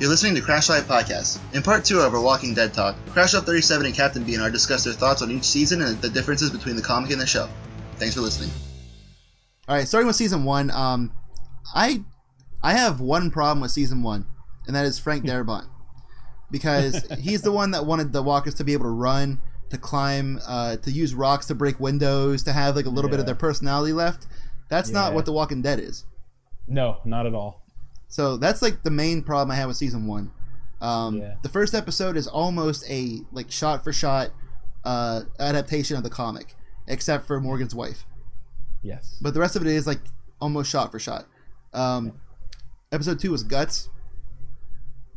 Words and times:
You're 0.00 0.10
listening 0.10 0.34
to 0.34 0.40
Crash 0.40 0.68
Live 0.68 0.84
Podcast. 0.84 1.38
In 1.54 1.62
part 1.62 1.84
two 1.84 2.00
of 2.00 2.12
our 2.12 2.20
Walking 2.20 2.52
Dead 2.52 2.74
talk, 2.74 2.96
Crash 3.10 3.32
Up 3.34 3.44
37 3.44 3.86
and 3.86 3.94
Captain 3.94 4.24
BNR 4.24 4.50
discuss 4.50 4.82
their 4.82 4.92
thoughts 4.92 5.22
on 5.22 5.30
each 5.30 5.44
season 5.44 5.82
and 5.82 5.96
the 6.02 6.08
differences 6.08 6.50
between 6.50 6.74
the 6.74 6.82
comic 6.82 7.12
and 7.12 7.20
the 7.20 7.26
show. 7.26 7.48
Thanks 7.96 8.16
for 8.16 8.20
listening. 8.20 8.50
All 9.68 9.76
right, 9.76 9.86
starting 9.86 10.08
with 10.08 10.16
season 10.16 10.44
one. 10.44 10.72
Um, 10.72 11.12
I 11.76 12.02
I 12.60 12.72
have 12.72 13.00
one 13.00 13.30
problem 13.30 13.60
with 13.60 13.70
season 13.70 14.02
one, 14.02 14.26
and 14.66 14.74
that 14.74 14.84
is 14.84 14.98
Frank 14.98 15.24
Darabont, 15.26 15.68
because 16.50 17.06
he's 17.20 17.42
the 17.42 17.52
one 17.52 17.70
that 17.70 17.86
wanted 17.86 18.12
the 18.12 18.22
walkers 18.22 18.54
to 18.54 18.64
be 18.64 18.72
able 18.72 18.86
to 18.86 18.90
run, 18.90 19.40
to 19.70 19.78
climb, 19.78 20.40
uh, 20.46 20.76
to 20.78 20.90
use 20.90 21.14
rocks 21.14 21.46
to 21.46 21.54
break 21.54 21.78
windows, 21.78 22.42
to 22.42 22.52
have 22.52 22.74
like 22.74 22.86
a 22.86 22.90
little 22.90 23.10
bit 23.10 23.20
of 23.20 23.26
their 23.26 23.36
personality 23.36 23.92
left. 23.92 24.26
That's 24.68 24.90
not 24.90 25.14
what 25.14 25.24
The 25.24 25.32
Walking 25.32 25.62
Dead 25.62 25.78
is. 25.78 26.04
No, 26.66 26.98
not 27.04 27.26
at 27.26 27.34
all. 27.34 27.63
So 28.14 28.36
that's 28.36 28.62
like 28.62 28.84
the 28.84 28.92
main 28.92 29.22
problem 29.24 29.50
I 29.50 29.56
have 29.56 29.66
with 29.66 29.76
season 29.76 30.06
one. 30.06 30.30
Um, 30.80 31.16
Yeah. 31.16 31.34
The 31.42 31.48
first 31.48 31.74
episode 31.74 32.16
is 32.16 32.28
almost 32.28 32.88
a 32.88 33.22
like 33.32 33.50
shot 33.50 33.82
for 33.82 33.92
shot 33.92 34.30
uh, 34.84 35.22
adaptation 35.40 35.96
of 35.96 36.04
the 36.04 36.10
comic, 36.10 36.54
except 36.86 37.26
for 37.26 37.40
Morgan's 37.40 37.74
wife. 37.74 38.06
Yes. 38.82 39.18
But 39.20 39.34
the 39.34 39.40
rest 39.40 39.56
of 39.56 39.62
it 39.62 39.68
is 39.68 39.84
like 39.88 39.98
almost 40.40 40.70
shot 40.70 40.92
for 40.92 41.00
shot. 41.00 41.26
Um, 41.72 42.12
episode 42.92 43.18
two 43.18 43.32
was 43.32 43.42
guts. 43.42 43.88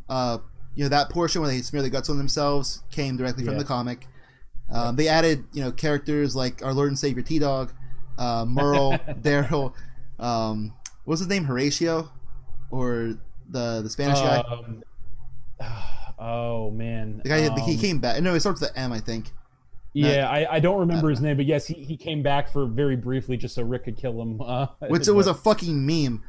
Uh, 0.08 0.38
you 0.74 0.82
know 0.84 0.88
that 0.88 1.08
portion 1.10 1.40
where 1.40 1.48
they 1.52 1.62
smear 1.62 1.82
the 1.82 1.90
guts 1.90 2.10
on 2.10 2.18
themselves 2.18 2.82
came 2.90 3.16
directly 3.16 3.44
from 3.44 3.52
Yeah. 3.54 3.58
the 3.60 3.64
comic. 3.64 4.08
Um, 4.72 4.96
they 4.96 5.06
added 5.06 5.44
you 5.52 5.62
know 5.62 5.70
characters 5.70 6.34
like 6.34 6.64
our 6.64 6.74
Lord 6.74 6.88
and 6.88 6.98
Savior 6.98 7.22
T 7.22 7.38
Dog, 7.38 7.72
uh, 8.18 8.44
Merle, 8.44 8.92
Daryl. 9.22 9.72
Um, 10.18 10.72
what 11.04 11.12
was 11.12 11.20
his 11.20 11.28
name? 11.28 11.44
Horatio, 11.44 12.10
or 12.70 13.18
the 13.50 13.80
the 13.82 13.90
Spanish 13.90 14.18
guy. 14.18 14.38
Um, 14.38 14.82
oh 16.18 16.70
man. 16.70 17.20
The 17.22 17.28
guy 17.28 17.40
he 17.40 17.48
Um, 17.74 17.78
came 17.78 17.98
back. 17.98 18.22
No, 18.22 18.34
it 18.34 18.40
starts 18.40 18.60
with 18.60 18.72
the 18.72 18.78
M, 18.78 18.92
I 18.92 19.00
think. 19.00 19.30
Yeah, 19.94 20.28
I, 20.30 20.56
I 20.56 20.60
don't 20.60 20.78
remember 20.78 21.08
his 21.10 21.20
name, 21.20 21.36
but 21.36 21.46
yes, 21.46 21.66
he, 21.66 21.74
he 21.74 21.96
came 21.96 22.22
back 22.22 22.52
for 22.52 22.66
very 22.66 22.94
briefly 22.94 23.36
just 23.36 23.54
so 23.54 23.62
Rick 23.62 23.84
could 23.84 23.96
kill 23.96 24.20
him. 24.20 24.40
Uh, 24.48 24.66
Which 24.88 25.08
it 25.08 25.12
was 25.12 25.26
a 25.26 25.34
fucking 25.34 25.84
meme. 25.84 26.22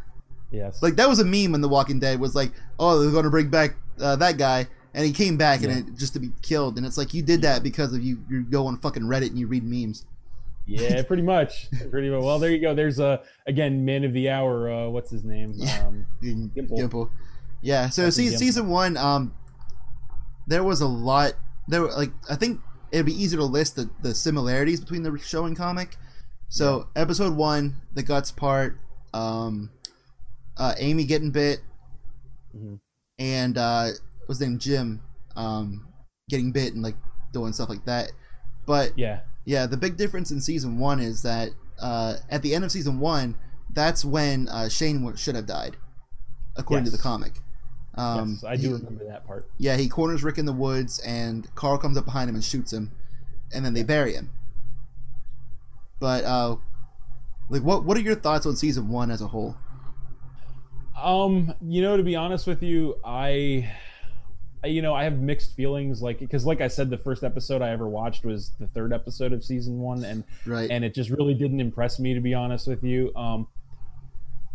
yes. 0.52 0.82
Like 0.82 0.96
that 0.96 1.08
was 1.08 1.20
a 1.20 1.26
meme 1.26 1.54
in 1.54 1.62
The 1.62 1.70
Walking 1.70 2.00
Dead. 2.00 2.20
Was 2.20 2.36
like, 2.36 2.52
oh, 2.80 3.00
they're 3.00 3.12
going 3.12 3.26
to 3.26 3.30
bring 3.30 3.50
back 3.50 3.76
uh, 4.00 4.16
that 4.16 4.38
guy, 4.38 4.66
and 4.94 5.06
he 5.06 5.12
came 5.12 5.38
back 5.38 5.62
Yeah. 5.62 5.70
and 5.70 5.90
it, 5.90 5.98
just 6.00 6.14
to 6.14 6.20
be 6.20 6.30
killed. 6.42 6.78
And 6.78 6.86
it's 6.86 6.98
like 6.98 7.14
you 7.14 7.22
did 7.22 7.42
that 7.44 7.62
because 7.62 7.94
of 7.94 8.02
you. 8.02 8.24
You 8.30 8.44
go 8.44 8.66
on 8.66 8.78
fucking 8.80 9.04
Reddit 9.04 9.28
and 9.28 9.38
you 9.38 9.46
read 9.48 9.64
memes. 9.64 10.06
Yeah, 10.70 11.02
pretty 11.04 11.24
much, 11.24 11.68
pretty 11.90 12.10
much. 12.10 12.24
Well, 12.24 12.40
there 12.40 12.52
you 12.52 12.60
go. 12.62 12.74
There's 12.76 13.00
uh, 13.00 13.18
again 13.48 13.84
man 13.86 14.04
of 14.04 14.14
the 14.14 14.30
hour. 14.30 14.70
Uh, 14.72 14.90
what's 14.90 15.10
his 15.12 15.24
name? 15.24 15.54
Yeah. 15.56 15.88
Um, 15.88 16.06
Gimple. 16.22 16.78
Gimple. 16.78 17.10
Yeah. 17.62 17.90
So 17.90 18.04
Captain 18.04 18.12
se- 18.12 18.36
Gimple. 18.36 18.38
season 18.38 18.68
one, 18.70 18.98
um, 18.98 19.34
there 20.48 20.64
was 20.64 20.82
a 20.82 20.88
lot. 20.88 21.34
There, 21.68 21.82
were, 21.82 21.92
like, 21.92 22.12
I 22.30 22.36
think 22.36 22.62
it'd 22.92 23.06
be 23.06 23.14
easier 23.14 23.38
to 23.40 23.46
list 23.46 23.76
the, 23.76 23.90
the 24.02 24.16
similarities 24.16 24.80
between 24.80 25.04
the 25.04 25.18
show 25.20 25.46
and 25.46 25.56
comic. 25.56 25.98
So 26.50 26.88
episode 26.96 27.36
one, 27.36 27.76
the 27.94 28.02
guts 28.02 28.32
part, 28.32 28.78
um, 29.14 29.70
uh, 30.58 30.74
Amy 30.80 31.04
getting 31.06 31.30
bit, 31.32 31.60
Mhm. 32.58 32.80
and 33.20 33.58
uh, 33.58 33.90
what's 34.26 34.40
his 34.40 34.48
name 34.50 34.58
Jim, 34.58 35.02
um, 35.36 35.86
getting 36.30 36.52
bit 36.52 36.74
and 36.74 36.82
like 36.82 36.96
doing 37.34 37.54
stuff 37.54 37.70
like 37.70 37.86
that. 37.86 38.12
But 38.66 38.98
yeah, 38.98 39.20
yeah, 39.50 39.66
the 39.66 39.78
big 39.78 39.98
difference 39.98 40.30
in 40.30 40.42
season 40.42 40.78
one 40.78 41.00
is 41.00 41.24
that 41.24 41.50
uh, 41.82 42.18
at 42.30 42.44
the 42.44 42.54
end 42.54 42.64
of 42.64 42.72
season 42.72 43.00
one, 43.00 43.36
that's 43.74 44.06
when 44.06 44.48
uh, 44.48 44.70
Shane 44.70 45.16
should 45.16 45.34
have 45.34 45.48
died, 45.48 45.76
according 46.56 46.86
to 46.86 46.92
the 46.92 47.00
comic. 47.00 47.34
Um, 47.96 48.34
yes, 48.34 48.44
I 48.44 48.56
do 48.58 48.68
he- 48.68 48.74
remember 48.74 49.06
that 49.06 49.26
part. 49.26 49.50
Yeah, 49.58 49.76
he 49.76 49.90
corners 49.90 50.24
Rick 50.24 50.38
in 50.38 50.46
the 50.46 50.54
woods, 50.54 51.00
and 51.00 51.48
Carl 51.56 51.80
comes 51.80 51.98
up 51.98 52.06
behind 52.06 52.30
him 52.30 52.36
and 52.36 52.44
shoots 52.44 52.72
him, 52.72 52.92
and 53.52 53.66
then 53.66 53.74
they 53.74 53.82
bury 53.82 54.14
him. 54.14 54.30
But 56.00 56.26
uh, 56.26 56.58
like, 57.50 57.64
what 57.64 57.84
what 57.86 57.98
are 57.98 58.02
your 58.02 58.14
thoughts 58.14 58.46
on 58.46 58.56
season 58.56 58.88
one 58.90 59.10
as 59.10 59.20
a 59.20 59.28
whole? 59.30 59.58
Um, 60.96 61.56
you 61.60 61.82
know, 61.82 61.98
to 61.98 62.04
be 62.04 62.16
honest 62.16 62.46
with 62.46 62.62
you, 62.62 62.98
I- 63.04 63.68
you 64.66 64.82
know, 64.82 64.94
I 64.94 65.04
have 65.06 65.20
mixed 65.20 65.56
feelings. 65.56 66.02
Like, 66.02 66.20
because 66.20 66.46
like 66.46 66.62
I 66.62 66.68
said, 66.68 66.90
the 66.90 66.98
first 66.98 67.24
episode 67.24 67.62
I 67.62 67.70
ever 67.70 67.88
watched 67.88 68.26
was 68.26 68.52
the 68.60 68.68
third 68.68 68.92
episode 68.94 69.32
of 69.34 69.44
season 69.44 69.80
one, 69.80 70.04
and 70.04 70.24
Right. 70.46 70.70
and 70.70 70.84
it 70.84 70.94
just 70.94 71.10
really 71.10 71.34
didn't 71.34 71.60
impress 71.62 72.00
me, 72.00 72.14
to 72.14 72.20
be 72.20 72.34
honest 72.34 72.68
with 72.68 72.84
you. 72.84 73.14
Um, 73.16 73.48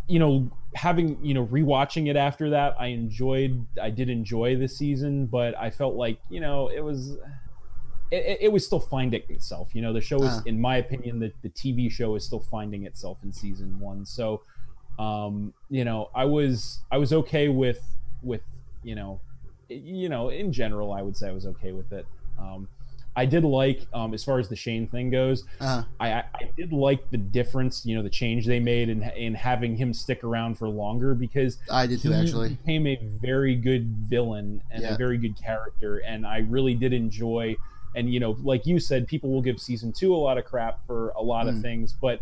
you 0.06 0.18
know, 0.18 0.50
having 0.74 1.24
you 1.24 1.32
know 1.32 1.46
rewatching 1.46 2.08
it 2.10 2.16
after 2.16 2.50
that, 2.50 2.74
I 2.78 2.88
enjoyed. 2.88 3.64
I 3.80 3.90
did 3.90 4.10
enjoy 4.10 4.56
the 4.56 4.68
season, 4.68 5.26
but 5.26 5.56
I 5.58 5.70
felt 5.70 5.94
like 5.94 6.18
you 6.28 6.40
know 6.40 6.68
it 6.68 6.80
was. 6.80 7.16
It, 8.10 8.38
it- 8.42 8.52
was 8.52 8.64
still 8.64 8.78
finding 8.80 9.22
itself. 9.30 9.74
You 9.74 9.80
know, 9.82 9.92
the 9.92 10.00
show 10.02 10.22
is, 10.22 10.38
Uh. 10.38 10.42
in 10.46 10.60
my 10.60 10.76
opinion, 10.76 11.18
the, 11.18 11.32
the 11.42 11.48
TV 11.48 11.90
show 11.90 12.14
is 12.14 12.22
still 12.24 12.38
finding 12.38 12.84
itself 12.84 13.18
in 13.24 13.32
season 13.32 13.80
one. 13.80 14.04
So, 14.06 14.42
um, 14.98 15.52
you 15.70 15.84
know, 15.84 16.10
I 16.14 16.26
was 16.26 16.80
I 16.92 16.98
was 16.98 17.12
okay 17.12 17.48
with 17.48 17.80
with 18.22 18.42
you 18.84 18.94
know, 18.94 19.20
you 19.82 20.08
know, 20.08 20.28
in 20.28 20.52
general, 20.52 20.92
I 20.92 21.02
would 21.02 21.16
say 21.16 21.28
I 21.28 21.32
was 21.32 21.46
okay 21.46 21.72
with 21.72 21.92
it. 21.92 22.06
Um, 22.38 22.68
I 23.16 23.26
did 23.26 23.44
like, 23.44 23.86
um, 23.92 24.12
as 24.12 24.24
far 24.24 24.38
as 24.38 24.48
the 24.48 24.56
Shane 24.56 24.88
thing 24.88 25.10
goes, 25.10 25.44
uh, 25.60 25.84
I, 26.00 26.12
I 26.12 26.24
I 26.34 26.50
did 26.56 26.72
like 26.72 27.10
the 27.10 27.16
difference, 27.16 27.86
you 27.86 27.94
know, 27.96 28.02
the 28.02 28.10
change 28.10 28.46
they 28.46 28.58
made 28.58 28.88
in 28.88 29.02
in 29.16 29.34
having 29.34 29.76
him 29.76 29.94
stick 29.94 30.24
around 30.24 30.58
for 30.58 30.68
longer 30.68 31.14
because 31.14 31.58
I 31.70 31.86
did 31.86 32.00
too, 32.00 32.10
he 32.10 32.16
actually. 32.20 32.48
became 32.50 32.86
a 32.88 32.96
very 33.20 33.54
good 33.54 33.86
villain 34.10 34.62
and 34.72 34.82
Yeah. 34.82 34.94
a 34.94 34.96
very 34.96 35.16
good 35.18 35.36
character, 35.40 35.98
and 35.98 36.26
I 36.26 36.38
really 36.38 36.74
did 36.74 36.92
enjoy. 36.92 37.54
And 37.94 38.12
you 38.12 38.18
know, 38.18 38.36
like 38.42 38.66
you 38.66 38.80
said, 38.80 39.06
people 39.06 39.30
will 39.30 39.42
give 39.42 39.60
season 39.60 39.92
two 39.92 40.12
a 40.12 40.18
lot 40.18 40.36
of 40.36 40.44
crap 40.44 40.84
for 40.84 41.10
a 41.10 41.22
lot 41.22 41.46
Mm. 41.46 41.50
of 41.50 41.62
things, 41.62 41.94
but 42.00 42.20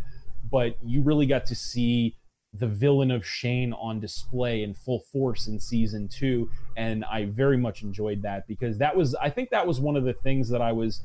but 0.51 0.77
you 0.85 1.01
really 1.01 1.25
got 1.25 1.47
to 1.47 1.55
see 1.55 2.15
the 2.55 2.67
villain 2.67 3.11
of 3.11 3.25
Shane 3.27 3.73
on 3.73 3.99
display 4.01 4.63
in 4.63 4.75
full 4.75 5.01
force 5.01 5.47
in 5.47 5.59
season 5.59 6.09
two, 6.09 6.51
and 6.77 7.05
I 7.05 7.25
very 7.27 7.57
much 7.57 7.83
enjoyed 7.83 8.23
that 8.23 8.47
because 8.47 8.79
that 8.79 8.95
was 8.97 9.15
I 9.15 9.31
think 9.31 9.51
that 9.51 9.67
was 9.67 9.81
one 9.81 9.97
of 9.97 10.05
the 10.05 10.13
things 10.13 10.49
that 10.51 10.61
I 10.61 10.73
was 10.73 11.01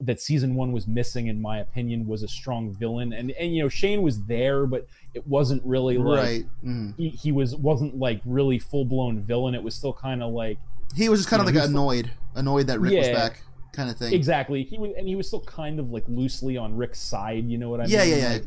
that 0.00 0.20
season 0.20 0.54
one 0.56 0.72
was 0.72 0.86
missing 0.88 1.28
in 1.28 1.40
my 1.40 1.60
opinion 1.60 2.06
was 2.08 2.24
a 2.24 2.28
strong 2.28 2.74
villain 2.74 3.12
and 3.12 3.30
and 3.32 3.54
you 3.54 3.62
know 3.62 3.68
Shane 3.68 4.02
was 4.02 4.20
there 4.24 4.66
but 4.66 4.84
it 5.14 5.24
wasn't 5.28 5.62
really 5.64 5.96
like 5.96 6.18
Right. 6.18 6.44
Mm. 6.64 6.96
he, 6.96 7.08
he 7.10 7.30
was 7.30 7.54
wasn't 7.54 7.96
like 7.96 8.20
really 8.26 8.58
full 8.58 8.84
blown 8.84 9.20
villain. 9.22 9.54
It 9.54 9.62
was 9.62 9.74
still 9.76 9.92
kind 9.92 10.20
of 10.22 10.32
like 10.32 10.58
He 10.96 11.08
was 11.08 11.20
just 11.20 11.30
kind 11.30 11.40
of 11.40 11.46
You 11.48 11.54
know, 11.54 11.60
like 11.60 11.68
annoyed, 11.70 12.10
annoyed 12.34 12.66
that 12.66 12.80
Rick 12.80 12.98
was 12.98 13.08
back, 13.10 13.42
kind 13.72 13.88
of 13.88 13.96
thing. 13.96 14.12
exactly 14.12 14.64
he 14.64 14.76
was, 14.76 14.90
and 14.98 15.06
he 15.08 15.14
was 15.14 15.28
still 15.28 15.40
kind 15.42 15.78
of 15.78 15.90
like 15.90 16.04
loosely 16.08 16.56
on 16.56 16.76
Rick's 16.76 17.00
side. 17.00 17.44
You 17.48 17.56
know 17.58 17.70
what 17.70 17.80
I 17.80 17.84
Yeah, 17.86 18.00
mean? 18.02 18.10
yeah, 18.10 18.16
yeah. 18.16 18.28
Like, 18.32 18.44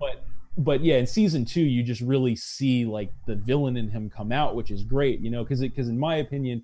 but 0.00 0.24
but 0.56 0.82
yeah, 0.82 0.96
in 0.96 1.06
season 1.06 1.44
two, 1.44 1.60
you 1.62 1.82
just 1.82 2.00
really 2.00 2.36
see 2.36 2.84
like 2.84 3.10
the 3.26 3.34
villain 3.34 3.76
in 3.76 3.90
him 3.90 4.08
come 4.10 4.32
out, 4.32 4.54
which 4.56 4.70
is 4.70 4.82
great. 4.84 5.20
You 5.20 5.30
know, 5.30 5.42
because 5.44 5.60
because 5.60 5.88
in 5.88 5.98
my 5.98 6.16
opinion, 6.16 6.62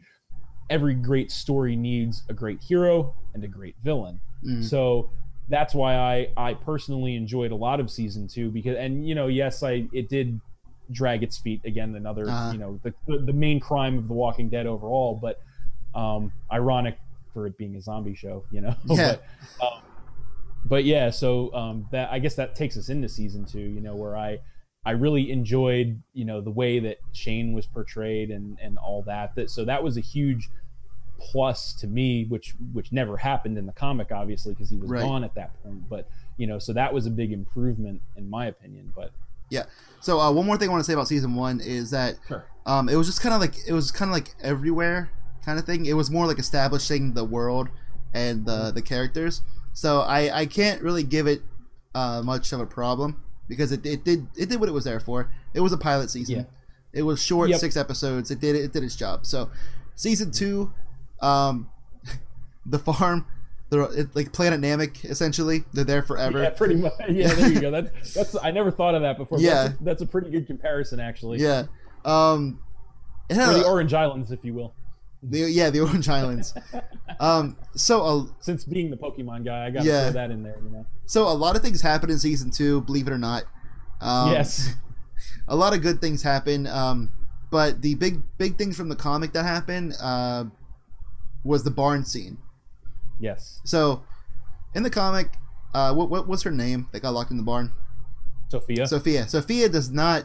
every 0.71 0.95
great 0.95 1.31
story 1.31 1.77
needs 1.77 2.23
a 2.29 2.33
great 2.33 2.61
hero 2.63 3.15
and 3.35 3.45
a 3.45 3.49
great 3.49 3.77
villain. 3.85 4.21
Mm. 4.45 4.65
So 4.65 5.11
that's 5.49 5.75
why 5.75 5.97
I 5.97 6.29
I 6.37 6.55
personally 6.55 7.17
enjoyed 7.17 7.51
a 7.53 7.57
lot 7.57 7.81
of 7.81 7.91
season 7.91 8.29
two 8.29 8.51
because 8.51 8.77
and 8.77 9.07
you 9.07 9.15
know 9.15 9.27
yes 9.27 9.63
I 9.63 9.87
it 9.93 10.09
did 10.09 10.41
drag 10.91 11.23
its 11.23 11.37
feet 11.39 11.61
again 11.65 11.95
another 11.95 12.29
Uh-huh. 12.29 12.53
you 12.53 12.59
know 12.59 12.81
the, 12.83 12.95
the 13.07 13.19
the 13.19 13.33
main 13.33 13.61
crime 13.61 13.99
of 13.99 14.09
The 14.09 14.15
Walking 14.15 14.49
Dead 14.49 14.67
overall 14.67 15.19
but 15.21 15.41
um 15.95 16.33
ironic 16.53 16.99
for 17.33 17.47
it 17.47 17.57
being 17.59 17.77
a 17.77 17.81
zombie 17.81 18.15
show 18.15 18.45
you 18.51 18.61
know 18.61 18.75
Yeah. 18.87 19.17
but, 19.59 19.67
um, 19.67 19.83
but 20.65 20.85
yeah 20.85 21.11
so 21.11 21.53
um 21.55 21.87
that 21.93 22.11
I 22.13 22.19
guess 22.19 22.35
that 22.37 22.55
takes 22.55 22.77
us 22.77 22.89
into 22.89 23.09
season 23.09 23.45
two 23.45 23.61
you 23.61 23.81
know 23.81 23.95
where 23.97 24.17
I 24.17 24.39
I 24.85 24.93
really 24.93 25.31
enjoyed 25.31 26.03
you 26.13 26.25
know 26.25 26.41
the 26.41 26.51
way 26.51 26.79
that 26.81 26.99
Shane 27.13 27.53
was 27.53 27.67
portrayed 27.67 28.31
and 28.31 28.59
and 28.63 28.79
all 28.79 29.03
that 29.07 29.35
that 29.37 29.51
so 29.51 29.65
that 29.65 29.83
was 29.83 29.97
a 29.97 30.01
huge 30.01 30.49
plus 31.19 31.73
to 31.75 31.87
me 31.87 32.25
which 32.29 32.55
which 32.73 32.91
never 32.93 33.17
happened 33.17 33.57
in 33.57 33.67
the 33.67 33.73
comic 33.73 34.11
obviously 34.11 34.53
because 34.55 34.71
he 34.71 34.77
was 34.77 34.91
Right. 34.91 35.03
gone 35.03 35.23
at 35.25 35.35
that 35.37 35.51
point 35.63 35.89
but 35.89 36.09
you 36.37 36.47
know 36.47 36.59
so 36.59 36.73
that 36.73 36.93
was 36.93 37.07
a 37.07 37.11
big 37.11 37.33
improvement 37.33 38.03
in 38.17 38.29
my 38.29 38.47
opinion 38.47 38.93
but 38.95 39.13
yeah. 39.51 39.65
So 40.01 40.19
uh, 40.19 40.33
one 40.33 40.47
more 40.47 40.57
thing 40.57 40.71
I 40.71 40.73
want 40.73 40.81
to 40.83 40.87
say 40.87 40.95
about 40.95 41.09
season 41.09 41.35
one 41.35 41.61
is 41.61 41.91
that 41.91 42.15
sure 42.27 42.47
um, 42.65 42.89
it 42.89 42.97
was 42.97 43.07
just 43.07 43.21
kind 43.21 43.35
of 43.35 43.41
like 43.43 43.55
it 43.69 43.75
was 43.75 43.91
kind 43.93 44.09
of 44.11 44.15
like 44.15 44.35
everywhere 44.43 45.11
kind 45.45 45.59
of 45.59 45.67
thing. 45.67 45.85
It 45.85 45.93
was 45.93 46.11
more 46.11 46.27
like 46.27 46.39
establishing 46.39 47.13
the 47.13 47.25
world 47.25 47.69
and 48.15 48.47
the 48.47 48.53
Mm-hmm. 48.53 48.75
the 48.77 48.81
characters. 48.83 49.43
So 49.73 50.01
I 50.01 50.41
I 50.41 50.47
can't 50.47 50.83
really 50.83 51.03
give 51.03 51.27
it 51.27 51.43
uh, 51.95 52.23
much 52.25 52.53
of 52.53 52.61
a 52.61 52.67
problem 52.67 53.23
because 53.49 53.73
it, 53.73 53.85
it 53.87 54.05
did 54.05 54.27
it 54.37 54.49
did 54.49 54.61
what 54.61 54.69
it 54.69 54.73
was 54.73 54.85
there 54.85 55.01
for. 55.01 55.31
It 55.55 55.61
was 55.61 55.73
a 55.73 55.79
pilot 55.79 56.11
season. 56.11 56.37
Yeah. 56.37 56.45
It 56.93 57.03
was 57.03 57.23
short, 57.23 57.49
Yep. 57.51 57.61
six 57.61 57.77
episodes. 57.77 58.31
It 58.31 58.41
did 58.41 58.55
it 58.57 58.73
did 58.73 58.83
its 58.83 58.97
job. 58.97 59.25
So 59.27 59.51
season 59.95 60.31
two, 60.31 60.73
um, 61.21 61.71
the 62.67 62.79
farm. 62.79 63.27
They're 63.71 63.89
like 64.15 64.35
Planet 64.35 64.61
Namek 64.61 65.07
essentially. 65.07 65.65
They're 65.73 65.85
there 65.85 66.03
forever. 66.03 66.43
yeah 66.43 66.51
pretty 66.51 66.75
much 66.75 66.93
yeah 67.09 67.33
there 67.33 67.49
you 67.51 67.59
go 67.61 67.71
that's 67.71 68.13
that's 68.13 68.37
I 68.37 68.51
never 68.51 68.71
thought 68.71 68.95
of 68.95 69.01
that 69.01 69.17
before 69.17 69.39
Yeah. 69.41 69.55
that's 69.69 69.81
a, 69.81 69.85
that's 69.85 70.03
a 70.03 70.07
pretty 70.07 70.29
good 70.31 70.47
comparison 70.47 71.01
actually 71.01 71.39
Yeah. 71.39 71.65
Um, 72.05 72.61
or 73.31 73.37
the 73.55 73.65
Orange 73.65 73.95
Islands, 73.95 74.31
if 74.31 74.45
you 74.45 74.53
will. 74.53 74.75
The, 75.23 75.39
yeah, 75.51 75.71
the 75.71 75.81
Orange 75.87 76.09
Islands. 76.09 76.55
um, 77.21 77.57
so 77.75 78.03
a 78.03 78.27
Since 78.41 78.65
being 78.65 78.91
the 78.91 78.97
Pokemon 78.97 79.45
guy, 79.45 79.67
I 79.67 79.71
got 79.71 79.83
to 79.83 79.89
Yeah. 79.89 80.05
throw 80.05 80.13
that 80.21 80.31
in 80.31 80.43
there. 80.43 80.57
You 80.65 80.71
know. 80.71 80.87
so 81.07 81.29
a 81.29 81.33
lot 81.35 81.57
of 81.57 81.63
things 81.63 81.81
happen 81.81 82.11
in 82.11 82.19
season 82.19 82.51
two, 82.51 82.81
believe 82.83 83.07
it 83.07 83.13
or 83.13 83.19
not. 83.19 83.45
Um, 84.01 84.33
yes. 84.33 84.75
a 85.49 85.55
lot 85.57 85.75
of 85.75 85.83
good 85.83 86.01
things 86.01 86.23
happen. 86.23 86.67
Um, 86.67 87.13
but 87.51 87.83
the 87.83 87.95
big 87.95 88.23
big 88.39 88.57
things 88.57 88.77
from 88.77 88.89
the 88.89 88.97
comic 88.97 89.33
that 89.35 89.45
happened 89.45 89.95
uh, 90.01 90.45
was 91.45 91.65
the 91.65 91.71
barn 91.71 92.05
scene. 92.05 92.39
Yes. 93.21 93.61
So 93.65 94.03
in 94.75 94.83
the 94.83 94.91
comic, 94.91 95.35
uh, 95.75 95.95
what, 95.95 96.11
what 96.11 96.27
what's 96.27 96.43
her 96.43 96.51
name 96.51 96.89
that 96.93 97.01
got 97.01 97.11
locked 97.15 97.31
in 97.31 97.37
the 97.37 97.43
barn? 97.43 97.73
Sophia. 98.49 98.87
Sophia. 98.87 99.29
Sophia 99.29 99.69
does 99.69 99.91
not 99.91 100.25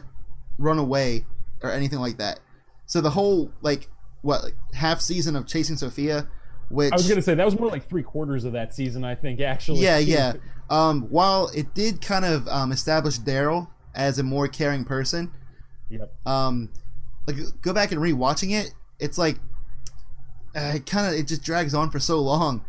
run 0.58 0.78
away 0.78 1.24
or 1.62 1.70
anything 1.70 1.98
like 2.00 2.18
that. 2.18 2.40
So 2.86 3.00
the 3.00 3.10
whole 3.10 3.52
like 3.62 3.88
what 4.28 4.44
like, 4.44 4.56
half 4.74 5.00
season 5.00 5.34
of 5.36 5.46
chasing 5.46 5.76
Sophia, 5.76 6.28
which 6.68 6.92
I 6.92 6.96
was 6.96 7.08
gonna 7.08 7.22
say 7.22 7.34
that 7.34 7.44
was 7.46 7.58
more 7.58 7.70
like 7.70 7.88
three 7.88 8.02
quarters 8.02 8.44
of 8.44 8.52
that 8.52 8.74
season, 8.74 9.02
I 9.02 9.14
think. 9.14 9.40
Actually. 9.40 9.80
yeah 9.80 9.98
yeah. 9.98 10.34
Um, 10.68 11.02
while 11.08 11.48
it 11.54 11.72
did 11.72 12.02
kind 12.02 12.26
of 12.26 12.46
um, 12.46 12.70
establish 12.70 13.18
Daryl 13.18 13.68
as 13.94 14.18
a 14.18 14.22
more 14.22 14.46
caring 14.46 14.84
person, 14.84 15.32
Yep. 15.88 16.14
um, 16.26 16.68
like 17.26 17.36
go 17.62 17.72
back 17.72 17.90
and 17.90 18.00
rewatching 18.02 18.52
it, 18.52 18.74
it's 19.00 19.16
like 19.16 19.38
uh, 20.54 20.72
it 20.76 20.84
kind 20.84 21.06
of 21.06 21.18
it 21.18 21.26
just 21.26 21.42
drags 21.42 21.72
on 21.72 21.90
for 21.90 21.98
so 21.98 22.20
long. 22.20 22.66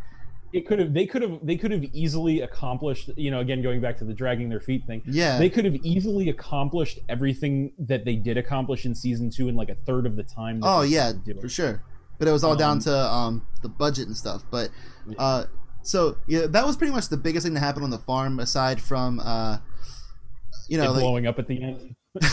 It 0.51 0.67
could 0.67 0.79
have. 0.79 0.93
They 0.93 1.05
could 1.05 1.21
have. 1.21 1.39
They 1.43 1.57
could 1.57 1.71
have 1.71 1.83
easily 1.93 2.41
accomplished. 2.41 3.09
You 3.15 3.31
know, 3.31 3.39
again, 3.39 3.61
going 3.61 3.81
back 3.81 3.97
to 3.99 4.05
the 4.05 4.13
dragging 4.13 4.49
their 4.49 4.59
feet 4.59 4.85
thing. 4.87 5.03
Yeah, 5.05 5.37
They 5.37 5.49
could 5.49 5.65
have 5.65 5.75
easily 5.83 6.29
accomplished 6.29 6.99
everything 7.07 7.71
that 7.79 8.05
they 8.05 8.15
did 8.15 8.37
accomplish 8.37 8.85
in 8.85 8.95
season 8.95 9.29
two 9.29 9.47
in 9.47 9.55
like 9.55 9.69
a 9.69 9.75
third 9.75 10.05
of 10.05 10.15
the 10.15 10.23
time. 10.23 10.61
Oh 10.63 10.81
yeah, 10.81 11.11
for 11.39 11.49
sure. 11.49 11.83
But 12.17 12.27
it 12.27 12.31
was 12.31 12.43
all 12.43 12.55
down 12.55 12.77
Um, 12.77 12.81
to 12.81 12.97
um, 12.97 13.47
the 13.61 13.69
budget 13.69 14.07
and 14.07 14.17
stuff. 14.17 14.43
But 14.51 14.69
uh, 15.17 15.45
so 15.83 16.17
yeah, 16.27 16.47
that 16.47 16.65
was 16.65 16.75
pretty 16.75 16.93
much 16.93 17.09
the 17.09 17.17
biggest 17.17 17.45
thing 17.45 17.53
that 17.53 17.61
happened 17.61 17.85
on 17.85 17.91
the 17.91 17.99
farm, 17.99 18.39
aside 18.39 18.81
from 18.81 19.19
uh, 19.19 19.57
you 20.67 20.77
know, 20.77 20.91
like, 20.91 21.01
blowing 21.01 21.27
up 21.27 21.39
at 21.39 21.47
the 21.47 21.61
end. 21.61 21.95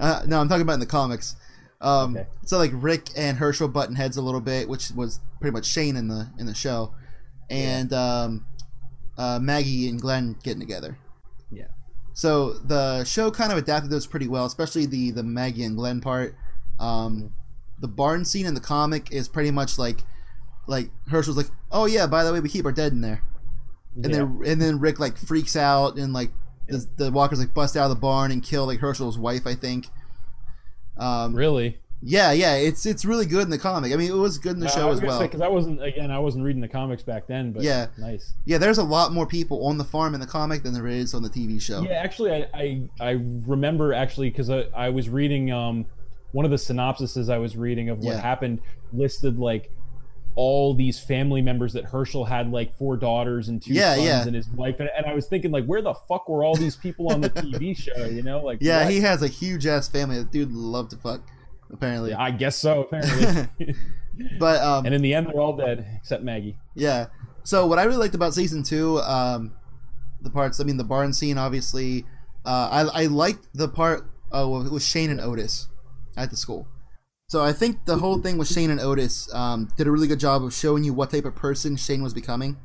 uh, 0.00 0.22
no, 0.26 0.40
I'm 0.40 0.48
talking 0.48 0.62
about 0.62 0.74
in 0.74 0.80
the 0.80 0.86
comics. 0.86 1.36
Um, 1.80 2.16
Okay. 2.16 2.28
So 2.44 2.58
like 2.58 2.70
Rick 2.74 3.08
and 3.16 3.38
Hershel 3.38 3.68
button 3.72 3.96
heads 3.96 4.16
a 4.16 4.22
little 4.22 4.40
bit, 4.40 4.68
which 4.68 4.90
was 4.92 5.20
pretty 5.40 5.52
much 5.52 5.66
Shane 5.66 5.96
in 5.96 6.08
the 6.08 6.28
in 6.38 6.46
the 6.46 6.54
show, 6.54 6.94
and 7.50 7.92
um, 7.92 8.46
uh, 9.18 9.38
Maggie 9.42 9.88
and 9.88 10.00
Glenn 10.00 10.36
getting 10.42 10.60
together. 10.60 10.96
Yeah. 11.50 11.66
So 12.12 12.54
the 12.54 13.04
show 13.04 13.30
kind 13.30 13.52
of 13.52 13.58
adapted 13.58 13.90
those 13.90 14.06
pretty 14.06 14.28
well, 14.28 14.46
especially 14.46 14.86
the 14.86 15.10
the 15.10 15.22
Maggie 15.22 15.64
and 15.64 15.76
Glenn 15.76 16.00
part. 16.00 16.34
Um, 16.78 17.34
the 17.80 17.88
barn 17.88 18.24
scene 18.24 18.46
in 18.46 18.54
the 18.54 18.60
comic 18.60 19.10
is 19.12 19.28
pretty 19.28 19.50
much 19.50 19.78
like 19.78 20.04
like 20.66 20.90
Hershel's 21.08 21.36
like, 21.36 21.50
oh 21.72 21.86
yeah, 21.86 22.06
by 22.06 22.24
the 22.24 22.32
way, 22.32 22.40
we 22.40 22.48
keep 22.48 22.64
our 22.64 22.72
dead 22.72 22.92
in 22.92 23.00
there, 23.00 23.22
and 23.96 24.04
Yeah. 24.06 24.18
then 24.18 24.40
and 24.46 24.62
then 24.62 24.80
Rick 24.80 25.00
like 25.00 25.16
freaks 25.16 25.56
out 25.56 25.96
and 25.96 26.12
like 26.12 26.30
the, 26.68 26.86
the 26.96 27.10
walkers 27.10 27.40
like 27.40 27.52
bust 27.52 27.76
out 27.76 27.84
of 27.84 27.90
the 27.90 27.96
barn 28.00 28.30
and 28.30 28.42
kill 28.42 28.66
like 28.66 28.78
Hershel's 28.78 29.18
wife, 29.18 29.46
I 29.46 29.54
think. 29.54 29.88
Um, 30.96 31.34
really. 31.34 31.78
Yeah, 32.02 32.32
yeah, 32.32 32.54
it's 32.54 32.86
it's 32.86 33.04
really 33.04 33.26
good 33.26 33.42
in 33.42 33.50
the 33.50 33.58
comic. 33.58 33.92
I 33.92 33.96
mean, 33.96 34.10
it 34.10 34.14
was 34.16 34.38
good 34.38 34.54
in 34.54 34.60
the 34.60 34.66
Uh, 34.66 34.70
show 34.70 34.86
I 34.86 34.90
was 34.90 35.00
as 35.00 35.06
well. 35.06 35.20
because 35.20 35.40
I 35.42 35.48
wasn't 35.48 35.82
again. 35.82 36.10
I 36.10 36.18
wasn't 36.18 36.44
reading 36.44 36.62
the 36.62 36.68
comics 36.68 37.02
back 37.02 37.26
then, 37.26 37.52
but 37.52 37.62
Yeah. 37.62 37.88
nice. 37.98 38.32
Yeah, 38.46 38.56
there's 38.58 38.78
a 38.78 38.82
lot 38.84 39.12
more 39.12 39.26
people 39.26 39.66
on 39.66 39.76
the 39.76 39.84
farm 39.84 40.14
in 40.14 40.20
the 40.20 40.26
comic 40.26 40.62
than 40.62 40.72
there 40.72 40.86
is 40.86 41.12
on 41.12 41.22
the 41.22 41.28
TV 41.28 41.60
show. 41.60 41.82
Yeah, 41.82 41.90
actually, 41.92 42.32
I 42.32 42.48
I, 42.54 42.80
I 43.00 43.10
remember 43.46 43.92
actually 43.92 44.30
because 44.30 44.48
I, 44.48 44.64
I 44.74 44.88
was 44.88 45.10
reading 45.10 45.50
um 45.52 45.84
one 46.32 46.44
of 46.46 46.50
the 46.50 46.56
synopsises 46.56 47.28
I 47.30 47.36
was 47.38 47.56
reading 47.56 47.90
of 47.90 47.98
what 47.98 48.14
Yeah. 48.14 48.20
happened 48.20 48.60
listed 48.94 49.38
like 49.38 49.70
all 50.36 50.74
these 50.74 50.98
family 50.98 51.42
members 51.42 51.72
that 51.72 51.84
Hershel 51.86 52.24
had 52.28 52.50
like 52.52 52.72
four 52.78 52.96
daughters 52.96 53.48
and 53.48 53.60
two 53.60 53.74
Yeah, 53.74 53.94
sons 53.96 54.06
yeah. 54.06 54.22
and 54.26 54.34
his 54.36 54.48
wife 54.48 54.76
and, 54.78 54.88
and 54.96 55.04
I 55.04 55.12
was 55.12 55.26
thinking 55.26 55.50
like 55.50 55.66
where 55.66 55.82
the 55.82 55.92
fuck 55.92 56.28
were 56.28 56.44
all 56.44 56.54
these 56.54 56.76
people 56.76 57.12
on 57.12 57.20
the 57.20 57.28
TV 57.30 57.76
show 57.76 58.06
you 58.06 58.22
know 58.22 58.40
like 58.40 58.58
Yeah, 58.60 58.84
what? 58.84 58.92
he 58.92 59.00
has 59.00 59.22
a 59.22 59.28
huge 59.28 59.66
ass 59.66 59.88
family. 59.88 60.18
The 60.18 60.24
dude 60.24 60.52
loved 60.52 60.92
to 60.92 60.96
fuck, 60.96 61.20
apparently. 61.72 62.10
Yeah, 62.10 62.20
I 62.22 62.30
guess 62.30 62.56
so 62.56 62.82
apparently 62.82 63.74
But 64.38 64.60
um, 64.62 64.84
and 64.86 64.94
in 64.94 65.02
the 65.02 65.14
end 65.14 65.26
they're 65.28 65.40
all 65.40 65.56
dead 65.56 65.86
except 65.96 66.22
Maggie 66.22 66.56
Yeah. 66.74 67.06
So 67.44 67.66
what 67.66 67.78
I 67.78 67.84
really 67.84 67.98
liked 67.98 68.14
about 68.14 68.34
season 68.34 68.62
two, 68.62 68.98
um, 69.00 69.52
the 70.20 70.30
parts. 70.30 70.60
I 70.60 70.64
mean, 70.64 70.76
the 70.76 70.84
barn 70.84 71.12
scene, 71.12 71.38
obviously. 71.38 72.04
Uh, 72.44 72.68
I 72.92 73.02
I 73.02 73.06
liked 73.06 73.48
the 73.54 73.68
part 73.68 74.04
uh, 74.30 74.46
with 74.70 74.82
Shane 74.82 75.10
and 75.10 75.20
Otis 75.20 75.68
at 76.16 76.28
the 76.30 76.36
school. 76.36 76.68
So 77.28 77.42
I 77.42 77.52
think 77.52 77.84
the 77.86 77.96
whole 77.96 78.18
thing 78.20 78.36
with 78.38 78.48
Shane 78.48 78.70
and 78.70 78.80
Otis 78.80 79.32
um, 79.34 79.68
did 79.78 79.86
a 79.86 79.90
really 79.90 80.06
good 80.08 80.20
job 80.20 80.42
of 80.44 80.52
showing 80.52 80.84
you 80.84 80.92
what 80.92 81.10
type 81.10 81.24
of 81.24 81.34
person 81.34 81.76
Shane 81.76 82.02
was 82.02 82.12
becoming. 82.12 82.58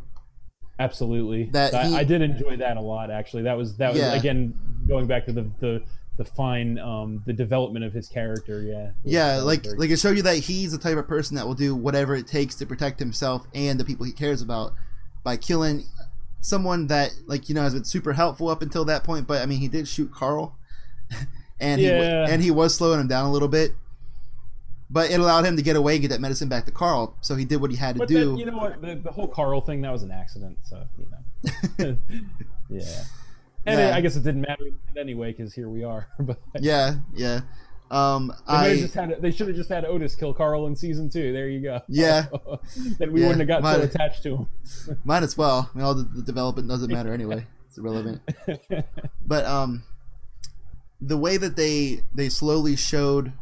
Absolutely. 0.78 1.46
That 1.54 1.74
I, 1.74 1.88
he- 1.88 1.96
I 1.96 2.04
did 2.04 2.22
enjoy 2.22 2.58
that 2.58 2.76
a 2.78 2.82
lot. 2.82 3.10
Actually, 3.10 3.44
that 3.44 3.58
was 3.58 3.78
that 3.78 3.94
was 3.94 4.02
Yeah. 4.02 4.14
again 4.14 4.54
going 4.88 5.08
back 5.08 5.26
to 5.28 5.32
the 5.32 5.50
the 5.60 5.84
the 6.18 6.24
fine 6.26 6.80
um 6.80 7.22
the 7.26 7.34
development 7.34 7.84
of 7.86 7.94
his 7.94 8.08
character. 8.08 8.62
Yeah. 8.62 8.92
Yeah, 9.04 9.38
like 9.42 9.66
like 9.78 9.90
it 9.90 10.00
showed 10.00 10.16
you 10.18 10.24
that 10.24 10.38
he's 10.38 10.72
the 10.72 10.78
type 10.78 10.98
of 10.98 11.08
person 11.08 11.36
that 11.36 11.46
will 11.46 11.56
do 11.56 11.76
whatever 11.76 12.16
it 12.16 12.28
takes 12.28 12.56
to 12.56 12.66
protect 12.66 13.00
himself 13.00 13.46
and 13.54 13.80
the 13.80 13.86
people 13.86 14.06
he 14.06 14.12
cares 14.14 14.42
about 14.42 14.74
by 15.24 15.36
killing 15.38 15.84
someone 16.42 16.88
that 16.88 17.12
like 17.26 17.50
you 17.50 17.56
know 17.56 17.64
has 17.64 17.74
been 17.74 17.84
super 17.84 18.14
helpful 18.14 18.48
up 18.50 18.62
until 18.62 18.86
that 18.86 19.04
point. 19.04 19.28
But 19.28 19.42
I 19.42 19.46
mean, 19.46 19.60
he 19.60 19.68
did 19.68 19.88
shoot 19.88 20.12
Carl, 20.14 20.58
and 21.60 21.82
he 21.82 21.88
Yeah. 21.88 21.98
wa- 22.24 22.30
and 22.32 22.42
he 22.42 22.52
was 22.52 22.76
slowing 22.76 23.00
him 23.00 23.08
down 23.08 23.26
a 23.26 23.32
little 23.32 23.48
bit. 23.50 23.72
But 24.88 25.10
it 25.10 25.20
allowed 25.20 25.46
him 25.46 25.56
to 25.58 25.64
get 25.64 25.76
away 25.76 25.94
and 25.94 26.02
get 26.04 26.10
that 26.10 26.22
medicine 26.22 26.48
back 26.48 26.66
to 26.68 26.72
Carl, 26.72 27.16
so 27.20 27.36
he 27.36 27.44
did 27.44 27.60
what 27.60 27.72
he 27.72 27.76
had 27.78 27.96
to 27.96 28.00
But 28.00 28.08
do. 28.08 28.32
that, 28.34 28.38
you 28.38 28.46
know 28.46 28.56
what? 28.58 28.80
The, 28.82 28.96
the 29.04 29.12
whole 29.12 29.28
Carl 29.28 29.60
thing 29.60 29.82
that 29.82 29.92
was 29.92 30.04
an 30.04 30.12
accident. 30.12 30.60
So 30.64 30.84
you 30.98 31.08
know. 31.12 31.98
yeah. 32.70 33.04
And 33.66 33.80
Yeah. 33.80 33.96
I 33.96 34.02
guess 34.02 34.16
it 34.16 34.24
didn't 34.24 34.42
matter 34.42 34.66
anyway 34.98 35.32
because 35.32 35.54
here 35.54 35.70
we 35.70 35.84
are. 35.84 36.08
but 36.20 36.40
yeah, 36.60 36.96
yeah. 37.16 37.42
Um, 37.92 38.34
They, 38.48 38.54
I 38.54 38.78
just 38.78 38.94
had, 38.96 39.22
they 39.22 39.32
should 39.32 39.48
have 39.48 39.56
just 39.56 39.70
had 39.70 39.86
Otis 39.86 40.16
kill 40.16 40.34
Carl 40.34 40.66
in 40.68 40.76
season 40.76 41.10
two. 41.10 41.32
There 41.34 41.48
you 41.48 41.62
go. 41.62 41.82
Yeah. 41.88 42.26
then 43.00 43.14
we 43.14 43.22
Yeah, 43.22 43.28
wouldn't 43.28 43.48
have 43.50 43.62
got 43.62 43.76
so 43.76 43.82
attached 43.82 44.24
to 44.24 44.38
him. 44.38 44.48
might 45.04 45.24
as 45.24 45.38
well. 45.38 45.70
I 45.74 45.78
mean, 45.78 45.86
all 45.86 45.94
the, 45.94 46.04
the 46.04 46.24
development 46.24 46.68
doesn't 46.68 46.92
matter 46.92 47.14
anyway. 47.14 47.46
It's 47.68 47.78
irrelevant. 47.78 48.22
but 49.26 49.46
um 49.46 49.84
the 51.02 51.18
way 51.18 51.38
that 51.38 51.56
they 51.56 52.02
they 52.14 52.30
slowly 52.30 52.76
showed 52.76 53.34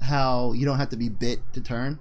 how 0.00 0.52
you 0.52 0.64
don't 0.64 0.78
have 0.78 0.88
to 0.90 0.96
be 0.96 1.08
bit 1.08 1.40
to 1.52 1.60
turn 1.60 1.98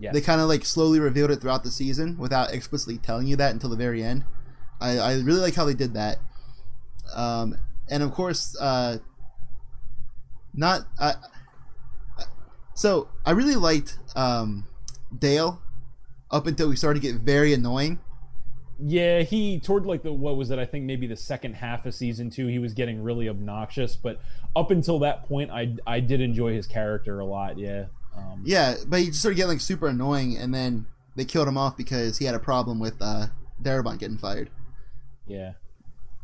yes. 0.00 0.12
they 0.14 0.20
kind 0.20 0.40
of 0.40 0.48
like 0.48 0.64
slowly 0.64 0.98
revealed 1.00 1.30
it 1.30 1.40
throughout 1.40 1.64
the 1.64 1.70
season 1.70 2.16
without 2.18 2.52
explicitly 2.52 2.98
telling 2.98 3.26
you 3.26 3.36
that 3.36 3.52
until 3.52 3.70
the 3.70 3.76
very 3.76 4.02
end 4.02 4.24
i, 4.80 4.96
I 4.98 5.14
really 5.20 5.40
like 5.40 5.54
how 5.54 5.64
they 5.64 5.74
did 5.74 5.94
that 5.94 6.18
um, 7.14 7.56
and 7.88 8.02
of 8.02 8.12
course 8.12 8.56
uh, 8.60 8.98
not 10.54 10.82
I 10.98 11.14
so 12.74 13.08
i 13.24 13.30
really 13.30 13.54
liked 13.56 13.98
um, 14.16 14.66
dale 15.16 15.60
up 16.30 16.46
until 16.46 16.68
we 16.68 16.76
started 16.76 17.00
to 17.02 17.12
get 17.12 17.20
very 17.20 17.52
annoying 17.54 17.98
Yeah, 18.80 19.22
he 19.22 19.60
toward 19.60 19.86
like 19.86 20.02
the 20.02 20.12
what 20.12 20.36
was 20.36 20.50
it? 20.50 20.58
I 20.58 20.66
think 20.66 20.84
maybe 20.84 21.06
the 21.06 21.16
second 21.16 21.54
half 21.54 21.86
of 21.86 21.94
season 21.94 22.28
two, 22.30 22.48
he 22.48 22.58
was 22.58 22.74
getting 22.74 23.02
really 23.02 23.28
obnoxious. 23.28 23.94
But 23.94 24.20
up 24.56 24.72
until 24.72 24.98
that 25.00 25.24
point, 25.28 25.50
I 25.52 25.76
I 25.86 26.00
did 26.00 26.20
enjoy 26.20 26.54
his 26.54 26.66
character 26.66 27.20
a 27.20 27.24
lot. 27.24 27.56
Yeah. 27.56 27.84
Um, 28.16 28.42
Yeah, 28.44 28.74
but 28.86 28.98
he 29.00 29.06
just 29.06 29.20
started 29.20 29.36
getting 29.36 29.52
like 29.52 29.60
super 29.60 29.86
annoying, 29.86 30.36
and 30.36 30.52
then 30.52 30.86
they 31.14 31.24
killed 31.24 31.46
him 31.46 31.56
off 31.56 31.76
because 31.76 32.18
he 32.18 32.24
had 32.24 32.34
a 32.34 32.40
problem 32.40 32.80
with 32.80 32.94
uh, 33.00 33.26
Darabont 33.62 33.98
getting 34.00 34.18
fired. 34.18 34.50
Yeah. 35.26 35.52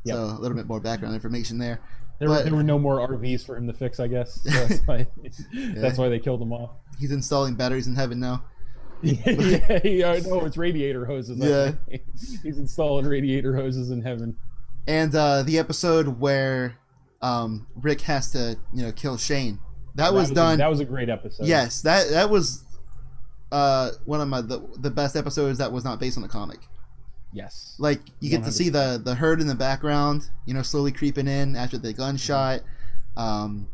Yep. 0.05 0.17
So 0.17 0.23
a 0.25 0.39
little 0.41 0.57
bit 0.57 0.67
more 0.67 0.81
background 0.81 1.15
information 1.15 1.59
there. 1.59 1.81
There, 2.19 2.29
But- 2.29 2.39
were, 2.39 2.43
there 2.45 2.55
were 2.55 2.63
no 2.63 2.79
more 2.79 2.99
RVs 3.07 3.45
for 3.47 3.57
him 3.57 3.67
to 3.67 3.73
fix, 3.73 3.99
I 4.01 4.07
guess. 4.07 4.41
So 4.45 4.51
that's 4.67 4.87
why 4.87 5.07
that's 5.75 5.99
why 5.99 6.09
they 6.09 6.19
killed 6.19 6.41
him 6.43 6.53
off. 6.53 6.71
He's 6.99 7.13
installing 7.13 7.55
batteries 7.55 7.87
in 7.87 7.95
heaven 7.95 8.21
now. 8.21 8.45
yeah, 9.03 9.81
yeah, 9.83 10.21
no, 10.27 10.45
it's 10.45 10.59
radiator 10.59 11.07
hoses. 11.07 11.39
Yeah. 11.39 11.73
He's 12.43 12.59
installing 12.59 13.07
radiator 13.07 13.57
hoses 13.57 13.91
in 13.91 14.03
heaven. 14.03 14.37
And 14.87 15.15
uh, 15.15 15.43
the 15.43 15.59
episode 15.59 16.21
where 16.21 16.77
um, 17.23 17.67
Rick 17.77 18.03
has 18.03 18.31
to, 18.33 18.59
you 18.75 18.83
know, 18.83 18.93
kill 18.93 19.17
Shane. 19.17 19.59
That, 19.95 20.13
was, 20.13 20.31
a- 20.31 20.35
done. 20.35 20.59
that 20.59 20.69
was 20.69 20.81
a 20.81 20.85
great 20.85 21.09
episode. 21.09 21.47
yes, 21.47 21.81
that 21.83 22.11
that 22.11 22.29
was 22.31 22.63
uh, 23.53 23.91
one 24.05 24.21
of 24.21 24.29
my 24.29 24.41
the, 24.43 24.61
the 24.79 24.91
best 24.91 25.17
episodes 25.17 25.59
that 25.59 25.73
was 25.73 25.83
not 25.85 25.99
based 25.99 26.17
on 26.19 26.23
the 26.23 26.29
comic. 26.29 26.61
Yes. 27.33 27.77
Like 27.79 28.01
you 28.21 28.29
get 28.31 28.45
to 28.45 28.53
see 28.53 28.69
the 28.71 29.01
the 29.03 29.15
herd 29.15 29.41
in 29.41 29.47
the 29.47 29.55
background, 29.55 30.29
you 30.47 30.55
know, 30.55 30.63
slowly 30.63 30.93
creeping 30.93 31.29
in 31.29 31.55
after 31.57 31.79
the 31.79 31.93
gunshot. 31.93 32.61
Um, 33.17 33.69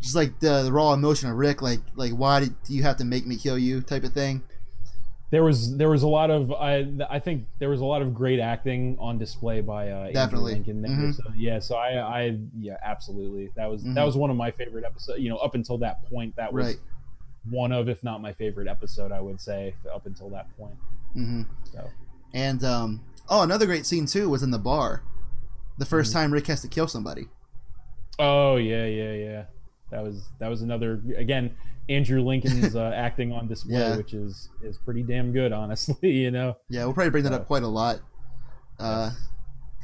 just 0.00 0.14
like 0.14 0.38
the, 0.40 0.62
the 0.64 0.72
raw 0.72 0.92
emotion 0.92 1.28
of 1.28 1.36
Rick, 1.36 1.60
like 1.62 1.80
like 1.96 2.12
why 2.12 2.40
did 2.40 2.54
you 2.68 2.82
have 2.84 2.96
to 2.98 3.04
make 3.04 3.26
me 3.26 3.36
kill 3.36 3.58
you 3.58 3.80
type 3.80 4.04
of 4.04 4.12
thing. 4.12 4.42
there 5.30 5.42
was 5.42 5.76
there 5.76 5.90
was 5.90 6.02
a 6.04 6.08
lot 6.08 6.30
of 6.30 6.52
I 6.52 6.86
I 7.10 7.18
think 7.18 7.46
there 7.58 7.68
was 7.68 7.80
a 7.80 7.84
lot 7.84 8.00
of 8.00 8.14
great 8.14 8.38
acting 8.38 8.96
on 9.00 9.18
display 9.18 9.60
by 9.60 9.90
uh, 9.90 10.12
Definitely. 10.12 10.52
Lincoln. 10.54 10.82
There. 10.82 10.90
Mhm. 10.92 11.14
So, 11.16 11.22
yeah, 11.36 11.58
so 11.58 11.74
I 11.76 11.98
I 11.98 12.38
yeah 12.58 12.76
absolutely 12.82 13.50
that 13.56 13.68
was 13.68 13.82
Mhm. 13.82 13.94
that 13.96 14.04
was 14.04 14.16
one 14.16 14.30
of 14.30 14.36
my 14.36 14.52
favorite 14.52 14.84
episodes. 14.84 15.20
You 15.20 15.30
know, 15.30 15.36
up 15.38 15.54
until 15.56 15.78
that 15.78 16.08
point, 16.08 16.36
that 16.36 16.52
was 16.52 16.66
Right. 16.66 16.76
one 17.50 17.72
of 17.72 17.88
if 17.88 18.04
not 18.04 18.22
my 18.22 18.32
favorite 18.34 18.68
episode. 18.68 19.10
I 19.10 19.20
would 19.20 19.40
say 19.40 19.74
up 19.92 20.06
until 20.06 20.30
that 20.30 20.46
point. 20.56 20.76
hmm 21.14 21.42
So 21.72 21.90
And 22.34 22.62
um, 22.64 23.00
oh, 23.28 23.42
another 23.42 23.66
great 23.66 23.86
scene 23.86 24.06
too 24.06 24.28
was 24.28 24.42
in 24.42 24.50
the 24.50 24.58
bar. 24.58 25.02
The 25.78 25.84
1st 25.84 26.12
time 26.12 26.32
Rick 26.32 26.48
has 26.48 26.60
to 26.62 26.68
kill 26.68 26.88
somebody. 26.88 27.28
oh 28.18 28.56
yeah 28.56 28.84
yeah 28.84 29.12
yeah 29.12 29.44
that 29.92 30.02
was 30.02 30.28
that 30.40 30.48
was 30.48 30.60
another 30.62 31.00
again 31.16 31.56
Andrew 31.88 32.20
Lincoln's 32.20 32.74
uh, 32.76 32.92
acting 32.94 33.32
on 33.32 33.48
display, 33.48 33.78
Yeah. 33.78 33.96
which 33.96 34.12
is 34.12 34.50
is 34.62 34.76
pretty 34.78 35.02
damn 35.02 35.32
good, 35.32 35.52
honestly. 35.52 35.96
You 36.22 36.30
know, 36.30 36.56
Yeah, 36.68 36.84
we'll 36.84 36.92
probably 36.94 37.10
bring 37.10 37.24
that 37.24 37.32
Uh, 37.32 37.36
up 37.36 37.46
quite 37.46 37.62
a 37.62 37.68
lot 37.68 38.00
uh, 38.78 39.10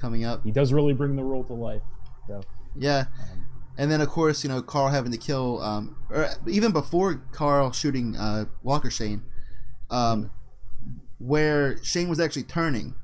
coming 0.00 0.24
up. 0.24 0.42
he 0.44 0.50
does 0.50 0.72
really 0.72 0.92
bring 0.92 1.16
the 1.16 1.22
role 1.24 1.44
to 1.44 1.54
life. 1.54 1.80
So 2.26 2.42
Yeah, 2.76 3.04
um, 3.32 3.46
and 3.78 3.90
then 3.90 4.00
of 4.02 4.08
course 4.08 4.42
you 4.44 4.50
know 4.50 4.60
Carl 4.60 4.88
having 4.88 5.12
to 5.12 5.18
kill, 5.18 5.62
um, 5.62 5.96
or 6.10 6.28
even 6.46 6.72
before 6.72 7.22
Carl 7.32 7.72
shooting 7.72 8.16
uh, 8.16 8.44
Walker 8.62 8.90
Shane, 8.90 9.22
um, 9.90 10.30
where 11.18 11.83
Shane 11.83 12.09
was 12.09 12.21
actually 12.21 12.44
turning 12.44 12.94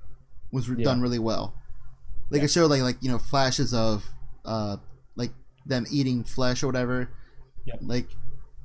was 0.53 0.69
Yeah. 0.69 0.85
done 0.85 1.01
really 1.01 1.19
well. 1.19 1.55
Like 2.31 2.41
Yeah. 2.41 2.45
it 2.47 2.51
showed 2.51 2.71
like 2.71 2.83
like 2.83 2.97
you 3.01 3.11
know 3.11 3.19
flashes 3.19 3.73
of 3.75 4.09
uh, 4.45 4.77
like 5.17 5.33
them 5.67 5.87
eating 5.91 6.25
flesh 6.25 6.63
or 6.63 6.67
whatever. 6.67 7.11
Yep. 7.67 7.79
Like 7.83 8.09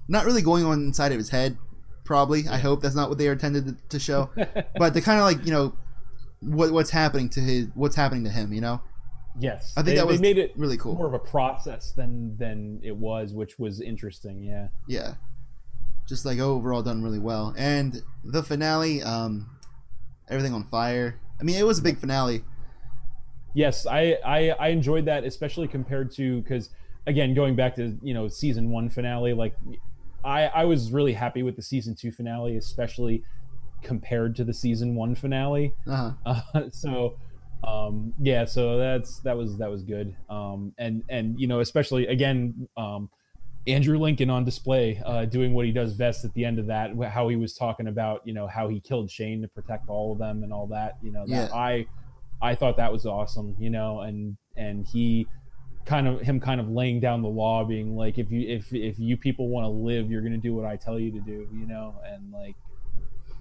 not 0.08 0.26
really 0.26 0.42
going 0.42 0.66
on 0.66 0.80
inside 0.84 1.12
of 1.12 1.18
his 1.18 1.30
head. 1.30 1.58
Probably, 2.04 2.48
I 2.48 2.58
hope 2.58 2.82
that's 2.82 2.94
not 2.96 3.10
what 3.10 3.18
they 3.18 3.28
intended 3.28 3.66
to, 3.66 3.76
to 3.90 4.00
show. 4.00 4.30
but 4.78 4.94
they 4.94 5.02
kind 5.02 5.20
of 5.20 5.26
like 5.26 5.46
you 5.46 5.52
know 5.52 5.74
what 6.42 6.72
what's 6.72 6.92
happening 6.92 7.30
to 7.30 7.40
his 7.40 7.68
what's 7.74 7.96
happening 7.96 8.24
to 8.26 8.30
him. 8.30 8.54
You 8.54 8.62
know, 8.62 8.82
yes, 9.40 9.74
I 9.76 9.82
think 9.82 9.88
they, 9.88 9.96
that 9.96 10.06
they 10.06 10.12
was 10.12 10.22
made 10.22 10.38
it 10.38 10.54
really 10.56 10.78
cool. 10.78 10.94
more 10.96 11.08
of 11.08 11.14
a 11.14 11.20
process 11.20 11.92
than 11.94 12.38
than 12.38 12.80
it 12.84 12.96
was, 12.96 13.34
which 13.34 13.58
was 13.58 13.82
interesting. 13.82 14.44
Yeah. 14.44 14.68
yeah 14.88 15.16
just 16.08 16.26
like 16.26 16.40
overall 16.40 16.82
done 16.82 17.04
really 17.04 17.20
well. 17.20 17.54
And 17.58 18.02
the 18.24 18.44
finale 18.44 19.02
um 19.04 19.50
everything 20.30 20.54
on 20.54 20.66
fire. 20.66 21.20
I 21.40 21.44
mean 21.44 21.58
it 21.58 21.66
was 21.66 21.80
a 21.80 21.82
big 21.82 21.98
finale. 21.98 22.44
Yes, 23.54 23.88
I, 23.88 24.18
I 24.26 24.50
I 24.50 24.68
enjoyed 24.68 25.06
that, 25.06 25.24
especially 25.24 25.68
compared 25.68 26.12
to 26.16 26.42
because 26.42 26.70
again, 27.08 27.34
going 27.34 27.56
back 27.56 27.76
to 27.76 27.98
you 28.02 28.14
know 28.14 28.28
season 28.28 28.70
one 28.70 28.90
finale, 28.90 29.34
like 29.34 29.56
I 30.24 30.48
I 30.48 30.66
was 30.66 30.92
really 30.92 31.14
happy 31.14 31.42
with 31.42 31.56
the 31.56 31.62
season 31.62 31.96
two 31.96 32.12
finale, 32.12 32.58
especially 32.58 33.24
compared 33.82 34.36
to 34.36 34.44
the 34.44 34.54
season 34.54 34.96
one 34.96 35.16
finale. 35.16 35.74
uh-huh. 35.88 36.42
Uh, 36.54 36.70
so 36.72 37.18
um 37.64 38.14
yeah 38.20 38.46
so 38.46 38.78
that's 38.78 39.20
that 39.20 39.38
was 39.38 39.58
that 39.58 39.72
was 39.72 39.84
good. 39.84 40.16
Um 40.30 40.74
and 40.78 41.04
and 41.10 41.40
you 41.40 41.48
know 41.48 41.62
especially 41.62 42.08
again 42.08 42.68
um 42.76 43.10
andrew 43.68 43.98
lincoln 43.98 44.30
on 44.30 44.44
display 44.46 45.02
uh 45.06 45.26
doing 45.26 45.54
what 45.54 45.66
he 45.66 45.72
does 45.72 45.94
best 45.94 46.24
at 46.24 46.34
the 46.34 46.46
end 46.46 46.60
of 46.60 46.68
that 46.68 46.92
how 47.10 47.28
he 47.28 47.36
was 47.36 47.54
talking 47.56 47.88
about 47.88 48.22
you 48.26 48.34
know 48.34 48.48
how 48.48 48.68
he 48.68 48.80
killed 48.80 49.10
shane 49.10 49.42
to 49.42 49.48
protect 49.48 49.90
all 49.90 50.12
of 50.12 50.20
them 50.20 50.44
and 50.44 50.54
all 50.54 50.68
that 50.68 50.98
you 51.02 51.12
know 51.12 51.26
that 51.28 51.50
Yeah. 51.50 51.56
i 51.56 51.88
i 52.42 52.54
thought 52.56 52.78
that 52.78 52.92
was 52.92 53.06
awesome 53.06 53.56
you 53.60 53.70
know 53.70 54.02
and 54.02 54.38
and 54.56 54.86
he 54.86 55.26
kind 55.86 56.08
of 56.08 56.20
him 56.22 56.40
kind 56.40 56.60
of 56.60 56.70
laying 56.70 57.00
down 57.00 57.22
the 57.22 57.28
law 57.30 57.64
being 57.64 57.96
like 57.96 58.18
if 58.18 58.32
you 58.32 58.48
if 58.48 58.74
if 58.74 59.00
you 59.00 59.18
people 59.18 59.50
want 59.50 59.66
to 59.66 59.70
live 59.70 60.10
you're 60.12 60.22
gonna 60.22 60.38
do 60.38 60.54
what 60.54 60.66
i 60.66 60.76
tell 60.76 61.00
you 61.00 61.12
to 61.12 61.20
do 61.22 61.48
you 61.54 61.66
know 61.68 61.96
and 62.06 62.32
like 62.32 62.56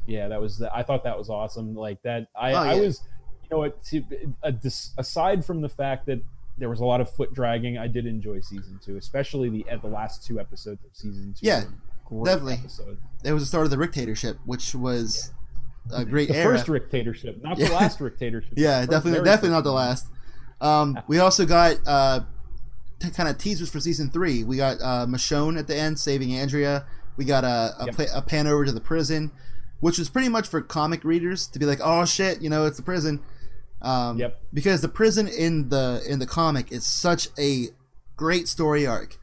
yeah 0.07 0.29
that 0.29 0.41
was 0.41 0.63
i 0.73 0.83
thought 0.83 1.05
that 1.05 1.17
was 1.19 1.29
awesome 1.31 1.75
like 1.75 2.01
that 2.03 2.29
i 2.37 2.53
Oh, 2.53 2.57
i 2.57 2.81
was 2.81 3.01
you 3.43 3.49
know 3.51 3.59
what 3.59 3.83
to, 3.85 4.03
a, 4.43 4.55
aside 4.99 5.45
from 5.45 5.61
the 5.61 5.69
fact 5.69 6.07
that 6.07 6.21
there 6.59 6.69
was 6.69 6.81
a 6.81 6.85
lot 6.85 7.01
of 7.01 7.11
foot 7.11 7.35
dragging. 7.35 7.77
I 7.79 7.87
did 7.89 8.07
enjoy 8.07 8.41
season 8.41 8.79
two 8.85 8.97
especially 8.97 9.49
the 9.49 9.67
at 9.69 9.83
the 9.83 9.89
last 9.89 10.25
two 10.25 10.39
episodes 10.41 10.85
of 10.85 10.91
season 10.95 11.35
two. 11.39 11.47
Yeah, 11.47 11.65
definitely. 12.25 12.55
episodes. 12.55 13.01
it 13.25 13.33
was 13.33 13.43
the 13.43 13.47
start 13.47 13.65
of 13.65 13.71
the 13.71 13.77
dictatorship 13.77 14.39
which 14.45 14.75
was 14.75 15.33
a 15.93 16.05
great 16.05 16.29
the 16.29 16.37
era. 16.37 16.53
first 16.57 16.67
dictatorship 16.67 17.43
not 17.43 17.59
the 17.59 17.69
last 17.71 17.99
dictatorship 17.99 18.53
yeah 18.57 18.87
definitely 18.87 19.25
definitely 19.25 19.51
not 19.51 19.65
the 19.65 19.73
last. 19.73 20.07
Um 20.61 20.99
we 21.09 21.19
also 21.19 21.45
got 21.45 21.77
uh 21.87 22.21
t- 23.01 23.11
kind 23.11 23.29
of 23.29 23.37
teasers 23.39 23.69
for 23.71 23.81
season 23.81 24.11
three. 24.11 24.45
We 24.45 24.57
got 24.57 24.77
uh 24.81 25.07
michonne 25.07 25.59
at 25.59 25.67
the 25.67 25.77
end 25.77 25.99
saving 25.99 26.35
andrea. 26.35 26.87
We 27.17 27.25
got 27.25 27.45
a 27.45 27.75
a, 27.81 27.87
Yep. 27.87 27.95
pla- 27.97 28.19
a 28.19 28.23
pan 28.23 28.47
over 28.47 28.65
to 28.65 28.73
the 28.73 28.81
prison 28.81 29.31
which 29.81 29.99
was 29.99 30.09
pretty 30.09 30.29
much 30.31 30.49
for 30.49 30.63
comic 30.63 31.05
readers 31.05 31.47
to 31.49 31.59
be 31.59 31.67
like 31.67 31.81
oh 31.83 32.05
shit 32.07 32.41
you 32.41 32.49
know 32.49 32.65
it's 32.65 32.77
the 32.79 32.83
prison 32.83 33.21
um 33.85 34.19
Yep. 34.19 34.41
because 34.53 34.81
the 34.81 34.89
prison 34.89 35.29
in 35.29 35.69
the 35.69 36.03
in 36.09 36.19
the 36.19 36.27
comic 36.27 36.73
is 36.73 36.85
such 36.85 37.29
a 37.39 37.69
great 38.17 38.49
story 38.49 38.87
arc 38.87 39.19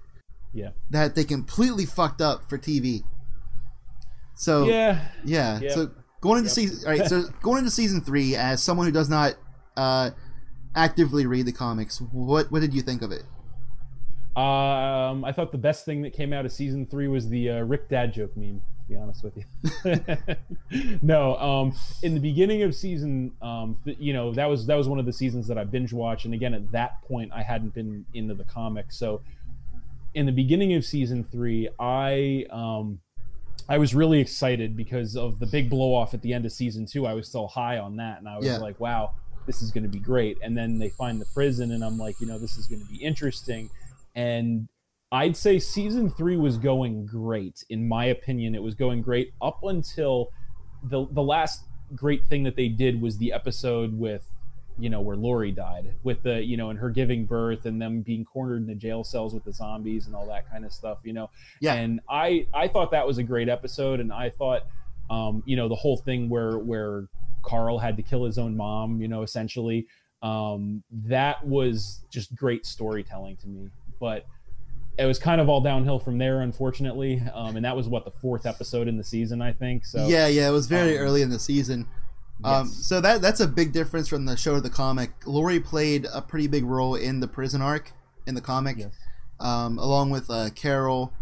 yeah 0.54 0.70
that 0.90 1.16
they 1.16 1.24
completely 1.24 1.86
fucked 1.86 2.22
up 2.22 2.48
for 2.50 2.58
TV. 2.58 3.04
So 4.36 4.66
yeah, 4.66 5.08
yeah 5.24 5.60
Yep. 5.60 5.72
so 5.72 5.92
going 6.22 6.38
into 6.40 6.50
Yep. 6.50 6.56
season, 6.56 6.88
all 6.88 6.98
right, 6.98 7.08
so 7.08 7.24
going 7.42 7.60
into 7.60 7.72
season 7.72 8.02
three 8.02 8.36
as 8.36 8.62
someone 8.62 8.86
who 8.86 8.92
does 8.92 9.10
not 9.10 9.34
uh, 9.78 10.12
actively 10.76 11.26
read 11.26 11.46
the 11.46 11.52
comics, 11.52 12.00
what 12.12 12.52
what 12.52 12.62
did 12.62 12.74
you 12.74 12.82
think 12.82 13.02
of 13.02 13.12
it? 13.12 13.24
Um, 14.36 15.26
I 15.26 15.34
thought 15.34 15.52
the 15.52 15.58
best 15.58 15.84
thing 15.86 16.04
that 16.04 16.14
came 16.14 16.32
out 16.32 16.46
of 16.46 16.52
season 16.52 16.86
three 16.86 17.08
was 17.08 17.28
the 17.30 17.50
uh, 17.50 17.60
Rick 17.64 17.90
Dad 17.90 18.14
joke 18.14 18.36
meme. 18.38 18.62
To 18.84 18.88
be 18.90 18.96
honest 18.96 19.24
with 19.24 19.38
you, 19.38 20.96
no. 21.02 21.36
Um, 21.38 21.74
in 22.04 22.14
the 22.14 22.20
beginning 22.20 22.64
of 22.64 22.76
season, 22.76 23.32
um, 23.42 23.78
th- 23.86 23.98
you 24.00 24.14
know 24.14 24.34
that 24.34 24.46
was 24.50 24.66
that 24.68 24.76
was 24.76 24.88
one 24.88 25.00
of 25.00 25.06
the 25.06 25.14
seasons 25.14 25.48
that 25.48 25.58
I 25.58 25.64
binge 25.64 25.94
watched, 25.94 26.26
and 26.26 26.34
again 26.34 26.54
at 26.54 26.72
that 26.72 27.02
point 27.04 27.32
I 27.34 27.44
hadn't 27.44 27.74
been 27.74 28.06
into 28.14 28.34
the 28.34 28.44
comics. 28.44 28.98
So, 28.98 29.22
in 30.14 30.26
the 30.26 30.32
beginning 30.32 30.74
of 30.74 30.84
season 30.86 31.24
three, 31.24 31.70
I 31.80 32.46
um, 32.50 33.00
I 33.70 33.78
was 33.78 33.94
really 33.96 34.20
excited 34.20 34.76
because 34.76 35.16
of 35.16 35.40
the 35.40 35.46
big 35.46 35.70
blow 35.70 35.94
off 35.94 36.14
at 36.14 36.22
the 36.22 36.34
end 36.34 36.46
of 36.46 36.52
season 36.52 36.86
two. 36.86 37.06
I 37.06 37.14
was 37.14 37.28
still 37.28 37.48
high 37.48 37.78
on 37.78 37.98
that, 37.98 38.18
and 38.20 38.28
I 38.28 38.38
was 38.38 38.46
Yeah. 38.46 38.58
like, 38.58 38.80
wow, 38.80 39.12
this 39.46 39.62
is 39.62 39.72
going 39.72 39.84
to 39.84 39.90
be 39.90 40.00
great. 40.00 40.38
And 40.42 40.58
then 40.58 40.80
they 40.80 40.90
find 40.90 41.22
the 41.22 41.28
prison, 41.34 41.72
and 41.72 41.84
I'm 41.84 41.98
like, 41.98 42.20
you 42.20 42.28
know, 42.28 42.38
this 42.40 42.58
is 42.58 42.68
going 42.68 42.82
to 42.82 42.88
be 42.88 42.98
interesting. 42.98 43.70
And 44.16 44.68
I'd 45.12 45.36
say 45.36 45.60
season 45.60 46.10
three 46.10 46.38
was 46.38 46.58
going 46.58 47.06
great. 47.06 47.64
In 47.70 47.88
my 47.88 48.06
opinion, 48.06 48.56
it 48.56 48.64
was 48.64 48.76
going 48.76 49.02
great 49.02 49.34
up 49.42 49.60
until 49.64 50.30
the 50.84 51.06
the 51.12 51.22
last 51.22 51.66
great 51.96 52.24
thing 52.26 52.44
that 52.44 52.56
they 52.56 52.70
did 52.70 53.02
was 53.02 53.18
the 53.18 53.34
episode 53.34 53.98
with 53.98 54.26
you 54.80 54.90
know 54.90 55.02
where 55.02 55.18
Lori 55.18 55.52
died 55.52 55.94
with 56.04 56.24
the 56.24 56.42
you 56.42 56.56
know 56.56 56.70
and 56.70 56.80
her 56.80 56.90
giving 56.90 57.26
birth 57.26 57.66
and 57.66 57.82
them 57.82 58.02
being 58.02 58.24
cornered 58.24 58.62
in 58.62 58.68
the 58.68 58.74
jail 58.74 59.04
cells 59.04 59.34
with 59.34 59.44
the 59.44 59.52
zombies 59.52 60.08
and 60.08 60.16
all 60.16 60.26
that 60.28 60.50
kind 60.50 60.64
of 60.64 60.72
stuff 60.72 61.00
you 61.04 61.12
know 61.12 61.30
Yeah. 61.60 61.74
and 61.74 62.00
I 62.10 62.48
I 62.54 62.70
thought 62.70 62.92
that 62.92 63.06
was 63.06 63.18
a 63.18 63.24
great 63.24 63.50
episode 63.50 64.00
and 64.00 64.14
I 64.14 64.30
thought 64.30 64.62
um 65.10 65.44
you 65.46 65.58
know 65.58 65.68
the 65.68 65.76
whole 65.76 65.98
thing 65.98 66.30
where 66.30 66.58
where 66.58 67.10
Carl 67.44 67.78
had 67.80 67.98
to 67.98 68.02
kill 68.04 68.24
his 68.24 68.38
own 68.38 68.56
mom 68.56 69.02
you 69.02 69.10
know 69.10 69.24
essentially 69.24 69.86
um 70.24 70.82
that 71.08 71.46
was 71.46 72.06
just 72.10 72.34
great 72.34 72.66
storytelling 72.66 73.36
to 73.38 73.48
me 73.50 73.70
but 74.00 74.26
it 74.98 75.06
was 75.06 75.18
kind 75.18 75.40
of 75.42 75.50
all 75.50 75.62
downhill 75.62 76.00
from 76.00 76.18
there 76.18 76.42
unfortunately 76.42 77.22
um 77.34 77.56
and 77.56 77.66
that 77.66 77.76
was 77.76 77.88
what 77.88 78.06
the 78.06 78.12
fourth 78.12 78.46
episode 78.46 78.88
in 78.88 78.98
the 78.98 79.04
season 79.04 79.42
I 79.42 79.54
think 79.54 79.86
so 79.86 80.08
yeah, 80.08 80.28
yeah, 80.28 80.48
it 80.48 80.52
was 80.52 80.68
very 80.68 80.98
um, 80.98 81.04
early 81.06 81.22
in 81.22 81.30
the 81.30 81.40
season. 81.40 81.88
Um, 82.44 82.66
yes. 82.68 82.88
so 82.88 83.00
that 83.02 83.22
that's 83.22 83.40
a 83.40 83.48
big 83.48 83.72
difference 83.72 84.08
from 84.08 84.26
the 84.26 84.36
show 84.36 84.56
to 84.56 84.62
the 84.62 84.70
comic. 84.70 85.12
Lori 85.26 85.60
played 85.60 86.08
a 86.14 86.22
pretty 86.22 86.48
big 86.48 86.64
role 86.66 86.96
in 86.96 87.20
the 87.20 87.28
prison 87.28 87.62
arc 87.62 87.92
in 88.26 88.34
the 88.36 88.42
comic, 88.42 88.78
Yes. 88.78 88.94
um, 89.40 89.78
along 89.78 90.10
with 90.10 90.30
uh, 90.30 90.50
Carol. 90.56 91.14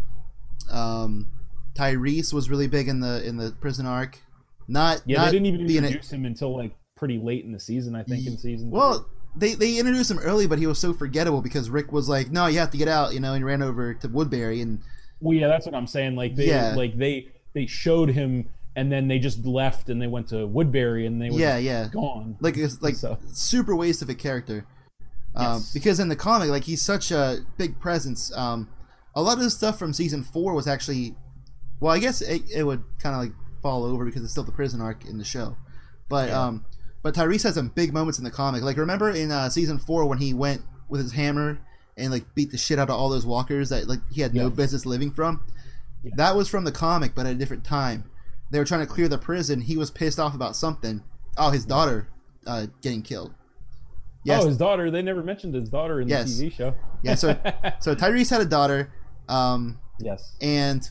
Um, 0.70 1.28
Tyrese 1.74 2.32
was 2.32 2.48
really 2.50 2.66
big 2.68 2.88
in 2.88 3.00
the 3.00 3.22
in 3.26 3.36
the 3.36 3.52
prison 3.60 3.86
arc. 3.86 4.18
Not 4.66 5.02
Yeah, 5.04 5.18
not 5.18 5.24
they 5.26 5.38
didn't 5.38 5.46
even 5.60 5.84
introduce 5.84 6.10
him 6.12 6.24
until 6.24 6.56
like 6.56 6.74
pretty 6.96 7.18
late 7.18 7.44
in 7.44 7.52
the 7.52 7.60
season. 7.60 7.94
I 7.94 8.02
think 8.02 8.26
in 8.26 8.38
season. 8.38 8.70
Well, 8.70 9.06
they 9.36 9.54
they 9.54 9.78
introduced 9.78 10.10
him 10.10 10.18
early, 10.18 10.46
but 10.46 10.58
he 10.58 10.66
was 10.66 10.78
so 10.78 10.92
forgettable 10.92 11.40
because 11.42 11.70
Rick 11.70 11.92
was 11.92 12.08
like, 12.08 12.30
"No, 12.30 12.46
you 12.46 12.58
have 12.58 12.70
to 12.70 12.76
get 12.78 12.88
out," 12.88 13.14
you 13.14 13.20
know, 13.20 13.34
and 13.34 13.44
ran 13.44 13.62
over 13.62 13.94
to 13.94 14.08
Woodbury, 14.08 14.60
and 14.60 14.80
well, 15.20 15.36
yeah, 15.36 15.48
that's 15.48 15.66
what 15.66 15.74
I'm 15.74 15.86
saying. 15.86 16.16
Like 16.16 16.34
they, 16.36 16.46
Yeah. 16.48 16.74
like 16.74 16.96
they, 16.96 17.28
they 17.52 17.66
showed 17.66 18.08
him, 18.10 18.48
and 18.74 18.90
then 18.90 19.06
they 19.08 19.18
just 19.18 19.44
left, 19.44 19.88
and 19.90 20.00
they 20.00 20.06
went 20.06 20.28
to 20.28 20.46
Woodbury, 20.46 21.06
and 21.06 21.20
they 21.20 21.30
were 21.30 21.38
yeah, 21.38 21.58
yeah, 21.58 21.88
gone. 21.92 22.36
like 22.40 22.56
it's 22.56 22.80
like 22.82 22.96
So- 22.96 23.18
super 23.32 23.76
waste 23.76 24.02
of 24.02 24.08
a 24.08 24.14
character. 24.14 24.64
Um, 25.34 25.58
Yes. 25.58 25.72
Because 25.72 26.00
in 26.00 26.08
the 26.08 26.16
comic, 26.16 26.48
like 26.48 26.64
he's 26.64 26.82
such 26.82 27.10
a 27.12 27.40
big 27.56 27.78
presence. 27.78 28.32
Um, 28.36 28.68
a 29.14 29.22
lot 29.22 29.36
of 29.38 29.44
the 29.44 29.50
stuff 29.50 29.78
from 29.78 29.92
season 29.92 30.22
four 30.24 30.54
was 30.54 30.66
actually, 30.66 31.14
well, 31.80 31.92
I 31.94 31.98
guess 32.00 32.20
it, 32.20 32.42
it 32.52 32.64
would 32.64 32.82
kind 32.98 33.14
of 33.14 33.20
like 33.22 33.32
fall 33.62 33.84
over 33.84 34.04
because 34.04 34.22
it's 34.24 34.32
still 34.32 34.42
the 34.44 34.50
prison 34.52 34.80
arc 34.80 35.04
in 35.04 35.18
the 35.18 35.24
show. 35.24 35.56
But 36.08 36.30
Yeah. 36.30 36.40
um, 36.46 36.64
but 37.02 37.14
Tyrese 37.14 37.44
has 37.44 37.54
some 37.54 37.68
big 37.68 37.92
moments 37.92 38.18
in 38.18 38.24
the 38.24 38.30
comic. 38.30 38.62
Like 38.62 38.76
remember 38.76 39.10
in 39.10 39.30
uh, 39.30 39.48
season 39.48 39.78
four 39.78 40.06
when 40.06 40.18
he 40.18 40.34
went 40.34 40.62
with 40.88 41.00
his 41.00 41.12
hammer 41.12 41.60
and 41.96 42.10
like 42.10 42.34
beat 42.34 42.50
the 42.50 42.58
shit 42.58 42.78
out 42.78 42.90
of 42.90 42.96
all 42.96 43.08
those 43.08 43.26
walkers 43.26 43.68
that 43.70 43.88
like 43.88 44.00
he 44.10 44.20
had 44.20 44.34
no 44.34 44.44
Yeah. 44.44 44.48
business 44.50 44.86
living 44.86 45.10
from. 45.10 45.42
Yeah. 46.02 46.12
That 46.16 46.36
was 46.36 46.48
from 46.48 46.64
the 46.64 46.72
comic, 46.72 47.14
but 47.14 47.26
at 47.26 47.32
a 47.32 47.38
different 47.38 47.64
time. 47.64 48.04
they 48.52 48.58
were 48.58 48.64
trying 48.64 48.80
to 48.80 48.86
clear 48.92 49.06
the 49.06 49.16
prison. 49.18 49.60
He 49.60 49.76
was 49.76 49.92
pissed 49.92 50.18
off 50.18 50.34
about 50.34 50.56
something. 50.56 51.02
Oh, 51.38 51.50
his 51.50 51.64
daughter 51.64 52.08
uh, 52.48 52.66
getting 52.82 53.02
killed. 53.02 53.32
Yes. 54.24 54.42
Oh, 54.42 54.48
his 54.48 54.56
daughter. 54.56 54.90
They 54.90 55.02
never 55.02 55.22
mentioned 55.22 55.54
his 55.54 55.68
daughter 55.68 56.00
in 56.00 56.08
yes. 56.08 56.36
the 56.36 56.46
TV 56.48 56.52
show. 56.52 56.74
yeah. 57.02 57.14
So, 57.14 57.38
so 57.80 57.94
Tyrese 57.94 58.28
had 58.30 58.40
a 58.40 58.44
daughter. 58.46 58.92
Um, 59.28 59.78
yes. 60.00 60.34
And 60.40 60.82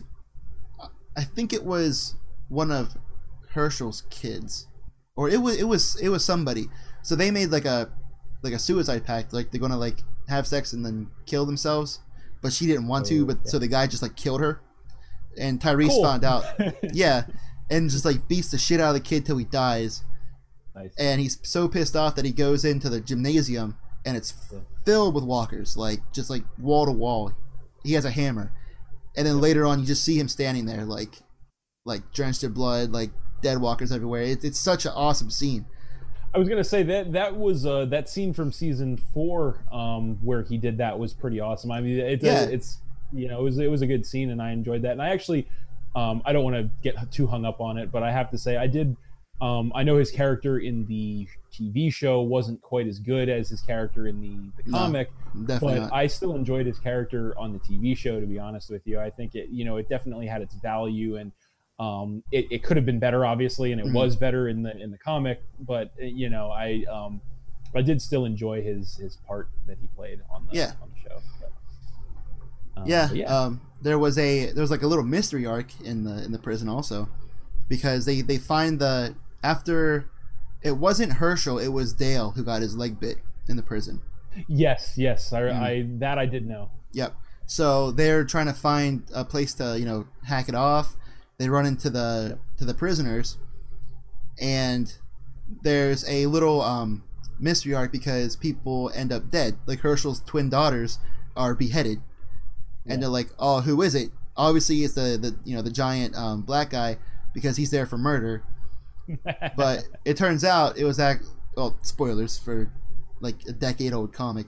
I 1.17 1.23
think 1.25 1.51
it 1.51 1.65
was 1.65 2.15
one 2.47 2.71
of 2.71 2.95
Hershel's 3.53 4.03
kids, 4.09 4.67
or 5.15 5.29
it 5.29 5.41
was 5.41 5.57
it 5.57 5.65
was 5.65 5.99
it 6.01 6.09
was 6.09 6.23
somebody. 6.23 6.67
So 7.01 7.15
they 7.15 7.31
made 7.31 7.49
like 7.49 7.65
a 7.65 7.91
like 8.43 8.53
a 8.53 8.59
suicide 8.59 9.05
pact. 9.05 9.33
Like 9.33 9.51
they're 9.51 9.61
gonna 9.61 9.77
like 9.77 9.99
have 10.27 10.47
sex 10.47 10.73
and 10.73 10.85
then 10.85 11.09
kill 11.25 11.45
themselves, 11.45 11.99
but 12.41 12.53
she 12.53 12.67
didn't 12.67 12.87
want 12.87 13.05
to. 13.07 13.21
Oh, 13.21 13.25
but 13.25 13.47
so 13.47 13.59
the 13.59 13.67
guy 13.67 13.87
just 13.87 14.03
like 14.03 14.15
killed 14.15 14.41
her, 14.41 14.61
and 15.37 15.59
Tyrese 15.59 15.89
cool. 15.89 16.03
found 16.03 16.23
out. 16.23 16.45
yeah, 16.93 17.23
and 17.69 17.89
just 17.89 18.05
like 18.05 18.27
beats 18.27 18.51
the 18.51 18.57
shit 18.57 18.79
out 18.79 18.89
of 18.89 18.93
the 18.95 19.07
kid 19.07 19.25
till 19.25 19.37
he 19.37 19.45
dies. 19.45 20.03
Nice. 20.75 20.93
And 20.97 21.19
he's 21.19 21.39
so 21.43 21.67
pissed 21.67 21.95
off 21.95 22.15
that 22.15 22.25
he 22.25 22.31
goes 22.31 22.63
into 22.63 22.89
the 22.89 23.01
gymnasium 23.01 23.75
and 24.05 24.15
it's 24.15 24.33
yeah. 24.51 24.59
filled 24.85 25.15
with 25.15 25.23
walkers, 25.23 25.77
like 25.77 25.99
just 26.13 26.29
like 26.29 26.43
wall 26.57 26.85
to 26.85 26.91
wall. 26.91 27.33
He 27.83 27.93
has 27.93 28.05
a 28.05 28.11
hammer, 28.11 28.51
and 29.15 29.25
then 29.25 29.39
later 29.39 29.65
on 29.65 29.79
you 29.79 29.85
just 29.85 30.03
see 30.03 30.19
him 30.19 30.27
standing 30.27 30.65
there, 30.65 30.85
like 30.85 31.15
like 31.85 32.11
drenched 32.11 32.43
in 32.43 32.51
blood, 32.51 32.91
like 32.91 33.11
dead 33.41 33.59
walkers 33.59 33.91
everywhere. 33.91 34.23
It's 34.23 34.43
it's 34.43 34.59
such 34.59 34.85
an 34.85 34.91
awesome 34.95 35.29
scene. 35.29 35.65
I 36.33 36.37
was 36.37 36.47
gonna 36.47 36.63
say 36.63 36.83
that 36.83 37.11
that 37.13 37.35
was 37.35 37.65
uh, 37.65 37.85
that 37.85 38.07
scene 38.07 38.33
from 38.33 38.51
season 38.51 38.97
four 38.97 39.65
um, 39.71 40.17
where 40.23 40.43
he 40.43 40.57
did 40.57 40.77
that 40.77 40.97
was 40.97 41.13
pretty 41.13 41.39
awesome. 41.39 41.71
I 41.71 41.81
mean, 41.81 41.99
it's 41.99 42.23
yeah. 42.23 42.43
it's 42.43 42.79
you 43.11 43.27
know 43.27 43.39
it 43.39 43.43
was 43.43 43.57
it 43.57 43.71
was 43.71 43.81
a 43.81 43.87
good 43.87 44.05
scene 44.05 44.29
and 44.29 44.41
I 44.41 44.51
enjoyed 44.51 44.83
that. 44.83 44.91
And 44.91 45.01
I 45.01 45.09
actually 45.09 45.47
um, 45.95 46.21
I 46.25 46.33
don't 46.33 46.43
want 46.43 46.55
to 46.55 46.69
get 46.83 47.11
too 47.11 47.25
hung 47.25 47.45
up 47.45 47.61
on 47.61 47.77
it, 47.77 47.91
but 47.91 48.03
I 48.03 48.11
have 48.11 48.29
to 48.31 48.37
say 48.37 48.57
I 48.57 48.67
did. 48.67 48.95
Um, 49.41 49.71
I 49.73 49.83
know 49.83 49.95
his 49.95 50.11
character 50.11 50.59
in 50.59 50.85
the 50.87 51.25
TV 51.51 51.91
show 51.91 52.21
wasn't 52.21 52.61
quite 52.61 52.87
as 52.87 52.99
good 52.99 53.29
as 53.29 53.47
his 53.47 53.61
character 53.61 54.05
in 54.07 54.19
the, 54.19 54.63
the 54.63 54.69
comic, 54.69 55.09
no, 55.33 55.59
but 55.59 55.75
not. 55.77 55.93
I 55.93 56.07
still 56.07 56.35
enjoyed 56.35 56.65
his 56.65 56.77
character 56.77 57.33
on 57.37 57.53
the 57.53 57.59
TV 57.59 57.97
show. 57.97 58.19
To 58.19 58.25
be 58.25 58.37
honest 58.37 58.69
with 58.69 58.85
you, 58.85 58.99
I 58.99 59.09
think 59.09 59.35
it 59.35 59.49
you 59.49 59.65
know 59.65 59.77
it 59.77 59.89
definitely 59.89 60.27
had 60.27 60.41
its 60.41 60.55
value 60.55 61.15
and 61.15 61.31
um, 61.79 62.23
it, 62.31 62.47
it 62.51 62.63
could 62.63 62.77
have 62.77 62.85
been 62.85 62.99
better, 62.99 63.25
obviously, 63.25 63.71
and 63.71 63.79
it 63.79 63.85
mm-hmm. 63.85 63.95
was 63.95 64.15
better 64.15 64.49
in 64.49 64.63
the 64.63 64.77
in 64.77 64.91
the 64.91 64.97
comic. 64.97 65.41
But 65.59 65.91
you 65.97 66.29
know, 66.29 66.51
I 66.51 66.83
um, 66.91 67.21
I 67.73 67.81
did 67.81 68.01
still 68.01 68.25
enjoy 68.25 68.61
his 68.61 68.97
his 68.97 69.17
part 69.27 69.49
that 69.67 69.77
he 69.79 69.87
played 69.95 70.19
on 70.29 70.47
the 70.47 70.57
yeah. 70.57 70.71
on 70.81 70.89
the 70.93 71.09
show. 71.09 71.21
But, 71.39 72.81
um, 72.81 72.87
yeah, 72.87 73.11
yeah. 73.13 73.25
Um, 73.25 73.61
there 73.81 73.97
was 73.97 74.17
a 74.17 74.51
there 74.51 74.61
was 74.61 74.71
like 74.71 74.81
a 74.81 74.87
little 74.87 75.05
mystery 75.05 75.45
arc 75.45 75.67
in 75.81 76.03
the 76.03 76.23
in 76.23 76.31
the 76.31 76.39
prison 76.39 76.67
also, 76.67 77.07
because 77.69 78.05
they 78.05 78.21
they 78.21 78.37
find 78.37 78.79
the 78.79 79.15
after 79.41 80.09
it 80.61 80.75
wasn't 80.77 81.13
Hershel, 81.13 81.63
it 81.63 81.69
was 81.69 81.93
Dale 81.93 82.31
who 82.31 82.43
got 82.43 82.61
his 82.61 82.75
leg 82.75 82.99
bit 82.99 83.17
in 83.47 83.55
the 83.55 83.63
prison. 83.63 84.01
Yes, 84.47 84.93
yes, 84.97 85.31
I, 85.31 85.41
mm. 85.41 85.61
I 85.61 85.85
that 85.99 86.19
I 86.19 86.25
did 86.25 86.45
know. 86.45 86.71
Yep. 86.91 87.15
So 87.45 87.91
they're 87.91 88.25
trying 88.25 88.45
to 88.45 88.53
find 88.53 89.03
a 89.13 89.23
place 89.23 89.53
to 89.55 89.79
you 89.79 89.85
know 89.85 90.07
hack 90.25 90.49
it 90.49 90.55
off 90.55 90.95
they 91.39 91.49
run 91.49 91.65
into 91.65 91.89
the 91.89 92.37
to 92.57 92.65
the 92.65 92.73
prisoners, 92.73 93.37
and 94.39 94.93
there's 95.63 96.07
a 96.07 96.27
little 96.27 96.61
um, 96.61 97.03
mystery 97.39 97.73
arc 97.73 97.91
because 97.91 98.35
people 98.35 98.91
end 98.93 99.11
up 99.11 99.31
dead. 99.31 99.57
Like 99.65 99.79
Hershel's 99.79 100.21
twin 100.21 100.49
daughters 100.49 100.99
are 101.35 101.55
beheaded, 101.55 102.01
yeah. 102.85 102.93
and 102.93 103.01
they're 103.01 103.09
like, 103.09 103.29
"Oh, 103.39 103.61
who 103.61 103.81
is 103.81 103.95
it?" 103.95 104.11
Obviously, 104.37 104.83
it's 104.83 104.93
the 104.93 105.17
the 105.17 105.35
you 105.45 105.55
know 105.55 105.61
the 105.61 105.71
giant 105.71 106.15
um, 106.15 106.41
black 106.41 106.69
guy 106.69 106.97
because 107.33 107.57
he's 107.57 107.71
there 107.71 107.85
for 107.85 107.97
murder. 107.97 108.43
but 109.57 109.85
it 110.05 110.17
turns 110.17 110.43
out 110.43 110.77
it 110.77 110.83
was 110.83 110.97
that. 110.97 111.17
Well, 111.55 111.77
spoilers 111.81 112.37
for 112.37 112.71
like 113.21 113.35
a 113.47 113.53
decade 113.53 113.93
old 113.93 114.13
comic. 114.13 114.47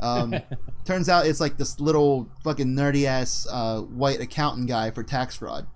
Um, 0.00 0.34
turns 0.84 1.08
out 1.08 1.26
it's 1.26 1.40
like 1.40 1.58
this 1.58 1.78
little 1.78 2.28
fucking 2.42 2.74
nerdy 2.74 3.04
ass 3.04 3.46
uh, 3.50 3.80
white 3.80 4.20
accountant 4.20 4.66
guy 4.66 4.90
for 4.90 5.02
tax 5.02 5.36
fraud. 5.36 5.66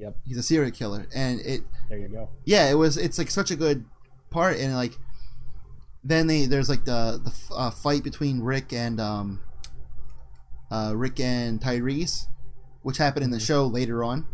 Yep. 0.00 0.16
He's 0.26 0.38
a 0.38 0.42
serial 0.42 0.70
killer, 0.72 1.06
and 1.14 1.40
it. 1.40 1.60
There 1.88 1.98
you 1.98 2.08
go. 2.08 2.28
Yeah, 2.44 2.70
it 2.70 2.74
was. 2.74 2.96
It's 2.96 3.18
like 3.18 3.30
such 3.30 3.50
a 3.50 3.56
good 3.56 3.84
part, 4.30 4.56
and 4.58 4.74
like, 4.74 4.94
then 6.02 6.26
they 6.26 6.46
there's 6.46 6.68
like 6.68 6.84
the 6.84 7.20
the 7.22 7.54
uh, 7.54 7.70
fight 7.70 8.02
between 8.02 8.40
Rick 8.40 8.72
and 8.72 9.00
um. 9.00 9.40
Uh, 10.72 10.92
Rick 10.94 11.18
and 11.18 11.60
Tyrese, 11.60 12.28
which 12.82 12.96
happened 12.96 13.24
in 13.24 13.30
the 13.32 13.38
mm-hmm. 13.38 13.44
show 13.44 13.66
later 13.66 14.04
on. 14.04 14.24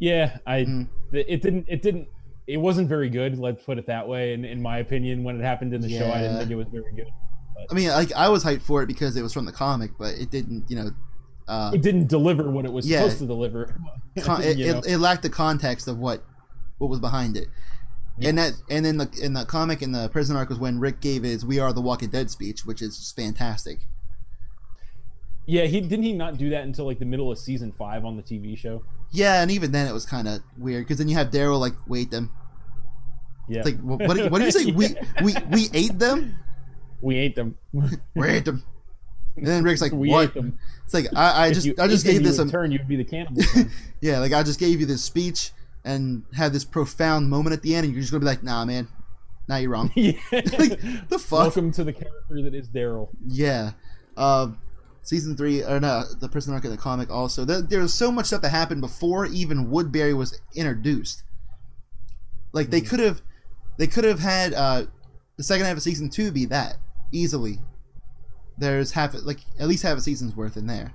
Yeah, 0.00 0.38
I. 0.44 0.62
Mm. 0.62 0.88
It 1.12 1.42
didn't. 1.42 1.66
It 1.68 1.80
didn't. 1.80 2.08
It 2.48 2.56
wasn't 2.56 2.88
very 2.88 3.08
good. 3.08 3.38
Let's 3.38 3.62
put 3.62 3.78
it 3.78 3.86
that 3.86 4.08
way. 4.08 4.32
In 4.32 4.44
in 4.44 4.60
my 4.60 4.78
opinion, 4.78 5.22
when 5.22 5.38
it 5.38 5.44
happened 5.44 5.74
in 5.74 5.80
the 5.80 5.88
yeah. 5.88 6.00
show, 6.00 6.10
I 6.10 6.22
didn't 6.22 6.38
think 6.38 6.50
it 6.50 6.56
was 6.56 6.66
very 6.72 6.92
good. 6.96 7.06
But. 7.54 7.66
I 7.70 7.74
mean, 7.76 7.90
like 7.90 8.12
I 8.14 8.30
was 8.30 8.44
hyped 8.44 8.62
for 8.62 8.82
it 8.82 8.88
because 8.88 9.16
it 9.16 9.22
was 9.22 9.32
from 9.32 9.44
the 9.44 9.52
comic, 9.52 9.92
but 9.96 10.14
it 10.14 10.32
didn't. 10.32 10.68
You 10.68 10.74
know, 10.74 10.90
uh, 11.48 11.72
it 11.74 11.82
didn't 11.82 12.08
deliver 12.08 12.50
what 12.50 12.64
it 12.64 12.72
was 12.72 12.86
yeah, 12.88 12.98
supposed 12.98 13.18
to 13.18 13.26
deliver. 13.26 13.74
Con- 14.20 14.42
it, 14.42 14.58
it, 14.58 14.86
it, 14.86 14.98
lacked 14.98 15.22
the 15.22 15.30
context 15.30 15.88
of 15.88 15.98
what 15.98 16.22
what 16.78 16.88
was 16.88 17.00
behind 17.00 17.36
it. 17.36 17.48
Yes. 18.18 18.28
And 18.28 18.38
that 18.38 18.52
and 18.70 18.84
then 18.84 18.98
the 18.98 19.10
in 19.22 19.32
the 19.32 19.44
comic 19.44 19.82
in 19.82 19.92
the 19.92 20.08
prison 20.08 20.36
arc 20.36 20.48
was 20.48 20.58
when 20.58 20.78
Rick 20.78 21.00
gave 21.00 21.22
his 21.22 21.44
"We 21.44 21.58
Are 21.58 21.72
the 21.72 21.80
Walking 21.80 22.10
Dead" 22.10 22.30
speech, 22.30 22.64
which 22.64 22.82
is 22.82 23.12
fantastic. 23.16 23.80
Yeah, 25.46 25.64
he 25.64 25.80
didn't 25.80 26.04
he 26.04 26.12
not 26.12 26.38
do 26.38 26.50
that 26.50 26.64
until 26.64 26.86
like 26.86 26.98
the 26.98 27.04
middle 27.04 27.30
of 27.32 27.38
season 27.38 27.72
five 27.72 28.04
on 28.04 28.16
the 28.16 28.22
TV 28.22 28.56
show. 28.56 28.84
Yeah, 29.10 29.42
and 29.42 29.50
even 29.50 29.72
then 29.72 29.86
it 29.88 29.92
was 29.92 30.06
kind 30.06 30.28
of 30.28 30.40
weird 30.56 30.84
because 30.84 30.98
then 30.98 31.08
you 31.08 31.16
have 31.16 31.30
Daryl 31.30 31.58
like 31.58 31.74
wait 31.86 32.10
them. 32.10 32.30
Yeah. 33.48 33.58
It's 33.58 33.66
like 33.66 33.80
what, 33.80 34.00
what, 34.00 34.30
what 34.30 34.38
did 34.38 34.46
you 34.46 34.50
say? 34.52 34.64
we 34.72 34.94
we 35.22 35.34
we 35.50 35.68
ate 35.74 35.98
them. 35.98 36.36
We 37.00 37.16
ate 37.16 37.34
them. 37.34 37.58
we 38.14 38.28
ate 38.28 38.44
them. 38.44 38.62
And 39.36 39.46
then 39.46 39.64
Rick's 39.64 39.80
like, 39.80 39.92
we 39.92 40.10
"What?" 40.10 40.34
It's 40.84 40.94
like 40.94 41.06
I, 41.16 41.46
I 41.46 41.52
just 41.52 41.66
you, 41.66 41.74
I 41.78 41.88
just 41.88 42.04
gave 42.04 42.22
this 42.22 42.38
a 42.38 42.48
turn. 42.48 42.70
You'd 42.70 42.88
be 42.88 42.96
the 42.96 43.04
cannibal. 43.04 43.42
yeah, 44.00 44.18
like 44.18 44.32
I 44.32 44.42
just 44.42 44.60
gave 44.60 44.80
you 44.80 44.86
this 44.86 45.02
speech 45.02 45.52
and 45.84 46.24
had 46.34 46.52
this 46.52 46.64
profound 46.64 47.30
moment 47.30 47.54
at 47.54 47.62
the 47.62 47.74
end, 47.74 47.86
and 47.86 47.94
you're 47.94 48.02
just 48.02 48.12
gonna 48.12 48.20
be 48.20 48.26
like, 48.26 48.42
"Nah, 48.42 48.64
man, 48.64 48.88
now 49.48 49.54
nah, 49.54 49.56
you're 49.56 49.70
wrong." 49.70 49.90
yeah. 49.96 50.12
like, 50.32 50.80
the 51.08 51.18
fuck. 51.18 51.40
Welcome 51.40 51.72
to 51.72 51.84
the 51.84 51.92
character 51.92 52.42
that 52.42 52.54
is 52.54 52.68
Daryl. 52.68 53.08
Yeah. 53.26 53.72
Um, 54.16 54.58
season 55.00 55.36
three, 55.36 55.62
or 55.62 55.80
no, 55.80 56.04
the 56.20 56.28
prison 56.28 56.52
arc 56.52 56.64
in 56.64 56.70
the 56.70 56.76
comic. 56.76 57.10
Also, 57.10 57.44
there, 57.44 57.62
there's 57.62 57.94
so 57.94 58.12
much 58.12 58.26
stuff 58.26 58.42
that 58.42 58.50
happened 58.50 58.82
before 58.82 59.24
even 59.26 59.70
Woodbury 59.70 60.12
was 60.12 60.38
introduced. 60.54 61.24
Like 62.52 62.68
they 62.68 62.82
mm. 62.82 62.88
could 62.88 63.00
have, 63.00 63.22
they 63.78 63.86
could 63.86 64.04
have 64.04 64.18
had 64.18 64.52
uh, 64.52 64.84
the 65.38 65.42
second 65.42 65.64
half 65.64 65.76
of 65.78 65.82
season 65.82 66.10
two 66.10 66.30
be 66.30 66.44
that 66.46 66.76
easily 67.12 67.60
there's 68.58 68.92
half 68.92 69.14
like 69.24 69.40
at 69.58 69.68
least 69.68 69.82
half 69.82 69.98
a 69.98 70.00
season's 70.00 70.36
worth 70.36 70.56
in 70.56 70.66
there. 70.66 70.92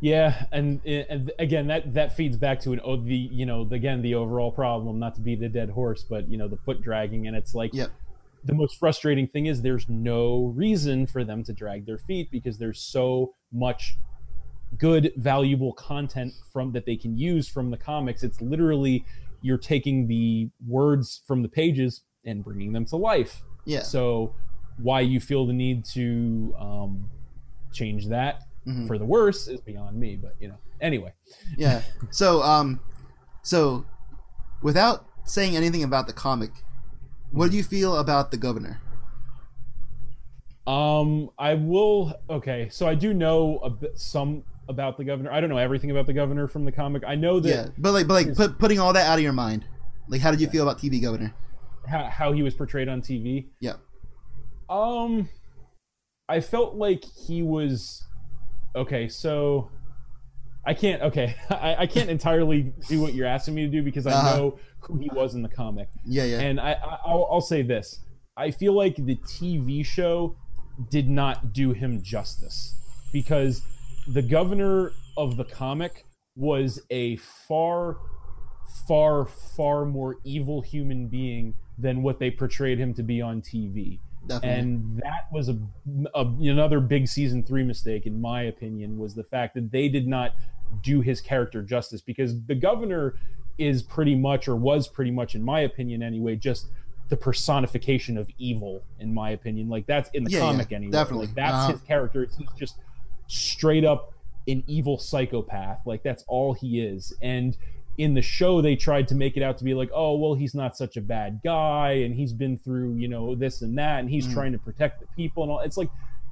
Yeah, 0.00 0.44
and, 0.52 0.84
and 0.84 1.32
again, 1.38 1.68
that 1.68 1.94
that 1.94 2.14
feeds 2.14 2.36
back 2.36 2.60
to 2.60 2.72
an 2.72 2.80
oh, 2.84 2.96
the 2.96 3.14
you 3.14 3.46
know 3.46 3.66
again 3.70 4.02
the 4.02 4.14
overall 4.14 4.52
problem. 4.52 4.98
Not 4.98 5.14
to 5.14 5.20
be 5.20 5.34
the 5.34 5.48
dead 5.48 5.70
horse, 5.70 6.02
but 6.02 6.28
you 6.28 6.36
know 6.36 6.48
the 6.48 6.58
foot 6.58 6.82
dragging, 6.82 7.26
and 7.26 7.36
it's 7.36 7.54
like 7.54 7.72
yep. 7.72 7.90
the 8.44 8.54
most 8.54 8.78
frustrating 8.78 9.26
thing 9.26 9.46
is 9.46 9.62
there's 9.62 9.88
no 9.88 10.52
reason 10.54 11.06
for 11.06 11.24
them 11.24 11.42
to 11.44 11.52
drag 11.52 11.86
their 11.86 11.98
feet 11.98 12.30
because 12.30 12.58
there's 12.58 12.80
so 12.80 13.34
much 13.52 13.96
good 14.78 15.12
valuable 15.16 15.72
content 15.72 16.32
from 16.52 16.72
that 16.72 16.84
they 16.84 16.96
can 16.96 17.16
use 17.16 17.48
from 17.48 17.70
the 17.70 17.76
comics. 17.76 18.22
It's 18.22 18.40
literally 18.42 19.04
you're 19.40 19.58
taking 19.58 20.08
the 20.08 20.50
words 20.66 21.22
from 21.26 21.42
the 21.42 21.48
pages 21.48 22.02
and 22.24 22.44
bringing 22.44 22.72
them 22.72 22.84
to 22.86 22.96
life. 22.96 23.42
Yeah. 23.64 23.82
So 23.82 24.34
why 24.78 25.00
you 25.00 25.20
feel 25.20 25.46
the 25.46 25.52
need 25.52 25.84
to 25.84 26.54
um, 26.58 27.10
change 27.72 28.08
that 28.08 28.42
mm-hmm. 28.66 28.86
for 28.86 28.98
the 28.98 29.04
worse 29.04 29.48
is 29.48 29.60
beyond 29.60 29.98
me. 29.98 30.16
But 30.16 30.36
you 30.40 30.48
know, 30.48 30.58
anyway. 30.80 31.12
yeah. 31.56 31.82
So 32.10 32.42
um, 32.42 32.80
so 33.42 33.86
without 34.62 35.06
saying 35.24 35.56
anything 35.56 35.82
about 35.82 36.06
the 36.06 36.12
comic, 36.12 36.50
what 37.30 37.50
do 37.50 37.56
you 37.56 37.62
feel 37.62 37.96
about 37.96 38.30
the 38.30 38.36
governor? 38.36 38.80
Um, 40.66 41.30
I 41.38 41.54
will. 41.54 42.14
Okay, 42.28 42.68
so 42.70 42.88
I 42.88 42.94
do 42.94 43.14
know 43.14 43.58
a 43.58 43.70
bit 43.70 43.98
some 43.98 44.42
about 44.68 44.96
the 44.96 45.04
governor. 45.04 45.30
I 45.30 45.40
don't 45.40 45.50
know 45.50 45.58
everything 45.58 45.90
about 45.90 46.06
the 46.06 46.12
governor 46.12 46.48
from 46.48 46.64
the 46.64 46.72
comic. 46.72 47.04
I 47.06 47.14
know 47.14 47.38
that. 47.40 47.48
Yeah, 47.48 47.68
but 47.78 47.92
like, 47.92 48.08
but 48.08 48.14
like, 48.14 48.36
put, 48.36 48.58
putting 48.58 48.80
all 48.80 48.92
that 48.92 49.06
out 49.06 49.18
of 49.18 49.22
your 49.22 49.32
mind, 49.32 49.64
like, 50.08 50.20
how 50.20 50.30
did 50.30 50.40
you 50.40 50.48
feel 50.48 50.68
about 50.68 50.80
TV 50.80 51.00
governor? 51.00 51.34
How, 51.88 52.04
how 52.04 52.32
he 52.32 52.42
was 52.42 52.54
portrayed 52.54 52.88
on 52.88 53.00
TV. 53.00 53.46
Yeah. 53.60 53.74
Um, 54.68 55.28
I 56.28 56.40
felt 56.40 56.74
like 56.74 57.04
he 57.04 57.42
was 57.42 58.04
okay. 58.74 59.08
So 59.08 59.70
I 60.66 60.74
can't. 60.74 61.02
Okay, 61.02 61.36
I, 61.50 61.76
I 61.80 61.86
can't 61.86 62.10
entirely 62.10 62.74
do 62.88 63.00
what 63.00 63.14
you're 63.14 63.26
asking 63.26 63.54
me 63.54 63.62
to 63.62 63.70
do 63.70 63.82
because 63.82 64.06
I 64.06 64.12
uh-huh. 64.12 64.36
know 64.36 64.58
who 64.80 64.98
he 64.98 65.08
was 65.12 65.34
in 65.34 65.42
the 65.42 65.48
comic. 65.48 65.88
Yeah, 66.04 66.24
yeah. 66.24 66.40
And 66.40 66.60
I, 66.60 66.72
I 66.72 67.14
will 67.14 67.28
I'll 67.30 67.40
say 67.40 67.62
this: 67.62 68.00
I 68.36 68.50
feel 68.50 68.72
like 68.72 68.96
the 68.96 69.16
TV 69.16 69.84
show 69.84 70.36
did 70.90 71.08
not 71.08 71.52
do 71.52 71.72
him 71.72 72.02
justice 72.02 72.74
because 73.12 73.62
the 74.06 74.22
governor 74.22 74.92
of 75.16 75.36
the 75.36 75.44
comic 75.44 76.04
was 76.36 76.80
a 76.90 77.16
far 77.16 77.96
far 78.86 79.24
far 79.24 79.84
more 79.84 80.16
evil 80.24 80.60
human 80.60 81.08
being 81.08 81.54
than 81.78 82.02
what 82.02 82.18
they 82.18 82.30
portrayed 82.30 82.78
him 82.78 82.92
to 82.94 83.02
be 83.02 83.20
on 83.22 83.40
TV. 83.40 84.00
Definitely. 84.26 84.58
And 84.60 84.96
that 84.98 85.26
was 85.32 85.48
a, 85.48 85.56
a 86.14 86.22
another 86.26 86.80
big 86.80 87.08
season 87.08 87.42
three 87.42 87.62
mistake, 87.64 88.06
in 88.06 88.20
my 88.20 88.42
opinion, 88.42 88.98
was 88.98 89.14
the 89.14 89.24
fact 89.24 89.54
that 89.54 89.70
they 89.70 89.88
did 89.88 90.06
not 90.06 90.34
do 90.82 91.00
his 91.00 91.20
character 91.20 91.62
justice 91.62 92.00
because 92.00 92.42
the 92.46 92.54
governor 92.54 93.14
is 93.58 93.82
pretty 93.82 94.14
much, 94.14 94.48
or 94.48 94.56
was 94.56 94.88
pretty 94.88 95.10
much, 95.10 95.34
in 95.34 95.42
my 95.42 95.60
opinion 95.60 96.02
anyway, 96.02 96.36
just 96.36 96.66
the 97.08 97.16
personification 97.16 98.18
of 98.18 98.28
evil. 98.38 98.82
In 98.98 99.14
my 99.14 99.30
opinion, 99.30 99.68
like 99.68 99.86
that's 99.86 100.10
in 100.10 100.24
the 100.24 100.30
Yeah, 100.30 100.40
comic 100.40 100.70
yeah, 100.70 100.76
anyway. 100.78 100.92
definitely. 100.92 101.26
Like, 101.28 101.36
that's 101.36 101.54
Uh-huh. 101.54 101.72
his 101.72 101.80
character. 101.82 102.26
He's 102.36 102.48
just 102.58 102.76
straight 103.28 103.84
up 103.84 104.12
an 104.48 104.62
evil 104.66 104.98
psychopath. 104.98 105.80
Like 105.86 106.02
that's 106.02 106.24
all 106.28 106.52
he 106.52 106.80
is. 106.80 107.12
And 107.22 107.56
in 107.98 108.14
the 108.14 108.22
show 108.22 108.60
they 108.60 108.76
tried 108.76 109.08
to 109.08 109.14
make 109.14 109.36
it 109.36 109.42
out 109.42 109.56
to 109.58 109.64
be 109.64 109.72
like 109.74 109.90
oh 109.94 110.14
well 110.16 110.34
he's 110.34 110.54
not 110.54 110.76
such 110.76 110.96
a 110.96 111.00
bad 111.00 111.40
guy 111.42 111.90
and 112.04 112.14
he's 112.14 112.32
been 112.32 112.56
through 112.58 112.94
you 112.94 113.08
know 113.08 113.34
this 113.34 113.62
and 113.62 113.78
that 113.78 114.00
and 114.00 114.10
he's 114.10 114.26
Mm. 114.28 114.34
trying 114.34 114.52
to 114.52 114.58
protect 114.58 115.00
the 115.00 115.06
people 115.16 115.42
and 115.42 115.50
all 115.52 115.60
it's 115.60 115.76
like 115.78 115.88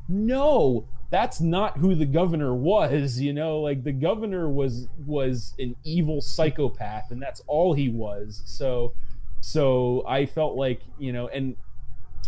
no 0.09 0.85
that's 1.11 1.40
not 1.40 1.79
who 1.79 1.94
the 1.94 2.05
governor 2.07 2.55
was 2.72 3.20
you 3.20 3.33
know 3.33 3.61
like 3.61 3.83
the 3.85 3.92
governor 3.92 4.48
was 4.48 4.88
was 5.07 5.55
an 5.59 5.74
evil 5.85 6.20
psychopath 6.20 7.11
and 7.11 7.20
that's 7.22 7.40
all 7.46 7.72
he 7.72 7.88
was 7.88 8.42
so 8.44 8.92
so 9.40 10.05
i 10.07 10.27
felt 10.27 10.57
like 10.57 10.81
you 10.98 11.12
know 11.12 11.29
and 11.29 11.57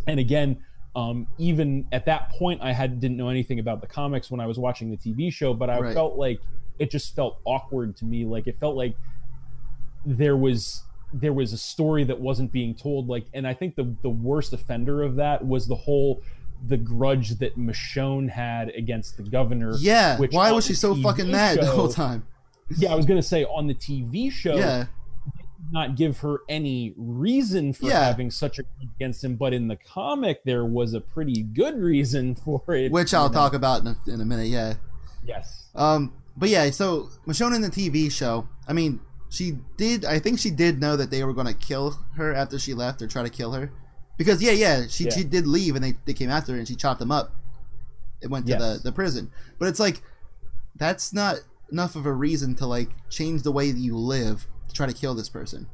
and 0.07 0.18
again 0.20 0.57
um, 0.94 1.27
even 1.37 1.87
at 1.92 2.07
that 2.07 2.31
point 2.31 2.62
i 2.62 2.72
had 2.72 3.01
didn't 3.01 3.18
know 3.18 3.29
anything 3.29 3.59
about 3.59 3.83
the 3.83 3.87
comics 3.87 4.31
when 4.31 4.40
i 4.40 4.46
was 4.46 4.59
watching 4.59 4.90
the 4.90 4.96
tv 4.96 5.31
show 5.33 5.53
but 5.53 5.68
i 5.68 5.79
Right. 5.79 5.94
felt 5.94 6.16
like 6.16 6.40
it 6.79 6.90
just 6.90 7.14
felt 7.14 7.38
awkward 7.44 7.96
to 7.99 8.05
me 8.07 8.25
like 8.25 8.46
it 8.46 8.59
felt 8.59 8.77
like 8.77 8.94
there 10.07 10.37
was 10.37 10.83
there 11.12 11.33
was 11.33 11.53
a 11.53 11.59
story 11.59 12.05
that 12.05 12.19
wasn't 12.21 12.51
being 12.53 12.75
told 12.75 13.09
like 13.09 13.27
and 13.35 13.47
i 13.47 13.53
think 13.53 13.75
the 13.77 13.95
the 14.03 14.09
worst 14.11 14.53
offender 14.53 15.03
of 15.03 15.16
that 15.16 15.45
was 15.45 15.66
the 15.66 15.75
whole 15.75 16.23
the 16.69 16.77
grudge 16.77 17.31
that 17.38 17.57
michonne 17.59 18.29
had 18.31 18.71
against 18.71 19.16
the 19.16 19.23
governor 19.23 19.75
yeah. 19.79 20.16
which 20.19 20.33
Why 20.33 20.51
was 20.53 20.66
she 20.66 20.75
so 20.75 20.95
TV 20.95 21.03
fucking 21.03 21.31
mad 21.31 21.59
the 21.61 21.66
whole 21.66 21.88
time? 21.88 22.25
yeah 22.79 22.92
i 22.92 22.95
was 22.95 23.05
gonna 23.07 23.23
say 23.23 23.45
on 23.45 23.66
the 23.66 23.75
tv 23.75 24.31
show 24.33 24.57
Yeah. 24.57 24.87
not 25.71 25.97
give 25.97 26.19
her 26.21 26.38
any 26.49 26.95
reason 26.97 27.73
for 27.73 27.87
Yeah. 27.87 28.05
having 28.05 28.31
such 28.31 28.59
a 28.59 28.62
grudge 28.62 28.90
against 28.97 29.23
him 29.25 29.37
but 29.37 29.53
in 29.53 29.69
the 29.69 29.77
comic 29.77 30.45
there 30.45 30.64
was 30.64 30.95
a 30.95 31.01
pretty 31.01 31.42
good 31.42 31.77
reason 31.79 32.35
for 32.45 32.62
it 32.69 32.90
Which 32.92 33.12
I'll 33.14 33.29
know? 33.29 33.35
talk 33.35 33.55
about 33.55 33.81
in 33.83 33.88
a, 33.88 33.97
in 34.14 34.21
a 34.21 34.25
minute. 34.25 34.47
Yeah. 34.49 34.75
yes 35.25 35.66
Um, 35.75 36.12
but 36.37 36.49
yeah, 36.49 36.69
so 36.71 37.09
Michonne 37.27 37.55
in 37.55 37.62
the 37.62 37.71
TV 37.71 38.12
show, 38.12 38.47
I 38.69 38.73
mean, 38.75 39.01
she 39.29 39.59
did. 39.77 40.05
I 40.05 40.19
think 40.19 40.39
she 40.39 40.51
did 40.51 40.81
know 40.81 40.97
that 40.97 41.11
they 41.11 41.23
were 41.25 41.33
going 41.33 41.47
to 41.47 41.55
kill 41.55 41.99
her 42.17 42.35
after 42.35 42.59
she 42.59 42.75
left, 42.75 43.03
or 43.03 43.07
try 43.07 43.23
to 43.23 43.31
kill 43.31 43.53
her, 43.53 43.71
because 44.17 44.43
yeah, 44.43 44.53
yeah, 44.53 44.87
she 44.89 45.05
Yeah. 45.05 45.11
she 45.11 45.25
did 45.25 45.47
leave, 45.47 45.75
and 45.75 45.85
they, 45.85 45.95
they 46.05 46.15
came 46.15 46.31
after 46.31 46.53
her, 46.53 46.59
and 46.59 46.67
she 46.69 46.77
chopped 46.77 47.01
them 47.01 47.11
up. 47.11 47.35
It 48.21 48.31
went 48.31 48.47
to 48.47 48.53
Yes. 48.53 48.61
the 48.61 48.81
the 48.85 48.93
prison, 48.93 49.31
but 49.59 49.69
it's 49.69 49.81
like 49.81 50.03
that's 50.75 51.12
not 51.12 51.37
enough 51.73 51.97
of 51.97 52.07
a 52.07 52.12
reason 52.12 52.55
to 52.57 52.67
like 52.67 52.91
change 53.11 53.43
the 53.43 53.53
way 53.53 53.71
that 53.73 53.79
you 53.79 53.97
live 53.97 54.47
to 54.69 54.75
try 54.75 54.87
to 54.87 54.93
kill 54.93 55.15
this 55.15 55.29
person. 55.29 55.67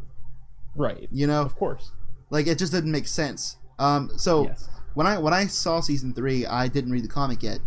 right 0.74 1.08
You 1.12 1.26
know, 1.26 1.42
of 1.42 1.54
course 1.54 1.92
like 2.30 2.46
it 2.46 2.58
just 2.58 2.72
didn't 2.72 2.92
make 2.92 3.06
sense. 3.06 3.56
Um, 3.78 4.10
so 4.16 4.44
yes 4.46 4.68
when 4.94 5.06
I 5.06 5.18
when 5.18 5.32
I 5.34 5.46
saw 5.46 5.80
season 5.80 6.12
three, 6.14 6.44
I 6.46 6.68
didn't 6.68 6.92
read 6.92 7.04
the 7.04 7.08
comic 7.08 7.42
yet, 7.42 7.60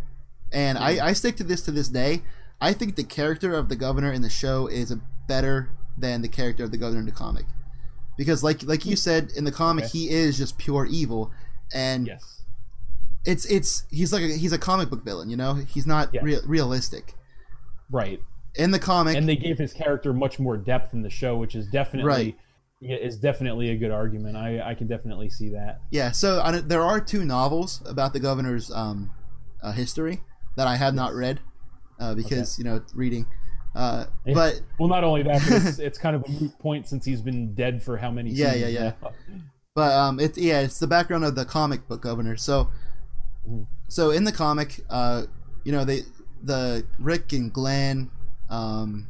and 0.52 0.78
I, 0.78 1.08
I 1.08 1.14
stick 1.14 1.36
to 1.38 1.44
this 1.44 1.62
to 1.64 1.72
this 1.72 1.88
day. 1.88 2.22
I 2.62 2.72
think 2.74 2.96
the 2.96 3.04
character 3.04 3.54
of 3.56 3.68
the 3.68 3.76
governor 3.76 4.12
in 4.12 4.22
the 4.22 4.30
show 4.30 4.68
is 4.68 4.92
a 4.92 5.00
better 5.28 5.70
than 5.98 6.22
the 6.22 6.28
character 6.28 6.64
of 6.64 6.72
the 6.72 6.78
governor 6.78 7.00
in 7.00 7.06
the 7.06 7.12
comic, 7.12 7.46
because 8.18 8.44
like 8.44 8.64
like 8.64 8.86
you 8.86 8.96
said 8.96 9.32
in 9.36 9.44
the 9.44 9.52
comic, 9.52 9.86
Okay. 9.86 9.98
he 10.00 10.10
is 10.10 10.38
just 10.38 10.58
pure 10.58 10.86
evil, 10.86 11.32
and 11.74 12.08
yes 12.08 12.42
it's 13.26 13.46
it's 13.46 13.86
he's 13.90 14.14
like 14.14 14.22
a, 14.22 14.28
he's 14.38 14.54
a 14.54 14.58
comic 14.60 14.90
book 14.90 15.04
villain. 15.04 15.30
You 15.30 15.38
know, 15.38 15.56
he's 15.56 15.88
not 15.88 16.10
Yes. 16.14 16.24
real 16.24 16.42
realistic 16.46 17.16
right 17.92 18.22
in 18.56 18.72
the 18.72 18.80
comic. 18.80 19.16
and 19.18 19.28
they 19.28 19.36
gave 19.36 19.58
his 19.58 19.74
character 19.74 20.14
much 20.14 20.40
more 20.40 20.58
depth 20.58 20.94
in 20.94 21.02
the 21.02 21.10
show 21.10 21.38
which 21.38 21.56
is 21.56 21.68
definitely 21.68 22.08
Right. 22.10 22.38
yeah, 22.80 22.96
is 22.98 23.18
definitely 23.18 23.70
a 23.70 23.78
good 23.78 23.92
argument 23.92 24.36
i 24.38 24.60
i 24.72 24.74
can 24.74 24.88
definitely 24.88 25.30
see 25.30 25.50
that 25.50 25.82
yeah, 25.92 26.12
so 26.12 26.40
I, 26.42 26.62
there 26.62 26.82
are 26.82 27.00
two 27.00 27.24
novels 27.26 27.82
about 27.86 28.14
the 28.14 28.20
governor's 28.20 28.72
um, 28.72 29.12
uh, 29.62 29.72
history 29.72 30.22
that 30.58 30.68
I 30.68 30.78
have 30.78 30.94
not 30.94 31.14
read 31.14 31.42
uh, 32.00 32.16
because 32.16 32.58
you 32.58 32.64
know 32.64 32.82
reading. 32.94 33.26
Uh, 33.76 34.06
Yeah. 34.26 34.34
but 34.34 34.62
well 34.80 34.88
not 34.88 35.04
only 35.04 35.22
that 35.24 35.42
but 35.48 35.66
it's, 35.66 35.80
it's 35.88 35.98
kind 35.98 36.16
of 36.16 36.24
a 36.26 36.30
moot 36.32 36.58
point 36.60 36.88
since 36.88 37.04
he's 37.06 37.22
been 37.22 37.54
dead 37.54 37.84
for 37.84 37.98
how 37.98 38.10
many 38.10 38.32
Yeah, 38.32 38.54
yeah, 38.56 38.68
yeah. 38.68 38.92
now. 39.02 39.12
But 39.76 39.92
um, 39.92 40.20
it's 40.22 40.38
yeah, 40.38 40.62
it's 40.62 40.80
the 40.80 40.88
background 40.88 41.26
of 41.26 41.36
the 41.36 41.44
comic 41.44 41.88
book 41.90 42.02
governor. 42.02 42.38
So, 42.38 42.70
Mhm. 43.48 43.68
so 43.90 44.12
in 44.12 44.24
the 44.24 44.32
comic, 44.32 44.80
uh, 44.90 45.24
you 45.66 45.72
know, 45.74 45.84
they 45.84 46.04
the 46.42 46.86
Rick 47.00 47.34
and 47.34 47.52
Glenn, 47.52 48.10
um, 48.50 49.08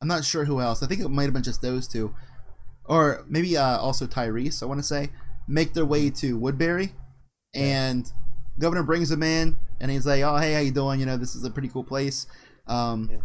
I'm 0.00 0.08
not 0.08 0.24
sure 0.24 0.44
who 0.44 0.60
else. 0.60 0.82
I 0.82 0.86
think 0.86 1.00
it 1.00 1.08
might 1.08 1.24
have 1.24 1.32
been 1.32 1.42
just 1.42 1.60
those 1.62 1.86
two, 1.88 2.14
or 2.86 3.24
maybe 3.28 3.56
uh, 3.56 3.78
also 3.78 4.06
Tyrese. 4.06 4.62
I 4.62 4.66
want 4.66 4.80
to 4.80 4.86
say 4.86 5.10
make 5.46 5.74
their 5.74 5.84
way 5.84 6.10
to 6.10 6.38
Woodbury, 6.38 6.92
and 7.54 8.10
governor 8.58 8.82
brings 8.82 9.08
them 9.10 9.22
in, 9.22 9.56
and 9.80 9.90
he's 9.90 10.06
like, 10.06 10.22
"Oh, 10.22 10.36
hey, 10.36 10.54
how 10.54 10.60
you 10.60 10.70
doing? 10.70 11.00
You 11.00 11.06
know, 11.06 11.16
this 11.16 11.34
is 11.34 11.44
a 11.44 11.50
pretty 11.50 11.68
cool 11.68 11.84
place." 11.84 12.26
Um, 12.66 13.08
Yeah. 13.12 13.18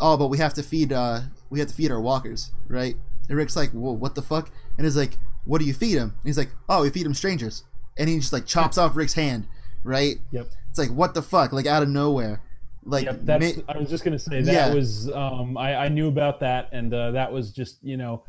Oh, 0.00 0.16
but 0.16 0.28
we 0.28 0.38
have 0.38 0.54
to 0.54 0.62
feed 0.62 0.92
uh, 0.92 1.20
we 1.50 1.58
have 1.58 1.68
to 1.68 1.74
feed 1.74 1.90
our 1.90 2.00
walkers, 2.00 2.50
right? 2.66 2.96
And 3.28 3.36
Rick's 3.36 3.54
like, 3.56 3.70
"Whoa, 3.72 3.92
what 3.92 4.14
the 4.14 4.22
fuck?" 4.22 4.50
And 4.78 4.86
he's 4.86 4.96
like, 4.96 5.18
"What 5.44 5.58
do 5.60 5.66
you 5.66 5.74
feed 5.74 5.96
him?" 5.98 6.10
And 6.16 6.24
he's 6.24 6.38
like, 6.38 6.50
"Oh, 6.68 6.82
we 6.82 6.90
feed 6.90 7.04
him 7.04 7.12
strangers." 7.14 7.64
And 7.98 8.08
he 8.08 8.18
just 8.18 8.32
like 8.32 8.46
chops 8.46 8.78
off 8.78 8.96
Rick's 8.96 9.12
hand, 9.14 9.46
right? 9.84 10.16
yep 10.30 10.46
It's 10.70 10.78
like, 10.78 10.88
what 10.90 11.12
the 11.12 11.20
fuck? 11.22 11.52
Like 11.52 11.66
out 11.66 11.82
of 11.82 11.90
nowhere, 11.90 12.40
like 12.84 13.04
yep 13.04 13.18
that's 13.22 13.56
ma- 13.58 13.62
i 13.68 13.76
was 13.78 13.90
just 13.90 14.02
gonna 14.02 14.18
say 14.18 14.40
that 14.42 14.52
Yeah. 14.52 14.74
was 14.74 15.08
um 15.12 15.56
i 15.58 15.76
i 15.76 15.88
knew 15.88 16.08
about 16.08 16.40
that 16.40 16.68
and 16.72 16.92
uh 16.92 17.12
that 17.12 17.30
was 17.32 17.52
just 17.52 17.76
you 17.84 17.96
know 17.96 18.24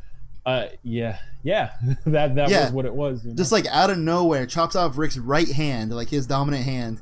uh 0.46 0.66
yeah 0.84 1.18
yeah 1.42 1.70
that 2.06 2.34
that 2.36 2.50
Yeah. 2.50 2.64
was 2.66 2.72
what 2.72 2.84
it 2.84 2.94
was 2.94 3.24
you 3.24 3.30
know? 3.30 3.36
just 3.36 3.50
like 3.52 3.66
out 3.68 3.88
of 3.90 3.96
nowhere, 3.98 4.44
chops 4.46 4.76
off 4.76 4.98
Rick's 4.98 5.16
right 5.16 5.48
hand, 5.50 5.92
like 5.92 6.10
his 6.10 6.26
dominant 6.26 6.64
hand. 6.64 7.00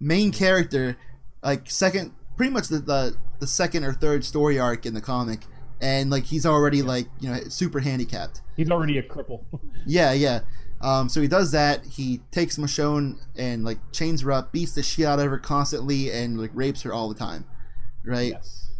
Main 0.00 0.32
character, 0.32 0.96
like 1.42 1.70
second, 1.70 2.12
pretty 2.36 2.52
much 2.52 2.68
the 2.68 2.78
the, 2.78 3.16
the 3.40 3.46
second 3.46 3.84
or 3.84 3.92
third 3.92 4.24
story 4.24 4.58
arc 4.58 4.86
in 4.86 4.94
the 4.94 5.00
comic, 5.00 5.40
and 5.80 6.10
like 6.10 6.24
he's 6.24 6.46
already 6.46 6.82
like 6.82 7.06
you 7.20 7.28
know 7.30 7.38
super 7.48 7.80
handicapped. 7.80 8.40
he's 8.56 8.70
already 8.70 8.98
a 8.98 9.02
cripple 9.02 9.44
Yeah, 9.86 10.12
yeah. 10.12 10.40
Um, 10.80 11.08
so 11.08 11.20
he 11.20 11.28
does 11.28 11.52
that. 11.52 11.84
He 11.84 12.20
takes 12.32 12.56
Michonne 12.58 13.16
and 13.36 13.64
like 13.64 13.78
chains 13.92 14.22
her 14.22 14.32
up, 14.32 14.52
beats 14.52 14.72
the 14.74 14.82
shit 14.82 15.06
out 15.06 15.20
of 15.20 15.30
her 15.30 15.38
constantly, 15.38 16.10
and 16.10 16.40
like 16.40 16.50
rapes 16.54 16.82
her 16.82 16.92
all 16.92 17.08
the 17.08 17.14
time. 17.14 17.44
Right? 18.04 18.32
Yes. 18.32 18.70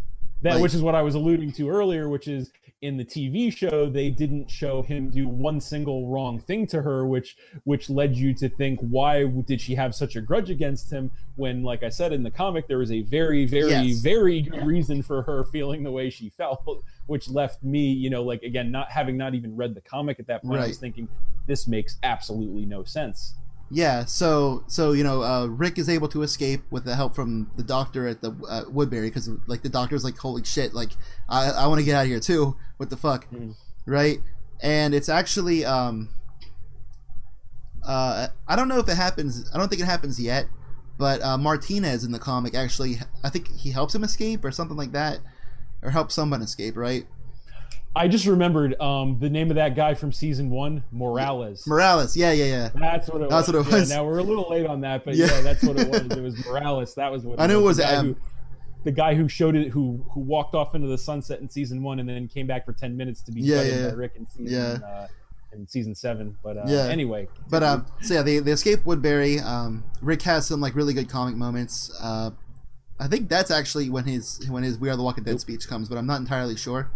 That 0.42 0.54
Like- 0.54 0.62
which 0.62 0.74
is 0.74 0.82
what 0.82 0.96
I 0.96 1.02
was 1.02 1.14
alluding 1.14 1.52
to 1.52 1.68
earlier, 1.70 2.08
which 2.08 2.26
is 2.26 2.50
in 2.82 2.96
the 2.96 3.04
TV 3.04 3.56
show 3.56 3.88
they 3.88 4.10
didn't 4.10 4.50
show 4.50 4.82
him 4.82 5.08
do 5.08 5.28
one 5.28 5.60
single 5.60 6.08
wrong 6.08 6.40
thing 6.40 6.66
to 6.66 6.82
her, 6.82 7.06
which 7.06 7.36
which 7.62 7.88
led 7.88 8.16
you 8.16 8.34
to 8.34 8.48
think 8.48 8.80
why 8.80 9.24
did 9.24 9.60
she 9.60 9.76
have 9.76 9.94
such 9.94 10.16
a 10.16 10.20
grudge 10.20 10.50
against 10.50 10.92
him 10.92 11.12
when, 11.36 11.62
like 11.62 11.84
I 11.84 11.88
said 11.88 12.12
in 12.12 12.24
the 12.24 12.30
comic, 12.30 12.66
there 12.66 12.78
was 12.78 12.90
a 12.90 13.02
very, 13.02 13.46
very, 13.46 13.70
Yes. 13.70 14.00
very 14.00 14.42
good 14.42 14.66
reason 14.66 15.02
for 15.02 15.22
her 15.22 15.44
feeling 15.44 15.84
the 15.84 15.92
way 15.92 16.10
she 16.10 16.28
felt, 16.28 16.84
which 17.06 17.30
left 17.30 17.62
me, 17.62 17.90
you 17.92 18.10
know, 18.10 18.22
like 18.22 18.42
again, 18.42 18.70
not 18.72 18.90
having 18.90 19.16
not 19.16 19.34
even 19.34 19.56
read 19.56 19.74
the 19.74 19.80
comic 19.80 20.18
at 20.18 20.26
that 20.26 20.42
point, 20.42 20.60
I 20.60 20.66
was 20.66 20.78
thinking 20.78 21.08
this 21.46 21.66
makes 21.68 21.98
absolutely 22.02 22.66
no 22.66 22.82
sense. 22.84 23.34
Yeah. 23.74 24.04
So 24.04 24.64
so 24.66 24.92
you 24.92 25.02
know, 25.02 25.22
uh, 25.22 25.46
Rick 25.46 25.78
is 25.78 25.88
able 25.88 26.06
to 26.08 26.22
escape 26.22 26.62
with 26.70 26.84
the 26.84 26.94
help 26.94 27.14
from 27.14 27.50
the 27.56 27.62
doctor 27.62 28.06
at 28.06 28.20
the 28.20 28.32
uh, 28.46 28.64
Woodbury 28.68 29.08
because 29.08 29.30
like 29.46 29.62
the 29.62 29.70
doctor's 29.70 30.04
like, 30.04 30.18
holy 30.18 30.44
shit, 30.44 30.74
like 30.74 30.90
I 31.26 31.50
I 31.50 31.66
want 31.68 31.78
to 31.80 31.84
get 31.84 31.96
out 31.96 32.02
of 32.02 32.08
here 32.08 32.20
too. 32.20 32.56
What 32.76 32.90
the 32.90 32.98
fuck? 32.98 33.30
Mhm. 33.30 33.54
Right? 33.86 34.18
And 34.60 34.94
it's 34.94 35.08
actually 35.08 35.64
um. 35.64 36.10
Uh, 37.82 38.28
I 38.46 38.54
don't 38.56 38.68
know 38.68 38.78
if 38.78 38.88
it 38.88 38.96
happens. 38.96 39.50
I 39.52 39.58
don't 39.58 39.68
think 39.68 39.82
it 39.82 39.86
happens 39.86 40.20
yet, 40.20 40.46
but 40.98 41.20
uh, 41.22 41.36
Martinez 41.38 42.04
in 42.04 42.12
the 42.12 42.18
comic 42.18 42.54
actually, 42.54 42.98
I 43.24 43.30
think 43.30 43.50
he 43.50 43.72
helps 43.72 43.94
him 43.94 44.04
escape 44.04 44.44
or 44.44 44.52
something 44.52 44.76
like 44.76 44.92
that, 44.92 45.18
or 45.82 45.90
helps 45.90 46.14
someone 46.14 46.42
escape, 46.42 46.76
right? 46.76 47.06
I 47.94 48.08
just 48.08 48.24
remembered 48.26 48.80
um, 48.80 49.18
the 49.20 49.28
name 49.28 49.50
of 49.50 49.56
that 49.56 49.76
guy 49.76 49.92
from 49.94 50.12
season 50.12 50.48
one, 50.48 50.82
Morales. 50.90 51.66
Morales, 51.66 52.16
yeah, 52.16 52.32
yeah, 52.32 52.44
yeah. 52.46 52.70
That's 52.74 53.08
what 53.10 53.20
it 53.20 53.28
That's 53.28 53.48
was. 53.48 53.66
what 53.66 53.74
it 53.82 53.88
Yeah, 53.90 53.96
now 53.96 54.04
we're 54.06 54.18
a 54.18 54.22
little 54.22 54.48
late 54.48 54.66
on 54.66 54.80
that, 54.80 55.04
but 55.04 55.14
Yeah. 55.14 55.26
yeah, 55.26 55.40
that's 55.42 55.62
what 55.62 55.78
it 55.78 55.88
was. 55.88 56.00
It 56.00 56.22
was 56.22 56.46
Morales. 56.46 56.94
That 56.94 57.12
was 57.12 57.24
what 57.24 57.38
I 57.38 57.46
knew 57.46 57.60
it 57.60 57.62
was 57.62 57.76
The 57.76 57.82
guy 57.82 58.02
who- 58.02 58.16
the 58.84 58.90
guy 58.92 59.14
who 59.14 59.28
showed 59.28 59.54
it, 59.54 59.68
who 59.68 60.04
who 60.10 60.20
walked 60.20 60.54
off 60.56 60.74
into 60.74 60.88
the 60.88 60.98
sunset 60.98 61.40
in 61.40 61.48
season 61.48 61.82
one, 61.84 62.00
and 62.00 62.08
then 62.08 62.26
came 62.26 62.46
back 62.48 62.64
for 62.64 62.72
ten 62.72 62.96
minutes 62.96 63.20
to 63.22 63.30
be 63.32 63.40
Yeah, 63.42 63.62
yeah. 63.62 63.88
by 63.90 63.94
Rick 63.94 64.12
in 64.16 64.26
season 64.26 64.46
Yeah. 64.46 64.78
uh, 64.84 65.06
in 65.52 65.68
season 65.68 65.94
seven. 65.94 66.36
But 66.42 66.56
uh, 66.56 66.62
Yeah. 66.66 66.86
anyway, 66.88 67.28
But 67.48 67.62
um, 67.62 67.86
so 68.00 68.14
yeah, 68.14 68.22
they, 68.22 68.38
they 68.40 68.50
escape 68.52 68.84
Woodbury. 68.84 69.38
Um, 69.38 69.84
Rick 70.00 70.22
has 70.22 70.46
some 70.48 70.60
like 70.60 70.74
really 70.74 70.94
good 70.94 71.08
comic 71.08 71.36
moments. 71.36 71.96
Uh, 72.02 72.30
I 72.98 73.06
think 73.06 73.28
that's 73.28 73.50
actually 73.52 73.88
when 73.90 74.04
his 74.04 74.44
when 74.48 74.62
his 74.64 74.78
We 74.78 74.88
Are 74.90 74.96
the 74.96 75.02
Walking 75.04 75.22
Dead 75.24 75.38
speech 75.40 75.68
comes, 75.68 75.88
but 75.88 75.96
I'm 75.98 76.06
not 76.06 76.20
entirely 76.20 76.56
sure. 76.56 76.90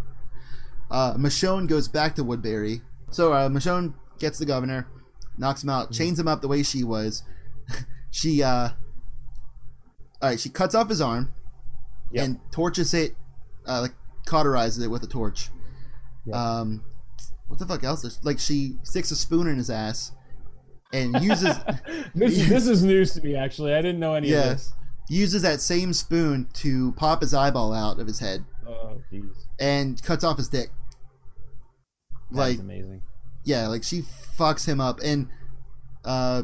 Uh, 0.91 1.15
Michonne 1.15 1.67
goes 1.69 1.89
back 1.89 2.15
to 2.17 2.25
Woodbury. 2.25 2.81
So 3.11 3.33
uh, 3.33 3.49
Michonne 3.49 3.95
gets 4.19 4.39
the 4.39 4.47
governor, 4.47 4.87
knocks 5.39 5.63
him 5.63 5.71
out, 5.71 5.93
chains 5.93 6.19
him 6.19 6.29
up 6.29 6.41
the 6.43 6.49
way 6.49 6.63
she 6.63 6.85
was. 6.85 7.23
she 8.11 8.43
uh, 8.43 8.71
all 10.23 10.31
right, 10.31 10.41
she 10.41 10.49
cuts 10.49 10.75
off 10.75 10.89
his 10.89 11.01
arm 11.01 11.33
Yep. 12.13 12.25
and 12.25 12.41
torches 12.53 12.95
it, 12.95 13.17
uh, 13.67 13.81
like 13.83 13.95
cauterizes 14.27 14.83
it 14.83 14.89
with 14.89 15.03
a 15.03 15.07
torch. 15.09 15.51
Yep. 16.25 16.37
Um, 16.37 16.85
what 17.49 17.59
the 17.59 17.67
fuck 17.67 17.83
else? 17.85 18.05
is- 18.05 18.21
Like 18.23 18.39
she 18.39 18.77
sticks 18.85 19.11
a 19.11 19.17
spoon 19.17 19.47
in 19.49 19.57
his 19.57 19.71
ass 19.71 20.13
and 20.93 21.21
uses 21.23 21.55
this 22.15 22.49
this 22.49 22.67
is 22.69 22.83
news 22.85 23.13
to 23.15 23.23
me 23.23 23.35
actually. 23.37 23.75
I 23.75 23.83
didn't 23.83 23.99
know 24.01 24.15
any 24.15 24.29
Yeah. 24.31 24.39
of 24.53 24.59
this. 24.59 24.73
uses 25.09 25.43
that 25.43 25.61
same 25.61 25.93
spoon 25.93 26.49
to 26.55 26.93
pop 26.93 27.21
his 27.23 27.35
eyeball 27.35 27.73
out 27.73 27.99
of 28.01 28.07
his 28.07 28.21
head 28.21 28.45
Oh, 28.69 29.01
and 29.61 30.03
cuts 30.03 30.25
off 30.25 30.37
his 30.39 30.49
dick. 30.49 30.71
That's 32.31 32.39
Like 32.39 32.59
amazing. 32.59 33.03
yeah, 33.45 33.69
like 33.69 33.85
she 33.85 34.03
fucks 34.03 34.67
him 34.67 34.81
up 34.81 35.01
and 35.05 35.29
uh 36.05 36.43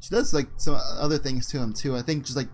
she 0.00 0.10
does 0.10 0.32
like 0.34 0.48
some 0.56 0.78
other 0.98 1.18
things 1.18 1.46
to 1.48 1.58
him 1.58 1.72
too. 1.72 1.96
I 1.96 2.02
think 2.02 2.24
just 2.24 2.36
like 2.36 2.48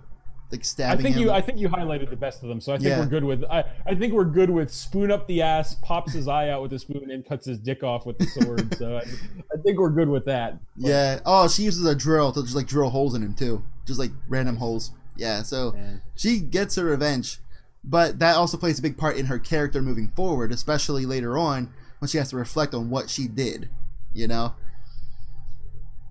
like 0.52 0.64
stabbing. 0.64 1.00
I 1.00 1.02
think 1.02 1.16
him. 1.16 1.22
you 1.22 1.30
I 1.33 1.40
think 1.40 1.59
you 1.59 1.68
highlighted 1.68 2.11
the 2.11 2.16
best 2.16 2.42
of 2.42 2.48
them, 2.48 2.61
so 2.61 2.72
I 2.72 2.76
think 2.76 2.88
Yeah. 2.88 3.00
we're 3.00 3.07
good 3.07 3.24
with 3.24 3.42
I, 3.50 3.64
I 3.87 3.94
think 3.96 4.12
we're 4.12 4.24
good 4.24 4.50
with 4.50 4.72
spoon 4.72 5.11
up 5.11 5.26
the 5.26 5.42
ass, 5.42 5.74
pops 5.83 6.12
his 6.12 6.28
eye 6.28 6.48
out 6.50 6.62
with 6.62 6.72
a 6.72 6.78
spoon, 6.78 7.11
and 7.11 7.26
cuts 7.26 7.46
his 7.46 7.59
dick 7.59 7.83
off 7.83 8.07
with 8.07 8.18
the 8.18 8.26
sword. 8.26 8.74
so 8.76 8.96
I, 8.96 9.00
I 9.00 9.61
think 9.62 9.78
we're 9.78 9.90
good 9.90 10.09
with 10.09 10.26
that. 10.26 10.59
But, 10.76 10.88
yeah. 10.88 11.20
Oh, 11.26 11.48
she 11.48 11.64
uses 11.64 11.85
a 11.87 11.94
drill 11.94 12.30
to 12.33 12.42
just 12.42 12.54
like 12.54 12.66
drill 12.68 12.90
holes 12.90 13.14
in 13.14 13.22
him 13.22 13.35
too. 13.35 13.64
Just 13.85 13.98
like 13.98 14.12
random 14.28 14.57
holes. 14.57 14.92
Yeah, 15.16 15.42
so 15.42 15.72
man. 15.72 16.02
she 16.14 16.38
gets 16.40 16.76
her 16.76 16.85
revenge. 16.85 17.38
But 17.87 18.18
that 18.20 18.37
also 18.37 18.57
plays 18.57 18.79
a 18.79 18.83
big 18.83 18.97
part 18.97 19.16
in 19.18 19.27
her 19.27 19.38
character 19.38 19.83
moving 19.83 20.09
forward, 20.09 20.53
especially 20.53 21.05
later 21.05 21.37
on 21.37 21.73
when 21.99 22.09
she 22.09 22.16
has 22.18 22.31
to 22.31 22.37
reflect 22.37 22.73
on 22.75 22.88
what 22.90 23.11
she 23.11 23.29
did, 23.29 23.68
you 24.14 24.27
know? 24.27 24.55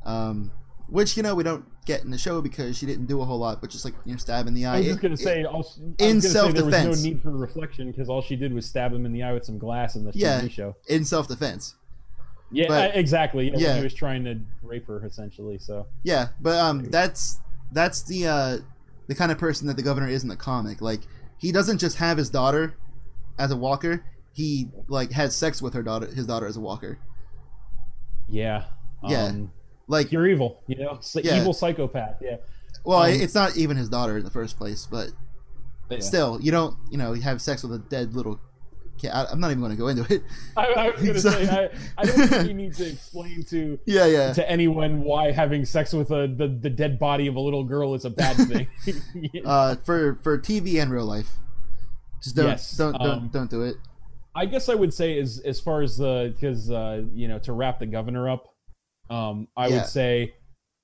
Um 0.06 0.52
which 0.90 1.18
you 1.18 1.24
know 1.24 1.34
we 1.34 1.44
don't 1.44 1.66
get 1.86 2.04
in 2.04 2.12
the 2.12 2.18
show 2.18 2.42
because 2.42 2.78
she 2.78 2.86
didn't 2.86 3.06
do 3.08 3.22
a 3.22 3.26
whole 3.26 3.40
lot, 3.40 3.60
but 3.62 3.70
just 3.70 3.84
like 3.86 3.94
you 4.06 4.12
know, 4.12 4.18
stab 4.18 4.48
in 4.48 4.54
the 4.54 4.66
eye. 4.66 4.76
I 4.76 4.78
was 4.80 4.88
just 4.88 5.02
gonna 5.02 5.14
it- 5.16 5.20
say, 5.20 5.44
all 5.46 5.66
in 5.98 6.20
gonna 6.20 6.22
say 6.22 6.52
there 6.52 6.66
was 6.88 7.04
no 7.04 7.10
need 7.10 7.22
for 7.22 7.32
reflection 7.32 7.90
because 7.90 8.10
all 8.10 8.22
she 8.22 8.36
did 8.36 8.54
was 8.54 8.66
stab 8.66 8.94
him 8.94 9.06
in 9.06 9.12
the 9.14 9.24
eye 9.24 9.34
with 9.34 9.46
some 9.46 9.58
glass 9.58 9.96
in 9.96 10.04
the 10.06 10.12
Yeah. 10.14 10.42
TV 10.42 10.52
show. 10.52 10.76
in 10.88 11.06
self 11.06 11.28
defense. 11.28 11.76
Yeah, 12.52 12.66
But- 12.68 12.96
exactly. 12.96 13.50
Yeah, 13.52 13.58
yeah. 13.58 13.78
he 13.78 13.84
was 13.84 13.94
trying 13.96 14.24
to 14.26 14.40
rape 14.62 14.86
her 14.88 15.04
essentially. 15.06 15.58
So 15.58 15.88
Yeah, 16.04 16.28
but 16.42 16.60
um, 16.60 16.84
that's 16.92 17.40
that's 17.72 18.04
the 18.04 18.28
uh, 18.28 18.58
the 19.08 19.16
kind 19.16 19.32
of 19.32 19.38
person 19.40 19.68
that 19.68 19.78
the 19.78 19.84
governor 19.84 20.08
is 20.08 20.22
in 20.22 20.30
the 20.30 20.36
comic. 20.36 20.80
Like 20.82 21.02
he 21.38 21.52
doesn't 21.52 21.80
just 21.80 21.98
have 21.98 22.18
his 22.18 22.30
daughter 22.30 22.76
as 23.38 23.52
a 23.52 23.56
walker; 23.58 24.06
he 24.34 24.70
like 24.88 25.12
has 25.12 25.36
sex 25.36 25.62
with 25.62 25.74
her 25.74 25.84
daughter, 25.84 26.08
his 26.08 26.26
daughter 26.28 26.48
as 26.48 26.58
a 26.58 26.62
walker. 26.62 26.98
yeah, 28.28 28.66
Yeah. 29.08 29.26
um, 29.26 29.52
Like, 29.88 30.12
you're 30.14 30.26
evil. 30.28 30.62
You 30.68 30.78
know, 30.78 30.92
It's 30.94 31.16
Yeah. 31.16 31.40
evil 31.40 31.52
psychopath. 31.54 32.16
Yeah, 32.22 32.38
well, 32.86 33.04
um, 33.04 33.10
it's 33.10 33.36
not 33.36 33.58
even 33.58 33.76
his 33.78 33.90
daughter 33.90 34.18
in 34.18 34.24
the 34.24 34.32
first 34.32 34.58
place, 34.58 34.88
but 34.90 35.10
Yeah. 35.90 36.00
still, 36.00 36.40
you 36.42 36.52
don't, 36.52 36.78
you 36.90 36.98
know, 36.98 37.14
have 37.14 37.42
sex 37.42 37.64
with 37.64 37.74
a 37.74 37.80
dead 37.80 38.16
little. 38.16 38.40
I, 39.12 39.26
I'm 39.32 39.40
not 39.40 39.52
even 39.52 39.60
going 39.62 39.72
to 39.72 39.78
go 39.78 39.88
into 39.90 40.14
it. 40.14 40.24
I, 40.58 40.66
I 40.66 40.90
was 40.92 41.02
gonna 41.06 41.20
So- 41.20 41.32
say 41.32 41.50
I, 41.50 41.70
I 42.02 42.06
don't 42.06 42.28
think 42.28 42.48
you 42.48 42.54
need 42.54 42.74
to 42.76 42.90
explain 42.90 43.44
to 43.50 43.78
Yeah, 43.86 44.06
yeah, 44.06 44.34
to 44.34 44.50
anyone 44.50 45.02
why 45.02 45.32
having 45.32 45.66
sex 45.66 45.94
with 45.94 46.12
a 46.12 46.28
the, 46.28 46.48
the 46.48 46.70
dead 46.70 47.00
body 47.00 47.28
of 47.28 47.36
a 47.36 47.40
little 47.40 47.64
girl 47.64 47.96
is 47.96 48.06
a 48.06 48.10
bad 48.10 48.36
thing. 48.48 48.68
uh, 49.46 49.76
for 49.84 50.16
for 50.24 50.38
TV 50.38 50.82
and 50.82 50.92
real 50.92 51.06
life. 51.06 51.30
Just 52.24 52.36
don't 52.36 52.48
Yes, 52.48 52.78
don't 52.78 52.94
don't, 52.94 53.10
um, 53.10 53.30
don't 53.34 53.50
do 53.50 53.64
it. 53.64 53.76
I 54.36 54.46
guess 54.46 54.70
I 54.70 54.76
would 54.76 54.94
say 54.94 55.20
as 55.20 55.40
as 55.46 55.60
far 55.60 55.82
as 55.82 55.98
the 55.98 56.34
because 56.34 56.72
uh, 56.72 57.02
you 57.14 57.28
know 57.28 57.40
to 57.40 57.52
wrap 57.54 57.80
the 57.80 57.86
governor 57.86 58.30
up, 58.30 58.46
um, 59.10 59.48
I 59.58 59.68
Yeah. 59.68 59.76
would 59.78 59.86
say 59.88 60.34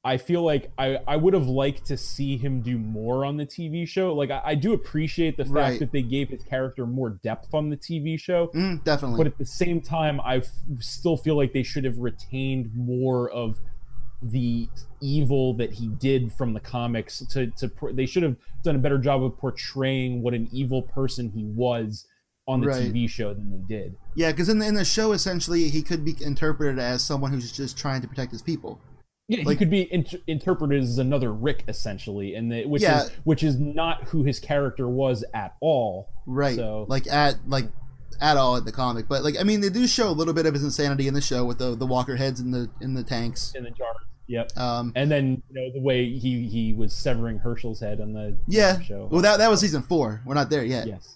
I 0.03 0.15
feel 0.17 0.43
like 0.43 0.71
I 0.77 0.97
I 1.07 1.17
would 1.17 1.33
have 1.33 1.47
liked 1.47 1.85
to 1.87 1.97
see 1.97 2.37
him 2.37 2.61
do 2.61 2.77
more 2.77 3.25
on 3.25 3.35
the 3.37 3.45
TV 3.45 3.85
show. 3.87 4.13
Like 4.13 4.31
I, 4.31 4.41
I 4.45 4.55
do 4.55 4.71
appreciate 4.73 5.35
the 5.35 5.43
fact 5.43 5.53
Right. 5.53 5.79
that 5.79 5.91
they 5.91 6.01
gave 6.01 6.29
his 6.29 6.41
character 6.43 6.85
more 6.85 7.09
depth 7.09 7.53
on 7.53 7.69
the 7.69 7.75
TV 7.77 8.17
show, 8.17 8.47
Mm, 8.55 8.83
definitely. 8.85 9.17
but 9.17 9.27
at 9.27 9.37
the 9.37 9.45
same 9.45 9.81
time, 9.81 10.21
I 10.21 10.37
f- 10.37 10.51
still 10.79 11.17
feel 11.17 11.35
like 11.35 11.51
they 11.51 11.63
should 11.63 11.83
have 11.83 11.97
retained 11.97 12.71
more 12.73 13.29
of 13.29 13.59
the 14.21 14.67
evil 15.01 15.53
that 15.55 15.73
he 15.73 15.87
did 15.87 16.31
from 16.33 16.53
the 16.53 16.59
comics 16.61 17.19
to 17.31 17.47
to 17.57 17.69
they 17.93 18.05
should 18.05 18.23
have 18.23 18.35
done 18.63 18.75
a 18.75 18.79
better 18.79 18.97
job 18.97 19.21
of 19.23 19.37
portraying 19.37 20.21
what 20.21 20.33
an 20.33 20.47
evil 20.51 20.81
person 20.81 21.29
he 21.29 21.43
was 21.45 22.05
on 22.47 22.61
the 22.61 22.67
Right. 22.67 22.91
TV 22.91 23.07
show 23.09 23.33
than 23.33 23.51
they 23.51 23.75
did. 23.75 23.95
yeah, 24.15 24.31
because 24.31 24.49
in 24.49 24.59
the, 24.59 24.65
in 24.65 24.73
the 24.75 24.83
show, 24.85 25.11
essentially, 25.11 25.69
he 25.69 25.81
could 25.83 26.03
be 26.03 26.15
interpreted 26.21 26.79
as 26.79 27.03
someone 27.03 27.31
who's 27.31 27.51
just 27.51 27.77
trying 27.77 28.01
to 28.01 28.07
protect 28.07 28.31
his 28.31 28.41
people. 28.41 28.79
Yeah, 29.29 29.43
Like- 29.45 29.47
he 29.49 29.55
could 29.57 29.69
be 29.69 29.87
int- 29.93 30.15
interpreted 30.27 30.81
as 30.83 30.97
another 30.97 31.31
Rick 31.31 31.63
essentially, 31.67 32.33
and 32.35 32.51
the, 32.51 32.65
which 32.65 32.81
Yeah. 32.81 33.03
is 33.03 33.11
which 33.23 33.43
is 33.43 33.59
not 33.59 34.05
who 34.05 34.23
his 34.23 34.39
character 34.39 34.87
was 34.89 35.23
at 35.33 35.55
all. 35.61 36.09
right 36.25 36.55
So- 36.55 36.85
like 36.89 37.05
at 37.07 37.35
like 37.47 37.69
at 38.21 38.35
all 38.37 38.57
at 38.57 38.65
the 38.65 38.71
comic 38.71 39.07
but 39.07 39.23
like 39.23 39.39
i 39.39 39.43
mean 39.43 39.61
they 39.61 39.69
do 39.69 39.87
show 39.87 40.09
a 40.09 40.11
little 40.11 40.33
bit 40.33 40.45
of 40.45 40.53
his 40.53 40.61
insanity 40.63 41.07
in 41.07 41.13
the 41.13 41.21
show 41.21 41.45
with 41.45 41.57
the 41.57 41.73
the 41.73 41.85
walker 41.85 42.17
heads 42.17 42.41
in 42.41 42.51
the 42.51 42.69
in 42.81 42.93
the 42.93 43.03
tanks 43.03 43.53
In 43.55 43.63
the 43.63 43.69
jar. 43.71 43.87
Yep. 44.27 44.57
um 44.57 44.91
And 44.95 45.09
then 45.09 45.41
you 45.49 45.55
know 45.55 45.71
the 45.73 45.79
way 45.79 46.09
he 46.17 46.45
he 46.47 46.73
was 46.73 46.91
severing 46.93 47.37
Hershel's 47.39 47.79
head 47.79 48.01
on 48.01 48.11
the 48.13 48.35
yeah 48.47 48.81
show. 48.81 49.07
well 49.09 49.21
that 49.21 49.37
that 49.37 49.49
was 49.49 49.61
season 49.61 49.83
four 49.83 50.21
we're 50.25 50.33
not 50.33 50.49
there 50.49 50.65
yet 50.65 50.87
yes. 50.87 51.15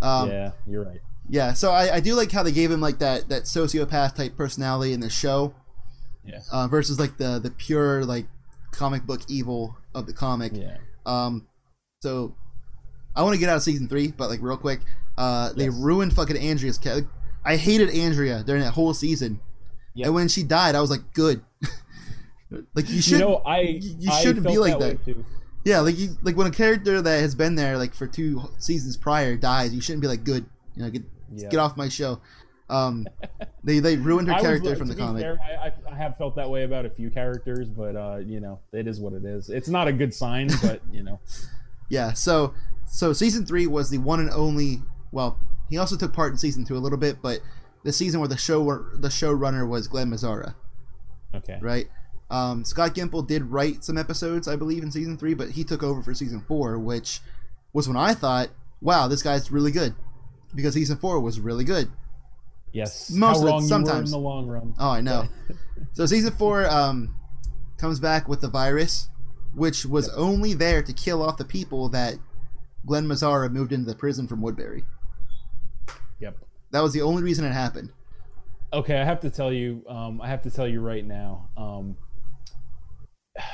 um 0.00 0.28
yeah, 0.28 0.52
you're 0.66 0.84
right. 0.84 1.00
yeah 1.28 1.52
so 1.54 1.72
I, 1.72 1.96
I 1.96 2.00
do 2.00 2.14
like 2.14 2.30
how 2.30 2.42
they 2.44 2.52
gave 2.52 2.70
him 2.70 2.80
like 2.80 2.98
that 3.00 3.28
that 3.30 3.44
sociopath 3.44 4.14
type 4.14 4.36
personality 4.36 4.92
in 4.92 5.00
the 5.00 5.10
show 5.10 5.54
Yeah. 6.26 6.40
uh, 6.52 6.66
versus 6.68 6.98
like 6.98 7.16
the 7.18 7.38
the 7.38 7.50
pure 7.50 8.04
like 8.04 8.26
comic 8.72 9.04
book 9.04 9.20
evil 9.28 9.76
of 9.94 10.06
the 10.06 10.12
comic 10.12 10.52
Yeah. 10.54 10.78
Um, 11.06 11.46
so 12.02 12.34
I 13.14 13.22
want 13.22 13.34
to 13.34 13.38
get 13.40 13.48
out 13.48 13.56
of 13.56 13.62
season 13.62 13.88
three, 13.88 14.08
but 14.08 14.28
like 14.30 14.40
real 14.42 14.56
quick, 14.56 14.80
uh, 15.18 15.52
they 15.52 15.64
Yes. 15.66 15.74
ruined 15.78 16.12
fucking 16.14 16.36
Andrea's. 16.36 16.80
I 17.44 17.56
hated 17.56 17.90
Andrea 17.90 18.42
during 18.44 18.62
that 18.62 18.72
whole 18.72 18.94
season, 18.94 19.40
Yep. 19.94 20.06
and 20.06 20.14
when 20.14 20.28
she 20.28 20.42
died, 20.42 20.74
I 20.74 20.80
was 20.80 20.90
like, 20.90 21.12
good. 21.12 21.42
like 22.74 22.88
you 22.88 23.00
should, 23.02 23.12
you 23.12 23.18
know, 23.18 23.36
I 23.46 23.60
you 23.60 24.10
I 24.10 24.20
shouldn't 24.22 24.46
be 24.46 24.58
like 24.58 24.78
that. 24.78 25.04
too. 25.04 25.24
yeah, 25.64 25.80
like 25.80 25.98
you, 25.98 26.16
like 26.22 26.36
when 26.36 26.46
a 26.46 26.50
character 26.50 27.00
that 27.02 27.20
has 27.20 27.34
been 27.34 27.54
there 27.54 27.78
like 27.78 27.94
for 27.94 28.06
two 28.06 28.42
seasons 28.58 28.96
prior 28.96 29.36
dies, 29.36 29.74
you 29.74 29.80
shouldn't 29.80 30.02
be 30.02 30.08
like, 30.08 30.24
good. 30.24 30.46
You 30.74 30.82
know, 30.84 30.90
get 30.90 31.02
Yeah. 31.34 31.48
get 31.50 31.60
off 31.60 31.76
my 31.76 31.88
show. 31.88 32.20
Um, 32.74 33.06
they 33.62 33.78
they 33.78 33.96
ruined 33.96 34.26
her 34.28 34.34
was, 34.34 34.42
character 34.42 34.72
uh, 34.72 34.74
from 34.74 34.88
the 34.88 34.96
comic. 34.96 35.22
fair, 35.22 35.38
I, 35.40 35.68
I, 35.68 35.72
I 35.92 35.94
have 35.94 36.16
felt 36.16 36.34
that 36.36 36.50
way 36.50 36.64
about 36.64 36.84
a 36.84 36.90
few 36.90 37.08
characters, 37.10 37.68
but 37.68 37.94
uh, 37.94 38.16
you 38.16 38.40
know, 38.40 38.58
it 38.72 38.88
is 38.88 39.00
what 39.00 39.12
it 39.12 39.24
is. 39.24 39.48
It's 39.48 39.68
not 39.68 39.86
a 39.86 39.92
good 39.92 40.12
sign, 40.12 40.48
but 40.62 40.80
you 40.90 41.02
know, 41.02 41.20
Yeah, 41.88 42.12
so 42.12 42.54
so 42.86 43.12
season 43.12 43.46
three 43.46 43.66
was 43.66 43.90
the 43.90 43.98
one 43.98 44.20
and 44.20 44.30
only. 44.30 44.82
Well, 45.12 45.38
he 45.70 45.78
also 45.78 45.96
took 45.96 46.12
part 46.12 46.32
in 46.32 46.38
season 46.38 46.64
two 46.64 46.76
a 46.76 46.78
little 46.78 46.98
bit, 46.98 47.22
but 47.22 47.40
the 47.84 47.92
season 47.92 48.18
where 48.18 48.28
the 48.28 48.36
show 48.36 48.64
the 48.94 49.08
showrunner 49.08 49.68
was 49.68 49.86
Glen 49.86 50.10
Mazzara, 50.10 50.54
okay. 51.34 51.58
right? 51.60 51.86
Um, 52.30 52.64
Scott 52.64 52.94
Gimple 52.94 53.26
did 53.26 53.44
write 53.44 53.84
some 53.84 53.96
episodes, 53.96 54.48
I 54.48 54.56
believe, 54.56 54.82
in 54.82 54.90
season 54.90 55.16
three, 55.16 55.34
but 55.34 55.50
he 55.50 55.62
took 55.62 55.82
over 55.84 56.02
for 56.02 56.14
season 56.14 56.40
four, 56.40 56.78
which 56.78 57.20
was 57.72 57.86
when 57.86 57.96
I 57.96 58.14
thought, 58.14 58.48
"Wow, 58.80 59.06
this 59.06 59.22
guy's 59.22 59.52
really 59.52 59.70
good," 59.70 59.94
because 60.54 60.74
season 60.74 60.96
four 60.96 61.20
was 61.20 61.38
really 61.38 61.64
good. 61.64 61.92
Yes. 62.74 63.10
Most 63.10 63.36
How 63.36 63.42
of 63.42 63.48
it, 63.64 63.70
were 63.72 63.98
in 64.02 64.10
the 64.10 64.18
long 64.18 64.46
run. 64.48 64.74
Oh, 64.78 64.90
I 64.90 65.00
know. 65.00 65.28
so 65.92 66.04
season 66.06 66.32
four 66.34 66.66
um, 66.68 67.16
comes 67.78 68.00
back 68.00 68.28
with 68.28 68.40
the 68.40 68.48
virus, 68.48 69.08
which 69.54 69.86
was 69.86 70.08
Yep. 70.08 70.16
only 70.18 70.52
there 70.54 70.82
to 70.82 70.92
kill 70.92 71.22
off 71.22 71.36
the 71.38 71.44
people 71.44 71.88
that 71.90 72.16
Glen 72.84 73.06
Mazzara 73.06 73.50
moved 73.50 73.72
into 73.72 73.86
the 73.88 73.94
prison 73.96 74.26
from 74.26 74.42
Woodbury. 74.42 74.84
Yep. 76.20 76.36
That 76.72 76.80
was 76.82 76.92
the 76.92 77.02
only 77.02 77.22
reason 77.22 77.44
it 77.44 77.52
happened. 77.52 77.90
Okay, 78.72 79.00
I 79.00 79.04
have 79.04 79.20
to 79.20 79.30
tell 79.30 79.52
you. 79.52 79.84
Um, 79.88 80.20
I 80.20 80.28
have 80.28 80.42
to 80.42 80.50
tell 80.50 80.66
you 80.66 80.80
right 80.80 81.06
now. 81.06 81.48
Um, 81.56 81.96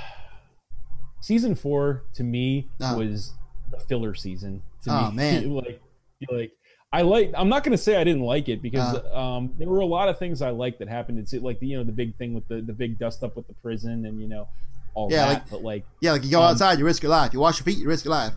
season 1.20 1.54
four 1.54 2.04
to 2.14 2.24
me 2.24 2.70
Ah. 2.80 2.96
was 2.96 3.34
the 3.70 3.78
filler 3.80 4.14
season. 4.14 4.62
To 4.84 4.90
Oh, 4.90 5.10
me, 5.10 5.16
man. 5.16 5.54
like, 5.54 5.80
like 6.30 6.52
I 6.92 7.02
like. 7.02 7.30
I'm 7.36 7.48
not 7.48 7.62
going 7.62 7.70
to 7.72 7.78
say 7.82 7.96
I 7.96 8.02
didn't 8.04 8.22
like 8.22 8.48
it 8.48 8.60
because 8.62 8.98
Ah. 9.14 9.36
um, 9.36 9.54
there 9.58 9.68
were 9.68 9.78
a 9.78 9.86
lot 9.86 10.08
of 10.08 10.18
things 10.18 10.42
I 10.42 10.50
liked 10.50 10.80
that 10.80 10.88
happened. 10.88 11.20
It's 11.20 11.32
like 11.34 11.60
the 11.60 11.68
you 11.68 11.76
know 11.78 11.84
the 11.84 11.92
big 11.92 12.16
thing 12.16 12.34
with 12.34 12.48
the 12.48 12.60
the 12.60 12.72
big 12.72 12.98
dust 12.98 13.22
up 13.22 13.36
with 13.36 13.46
the 13.46 13.54
prison 13.54 14.04
and 14.06 14.20
you 14.20 14.28
know 14.28 14.48
all 14.94 15.08
Yeah, 15.10 15.18
that. 15.26 15.28
like- 15.34 15.50
but 15.50 15.62
like 15.62 15.84
Yeah, 16.00 16.12
like 16.12 16.24
you 16.24 16.32
go 16.32 16.40
Um, 16.42 16.50
outside, 16.50 16.80
you 16.80 16.84
risk 16.84 17.02
your 17.04 17.10
life. 17.10 17.32
You 17.32 17.38
wash 17.38 17.60
your 17.60 17.64
feet, 17.64 17.78
you 17.78 17.86
risk 17.86 18.04
your 18.04 18.10
life. 18.14 18.34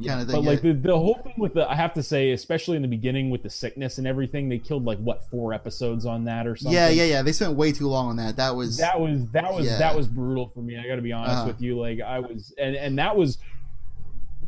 Yeah, 0.00 0.16
Kinda 0.16 0.24
thing, 0.24 0.32
but 0.32 0.38
thing, 0.40 0.44
like 0.56 0.64
yeah. 0.64 0.72
the, 0.72 0.88
the 0.88 0.98
whole 0.98 1.14
thing 1.22 1.34
with 1.38 1.54
the, 1.54 1.70
I 1.70 1.76
have 1.76 1.94
to 1.94 2.02
say, 2.02 2.32
especially 2.32 2.74
in 2.74 2.82
the 2.82 2.88
beginning 2.88 3.30
with 3.30 3.44
the 3.44 3.48
sickness 3.50 3.98
and 3.98 4.08
everything, 4.08 4.48
they 4.48 4.58
killed 4.58 4.84
like 4.84 4.98
what 4.98 5.22
four 5.30 5.52
episodes 5.54 6.04
on 6.04 6.24
that 6.24 6.48
or 6.48 6.56
something. 6.56 6.74
Yeah, 6.74 6.88
yeah, 6.88 7.04
yeah. 7.04 7.22
They 7.22 7.30
spent 7.30 7.52
way 7.54 7.70
too 7.70 7.86
long 7.86 8.08
on 8.08 8.16
that. 8.16 8.34
That 8.34 8.56
was 8.56 8.76
That 8.78 8.98
was 9.00 9.24
that 9.28 9.54
was 9.54 9.66
Yeah. 9.66 9.78
that 9.78 9.94
was 9.96 10.08
brutal 10.08 10.48
for 10.52 10.62
me. 10.62 10.76
I 10.76 10.88
got 10.88 10.96
to 10.96 11.00
be 11.02 11.12
honest 11.12 11.36
Uh-huh. 11.36 11.46
with 11.46 11.62
you. 11.62 11.78
Like 11.78 12.00
I 12.00 12.18
was, 12.18 12.52
and 12.58 12.74
and 12.74 12.98
that 12.98 13.16
was 13.16 13.38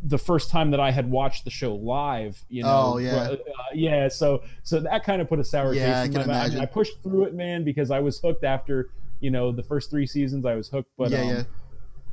the 0.03 0.17
first 0.17 0.49
time 0.49 0.71
that 0.71 0.79
I 0.79 0.91
had 0.91 1.09
watched 1.09 1.43
the 1.45 1.49
show 1.51 1.75
live, 1.75 2.43
you 2.49 2.63
know, 2.63 2.93
Oh, 2.93 2.97
yeah. 2.97 3.15
uh, 3.15 3.35
yeah. 3.73 4.07
So 4.07 4.43
so 4.63 4.79
that 4.79 5.03
kind 5.03 5.21
of 5.21 5.29
put 5.29 5.39
a 5.39 5.43
sour 5.43 5.73
Yeah, 5.73 6.03
taste 6.03 6.15
in 6.15 6.21
my 6.21 6.27
mouth. 6.27 6.55
I. 6.57 6.61
I 6.63 6.65
pushed 6.65 7.01
through 7.03 7.25
it, 7.25 7.33
man, 7.33 7.63
because 7.63 7.91
I 7.91 7.99
was 7.99 8.19
hooked 8.19 8.43
after 8.43 8.89
you 9.19 9.31
know 9.31 9.51
the 9.51 9.63
first 9.63 9.89
three 9.89 10.05
seasons. 10.07 10.45
I 10.45 10.55
was 10.55 10.69
hooked, 10.69 10.91
but 10.97 11.11
yeah, 11.11 11.21
um, 11.21 11.27
yeah, 11.29 11.43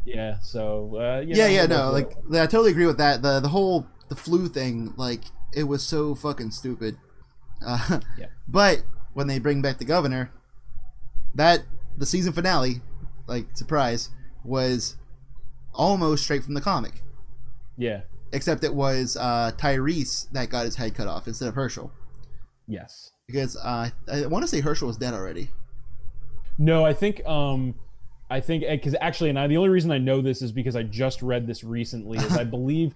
yeah. 0.05 0.39
So 0.41 0.97
uh, 0.97 1.21
you 1.21 1.35
yeah, 1.37 1.45
know, 1.45 1.51
yeah. 1.51 1.67
No, 1.67 1.93
was, 1.93 2.03
like 2.03 2.41
I 2.43 2.47
totally 2.47 2.71
agree 2.73 2.87
with 2.87 2.99
that. 2.99 3.23
The 3.23 3.41
the 3.41 3.49
whole 3.49 3.87
the 4.09 4.17
flu 4.17 4.49
thing, 4.49 4.95
like 4.97 5.23
it 5.53 5.65
was 5.65 5.83
so 5.83 6.15
fucking 6.15 6.51
stupid. 6.51 6.97
Uh, 7.67 8.01
Yeah. 8.19 8.27
But 8.47 8.83
when 9.15 9.27
they 9.27 9.39
bring 9.39 9.63
back 9.63 9.79
the 9.79 9.87
governor, 9.87 10.31
that 11.35 11.63
the 11.97 12.05
season 12.05 12.33
finale, 12.35 12.83
like 13.27 13.47
surprise, 13.57 14.11
was 14.45 14.97
almost 15.73 16.25
straight 16.25 16.45
from 16.45 16.53
the 16.55 16.61
comic. 16.61 17.03
Yeah, 17.77 18.03
Except 18.33 18.65
it 18.65 18.75
was 18.75 19.17
uh, 19.17 19.53
Tyrese 19.57 20.31
that 20.33 20.49
got 20.51 20.65
his 20.65 20.77
head 20.77 20.95
cut 20.95 21.07
off 21.09 21.27
instead 21.29 21.49
of 21.49 21.55
Hershel. 21.55 21.91
yes. 22.67 23.11
Because 23.27 23.57
uh, 23.57 23.89
I 24.13 24.27
want 24.27 24.43
to 24.43 24.49
say 24.49 24.61
Hershel 24.61 24.87
was 24.87 24.97
dead 24.99 25.15
already. 25.15 25.49
No, 26.59 26.85
I 26.85 26.93
think 26.93 27.25
um 27.27 27.75
I 28.31 28.41
think 28.41 28.65
because 28.69 28.95
actually, 29.01 29.31
and 29.31 29.39
I, 29.39 29.47
the 29.47 29.57
only 29.57 29.71
reason 29.71 29.91
I 29.91 29.99
know 29.99 30.21
this 30.21 30.43
is 30.43 30.53
because 30.53 30.77
I 30.77 30.83
just 30.83 31.23
read 31.23 31.47
this 31.47 31.65
recently. 31.65 32.19
Is 32.19 32.37
I 32.37 32.45
believe 32.59 32.95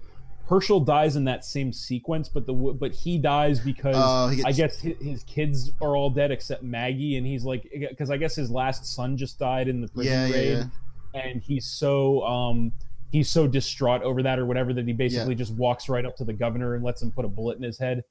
Hershel 0.51 0.81
dies 0.85 1.17
in 1.17 1.25
that 1.25 1.45
same 1.45 1.73
sequence, 1.73 2.29
but 2.29 2.47
the 2.47 2.53
but 2.53 2.93
he 2.93 3.17
dies 3.19 3.59
because 3.61 3.95
Oh, 3.99 4.29
he 4.29 4.37
gets- 4.37 4.47
I 4.47 4.53
guess 4.53 4.79
his, 4.81 4.97
his 5.01 5.23
kids 5.25 5.71
are 5.81 5.97
all 5.97 6.11
dead 6.11 6.31
except 6.31 6.63
Maggie, 6.63 7.17
and 7.17 7.27
he's 7.27 7.45
like 7.45 7.67
because 7.73 8.11
I 8.11 8.17
guess 8.19 8.35
his 8.37 8.51
last 8.51 8.85
son 8.87 9.17
just 9.17 9.39
died 9.39 9.67
in 9.69 9.81
the 9.81 9.89
prison 9.89 10.13
Yeah, 10.13 10.27
yeah, 10.27 10.35
raid, 10.35 10.67
yeah. 11.15 11.21
and 11.23 11.43
he's 11.43 11.65
so 11.67 12.23
um 12.25 12.73
he's 13.11 13.31
so 13.31 13.47
distraught 13.47 14.03
over 14.03 14.23
that 14.23 14.39
or 14.39 14.47
whatever 14.47 14.73
that 14.75 14.87
he 14.87 14.93
basically 14.93 15.35
just 15.35 15.55
walks 15.55 15.89
right 15.89 16.05
up 16.05 16.17
to 16.17 16.25
the 16.25 16.33
governor 16.33 16.75
and 16.75 16.85
lets 16.85 17.03
him 17.03 17.11
put 17.11 17.25
a 17.25 17.29
bullet 17.29 17.57
in 17.57 17.63
his 17.63 17.79
head. 17.79 18.03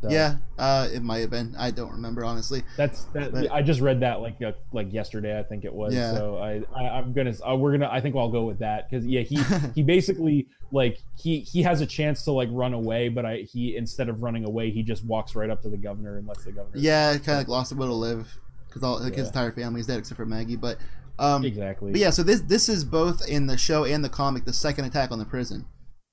So 0.00 0.10
Yeah, 0.10 0.36
uh, 0.58 0.88
it 0.92 1.02
might 1.02 1.18
have 1.18 1.30
been. 1.30 1.56
I 1.58 1.72
don't 1.72 1.90
remember 1.90 2.24
honestly. 2.24 2.62
That's 2.76 3.04
that. 3.14 3.32
But- 3.32 3.50
I 3.50 3.62
just 3.62 3.80
read 3.80 3.98
that 4.00 4.20
like 4.20 4.40
uh, 4.40 4.52
like 4.72 4.92
yesterday. 4.92 5.36
I 5.36 5.42
think 5.42 5.64
it 5.64 5.74
was. 5.74 5.92
Yeah. 5.92 6.14
So 6.14 6.38
I, 6.38 6.62
I 6.72 6.88
I'm 6.98 7.12
gonna 7.12 7.34
uh, 7.48 7.56
we're 7.56 7.72
gonna 7.72 7.88
I 7.90 8.00
think 8.00 8.14
I'll 8.14 8.30
go 8.30 8.44
with 8.44 8.60
that 8.60 8.88
because 8.88 9.04
yeah 9.04 9.22
he 9.22 9.40
he 9.74 9.82
basically 9.82 10.46
like 10.70 10.98
he 11.20 11.40
he 11.40 11.62
has 11.62 11.80
a 11.80 11.86
chance 11.86 12.22
to 12.24 12.32
like 12.32 12.48
run 12.52 12.74
away, 12.74 13.08
but 13.08 13.26
I 13.26 13.38
he 13.38 13.76
instead 13.76 14.08
of 14.08 14.22
running 14.22 14.44
away 14.44 14.70
he 14.70 14.84
just 14.84 15.04
walks 15.04 15.34
right 15.34 15.50
up 15.50 15.62
to 15.62 15.68
the 15.68 15.76
governor 15.76 16.16
and 16.18 16.28
lets 16.28 16.44
the 16.44 16.52
governor. 16.52 16.76
Yeah, 16.78 17.12
kind 17.14 17.30
of 17.30 17.38
like 17.38 17.48
lost 17.48 17.72
a 17.72 17.74
will 17.74 17.88
to 17.88 17.92
live 17.94 18.38
because 18.68 18.84
all 18.84 19.00
like 19.02 19.14
his 19.14 19.22
Yeah. 19.22 19.26
entire 19.30 19.50
family's 19.50 19.88
dead 19.88 19.98
except 19.98 20.16
for 20.16 20.26
Maggie. 20.26 20.54
But 20.54 20.78
um, 21.18 21.44
Exactly. 21.44 21.92
but 21.92 22.00
yeah, 22.00 22.10
so 22.10 22.22
this 22.22 22.40
this 22.42 22.68
is 22.68 22.84
both 22.84 23.26
in 23.28 23.46
the 23.46 23.56
show 23.58 23.84
and 23.84 24.04
the 24.04 24.08
comic. 24.08 24.44
The 24.44 24.52
second 24.52 24.84
attack 24.84 25.10
on 25.10 25.18
the 25.18 25.24
prison. 25.24 25.66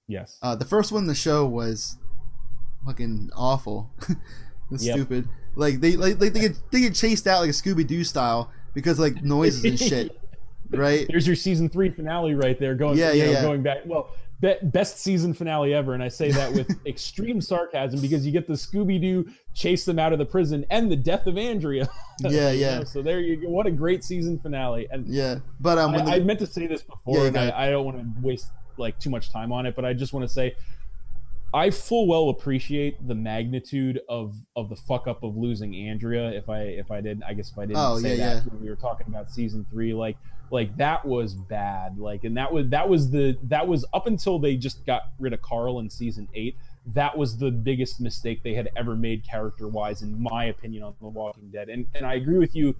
Yes. 0.08 0.38
Uh, 0.42 0.56
the 0.56 0.66
first 0.66 0.92
one 0.92 1.04
in 1.04 1.08
the 1.08 1.16
show 1.16 1.46
was 1.46 1.98
fucking 2.86 3.30
awful. 3.36 3.92
Yep. 4.72 4.96
stupid. 4.96 5.30
Like 5.56 5.80
they 5.80 5.96
like, 5.96 6.20
like 6.20 6.34
they 6.34 6.40
get 6.40 6.58
they 6.72 6.82
get 6.82 6.96
chased 6.96 7.28
out 7.28 7.42
like 7.42 7.52
a 7.52 7.54
Scooby 7.54 7.86
Doo 7.86 8.04
style 8.04 8.50
because 8.74 9.00
like 9.00 9.24
noises 9.24 9.64
and 9.64 9.80
shit, 9.80 10.20
right? 10.72 11.06
There's 11.08 11.28
your 11.28 11.36
season 11.36 11.70
three 11.70 11.92
finale 11.92 12.34
right 12.34 12.60
there. 12.60 12.74
Going 12.74 12.98
Yeah, 12.98 13.12
you 13.12 13.20
yeah, 13.20 13.26
know, 13.26 13.32
yeah. 13.32 13.42
going 13.44 13.62
back. 13.62 13.78
Well, 13.86 14.10
best 14.42 15.00
season 15.00 15.34
finale 15.34 15.74
ever, 15.74 15.94
and 15.94 16.04
I 16.04 16.08
say 16.08 16.32
that 16.32 16.52
with 16.54 16.70
extreme 16.86 17.42
sarcasm 17.42 18.02
because 18.02 18.26
you 18.26 18.32
get 18.32 18.48
the 18.48 18.54
Scooby 18.54 19.00
Doo 19.02 19.30
chase 19.54 19.86
them 19.86 19.98
out 20.00 20.14
of 20.14 20.20
the 20.20 20.26
prison 20.26 20.66
and 20.70 20.92
the 20.92 20.96
death 20.96 21.28
of 21.28 21.38
Andrea. 21.38 21.90
Yeah, 22.22 22.52
yeah. 22.52 22.78
know, 22.78 22.84
So 22.86 23.02
there 23.02 23.20
you 23.20 23.36
go. 23.36 23.50
What 23.50 23.68
a 23.68 23.72
great 23.72 24.02
season 24.02 24.40
finale. 24.40 24.88
And 24.90 25.06
Yeah, 25.06 25.40
but 25.60 25.78
um, 25.78 25.94
I, 25.96 26.16
I 26.16 26.20
meant 26.20 26.40
to 26.40 26.48
say 26.48 26.66
this 26.66 26.82
before, 26.82 27.18
Yeah, 27.18 27.28
and. 27.28 27.38
I, 27.38 27.68
I 27.68 27.70
don't 27.70 27.84
want 27.84 27.98
to 27.98 28.22
waste 28.26 28.52
like 28.78 28.98
too 29.00 29.10
much 29.10 29.34
time 29.34 29.52
on 29.52 29.66
it, 29.66 29.76
but 29.76 29.84
I 29.84 29.92
just 29.92 30.14
want 30.14 30.26
to 30.26 30.34
say 30.34 30.56
I 31.56 31.70
full 31.70 32.06
well 32.06 32.28
appreciate 32.30 33.08
the 33.08 33.16
magnitude 33.16 34.02
of 34.10 34.36
of 34.58 34.68
the 34.70 34.76
fuck 34.76 35.08
up 35.08 35.24
of 35.24 35.38
losing 35.38 35.74
Andrea. 35.74 36.30
If 36.32 36.50
I 36.50 36.62
if 36.64 36.92
I 36.92 37.00
didn't, 37.00 37.24
I 37.24 37.34
guess 37.34 37.50
if 37.52 37.58
I 37.58 37.62
didn't 37.66 37.78
Oh, 37.78 37.98
say 37.98 38.18
yeah, 38.18 38.36
that 38.36 38.44
yeah. 38.46 38.52
when 38.52 38.62
we 38.62 38.70
were 38.70 38.76
talking 38.76 39.08
about 39.08 39.32
season 39.32 39.66
three, 39.72 39.94
like 39.94 40.18
like 40.52 40.76
that 40.78 41.06
was 41.06 41.34
bad. 41.34 41.98
Like, 41.98 42.26
and 42.26 42.36
that 42.38 42.52
was 42.52 42.68
that 42.70 42.90
was 42.90 43.10
the 43.10 43.38
that 43.44 43.68
was 43.68 43.86
up 43.94 44.06
until 44.06 44.38
they 44.38 44.58
just 44.58 44.86
got 44.86 45.04
rid 45.18 45.32
of 45.32 45.42
Carl 45.42 45.80
in 45.80 45.90
season 45.90 46.28
eight. 46.34 46.58
That 46.88 47.18
was 47.18 47.38
the 47.38 47.50
biggest 47.52 48.00
mistake 48.02 48.44
they 48.44 48.54
had 48.54 48.70
ever 48.76 48.96
made 48.96 49.26
character 49.28 49.68
wise, 49.68 50.02
in 50.02 50.22
my 50.22 50.46
opinion, 50.46 50.84
on 50.84 50.94
The 51.02 51.08
Walking 51.08 51.50
Dead. 51.52 51.70
And 51.70 51.88
and 51.96 52.06
I 52.06 52.16
agree 52.16 52.38
with 52.38 52.54
you 52.54 52.76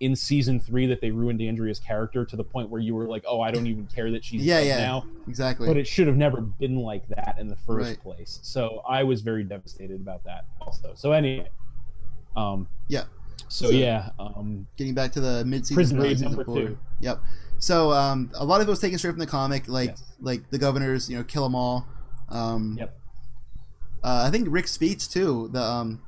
in 0.00 0.14
season 0.14 0.60
three 0.60 0.86
that 0.86 1.00
they 1.00 1.10
ruined 1.10 1.40
Andrea's 1.42 1.80
character 1.80 2.24
to 2.24 2.36
the 2.36 2.44
point 2.44 2.70
where 2.70 2.80
you 2.80 2.94
were 2.94 3.06
like, 3.08 3.24
oh, 3.26 3.40
I 3.40 3.50
don't 3.50 3.66
even 3.66 3.86
care 3.86 4.10
that 4.12 4.24
she's 4.24 4.44
Yeah, 4.44 4.60
yeah. 4.60 4.78
now. 4.78 5.04
exactly. 5.26 5.66
But 5.66 5.76
it 5.76 5.88
should 5.88 6.06
have 6.06 6.16
never 6.16 6.40
been 6.40 6.76
like 6.76 7.08
that 7.08 7.36
in 7.38 7.48
the 7.48 7.56
first 7.56 7.88
Right. 7.88 8.00
place. 8.02 8.38
So 8.42 8.82
I 8.88 9.02
was 9.02 9.22
very 9.22 9.42
devastated 9.42 10.00
about 10.00 10.22
that 10.24 10.44
also. 10.60 10.92
So 10.94 11.12
anyway, 11.12 11.48
um, 12.36 12.68
Yeah. 12.86 13.04
So, 13.48 13.66
So- 13.66 13.72
yeah, 13.72 14.10
um, 14.20 14.66
Getting 14.76 14.94
back 14.94 15.10
to 15.12 15.20
the 15.20 15.40
finale, 15.42 15.64
season 15.64 16.28
number 16.28 16.44
four. 16.44 16.56
two. 16.56 16.78
Yep. 17.00 17.20
So 17.58 17.90
um, 17.92 18.30
a 18.34 18.44
lot 18.44 18.60
of 18.60 18.68
it 18.68 18.70
was 18.70 18.78
taken 18.78 18.98
straight 18.98 19.10
from 19.12 19.18
the 19.20 19.26
comic, 19.26 19.66
like 19.68 19.90
Yes. 19.90 20.02
like 20.20 20.48
the 20.50 20.58
governors, 20.58 21.08
you 21.10 21.16
know, 21.16 21.24
kill 21.24 21.42
them 21.42 21.54
all. 21.56 21.86
Um, 22.28 22.76
Yep. 22.78 22.94
Uh, 24.04 24.22
I 24.26 24.30
think 24.30 24.46
Rick's 24.48 24.70
speech 24.70 25.08
too. 25.08 25.48
The 25.52 25.60
um, 25.62 26.02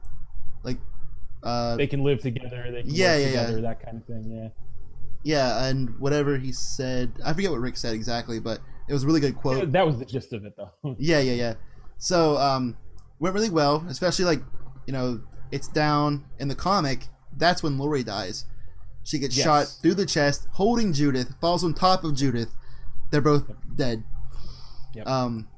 uh, 1.42 1.76
they 1.76 1.86
can 1.86 2.02
live 2.02 2.20
together. 2.20 2.70
They 2.72 2.82
can 2.82 2.94
Yeah, 2.94 3.14
work 3.16 3.20
yeah, 3.20 3.26
yeah. 3.32 3.40
together. 3.46 3.60
That 3.62 3.84
kind 3.84 3.96
of 3.98 4.04
thing. 4.06 4.30
Yeah. 4.30 4.48
yeah, 5.22 5.64
and 5.66 5.98
whatever 5.98 6.38
he 6.38 6.52
said, 6.52 7.12
I 7.24 7.32
forget 7.32 7.50
what 7.50 7.60
Rick 7.60 7.76
said 7.76 7.94
exactly, 7.94 8.40
but 8.40 8.60
it 8.88 8.92
was 8.92 9.04
a 9.04 9.06
really 9.06 9.20
good 9.20 9.36
quote. 9.36 9.72
That 9.72 9.86
was 9.86 9.98
the 9.98 10.04
gist 10.04 10.32
of 10.32 10.44
it, 10.44 10.54
though. 10.56 10.70
Yeah, 10.98 11.20
yeah, 11.20 11.34
yeah. 11.34 11.54
So 11.98 12.36
um, 12.38 12.76
went 13.18 13.34
really 13.34 13.50
well, 13.50 13.84
especially 13.88 14.24
like 14.24 14.40
you 14.86 14.92
know 14.92 15.20
it's 15.50 15.68
down 15.68 16.24
in 16.38 16.48
the 16.48 16.54
comic. 16.54 17.06
That's 17.36 17.62
when 17.62 17.78
Lori 17.78 18.02
dies. 18.04 18.44
She 19.04 19.18
gets 19.18 19.36
Yes. 19.36 19.44
shot 19.44 19.66
through 19.82 19.94
the 19.94 20.06
chest, 20.06 20.46
holding 20.52 20.92
Judith, 20.92 21.34
falls 21.40 21.64
on 21.64 21.74
top 21.74 22.04
of 22.04 22.14
Judith. 22.14 22.54
They're 23.10 23.20
both 23.20 23.44
dead. 23.74 24.04
Yep. 24.94 25.06
Um, 25.06 25.48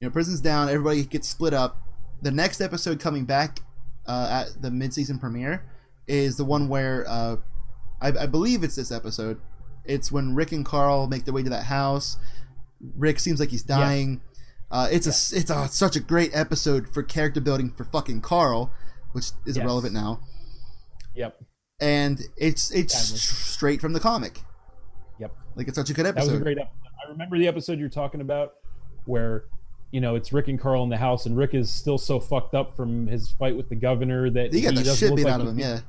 you 0.00 0.08
know, 0.08 0.12
prison's 0.12 0.40
down. 0.40 0.68
Everybody 0.68 1.04
gets 1.04 1.28
split 1.28 1.54
up. 1.54 1.78
The 2.22 2.30
next 2.30 2.60
episode 2.60 3.00
coming 3.00 3.24
back 3.24 3.60
uh, 4.06 4.44
at 4.46 4.62
the 4.62 4.70
mid-season 4.70 5.18
premiere 5.18 5.64
is 6.06 6.36
the 6.36 6.44
one 6.44 6.68
where 6.68 7.04
uh, 7.08 7.36
I, 8.00 8.08
I 8.08 8.26
believe 8.26 8.62
it's 8.64 8.76
this 8.76 8.90
episode. 8.92 9.40
It's 9.84 10.10
when 10.12 10.34
Rick 10.34 10.52
and 10.52 10.64
Carl 10.64 11.06
make 11.08 11.24
their 11.24 11.34
way 11.34 11.42
to 11.42 11.50
that 11.50 11.64
house. 11.64 12.18
Rick 12.96 13.18
seems 13.20 13.40
like 13.40 13.50
he's 13.50 13.62
dying. 13.62 14.20
Uh, 14.70 14.88
it's 14.90 15.06
a 15.06 15.36
it's 15.36 15.50
a, 15.50 15.68
such 15.68 15.96
a 15.96 16.00
great 16.00 16.30
episode 16.34 16.88
for 16.88 17.02
character 17.02 17.40
building 17.40 17.70
for 17.70 17.84
fucking 17.84 18.20
Carl, 18.22 18.72
which 19.12 19.26
is 19.46 19.56
Yes. 19.56 19.62
irrelevant 19.64 19.92
now. 19.94 20.20
Yep. 21.14 21.38
And 21.80 22.20
it's 22.36 22.70
it's 22.70 22.94
straight 23.20 23.80
from 23.80 23.92
the 23.92 24.00
comic. 24.00 24.40
Yep. 25.18 25.34
Like 25.56 25.68
it's 25.68 25.76
such 25.76 25.90
a 25.90 25.94
good 25.94 26.06
episode. 26.06 26.26
That 26.28 26.32
was 26.32 26.40
a 26.40 26.44
great 26.44 26.58
episode. 26.58 26.76
I 27.06 27.10
remember 27.10 27.38
the 27.38 27.48
episode 27.48 27.78
you're 27.78 27.88
talking 27.88 28.20
about 28.20 28.54
where, 29.04 29.44
you 29.92 30.00
know, 30.00 30.16
it's 30.16 30.32
Rick 30.32 30.48
and 30.48 30.58
Carl 30.58 30.82
in 30.82 30.88
the 30.88 30.96
house, 30.96 31.26
and 31.26 31.36
Rick 31.36 31.54
is 31.54 31.70
still 31.70 31.98
so 31.98 32.18
fucked 32.18 32.54
up 32.54 32.74
from 32.74 33.06
his 33.06 33.30
fight 33.30 33.56
with 33.56 33.68
the 33.68 33.74
governor 33.76 34.30
that 34.30 34.52
he 34.52 34.62
the 34.62 34.72
doesn't 34.72 35.10
look 35.10 35.20
like 35.20 35.32
out 35.32 35.40
of 35.42 35.48
him. 35.48 35.58
Yeah. 35.58 35.80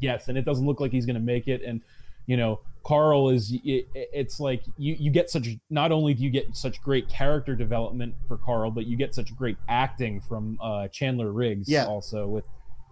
Yes, 0.00 0.28
and 0.28 0.38
it 0.38 0.44
doesn't 0.44 0.64
look 0.64 0.80
like 0.80 0.92
he's 0.92 1.04
going 1.04 1.16
to 1.16 1.20
make 1.20 1.48
it. 1.48 1.62
And 1.62 1.82
you 2.26 2.36
know, 2.36 2.60
Carl 2.84 3.30
is. 3.30 3.52
It, 3.64 3.88
it's 3.94 4.38
like 4.38 4.62
you 4.78 4.94
you 4.96 5.10
get 5.10 5.28
such. 5.28 5.48
Not 5.70 5.90
only 5.90 6.14
do 6.14 6.22
you 6.22 6.30
get 6.30 6.56
such 6.56 6.80
great 6.80 7.08
character 7.08 7.56
development 7.56 8.14
for 8.28 8.36
Carl, 8.36 8.70
but 8.70 8.86
you 8.86 8.96
get 8.96 9.12
such 9.12 9.36
great 9.36 9.56
acting 9.68 10.20
from 10.20 10.56
uh, 10.62 10.86
Chandler 10.88 11.32
Riggs. 11.32 11.68
Yeah. 11.68 11.86
Also 11.86 12.28
with 12.28 12.44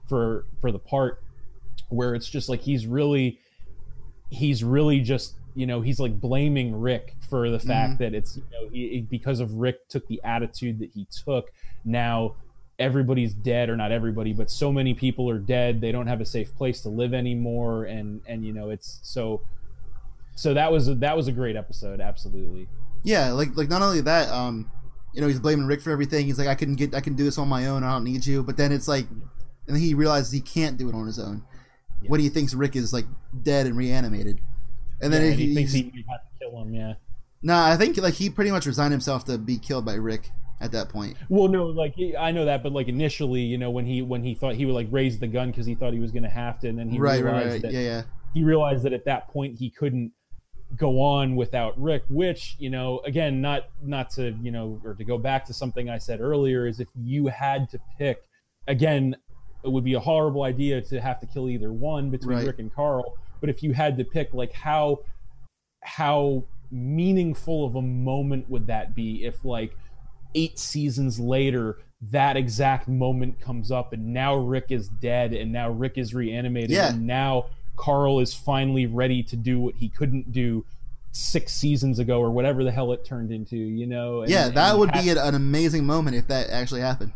for 0.08 0.46
for 0.60 0.72
the 0.72 0.80
part 0.80 1.22
where 1.90 2.16
it's 2.16 2.28
just 2.28 2.48
like 2.48 2.60
he's 2.60 2.88
really 2.88 3.38
he's 4.30 4.64
really 4.64 5.00
just 5.00 5.34
you 5.56 5.66
know 5.66 5.80
he's 5.80 5.98
like 5.98 6.20
blaming 6.20 6.78
Rick 6.78 7.14
for 7.28 7.50
the 7.50 7.58
fact 7.58 7.94
Mhm. 7.94 7.98
that 7.98 8.14
it's 8.14 8.36
you 8.36 8.42
know 8.52 8.68
he, 8.70 9.00
because 9.08 9.40
of 9.40 9.54
Rick 9.54 9.88
took 9.88 10.06
the 10.06 10.20
attitude 10.22 10.78
that 10.80 10.90
he 10.94 11.06
took 11.24 11.50
now 11.84 12.34
everybody's 12.78 13.32
dead 13.32 13.70
or 13.70 13.76
not 13.76 13.90
everybody 13.90 14.34
but 14.34 14.50
so 14.50 14.70
many 14.70 14.92
people 14.92 15.30
are 15.30 15.38
dead 15.38 15.80
they 15.80 15.90
don't 15.90 16.08
have 16.08 16.20
a 16.20 16.26
safe 16.26 16.54
place 16.54 16.82
to 16.82 16.90
live 16.90 17.14
anymore 17.14 17.84
and 17.84 18.20
and 18.26 18.44
you 18.44 18.52
know 18.52 18.68
it's 18.68 19.00
so 19.02 19.40
so 20.34 20.52
that 20.52 20.70
was 20.70 20.86
a, 20.88 20.94
that 20.96 21.16
was 21.16 21.26
a 21.26 21.32
great 21.32 21.56
episode 21.56 22.00
absolutely 22.00 22.68
Yeah, 23.02 23.32
like 23.32 23.56
like 23.56 23.68
not 23.70 23.80
only 23.82 24.02
that, 24.02 24.28
um, 24.28 24.70
you 25.14 25.22
know, 25.22 25.28
he's 25.28 25.40
blaming 25.40 25.64
Rick 25.66 25.80
for 25.80 25.90
everything. 25.90 26.26
He's 26.26 26.38
like, 26.38 26.48
I 26.48 26.54
can 26.54 26.74
get, 26.74 26.94
I 26.94 27.00
can 27.00 27.14
do 27.14 27.24
this 27.24 27.38
on 27.38 27.48
my 27.48 27.68
own. 27.68 27.82
I 27.84 27.92
don't 27.92 28.04
need 28.04 28.26
you. 28.26 28.42
But 28.42 28.58
then 28.58 28.70
it's 28.72 28.86
like, 28.88 29.08
and 29.08 29.22
then 29.74 29.80
he 29.80 29.94
realizes 29.94 30.30
he 30.32 30.40
can't 30.42 30.76
do 30.76 30.88
it 30.90 30.94
on 30.94 31.06
his 31.06 31.18
own. 31.18 31.42
When 32.08 32.20
he 32.20 32.28
thinks 32.28 32.52
Rick 32.52 32.76
is 32.76 32.92
like 32.92 33.06
dead 33.42 33.64
and 33.66 33.76
reanimated, 33.78 34.40
and 35.00 35.12
then 35.12 35.22
Yeah, 35.22 35.30
he, 35.30 35.46
he 35.46 35.54
thinks 35.54 35.72
he 35.72 35.82
might 35.84 36.04
have 36.08 36.20
to 36.20 36.38
kill 36.38 36.62
him 36.62 36.74
yeah 36.74 36.94
Nah, 37.42 37.68
I 37.68 37.76
think 37.76 37.96
like 37.98 38.14
he 38.14 38.28
pretty 38.28 38.50
much 38.50 38.66
resigned 38.66 38.92
himself 38.92 39.24
to 39.26 39.38
be 39.38 39.58
killed 39.58 39.84
by 39.84 39.94
Rick 39.94 40.30
at 40.60 40.72
that 40.72 40.88
point. 40.88 41.16
Well, 41.28 41.48
no, 41.48 41.66
like 41.66 41.94
I 42.18 42.32
know 42.32 42.46
that, 42.46 42.62
but 42.62 42.72
like 42.72 42.88
initially, 42.88 43.42
you 43.42 43.58
know, 43.58 43.70
when 43.70 43.86
he 43.86 44.02
when 44.02 44.24
he 44.24 44.34
thought 44.34 44.54
he 44.54 44.64
would 44.66 44.74
like 44.74 44.88
raise 44.90 45.18
the 45.18 45.26
gun 45.26 45.50
because 45.50 45.66
he 45.66 45.74
thought 45.74 45.92
he 45.92 46.00
was 46.00 46.10
going 46.10 46.22
to 46.22 46.28
have 46.28 46.58
to, 46.60 46.68
and 46.68 46.78
then 46.78 46.88
he 46.88 46.98
right, 46.98 47.22
realized 47.22 47.46
right, 47.46 47.52
right. 47.52 47.62
that 47.62 47.72
Yeah, 47.72 47.80
yeah. 47.80 48.02
he 48.34 48.42
realized 48.42 48.84
that 48.84 48.92
at 48.92 49.04
that 49.04 49.28
point 49.28 49.58
he 49.58 49.70
couldn't 49.70 50.12
go 50.76 51.00
on 51.00 51.36
without 51.36 51.80
Rick, 51.80 52.02
which, 52.08 52.56
you 52.58 52.70
know, 52.70 53.00
again, 53.04 53.40
not 53.40 53.68
not 53.82 54.10
to, 54.12 54.32
you 54.42 54.50
know, 54.50 54.80
or 54.82 54.94
to 54.94 55.04
go 55.04 55.18
back 55.18 55.44
to 55.44 55.52
something 55.52 55.88
I 55.88 55.98
said 55.98 56.20
earlier 56.20 56.66
is 56.66 56.80
if 56.80 56.88
you 56.96 57.28
had 57.28 57.68
to 57.70 57.80
pick 57.98 58.24
again, 58.66 59.14
it 59.62 59.70
would 59.70 59.84
be 59.84 59.94
a 59.94 60.00
horrible 60.00 60.42
idea 60.42 60.80
to 60.80 61.00
have 61.00 61.20
to 61.20 61.26
kill 61.26 61.48
either 61.48 61.72
one 61.72 62.10
between 62.10 62.38
Right. 62.38 62.46
Rick 62.46 62.58
and 62.58 62.74
Carl, 62.74 63.16
but 63.40 63.50
if 63.50 63.62
you 63.62 63.72
had 63.72 63.96
to 63.98 64.04
pick 64.04 64.32
like 64.34 64.52
how 64.52 65.00
how 65.82 66.44
meaningful 66.70 67.64
of 67.64 67.74
a 67.76 67.82
moment 67.82 68.48
would 68.50 68.66
that 68.66 68.94
be 68.94 69.24
if 69.24 69.44
like 69.44 69.76
8 70.34 70.58
seasons 70.58 71.20
later 71.20 71.78
that 72.10 72.36
exact 72.36 72.88
moment 72.88 73.40
comes 73.40 73.70
up 73.70 73.92
and 73.92 74.12
now 74.12 74.34
Rick 74.34 74.66
is 74.70 74.88
dead 74.88 75.32
and 75.32 75.52
now 75.52 75.70
Rick 75.70 75.96
is 75.96 76.12
reanimated 76.12 76.70
Yeah. 76.70 76.90
and 76.90 77.06
now 77.06 77.46
Carl 77.76 78.20
is 78.20 78.34
finally 78.34 78.86
ready 78.86 79.22
to 79.22 79.36
do 79.36 79.60
what 79.60 79.76
he 79.76 79.88
couldn't 79.88 80.32
do 80.32 80.64
six 81.12 81.52
seasons 81.54 81.98
ago 81.98 82.20
or 82.20 82.30
whatever 82.30 82.64
the 82.64 82.70
hell 82.72 82.92
it 82.92 83.04
turned 83.04 83.30
into, 83.32 83.56
you 83.56 83.86
know. 83.86 84.20
And, 84.22 84.30
yeah, 84.30 84.48
that 84.50 84.78
would 84.78 84.92
be 84.92 85.08
an 85.08 85.34
amazing 85.34 85.86
moment 85.86 86.16
if 86.16 86.28
that 86.28 86.50
actually 86.50 86.82
happened. 86.82 87.12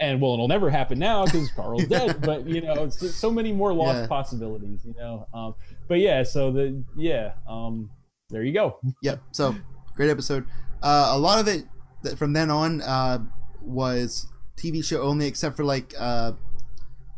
And 0.00 0.20
well, 0.20 0.34
it'll 0.34 0.48
never 0.48 0.70
happen 0.70 0.98
now 0.98 1.24
because 1.24 1.50
Carl's 1.52 1.84
dead. 1.88 2.20
But 2.20 2.46
you 2.46 2.60
know, 2.60 2.84
it's 2.84 3.00
just 3.00 3.18
so 3.18 3.30
many 3.30 3.52
more 3.52 3.72
lost 3.72 4.00
Yeah. 4.00 4.06
possibilities. 4.06 4.80
You 4.84 4.94
know, 4.98 5.26
um, 5.34 5.54
but 5.88 5.98
yeah, 6.00 6.22
so 6.22 6.52
the 6.52 6.82
yeah, 6.96 7.32
um, 7.48 7.90
there 8.30 8.42
you 8.42 8.52
go. 8.52 8.78
Yep. 9.02 9.20
So 9.32 9.54
great 9.96 10.10
episode. 10.10 10.46
Uh, 10.82 11.10
a 11.12 11.18
lot 11.18 11.40
of 11.40 11.48
it 11.48 11.64
that 12.02 12.16
from 12.18 12.32
then 12.32 12.50
on 12.50 12.80
uh, 12.82 13.18
was 13.62 14.26
TV 14.56 14.84
show 14.84 15.02
only, 15.02 15.26
except 15.26 15.56
for 15.56 15.64
like 15.64 15.94
uh, 15.98 16.32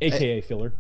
AKA 0.01 0.41
filler. 0.43 0.73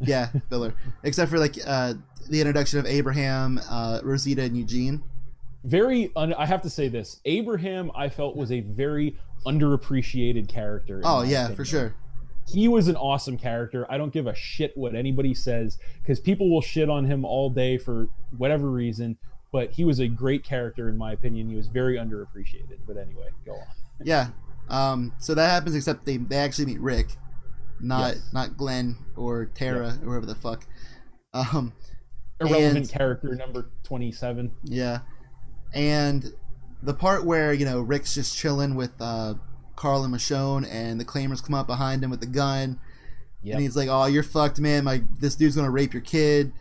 yeah 0.00 0.28
filler, 0.50 0.74
except 1.02 1.30
for 1.30 1.38
like 1.38 1.56
uh, 1.66 1.94
the 2.30 2.40
introduction 2.40 2.78
of 2.78 2.86
Abraham, 2.86 3.60
uh, 3.68 4.00
Rosita, 4.04 4.42
and 4.42 4.56
Eugene. 4.56 5.02
Very, 5.64 6.12
un- 6.14 6.34
I 6.34 6.46
have 6.46 6.62
to 6.62 6.70
say 6.70 6.86
this. 6.88 7.20
Abraham, 7.24 7.90
I 7.96 8.08
felt 8.08 8.36
was 8.36 8.52
a 8.52 8.60
very 8.60 9.16
underappreciated 9.46 10.48
character. 10.48 11.00
Oh 11.04 11.22
yeah, 11.22 11.40
opinion. 11.46 11.56
for 11.56 11.64
sure. 11.64 11.94
he 12.52 12.66
was 12.68 12.88
an 12.88 12.96
awesome 12.96 13.36
character. 13.38 13.86
I 13.90 13.98
don't 13.98 14.12
give 14.12 14.26
a 14.26 14.34
shit 14.34 14.76
what 14.76 14.94
anybody 14.94 15.34
says 15.34 15.78
because 16.02 16.18
people 16.20 16.50
will 16.50 16.62
shit 16.62 16.88
on 16.88 17.04
him 17.04 17.24
all 17.24 17.50
day 17.50 17.76
for 17.78 18.08
whatever 18.36 18.70
reason. 18.70 19.16
But 19.52 19.72
he 19.72 19.84
was 19.84 19.98
a 19.98 20.08
great 20.08 20.44
character 20.44 20.88
in 20.88 20.96
my 20.98 21.12
opinion. 21.12 21.48
He 21.48 21.56
was 21.56 21.68
very 21.68 21.96
underappreciated. 21.96 22.78
But 22.86 22.96
anyway, 22.98 23.28
go 23.46 23.52
on. 23.52 23.66
Yeah. 24.04 24.28
Um, 24.68 25.14
so 25.18 25.34
that 25.34 25.48
happens, 25.48 25.74
except 25.74 26.04
they 26.04 26.18
they 26.18 26.36
actually 26.36 26.66
meet 26.66 26.80
Rick, 26.80 27.16
not 27.80 28.14
Yes. 28.16 28.30
not 28.34 28.56
Glenn 28.58 28.96
or 29.16 29.46
Tara 29.46 29.88
or 30.02 30.10
whoever 30.10 30.26
the 30.26 30.34
fuck. 30.34 30.66
Um, 31.32 31.72
Irrelevant 32.40 32.76
And- 32.76 32.88
character 32.90 33.34
number 33.34 33.70
twenty-seven. 33.84 34.52
Yeah. 34.64 35.00
And 35.74 36.32
the 36.82 36.94
part 36.94 37.24
where, 37.24 37.52
you 37.52 37.64
know, 37.64 37.80
Rick's 37.80 38.14
just 38.14 38.36
chilling 38.36 38.74
with 38.74 38.92
uh, 39.00 39.34
Carl 39.76 40.04
and 40.04 40.14
Michonne 40.14 40.66
and 40.70 41.00
the 41.00 41.04
claimers 41.04 41.42
come 41.44 41.54
up 41.54 41.66
behind 41.66 42.02
him 42.04 42.10
with 42.10 42.20
the 42.20 42.26
gun 42.26 42.78
Yep. 43.42 43.54
and 43.54 43.62
he's 43.62 43.76
like, 43.76 43.88
Oh, 43.88 44.06
you're 44.06 44.22
fucked, 44.24 44.58
man. 44.58 44.84
My 44.84 45.02
this 45.20 45.34
dude's 45.36 45.54
gonna 45.56 45.70
rape 45.70 45.92
your 45.94 46.02
kid 46.02 46.52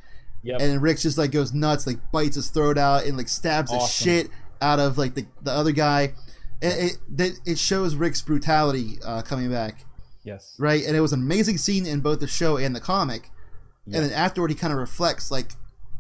Yep. 0.44 0.62
and 0.62 0.82
Rick 0.82 1.00
just 1.00 1.18
like 1.18 1.32
goes 1.32 1.54
nuts, 1.54 1.88
like 1.88 1.98
bites 2.12 2.36
his 2.36 2.50
throat 2.50 2.78
out 2.78 3.06
and 3.06 3.18
like 3.18 3.28
stabs 3.28 3.72
the 3.72 3.80
shit 3.80 4.30
out 4.62 4.80
of 4.80 4.98
like 4.98 5.16
the, 5.16 5.26
the 5.42 5.52
other 5.52 5.72
guy. 5.72 6.14
It, 6.62 6.98
it, 7.18 7.34
it 7.46 7.58
shows 7.60 7.96
Rick's 7.96 8.22
brutality 8.22 8.98
uh, 9.04 9.22
coming 9.24 9.52
back, 9.52 9.86
yes. 10.24 10.56
right? 10.58 10.84
And 10.86 10.96
it 10.96 11.02
was 11.02 11.14
an 11.14 11.20
amazing 11.22 11.58
scene 11.60 11.86
in 11.86 12.00
both 12.00 12.20
the 12.20 12.28
show 12.28 12.58
and 12.58 12.76
the 12.76 12.80
comic. 12.80 13.30
Yeah. 13.86 13.98
And 13.98 14.06
then 14.06 14.14
afterward, 14.14 14.50
he 14.50 14.56
kind 14.56 14.74
of 14.74 14.80
reflects 14.80 15.30
like, 15.30 15.52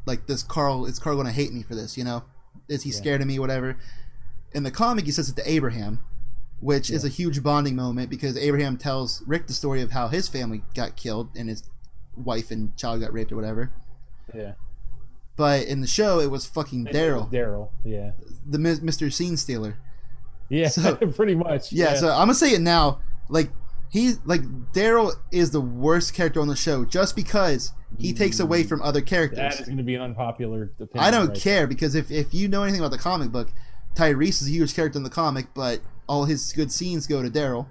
like 0.07 0.25
this 0.27 0.41
Carl 0.43 0.85
is 0.85 0.97
Carl 0.99 1.15
going 1.15 1.27
to 1.27 1.33
hate 1.33 1.53
me 1.53 1.61
for 1.63 1.75
this? 1.75 1.95
You 1.97 2.03
know, 2.05 2.23
is 2.69 2.83
he 2.83 2.89
Yeah. 2.89 2.95
scared 2.95 3.21
of 3.21 3.27
me? 3.27 3.37
Whatever. 3.39 3.77
In 4.57 4.63
the 4.63 4.71
comic, 4.71 5.05
he 5.05 5.11
says 5.11 5.29
it 5.29 5.35
to 5.35 5.47
Abraham, 5.47 5.99
which 6.61 6.89
is 6.89 7.05
a 7.05 7.09
huge 7.09 7.43
bonding 7.43 7.75
moment 7.75 8.09
because 8.09 8.35
Abraham 8.35 8.75
tells 8.75 9.21
Rick 9.27 9.45
the 9.45 9.53
story 9.53 9.83
of 9.83 9.91
how 9.91 10.07
his 10.07 10.27
family 10.27 10.63
got 10.73 10.95
killed 10.95 11.29
and 11.35 11.47
his 11.47 11.69
wife 12.15 12.49
and 12.49 12.75
child 12.75 13.01
got 13.01 13.13
raped 13.13 13.31
or 13.31 13.35
whatever. 13.35 13.71
Yeah. 14.33 14.53
But 15.35 15.67
in 15.67 15.81
the 15.81 15.87
show, 15.87 16.19
it 16.19 16.31
was 16.31 16.47
fucking 16.47 16.87
Daryl, 16.87 17.31
Daryl. 17.31 17.69
Yeah. 17.85 18.13
the 18.47 18.57
Mr. 18.57 19.13
Scene 19.13 19.37
Stealer. 19.37 19.77
Yeah. 20.49 20.69
So- 20.69 20.95
pretty 21.15 21.35
much. 21.35 21.71
Yeah, 21.71 21.93
so 21.93 22.09
I'm 22.09 22.21
gonna 22.21 22.33
say 22.33 22.53
it 22.53 22.61
now. 22.61 23.01
Like 23.29 23.51
he's 23.89 24.19
like 24.25 24.41
Daryl 24.73 25.13
is 25.31 25.51
the 25.51 25.61
worst 25.61 26.15
character 26.15 26.41
on 26.41 26.47
the 26.47 26.55
show 26.55 26.83
just 26.83 27.15
because 27.15 27.73
he 27.99 28.11
takes 28.11 28.39
away 28.39 28.63
mm. 28.63 28.69
from 28.69 28.81
other 28.81 29.01
characters. 29.01 29.37
that 29.37 29.59
is 29.59 29.67
going 29.67 29.77
to 29.77 29.83
be 29.83 29.95
an 29.95 30.01
unpopular 30.01 30.71
opinion. 30.79 30.89
I 30.95 31.11
don't 31.11 31.29
right 31.29 31.39
care 31.39 31.67
because 31.67 31.95
if, 31.95 32.11
if 32.11 32.33
you 32.33 32.47
know 32.47 32.63
anything 32.63 32.81
about 32.81 32.91
the 32.91 32.97
comic 32.97 33.31
book, 33.31 33.49
Tyrese 33.97 34.41
is 34.41 34.47
a 34.47 34.51
huge 34.51 34.75
character 34.75 34.97
in 34.97 35.03
the 35.03 35.09
comic, 35.09 35.47
but 35.55 35.81
all 36.07 36.25
his 36.25 36.53
good 36.53 36.71
scenes 36.71 37.07
go 37.07 37.21
to 37.23 37.29
Daryl. 37.29 37.67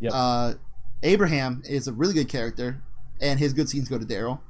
Yep. 0.00 0.12
Uh, 0.14 0.54
Abraham 1.02 1.62
is 1.68 1.88
a 1.88 1.92
really 1.92 2.14
good 2.14 2.28
character, 2.28 2.82
and 3.20 3.38
his 3.40 3.52
good 3.52 3.68
scenes 3.68 3.88
go 3.88 3.98
to 3.98 4.04
Daryl. 4.06 4.40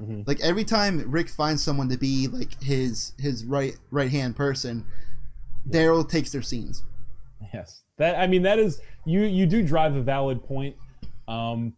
Mhm. 0.00 0.26
Like 0.26 0.40
every 0.40 0.64
time 0.64 1.10
Rick 1.10 1.28
finds 1.28 1.62
someone 1.62 1.88
to 1.90 1.98
be 1.98 2.26
like 2.26 2.60
his 2.62 3.12
his 3.18 3.44
right 3.44 3.76
right 3.90 4.10
hand 4.10 4.34
person, 4.34 4.84
Daryl 5.68 6.08
takes 6.08 6.32
their 6.32 6.42
scenes. 6.42 6.82
Yes, 7.52 7.82
that 7.98 8.18
I 8.18 8.26
mean 8.26 8.42
that 8.42 8.58
is 8.58 8.80
you 9.04 9.22
you 9.22 9.46
do 9.46 9.62
drive 9.62 9.94
a 9.94 10.02
valid 10.02 10.42
point. 10.42 10.76
Um, 11.28 11.74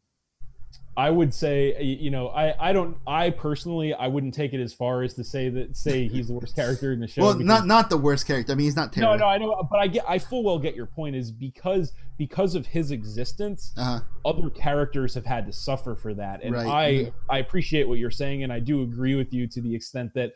I 0.96 1.10
would 1.10 1.34
say 1.34 1.80
you 1.82 2.10
know 2.10 2.28
I 2.28 2.70
I 2.70 2.72
don't 2.72 2.96
I 3.06 3.30
personally 3.30 3.92
I 3.94 4.06
wouldn't 4.06 4.32
take 4.34 4.52
it 4.52 4.60
as 4.62 4.72
far 4.72 5.02
as 5.02 5.14
to 5.14 5.24
say 5.24 5.48
that 5.48 5.76
say 5.76 6.06
he's 6.06 6.28
the 6.28 6.34
worst 6.34 6.54
character 6.60 6.92
in 6.92 7.00
the 7.00 7.08
show. 7.08 7.22
well, 7.22 7.32
because- 7.34 7.46
not 7.46 7.66
not 7.66 7.90
the 7.90 7.98
worst 7.98 8.26
character. 8.26 8.52
I 8.52 8.54
mean, 8.54 8.64
he's 8.66 8.76
not 8.76 8.96
no 8.96 9.02
terrible. 9.02 9.18
no 9.18 9.24
no, 9.24 9.28
I 9.30 9.38
know 9.38 9.68
but 9.70 9.80
I 9.80 9.86
get 9.88 10.04
I 10.08 10.18
full 10.20 10.44
well 10.44 10.58
get 10.58 10.76
your 10.76 10.86
point 10.86 11.16
is 11.16 11.30
because 11.32 11.92
because 12.16 12.54
of 12.54 12.66
his 12.66 12.92
existence 12.92 13.72
Uh-huh. 13.76 14.00
other 14.24 14.50
characters 14.50 15.14
have 15.14 15.26
had 15.26 15.46
to 15.46 15.52
suffer 15.52 15.96
for 15.96 16.14
that 16.14 16.42
and 16.44 16.54
Right. 16.54 16.66
i 16.66 16.92
Mhm. 16.92 17.12
i 17.28 17.38
appreciate 17.38 17.88
what 17.88 17.98
you're 17.98 18.10
saying 18.12 18.44
and 18.44 18.52
i 18.52 18.60
do 18.60 18.82
agree 18.82 19.16
with 19.16 19.32
you 19.34 19.48
to 19.48 19.60
the 19.60 19.74
extent 19.74 20.14
that 20.14 20.32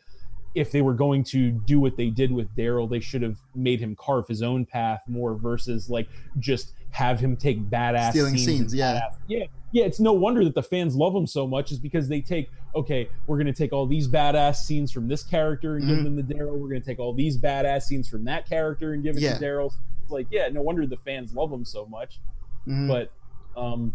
if 0.57 0.73
they 0.73 0.83
were 0.83 0.95
going 0.95 1.23
to 1.23 1.51
do 1.53 1.79
what 1.79 1.97
they 1.97 2.11
did 2.11 2.33
with 2.33 2.49
daryl 2.57 2.91
they 2.91 2.99
should 2.99 3.23
have 3.23 3.39
made 3.55 3.79
him 3.79 3.95
carve 3.95 4.27
his 4.27 4.43
own 4.43 4.65
path 4.67 5.03
more 5.07 5.37
versus 5.37 5.89
like 5.89 6.09
just 6.41 6.73
have 6.91 7.21
him 7.21 7.37
take 7.37 7.61
badass 7.71 8.11
Stealing 8.11 8.37
scenes 8.37 8.47
scenes, 8.73 8.75
yeah. 8.75 8.95
badass- 8.95 9.17
yeah 9.29 9.45
yeah 9.73 9.85
it's 9.85 10.01
no 10.01 10.13
wonder 10.13 10.43
that 10.45 10.55
the 10.55 10.63
fans 10.63 10.95
love 10.97 11.15
him 11.15 11.27
so 11.27 11.47
much 11.47 11.71
is 11.73 11.79
because 11.79 12.09
they 12.09 12.21
take 12.21 12.51
okay 12.75 13.09
we're 13.27 13.37
going 13.37 13.47
to 13.47 13.53
take 13.53 13.73
all 13.73 13.87
these 13.87 14.09
badass 14.09 14.57
scenes 14.57 14.91
from 14.93 15.09
this 15.09 15.23
character 15.23 15.77
and 15.77 15.87
give 15.87 15.99
Mhm. 15.99 16.05
them 16.05 16.17
to 16.17 16.35
daryl 16.35 16.53
we're 16.59 16.69
going 16.69 16.81
to 16.81 16.87
take 16.87 16.99
all 16.99 17.13
these 17.15 17.37
badass 17.39 17.83
scenes 17.83 18.09
from 18.09 18.25
that 18.25 18.49
character 18.49 18.93
and 18.95 19.03
give 19.03 19.17
it 19.17 19.23
Yeah. 19.23 19.37
to 19.39 19.45
daryl 19.45 19.73
like 20.09 20.27
yeah 20.31 20.49
no 20.49 20.63
wonder 20.63 20.87
the 20.87 20.97
fans 20.97 21.35
love 21.35 21.53
him 21.53 21.65
so 21.65 21.87
much 21.87 22.21
Mhm. 22.67 22.89
but 22.89 23.13
um 23.61 23.95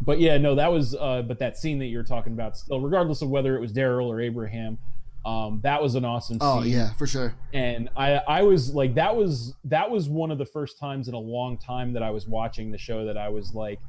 but 0.00 0.18
yeah 0.20 0.36
no 0.38 0.54
that 0.56 0.72
was 0.72 0.94
uh 0.96 1.22
but 1.22 1.38
that 1.38 1.56
scene 1.56 1.78
that 1.78 1.86
you're 1.86 2.02
talking 2.02 2.32
about 2.32 2.56
still 2.56 2.80
regardless 2.80 3.22
of 3.22 3.28
whether 3.30 3.56
it 3.56 3.60
was 3.60 3.72
daryl 3.72 4.06
or 4.06 4.20
abraham 4.20 4.76
um 5.24 5.60
that 5.62 5.82
was 5.82 5.94
an 5.94 6.04
awesome 6.04 6.38
oh 6.40 6.62
yeah, 6.62 6.92
for 6.94 7.06
sure. 7.06 7.34
and 7.52 7.88
i 7.96 8.14
i 8.28 8.42
was 8.42 8.74
like 8.74 8.94
that 8.94 9.14
was 9.16 9.54
that 9.64 9.90
was 9.90 10.08
one 10.08 10.30
of 10.30 10.38
the 10.38 10.44
first 10.44 10.78
times 10.78 11.08
in 11.08 11.14
a 11.14 11.18
long 11.18 11.56
time 11.58 11.92
that 11.92 12.02
i 12.02 12.10
was 12.10 12.26
watching 12.28 12.70
the 12.70 12.78
show 12.78 13.04
that 13.04 13.16
i 13.16 13.28
was 13.28 13.54
like 13.54 13.80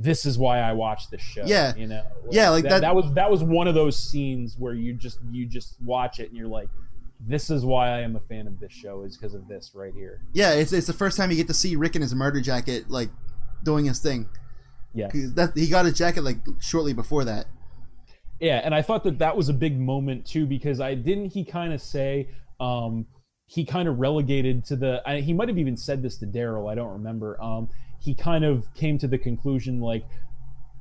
this 0.00 0.24
is 0.24 0.38
why 0.38 0.60
i 0.60 0.72
watch 0.72 1.10
this 1.10 1.20
show 1.20 1.42
Yeah. 1.44 1.74
you 1.74 1.88
know 1.88 2.04
Yeah, 2.30 2.50
like 2.50 2.62
that, 2.62 2.68
that- 2.70 2.80
that 2.82 2.94
was 2.94 3.12
that 3.14 3.30
was 3.30 3.42
one 3.42 3.66
of 3.66 3.74
those 3.74 3.96
scenes 4.00 4.54
where 4.58 4.72
you 4.74 4.94
just 4.94 5.18
you 5.32 5.44
just 5.44 5.74
watch 5.82 6.20
it 6.20 6.28
and 6.28 6.36
you're 6.36 6.46
like 6.46 6.68
this 7.20 7.50
is 7.50 7.64
why 7.64 7.88
i 7.88 8.00
am 8.00 8.14
a 8.14 8.20
fan 8.20 8.46
of 8.46 8.60
this 8.60 8.70
show 8.72 9.02
is 9.02 9.16
because 9.16 9.34
of 9.34 9.48
this 9.48 9.72
right 9.74 9.92
here 9.94 10.20
Yeah, 10.32 10.52
it's 10.52 10.72
it's 10.72 10.86
the 10.86 10.92
first 10.92 11.16
time 11.16 11.30
you 11.32 11.36
get 11.36 11.48
to 11.48 11.54
see 11.54 11.74
Rick 11.74 11.96
in 11.96 12.02
his 12.02 12.14
murder 12.14 12.40
jacket, 12.40 12.88
like 12.88 13.10
doing 13.64 13.86
his 13.86 13.98
thing. 13.98 14.28
Yeah, 14.94 15.08
That 15.34 15.52
he 15.56 15.66
got 15.68 15.84
his 15.84 15.94
jacket 15.98 16.22
like 16.22 16.38
shortly 16.60 16.92
before 16.94 17.24
that. 17.24 17.46
Yeah, 18.40 18.60
and 18.62 18.72
I 18.72 18.82
thought 18.82 19.02
that 19.02 19.18
that 19.18 19.36
was 19.36 19.48
a 19.48 19.52
big 19.52 19.78
moment 19.80 20.26
too 20.26 20.46
because 20.46 20.80
I 20.80 20.94
didn't 20.94 21.30
he 21.30 21.44
kind 21.44 21.72
of 21.72 21.82
say 21.82 22.28
um 22.60 23.06
he 23.46 23.64
kind 23.64 23.88
of 23.88 23.98
relegated 23.98 24.64
to 24.66 24.76
the 24.76 25.02
I, 25.04 25.20
he 25.20 25.32
might 25.32 25.48
have 25.48 25.58
even 25.58 25.76
said 25.76 26.02
this 26.04 26.18
to 26.18 26.26
Daryl, 26.26 26.70
I 26.70 26.76
don't 26.76 26.92
remember. 26.92 27.42
Um 27.42 27.68
he 27.98 28.14
kind 28.14 28.44
of 28.44 28.72
came 28.74 28.98
to 28.98 29.08
the 29.08 29.18
conclusion 29.18 29.80
like 29.80 30.04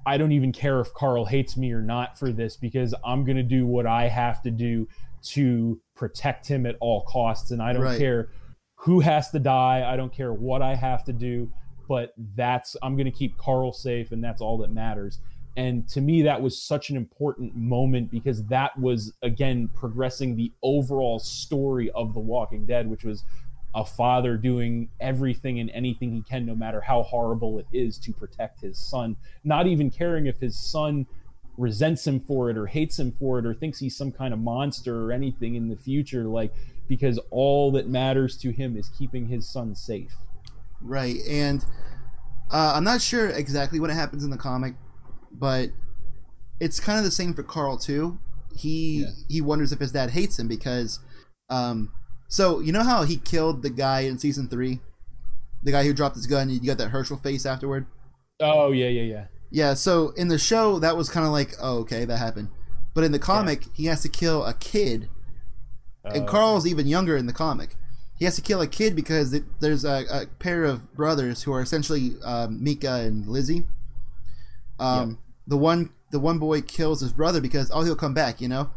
I 0.05 0.17
don't 0.17 0.31
even 0.31 0.53
care 0.53 0.79
if 0.79 0.93
Carl 0.93 1.25
hates 1.25 1.57
me 1.57 1.73
or 1.73 1.81
not 1.81 2.17
for 2.17 2.31
this 2.31 2.55
because 2.55 2.95
I'm 3.03 3.25
going 3.25 3.35
to 3.35 3.43
do 3.43 3.65
what 3.65 3.85
I 3.85 4.07
have 4.07 4.41
to 4.43 4.51
do 4.51 4.87
to 5.33 5.81
protect 5.95 6.47
him 6.47 6.65
at 6.65 6.77
all 6.79 7.01
costs. 7.01 7.51
And 7.51 7.61
I 7.61 7.73
don't 7.73 7.83
Right. 7.83 7.97
care 7.97 8.29
who 8.75 9.01
has 9.01 9.31
to 9.31 9.39
die, 9.39 9.83
I 9.85 9.97
don't 9.97 10.13
care 10.13 10.31
what 10.31 10.61
I 10.61 10.75
have 10.75 11.03
to 11.05 11.13
do, 11.13 11.51
but 11.89 12.13
that's 12.35 12.77
I'm 12.81 12.95
going 12.95 13.05
to 13.05 13.11
keep 13.11 13.37
Carl 13.37 13.73
safe 13.73 14.11
and 14.13 14.23
that's 14.23 14.39
all 14.39 14.57
that 14.59 14.71
matters. 14.71 15.19
And 15.57 15.89
to 15.89 15.99
me 15.99 16.21
that 16.21 16.41
was 16.41 16.61
such 16.61 16.89
an 16.89 16.95
important 16.95 17.55
moment 17.55 18.11
because 18.11 18.45
that 18.45 18.79
was 18.79 19.11
again 19.23 19.69
progressing 19.75 20.35
the 20.37 20.53
overall 20.61 21.19
story 21.19 21.89
of 21.91 22.13
the 22.13 22.19
walking 22.19 22.65
dead 22.65 22.87
which 22.87 23.03
was 23.03 23.23
a 23.75 23.85
father 23.85 24.37
doing 24.37 24.89
everything 24.99 25.59
and 25.59 25.69
anything 25.71 26.11
he 26.11 26.21
can 26.21 26.45
no 26.45 26.55
matter 26.55 26.81
how 26.81 27.03
horrible 27.03 27.59
it 27.59 27.67
is 27.71 27.97
to 27.99 28.13
protect 28.13 28.61
his 28.61 28.77
son. 28.77 29.15
Not 29.43 29.67
even 29.67 29.89
caring 29.89 30.25
if 30.25 30.39
his 30.39 30.57
son 30.57 31.05
resents 31.57 32.05
him 32.05 32.19
for 32.19 32.49
it 32.49 32.57
or 32.57 32.67
hates 32.67 32.99
him 32.99 33.11
for 33.11 33.39
it 33.39 33.45
or 33.45 33.53
thinks 33.53 33.79
he's 33.79 33.97
some 33.97 34.11
kind 34.11 34.33
of 34.33 34.39
monster 34.39 35.05
or 35.05 35.11
anything 35.11 35.55
in 35.55 35.69
the 35.69 35.75
future 35.75 36.25
like 36.25 36.53
because 36.87 37.19
all 37.31 37.71
that 37.71 37.89
matters 37.89 38.37
to 38.37 38.51
him 38.51 38.77
is 38.77 38.89
keeping 38.89 39.27
his 39.27 39.49
son 39.49 39.73
safe. 39.73 40.15
Right 40.81 41.17
and 41.27 41.65
uh, 42.51 42.73
i'm 42.75 42.83
not 42.83 43.01
sure 43.01 43.27
exactly 43.27 43.79
what 43.79 43.89
happens 43.89 44.23
in 44.23 44.29
the 44.29 44.37
comic 44.37 44.75
but 45.31 45.69
it's 46.59 46.79
kind 46.79 46.97
of 46.97 47.05
the 47.05 47.11
same 47.11 47.33
for 47.33 47.43
carl 47.43 47.77
too. 47.77 48.19
He 48.55 49.01
yeah. 49.01 49.11
he 49.29 49.41
wonders 49.41 49.71
if 49.71 49.79
his 49.79 49.91
dad 49.91 50.11
hates 50.11 50.39
him 50.39 50.47
because 50.47 50.99
um 51.49 51.91
so 52.27 52.59
you 52.59 52.71
know 52.71 52.83
how 52.83 53.03
he 53.03 53.17
killed 53.17 53.61
the 53.61 53.69
guy 53.69 54.01
in 54.01 54.17
season 54.17 54.47
three 54.47 54.79
the 55.63 55.71
guy 55.71 55.83
who 55.83 55.93
dropped 55.93 56.15
his 56.15 56.27
gun 56.27 56.49
you 56.49 56.59
got 56.59 56.77
that 56.77 56.91
Hershel 56.91 57.21
face 57.21 57.45
afterward 57.45 57.85
oh 58.39 58.71
yeah 58.71 58.89
yeah 58.89 59.03
yeah 59.03 59.25
yeah, 59.49 59.73
so 59.73 60.09
in 60.11 60.27
the 60.27 60.37
show, 60.37 60.79
that 60.79 60.97
was 60.97 61.09
kind 61.09 61.25
of 61.25 61.31
like, 61.31 61.53
oh, 61.61 61.79
okay, 61.79 62.05
that 62.05 62.17
happened. 62.17 62.49
But 62.93 63.03
in 63.03 63.11
the 63.11 63.19
comic, 63.19 63.65
yeah. 63.65 63.71
he 63.75 63.85
has 63.85 64.01
to 64.01 64.09
kill 64.09 64.43
a 64.45 64.53
kid. 64.53 65.09
And 66.03 66.25
Carl's 66.25 66.65
even 66.65 66.87
younger 66.87 67.17
in 67.17 67.25
the 67.25 67.33
comic. 67.33 67.75
He 68.17 68.23
has 68.23 68.37
to 68.37 68.41
kill 68.41 68.61
a 68.61 68.67
kid 68.67 68.95
because 68.95 69.33
it, 69.33 69.43
there's 69.59 69.83
a, 69.83 70.05
a, 70.09 70.25
pair 70.39 70.63
of 70.63 70.93
brothers 70.93 71.43
who 71.43 71.51
are 71.51 71.61
essentially 71.61 72.13
um, 72.23 72.63
Mika 72.63 73.01
and 73.01 73.27
Lizzie. 73.27 73.67
Um, 74.79 75.09
yep. 75.09 75.17
The 75.47 75.57
one, 75.57 75.89
the 76.11 76.19
one 76.19 76.39
boy 76.39 76.61
kills 76.61 77.01
his 77.01 77.11
brother 77.11 77.41
because 77.41 77.69
oh, 77.73 77.83
he'll 77.83 77.97
come 77.97 78.13
back, 78.13 78.39
you 78.39 78.47
know. 78.47 78.69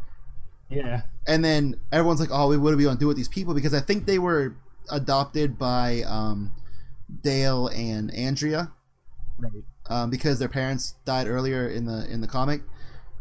Yeah. 0.70 1.02
And 1.26 1.44
then 1.44 1.76
everyone's 1.92 2.20
like, 2.20 2.30
oh, 2.32 2.48
we 2.48 2.56
what 2.56 2.72
are 2.72 2.76
we 2.76 2.84
gonna 2.84 2.98
do 2.98 3.06
with 3.06 3.16
these 3.16 3.28
people? 3.28 3.54
Because 3.54 3.74
I 3.74 3.80
think 3.80 4.06
they 4.06 4.18
were 4.18 4.54
adopted 4.90 5.58
by 5.58 6.02
um, 6.02 6.52
Dale 7.22 7.68
and 7.68 8.12
Andrea. 8.14 8.72
Right 9.38 9.64
um, 9.90 10.08
because 10.08 10.38
their 10.38 10.48
parents 10.48 10.94
died 11.04 11.26
earlier 11.26 11.68
in 11.68 11.84
the 11.84 12.10
in 12.10 12.20
the 12.20 12.28
comic. 12.28 12.62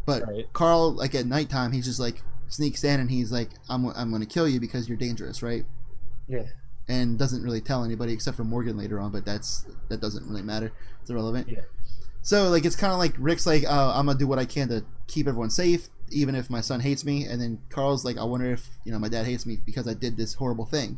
But 0.05 0.23
right. 0.27 0.53
Carl, 0.53 0.93
like 0.93 1.15
at 1.15 1.25
nighttime, 1.25 1.71
he's 1.71 1.85
just 1.85 1.99
like 1.99 2.21
sneaks 2.47 2.83
in 2.83 2.99
and 2.99 3.09
he's 3.09 3.31
like, 3.31 3.49
"I'm 3.67 3.87
I'm 3.87 4.09
going 4.09 4.21
to 4.21 4.27
kill 4.27 4.47
you 4.47 4.59
because 4.59 4.87
you're 4.87 4.97
dangerous, 4.97 5.43
right?" 5.43 5.65
Yeah. 6.27 6.43
And 6.87 7.19
doesn't 7.19 7.43
really 7.43 7.61
tell 7.61 7.83
anybody 7.83 8.13
except 8.13 8.37
for 8.37 8.43
Morgan 8.43 8.77
later 8.77 8.99
on, 8.99 9.11
but 9.11 9.25
that's 9.25 9.65
that 9.89 9.99
doesn't 9.99 10.27
really 10.27 10.41
matter. 10.41 10.71
It's 11.01 11.09
irrelevant. 11.09 11.49
Yeah. 11.49 11.61
So 12.21 12.49
like 12.49 12.65
it's 12.65 12.75
kind 12.75 12.93
of 12.93 12.99
like 12.99 13.15
Rick's 13.17 13.45
like, 13.45 13.63
oh, 13.67 13.91
I'm 13.95 14.05
gonna 14.05 14.17
do 14.17 14.27
what 14.27 14.39
I 14.39 14.45
can 14.45 14.69
to 14.69 14.85
keep 15.07 15.27
everyone 15.27 15.49
safe, 15.49 15.89
even 16.11 16.35
if 16.35 16.49
my 16.49 16.61
son 16.61 16.79
hates 16.79 17.05
me. 17.05 17.25
And 17.25 17.41
then 17.41 17.59
Carl's 17.69 18.05
like, 18.05 18.17
I 18.17 18.23
wonder 18.23 18.51
if 18.51 18.67
you 18.83 18.91
know 18.91 18.99
my 18.99 19.09
dad 19.09 19.25
hates 19.25 19.45
me 19.45 19.57
because 19.65 19.87
I 19.87 19.93
did 19.93 20.17
this 20.17 20.33
horrible 20.33 20.65
thing. 20.65 20.97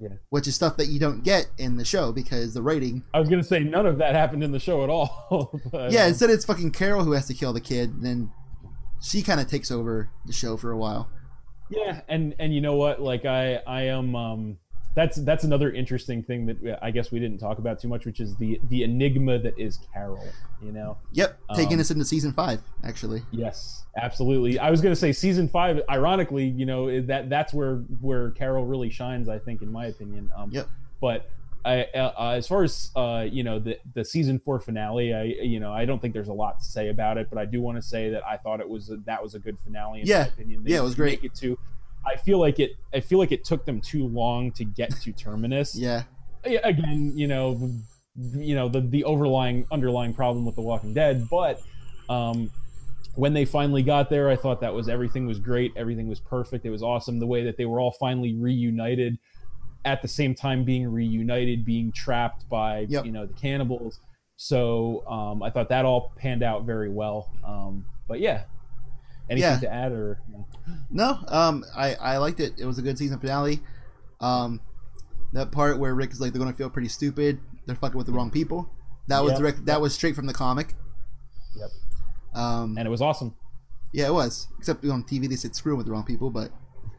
Yeah. 0.00 0.16
Which 0.30 0.48
is 0.48 0.54
stuff 0.54 0.76
that 0.78 0.86
you 0.86 0.98
don't 0.98 1.22
get 1.22 1.46
in 1.56 1.76
the 1.76 1.84
show 1.84 2.12
because 2.12 2.54
the 2.54 2.62
writing. 2.62 3.04
I 3.14 3.20
was 3.20 3.28
gonna 3.28 3.44
say 3.44 3.60
none 3.60 3.86
of 3.86 3.98
that 3.98 4.14
happened 4.14 4.42
in 4.42 4.52
the 4.52 4.58
show 4.58 4.82
at 4.82 4.90
all. 4.90 5.60
but, 5.72 5.92
yeah, 5.92 6.02
um, 6.02 6.08
instead 6.08 6.30
it's 6.30 6.44
fucking 6.44 6.72
Carol 6.72 7.04
who 7.04 7.12
has 7.12 7.26
to 7.28 7.34
kill 7.34 7.52
the 7.52 7.60
kid, 7.60 7.90
and 7.90 8.04
then 8.04 8.32
she 9.00 9.22
kind 9.22 9.40
of 9.40 9.46
takes 9.46 9.70
over 9.70 10.10
the 10.26 10.32
show 10.32 10.56
for 10.56 10.72
a 10.72 10.76
while. 10.76 11.08
Yeah, 11.70 12.00
and 12.08 12.34
and 12.38 12.54
you 12.54 12.60
know 12.60 12.76
what? 12.76 13.00
Like 13.00 13.24
I 13.24 13.56
I 13.66 13.82
am 13.82 14.16
um 14.16 14.58
that's 14.94 15.16
that's 15.16 15.44
another 15.44 15.72
interesting 15.72 16.22
thing 16.22 16.46
that 16.46 16.78
I 16.80 16.90
guess 16.90 17.10
we 17.10 17.18
didn't 17.18 17.38
talk 17.38 17.58
about 17.58 17.80
too 17.80 17.88
much, 17.88 18.06
which 18.06 18.20
is 18.20 18.36
the 18.36 18.60
the 18.68 18.84
enigma 18.84 19.38
that 19.40 19.58
is 19.58 19.80
Carol. 19.92 20.24
You 20.62 20.72
know. 20.72 20.96
Yep, 21.12 21.38
taking 21.56 21.74
um, 21.74 21.80
us 21.80 21.90
into 21.90 22.04
season 22.04 22.32
five, 22.32 22.62
actually. 22.84 23.22
Yes, 23.32 23.84
absolutely. 23.96 24.58
I 24.58 24.70
was 24.70 24.80
going 24.80 24.92
to 24.92 25.00
say 25.00 25.12
season 25.12 25.48
five. 25.48 25.80
Ironically, 25.90 26.46
you 26.46 26.64
know 26.64 27.00
that 27.02 27.28
that's 27.28 27.52
where 27.52 27.76
where 28.00 28.30
Carol 28.32 28.66
really 28.66 28.90
shines. 28.90 29.28
I 29.28 29.38
think, 29.38 29.62
in 29.62 29.72
my 29.72 29.86
opinion. 29.86 30.30
Um, 30.36 30.50
yep. 30.52 30.68
But 31.00 31.28
I, 31.64 31.84
uh, 31.94 32.32
as 32.36 32.46
far 32.46 32.62
as 32.62 32.90
uh, 32.94 33.26
you 33.28 33.42
know, 33.42 33.58
the 33.58 33.78
the 33.94 34.04
season 34.04 34.38
four 34.38 34.60
finale, 34.60 35.14
I 35.14 35.22
you 35.24 35.60
know 35.60 35.72
I 35.72 35.86
don't 35.86 36.00
think 36.00 36.12
there's 36.12 36.28
a 36.28 36.32
lot 36.32 36.60
to 36.60 36.64
say 36.64 36.90
about 36.90 37.16
it, 37.16 37.28
but 37.30 37.38
I 37.38 37.46
do 37.46 37.60
want 37.62 37.78
to 37.78 37.82
say 37.82 38.10
that 38.10 38.24
I 38.26 38.36
thought 38.36 38.60
it 38.60 38.68
was 38.68 38.90
a, 38.90 38.96
that 39.06 39.22
was 39.22 39.34
a 39.34 39.38
good 39.38 39.58
finale. 39.58 40.02
In 40.02 40.06
yeah. 40.06 40.20
my 40.20 40.26
opinion. 40.26 40.64
They 40.64 40.72
yeah, 40.72 40.78
it 40.78 40.82
was 40.82 40.94
great. 40.94 41.22
Make 41.22 41.32
it 41.32 41.38
to 41.40 41.58
I 42.06 42.16
feel 42.16 42.38
like 42.38 42.60
it. 42.60 42.72
I 42.92 43.00
feel 43.00 43.18
like 43.18 43.32
it 43.32 43.44
took 43.44 43.64
them 43.64 43.80
too 43.80 44.06
long 44.06 44.52
to 44.52 44.64
get 44.64 44.90
to 45.02 45.12
terminus. 45.12 45.76
yeah. 46.44 46.60
Again, 46.62 47.12
you 47.14 47.26
know, 47.26 47.70
you 48.16 48.54
know 48.54 48.68
the 48.68 48.80
the 48.80 49.04
overlying 49.04 49.66
underlying 49.72 50.14
problem 50.14 50.44
with 50.44 50.54
The 50.54 50.62
Walking 50.62 50.94
Dead, 50.94 51.28
but 51.30 51.60
um, 52.08 52.50
when 53.14 53.32
they 53.32 53.44
finally 53.44 53.82
got 53.82 54.10
there, 54.10 54.28
I 54.28 54.36
thought 54.36 54.60
that 54.60 54.74
was 54.74 54.88
everything 54.88 55.26
was 55.26 55.38
great. 55.38 55.72
Everything 55.76 56.08
was 56.08 56.20
perfect. 56.20 56.66
It 56.66 56.70
was 56.70 56.82
awesome. 56.82 57.18
The 57.18 57.26
way 57.26 57.44
that 57.44 57.56
they 57.56 57.64
were 57.64 57.80
all 57.80 57.92
finally 57.92 58.34
reunited 58.34 59.18
at 59.84 60.02
the 60.02 60.08
same 60.08 60.34
time 60.34 60.64
being 60.64 60.90
reunited, 60.90 61.64
being 61.64 61.92
trapped 61.92 62.48
by 62.48 62.86
yep. 62.88 63.04
you 63.04 63.12
know 63.12 63.26
the 63.26 63.34
cannibals. 63.34 64.00
So 64.36 65.06
um, 65.06 65.42
I 65.42 65.50
thought 65.50 65.68
that 65.68 65.84
all 65.84 66.12
panned 66.16 66.42
out 66.42 66.64
very 66.64 66.88
well. 66.88 67.30
Um, 67.46 67.84
but 68.08 68.20
yeah, 68.20 68.44
Anything 69.30 69.50
yeah. 69.50 69.58
to 69.58 69.72
add 69.72 69.92
or 69.92 70.20
no? 70.90 71.18
Um, 71.28 71.64
I 71.74 71.94
I 71.94 72.16
liked 72.18 72.40
it. 72.40 72.54
It 72.58 72.66
was 72.66 72.78
a 72.78 72.82
good 72.82 72.98
season 72.98 73.18
finale. 73.18 73.60
Um, 74.20 74.60
that 75.32 75.50
part 75.50 75.78
where 75.78 75.94
Rick 75.94 76.12
is 76.12 76.20
like 76.20 76.32
they're 76.32 76.40
gonna 76.40 76.54
feel 76.54 76.70
pretty 76.70 76.88
stupid. 76.88 77.40
They're 77.66 77.76
fucking 77.76 77.96
with 77.96 78.06
the 78.06 78.12
wrong 78.12 78.30
people. 78.30 78.70
That 79.08 79.22
was 79.22 79.32
yep. 79.32 79.40
direct. 79.40 79.66
That 79.66 79.80
was 79.80 79.94
straight 79.94 80.14
from 80.14 80.26
the 80.26 80.34
comic. 80.34 80.74
Yep. 81.56 81.70
Um, 82.34 82.76
and 82.76 82.86
it 82.86 82.90
was 82.90 83.00
awesome. 83.00 83.34
Yeah, 83.92 84.08
it 84.08 84.12
was. 84.12 84.48
Except 84.58 84.84
on 84.84 85.04
TV 85.04 85.28
they 85.28 85.36
said 85.36 85.54
screw 85.54 85.76
with 85.76 85.86
the 85.86 85.92
wrong 85.92 86.04
people, 86.04 86.30
but. 86.30 86.50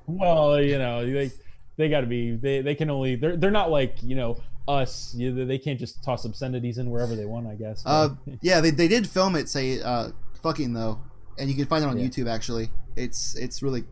Well, 0.08 0.62
you 0.62 0.78
know 0.78 1.06
they 1.06 1.32
they 1.78 1.90
got 1.90 2.02
to 2.02 2.08
be 2.08 2.36
they 2.36 2.62
they 2.62 2.76
can 2.76 2.90
only 2.90 3.16
they're 3.16 3.38
they're 3.38 3.52
not 3.52 3.70
like 3.70 3.98
you 4.02 4.16
know 4.16 4.38
us 4.68 5.14
you, 5.16 5.46
they 5.46 5.58
can't 5.58 5.80
just 5.80 6.04
toss 6.04 6.26
obscenities 6.26 6.78
in 6.78 6.90
wherever 6.90 7.16
they 7.16 7.26
want 7.26 7.48
I 7.48 7.56
guess. 7.56 7.84
Uh, 7.86 8.10
yeah, 8.42 8.62
they 8.62 8.72
they 8.72 8.88
did 8.88 9.08
film 9.08 9.36
it 9.36 9.50
say 9.50 9.82
uh 9.82 10.10
fucking 10.42 10.74
though 10.74 11.00
and 11.38 11.50
you 11.50 11.56
can 11.56 11.66
find 11.66 11.84
it 11.84 11.88
on 11.88 11.98
yeah. 11.98 12.08
YouTube. 12.08 12.30
Actually, 12.30 12.70
it's 12.96 13.36
it's 13.36 13.62
really 13.62 13.84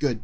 good. 0.00 0.20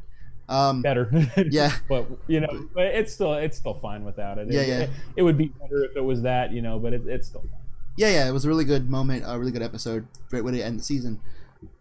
Um, 0.48 0.80
better, 0.80 1.10
yeah. 1.50 1.72
but 1.88 2.06
you 2.28 2.40
know, 2.40 2.68
but 2.72 2.86
it's 2.86 3.12
still 3.12 3.34
it's 3.34 3.56
still 3.56 3.74
fine 3.74 4.04
without 4.04 4.38
it. 4.38 4.50
Yeah, 4.50 4.60
it, 4.60 4.68
yeah. 4.68 4.80
It, 4.80 4.90
it, 5.16 5.22
would 5.22 5.36
be 5.36 5.46
better 5.48 5.84
if 5.84 5.96
it 5.96 6.00
was 6.02 6.22
that, 6.22 6.52
you 6.52 6.62
know, 6.62 6.78
but 6.78 6.92
it, 6.92 7.02
it's 7.06 7.26
still 7.28 7.40
fine. 7.40 7.50
Yeah, 7.96 8.10
yeah. 8.10 8.28
It 8.28 8.32
was 8.32 8.44
a 8.44 8.48
really 8.48 8.64
good 8.64 8.88
moment, 8.88 9.24
a 9.26 9.36
really 9.38 9.50
good 9.50 9.62
episode. 9.62 10.06
Great 10.30 10.44
way 10.44 10.52
to 10.52 10.62
end 10.62 10.78
the 10.78 10.84
season. 10.84 11.20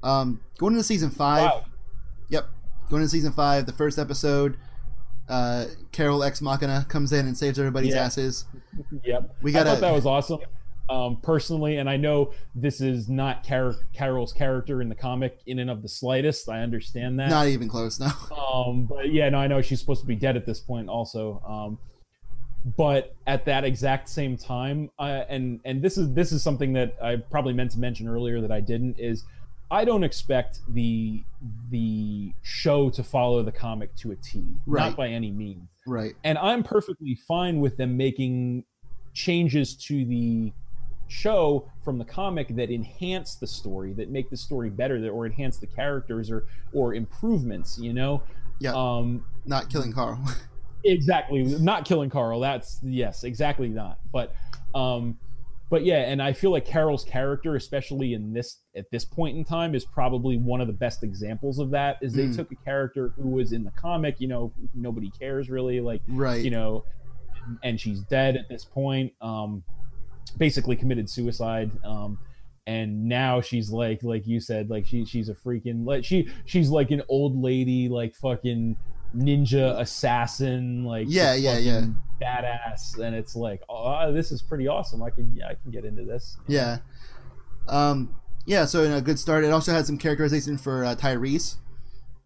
Um, 0.01 0.41
going 0.57 0.73
into 0.73 0.83
season 0.83 1.11
five. 1.11 1.43
Wow. 1.43 1.65
Yep, 2.29 2.49
going 2.89 3.01
into 3.03 3.11
season 3.11 3.31
five. 3.31 3.65
The 3.65 3.73
first 3.73 3.99
episode. 3.99 4.57
Uh, 5.27 5.65
Carol 5.91 6.23
Ex 6.23 6.39
Machina 6.39 6.85
comes 6.87 7.11
in 7.11 7.25
and 7.25 7.35
saves 7.35 7.57
everybody's 7.57 7.95
yeah. 7.95 8.05
asses. 8.05 8.45
Yep, 9.03 9.37
we 9.41 9.51
got. 9.51 9.67
I 9.67 9.71
thought 9.71 9.81
that 9.81 9.93
was 9.93 10.05
awesome 10.05 10.39
um, 10.89 11.17
personally, 11.21 11.77
and 11.77 11.89
I 11.89 11.97
know 11.97 12.33
this 12.53 12.81
is 12.81 13.09
not 13.09 13.45
Car- 13.45 13.75
Carol's 13.93 14.33
character 14.33 14.81
in 14.81 14.89
the 14.89 14.95
comic 14.95 15.39
in 15.45 15.59
and 15.59 15.69
of 15.69 15.81
the 15.81 15.89
slightest. 15.89 16.47
I 16.47 16.61
understand 16.61 17.19
that. 17.19 17.29
Not 17.29 17.47
even 17.47 17.67
close, 17.67 17.99
no. 17.99 18.09
Um, 18.55 18.85
but 18.85 19.11
yeah, 19.11 19.27
no, 19.29 19.39
I 19.39 19.47
know 19.47 19.61
she's 19.61 19.79
supposed 19.79 20.01
to 20.01 20.07
be 20.07 20.15
dead 20.15 20.37
at 20.37 20.45
this 20.45 20.59
point, 20.59 20.87
also. 20.87 21.41
Um, 21.45 21.77
but 22.77 23.15
at 23.27 23.45
that 23.45 23.63
exact 23.63 24.09
same 24.09 24.37
time, 24.37 24.89
uh, 24.97 25.23
and 25.29 25.59
and 25.65 25.81
this 25.81 25.97
is 25.97 26.13
this 26.13 26.31
is 26.31 26.41
something 26.41 26.73
that 26.73 26.95
I 27.01 27.17
probably 27.17 27.53
meant 27.53 27.71
to 27.71 27.79
mention 27.79 28.07
earlier 28.07 28.41
that 28.41 28.51
I 28.51 28.61
didn't 28.61 28.99
is. 28.99 29.23
I 29.71 29.83
don't 29.83 30.03
expect 30.03 30.59
the 30.69 31.23
the 31.69 32.31
show 32.43 32.89
to 32.91 33.03
follow 33.03 33.43
the 33.43 33.51
comic 33.51 33.95
to 33.97 34.11
a 34.11 34.15
T, 34.15 34.43
right. 34.67 34.85
not 34.85 34.97
by 34.97 35.09
any 35.09 35.31
means. 35.31 35.67
Right. 35.85 36.13
And 36.23 36.37
I'm 36.37 36.63
perfectly 36.63 37.15
fine 37.27 37.59
with 37.59 37.77
them 37.77 37.97
making 37.97 38.63
changes 39.13 39.75
to 39.75 40.05
the 40.05 40.53
show 41.07 41.69
from 41.83 41.97
the 41.97 42.05
comic 42.05 42.55
that 42.55 42.69
enhance 42.69 43.35
the 43.35 43.47
story, 43.47 43.93
that 43.93 44.09
make 44.09 44.29
the 44.29 44.37
story 44.37 44.69
better, 44.69 44.99
that 45.01 45.09
or 45.09 45.25
enhance 45.25 45.57
the 45.57 45.67
characters 45.67 46.31
or 46.31 46.45
or 46.73 46.93
improvements. 46.93 47.77
You 47.79 47.93
know. 47.93 48.23
Yeah. 48.59 48.73
Um, 48.73 49.25
not 49.45 49.69
killing 49.69 49.91
Carl. 49.91 50.19
exactly, 50.85 51.43
not 51.43 51.85
killing 51.85 52.09
Carl. 52.09 52.39
That's 52.39 52.79
yes, 52.83 53.23
exactly 53.23 53.67
not. 53.69 53.99
But 54.11 54.33
um, 54.73 55.17
but 55.69 55.83
yeah, 55.83 56.01
and 56.01 56.21
I 56.21 56.33
feel 56.33 56.51
like 56.51 56.65
Carol's 56.65 57.03
character, 57.03 57.55
especially 57.55 58.13
in 58.13 58.33
this 58.33 58.59
at 58.75 58.89
this 58.91 59.03
point 59.03 59.35
in 59.35 59.43
time, 59.43 59.73
is 59.73 59.83
probably 59.83 60.37
one 60.37 60.61
of 60.61 60.67
the 60.67 60.73
best 60.73 61.03
examples 61.03 61.59
of 61.59 61.71
that. 61.71 61.97
Is 62.01 62.13
they 62.13 62.27
mm. 62.27 62.35
took 62.35 62.51
a 62.51 62.55
character 62.55 63.13
who 63.15 63.29
was 63.29 63.51
in 63.51 63.63
the 63.63 63.71
comic, 63.71 64.19
you 64.19 64.27
know, 64.27 64.53
nobody 64.73 65.09
cares 65.09 65.49
really, 65.49 65.81
like 65.81 66.01
right, 66.07 66.43
you 66.43 66.51
know, 66.51 66.85
and 67.63 67.79
she's 67.79 68.01
dead 68.01 68.35
at 68.35 68.47
this 68.47 68.63
point. 68.63 69.11
Um, 69.21 69.63
basically 70.31 70.75
committed 70.75 71.09
suicide. 71.09 71.71
Um, 71.83 72.19
and 72.67 73.07
now 73.07 73.41
she's 73.41 73.69
like, 73.69 74.03
like 74.03 74.25
you 74.25 74.39
said, 74.39 74.69
like 74.69 74.85
she 74.85 75.05
she's 75.05 75.29
a 75.29 75.35
freaking 75.35 75.85
like 75.85 76.03
she 76.03 76.29
she's 76.45 76.69
like 76.69 76.91
an 76.91 77.03
old 77.09 77.39
lady, 77.39 77.89
like 77.89 78.15
fucking 78.15 78.75
ninja 79.15 79.79
assassin, 79.79 80.83
like 80.83 81.07
yeah, 81.09 81.35
yeah, 81.35 81.57
yeah, 81.57 81.85
badass. 82.21 82.97
And 82.97 83.15
it's 83.15 83.35
like, 83.35 83.61
oh, 83.69 84.11
this 84.11 84.31
is 84.31 84.41
pretty 84.41 84.67
awesome. 84.67 85.03
I 85.03 85.09
can 85.09 85.31
yeah, 85.35 85.47
I 85.49 85.55
can 85.55 85.71
get 85.71 85.85
into 85.85 86.03
this. 86.03 86.37
Yeah. 86.47 86.77
Um. 87.67 88.15
Yeah. 88.45 88.65
So 88.65 88.83
in 88.83 88.93
a 88.93 89.01
good 89.01 89.19
start, 89.19 89.43
it 89.43 89.51
also 89.51 89.71
had 89.71 89.85
some 89.85 89.97
characterization 89.97 90.57
for 90.57 90.85
uh, 90.85 90.95
Tyrese. 90.95 91.57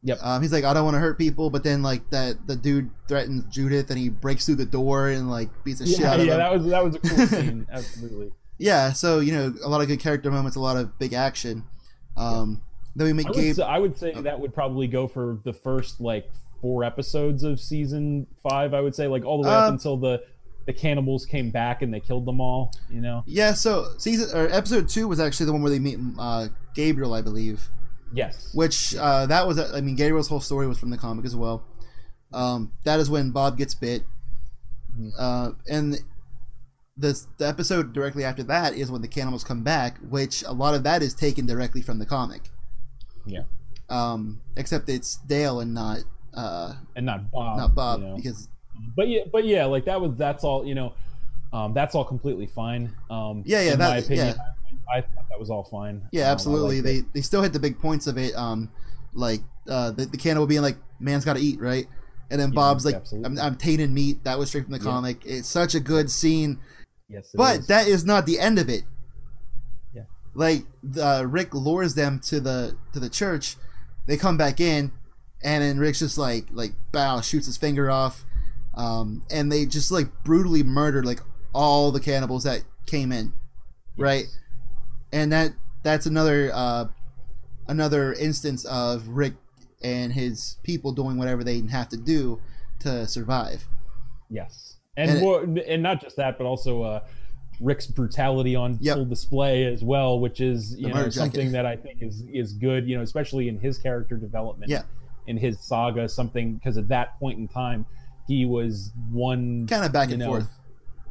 Yep. 0.04 0.18
Um, 0.22 0.42
he's 0.42 0.54
like, 0.54 0.64
I 0.64 0.74
don't 0.74 0.86
want 0.86 0.96
to 0.96 1.00
hurt 1.00 1.18
people, 1.18 1.50
but 1.50 1.64
then 1.64 1.84
like 1.84 2.10
that 2.12 2.48
the 2.48 2.56
dude 2.56 2.90
threatens 3.08 3.44
Judith, 3.54 3.90
and 3.90 4.00
he 4.00 4.10
breaks 4.10 4.46
through 4.46 4.56
the 4.56 4.66
door 4.66 5.10
and 5.10 5.30
like 5.30 5.50
beats 5.64 5.80
the 5.80 5.86
yeah, 5.88 5.98
shit 5.98 6.06
out 6.06 6.14
of 6.16 6.22
him. 6.22 6.28
yeah, 6.28 6.38
that 6.38 6.52
was 6.54 6.66
that 6.68 6.84
was 6.84 6.96
a 6.96 7.00
cool 7.00 7.28
scene. 7.28 7.68
Absolutely. 7.72 8.32
Yeah. 8.58 8.94
So 8.94 9.20
you 9.20 9.34
know, 9.34 9.54
a 9.64 9.68
lot 9.70 9.82
of 9.82 9.88
good 9.88 10.00
character 10.00 10.32
moments, 10.32 10.56
a 10.56 10.60
lot 10.62 10.78
of 10.78 10.98
big 11.00 11.14
action. 11.14 11.64
Um, 12.16 12.62
then 12.96 13.08
we 13.08 13.14
meet 13.14 13.28
I 13.28 13.30
would, 13.30 13.36
Gabe. 13.38 13.56
say, 13.56 13.64
I 13.64 13.78
would 13.78 13.98
say 13.98 14.14
Oh. 14.16 14.22
that 14.22 14.40
would 14.40 14.54
probably 14.54 14.88
go 14.88 15.08
for 15.08 15.40
the 15.44 15.54
first 15.54 16.00
like 16.02 16.30
four 16.62 16.84
episodes 16.84 17.44
of 17.44 17.60
season 17.60 18.28
five. 18.42 18.74
I 18.74 18.82
would 18.82 18.96
say 18.96 19.08
like 19.08 19.26
all 19.26 19.42
the 19.42 19.48
way 19.50 19.54
up 19.56 19.68
Um, 19.68 19.74
until 19.76 19.98
the 19.98 20.24
the 20.66 20.74
cannibals 20.74 21.26
came 21.26 21.50
back 21.50 21.82
and 21.82 21.94
they 21.94 22.00
killed 22.00 22.26
them 22.26 22.40
all. 22.40 22.72
You 22.90 23.02
know. 23.02 23.24
Yeah, 23.28 23.54
so 23.54 23.86
season 23.98 24.30
or 24.38 24.48
episode 24.50 24.88
two 24.88 25.08
was 25.10 25.20
actually 25.20 25.48
the 25.48 25.54
one 25.54 25.62
where 25.62 25.72
they 25.72 25.80
meet 25.80 26.00
uh, 26.18 26.48
Gabriel, 26.76 27.14
I 27.14 27.22
believe. 27.22 27.70
Yes. 28.14 28.54
Which 28.54 28.96
uh, 28.96 29.26
that 29.28 29.48
was, 29.48 29.60
I 29.60 29.82
mean, 29.82 29.96
Gabriel's 29.96 30.28
whole 30.28 30.40
story 30.42 30.68
was 30.68 30.78
from 30.80 30.90
the 30.90 30.98
comic 30.98 31.26
as 31.26 31.36
well. 31.36 31.64
Um, 32.34 32.72
that 32.84 33.00
is 33.00 33.10
when 33.10 33.32
Bob 33.32 33.58
gets 33.58 33.74
bit, 33.76 34.04
Mhm. 34.98 35.12
uh, 35.18 35.52
and 35.70 35.98
the 36.98 37.20
the 37.38 37.48
episode 37.48 37.94
directly 37.94 38.24
after 38.26 38.44
that 38.44 38.74
is 38.74 38.92
when 38.92 39.02
the 39.02 39.08
cannibals 39.08 39.44
come 39.44 39.64
back, 39.64 39.98
which 40.10 40.44
a 40.44 40.52
lot 40.52 40.74
of 40.76 40.84
that 40.84 41.02
is 41.02 41.14
taken 41.14 41.46
directly 41.46 41.82
from 41.82 41.98
the 42.00 42.06
comic. 42.06 42.50
Yeah. 43.26 43.44
Um, 43.90 44.42
except 44.56 44.90
it's 44.90 45.18
Dale 45.28 45.60
and 45.62 45.74
not 45.74 46.00
uh, 46.34 46.74
And 46.96 47.06
not 47.06 47.32
Bob. 47.32 47.58
not 47.58 47.76
Bob 47.76 48.00
you 48.02 48.06
know. 48.08 48.16
because 48.18 48.48
But 48.96 49.08
yeah, 49.08 49.22
but 49.32 49.46
yeah, 49.46 49.66
like 49.66 49.86
that 49.86 50.00
was 50.02 50.16
that's 50.18 50.44
all. 50.44 50.66
You 50.66 50.76
know, 50.76 50.94
um, 51.54 51.74
that's 51.74 51.96
all 51.96 52.06
completely 52.06 52.46
fine. 52.48 52.94
Um, 53.10 53.44
Yeah, 53.46 53.62
yeah, 53.62 53.74
In 53.74 53.80
that- 53.80 53.90
my 53.90 53.98
opinion, 53.98 54.28
yeah. 54.28 54.34
I, 54.92 55.02
thought 55.02 55.28
that 55.30 55.40
was 55.40 55.50
all 55.50 55.64
fine. 55.64 56.02
Yeah, 56.12 56.26
Um, 56.28 56.32
absolutely. 56.32 56.82
They 56.82 56.96
it. 56.98 57.14
they 57.14 57.22
still 57.22 57.42
hit 57.42 57.54
the 57.54 57.60
big 57.60 57.80
points 57.80 58.08
of 58.08 58.18
it. 58.18 58.36
Um, 58.36 58.72
like 59.14 59.42
uh, 59.68 59.92
the 59.92 60.06
the 60.06 60.18
cannibal 60.18 60.48
being 60.48 60.62
like, 60.62 60.78
"Man's 61.00 61.26
got 61.26 61.36
to 61.36 61.42
eat," 61.42 61.60
right? 61.60 61.88
And 62.32 62.40
then 62.40 62.50
Yeah, 62.50 62.56
Bob's 62.56 62.86
like, 62.86 62.96
absolutely. 62.96 63.40
I'm, 63.40 63.40
"I'm 63.40 63.56
tainted 63.56 63.90
meat." 63.92 64.24
That 64.24 64.38
was 64.40 64.50
straight 64.50 64.64
from 64.66 64.74
the 64.74 64.80
Yeah. 64.80 64.84
comic. 64.86 65.26
It's 65.26 65.48
such 65.48 65.76
a 65.76 65.80
good 65.80 66.10
scene, 66.12 66.60
Yes, 67.08 67.34
it 67.34 67.38
but 67.38 67.60
is. 67.62 67.68
that 67.68 67.88
is 67.88 68.06
not 68.06 68.26
the 68.26 68.40
end 68.40 68.60
of 68.60 68.70
it. 68.70 68.84
Yeah. 69.94 70.04
Like 70.34 70.66
uh, 71.00 71.26
Rick 71.28 71.54
lures 71.54 71.96
them 71.96 72.20
to 72.26 72.40
the 72.40 72.76
to 72.94 73.00
the 73.00 73.10
church. 73.10 73.58
They 74.08 74.18
come 74.18 74.38
back 74.38 74.60
in, 74.60 74.92
and 75.44 75.64
then 75.64 75.80
Rick's 75.80 76.00
just 76.00 76.18
like 76.18 76.46
like 76.52 76.74
bow 76.92 77.22
shoots 77.22 77.46
his 77.48 77.58
finger 77.58 77.90
off, 77.92 78.26
um, 78.76 79.24
and 79.32 79.52
they 79.52 79.66
just 79.66 79.92
like 79.92 80.08
brutally 80.24 80.64
murdered 80.64 81.06
like 81.06 81.22
all 81.54 81.92
the 81.92 82.00
cannibals 82.00 82.44
that 82.44 82.62
came 82.86 83.12
in 83.12 83.34
right? 83.98 84.26
And 85.12 85.32
that 85.32 85.52
that's 85.84 86.06
another 86.06 86.52
uh, 86.54 86.86
another 87.68 88.14
instance 88.14 88.66
of 88.66 89.08
Rick 89.08 89.34
and 89.82 90.12
his 90.14 90.58
people 90.64 90.92
doing 90.92 91.18
whatever 91.18 91.44
they 91.44 91.62
have 91.68 91.90
to 91.90 91.98
do 91.98 92.40
to 92.80 93.08
survive. 93.08 93.68
Yes, 94.30 94.76
and 94.98 95.12
And 95.12 95.20
more, 95.22 95.44
and 95.68 95.82
not 95.82 96.02
just 96.02 96.16
that, 96.18 96.38
but 96.38 96.46
also 96.46 96.84
uh, 96.84 97.00
Rick's 97.60 97.88
brutality 97.88 98.56
on 98.56 98.78
Yep. 98.82 98.96
full 98.96 99.06
display 99.06 99.66
as 99.66 99.84
well, 99.84 100.20
which 100.20 100.40
is 100.42 100.76
you 100.76 100.84
The 100.84 100.90
know 100.90 100.96
murder 100.96 101.10
jacket. 101.10 101.14
something 101.20 101.52
that 101.54 101.66
I 101.66 101.76
think 101.76 102.02
is 102.02 102.24
is 102.32 102.54
good. 102.54 102.88
You 102.88 102.98
know, 102.98 103.04
especially 103.04 103.48
in 103.48 103.60
his 103.60 103.78
character 103.78 104.16
development. 104.18 104.70
Yeah. 104.70 104.84
In 105.28 105.38
his 105.38 105.60
saga, 105.60 106.10
something 106.10 106.56
because 106.56 106.78
at 106.78 106.88
that 106.88 107.20
point 107.20 107.38
in 107.38 107.48
time, 107.48 107.86
he 108.28 108.46
was 108.46 108.92
one 109.12 109.68
Kind 109.68 109.86
of 109.86 109.92
back 109.92 110.10
and 110.10 110.20
know, 110.20 110.26
forth. 110.28 110.48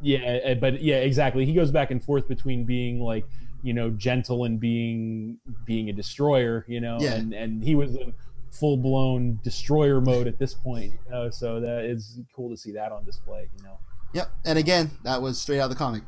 Yeah, 0.03 0.39
uh, 0.45 0.55
but 0.55 0.83
yeah, 0.83 0.97
exactly. 0.97 1.45
He 1.47 1.53
goes 1.55 1.71
back 1.71 1.91
and 1.91 2.03
forth 2.03 2.27
between 2.29 2.65
being 2.65 3.01
like 3.01 3.25
you 3.63 3.73
know 3.75 3.91
gentle 3.91 4.45
and 4.45 4.59
being 4.61 5.39
being 5.65 5.89
a 5.89 5.93
destroyer. 5.93 6.65
You 6.69 6.81
know, 6.81 6.99
Yeah. 7.01 7.15
and 7.15 7.33
and 7.33 7.63
he 7.63 7.75
was 7.75 7.95
in 7.95 8.15
full 8.53 8.77
blown 8.77 9.39
destroyer 9.45 10.01
mode 10.01 10.27
at 10.27 10.39
this 10.39 10.55
point. 10.55 10.93
You 11.07 11.11
know, 11.11 11.31
so 11.31 11.61
that 11.61 11.85
is 11.85 12.19
cool 12.35 12.51
to 12.51 12.57
see 12.57 12.73
that 12.73 12.93
on 12.93 13.05
display. 13.05 13.49
You 13.57 13.65
know. 13.65 13.79
Yep. 14.15 14.31
And 14.47 14.59
again, 14.59 14.91
that 15.05 15.21
was 15.21 15.39
straight 15.41 15.61
out 15.61 15.65
of 15.65 15.71
the 15.71 15.77
comic. 15.77 16.03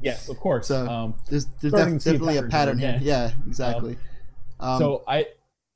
Yes, 0.00 0.28
of 0.28 0.38
course. 0.38 0.68
So- 0.68 0.86
um, 0.86 1.14
There's, 1.28 1.46
there's 1.60 1.72
def- 1.72 2.04
definitely 2.04 2.36
a 2.36 2.42
pattern 2.44 2.78
here. 2.78 2.98
Yeah, 3.02 3.32
exactly. 3.46 3.96
Um, 4.60 4.78
so 4.78 5.02
I 5.08 5.26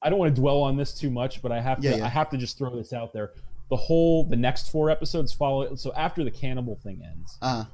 I 0.03 0.09
don't 0.11 0.19
want 0.19 0.35
to 0.35 0.41
dwell 0.41 0.63
on 0.63 0.77
this 0.77 0.95
too 0.95 1.11
much, 1.11 1.43
but 1.43 1.51
I 1.53 1.61
have 1.61 1.81
to 1.81 1.89
Yeah, 1.89 1.97
yeah. 1.97 2.07
I 2.07 2.09
have 2.09 2.31
to 2.31 2.37
just 2.39 2.57
throw 2.57 2.75
this 2.77 2.93
out 2.93 3.13
there. 3.13 3.33
The 3.71 3.77
whole 3.77 4.25
the 4.25 4.37
next 4.37 4.71
four 4.71 4.91
episodes 4.91 5.33
follow. 5.33 5.75
So 5.75 5.93
after 5.95 6.23
the 6.25 6.31
cannibal 6.31 6.77
thing 6.77 7.03
ends, 7.05 7.37
uh, 7.43 7.65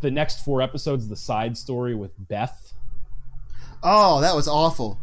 the 0.00 0.10
next 0.10 0.44
four 0.44 0.62
episodes, 0.62 1.08
the 1.08 1.16
side 1.16 1.56
story 1.56 1.94
with 1.94 2.12
Beth. 2.28 2.72
oh, 3.82 4.20
that 4.20 4.34
was 4.34 4.46
awful. 4.48 4.98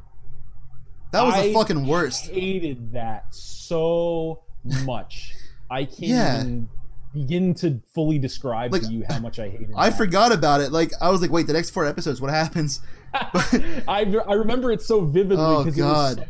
That 1.11 1.23
was 1.23 1.35
the 1.41 1.53
fucking 1.53 1.87
worst. 1.87 2.29
I 2.29 2.33
hated 2.33 2.91
that 2.93 3.33
so 3.33 4.41
much. 4.85 5.33
I 5.69 5.85
can't 5.85 5.99
Yeah. 6.01 6.39
even 6.41 6.69
begin 7.13 7.53
to 7.55 7.81
fully 7.95 8.19
describe 8.19 8.71
Like, 8.73 8.83
to 8.83 8.89
you 8.89 9.05
how 9.09 9.19
much 9.19 9.39
I 9.39 9.49
hated. 9.49 9.71
I 9.75 9.89
that. 9.89 9.97
forgot 9.97 10.31
about 10.31 10.61
it. 10.61 10.71
Like 10.71 10.91
I 11.01 11.09
was 11.09 11.21
like, 11.21 11.31
wait, 11.31 11.47
the 11.47 11.53
next 11.53 11.69
four 11.71 11.85
episodes, 11.85 12.19
what 12.21 12.29
happens? 12.31 12.81
I 13.13 14.15
I 14.27 14.33
remember 14.33 14.71
it 14.71 14.81
so 14.81 15.01
vividly 15.05 15.43
Oh, 15.43 15.63
because 15.63 15.79
it 15.79 15.83
was 15.83 16.15
so 16.17 16.23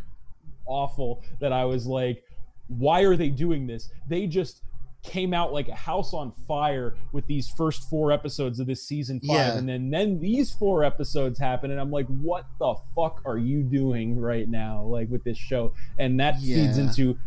awful 0.68 1.24
that 1.39 1.51
I 1.51 1.65
was 1.65 1.86
like, 1.88 2.24
why 2.68 3.01
are 3.01 3.15
they 3.15 3.30
doing 3.30 3.65
this? 3.68 3.89
They 4.07 4.28
just 4.28 4.61
came 5.08 5.34
out 5.34 5.51
like 5.53 5.68
a 5.70 5.76
house 5.76 6.14
on 6.14 6.32
fire 6.47 6.95
with 7.12 7.26
these 7.28 7.49
first 7.49 7.89
four 7.89 8.12
episodes 8.12 8.60
of 8.60 8.68
this 8.68 8.84
season 8.88 9.20
five, 9.22 9.36
Yeah. 9.36 9.58
and 9.58 9.68
then 9.68 9.89
then 9.89 10.20
these 10.20 10.51
four 10.53 10.84
episodes 10.84 11.39
happen, 11.39 11.72
and 11.72 11.80
I'm 11.80 11.89
like, 11.91 12.05
what 12.08 12.45
the 12.60 12.76
fuck 12.95 13.22
are 13.26 13.38
you 13.38 13.64
doing 13.64 14.20
right 14.20 14.47
now, 14.47 14.84
like 14.84 15.10
with 15.10 15.24
this 15.24 15.38
show? 15.38 15.74
And 15.97 16.20
that 16.20 16.39
feeds 16.39 16.78
into 16.78 17.18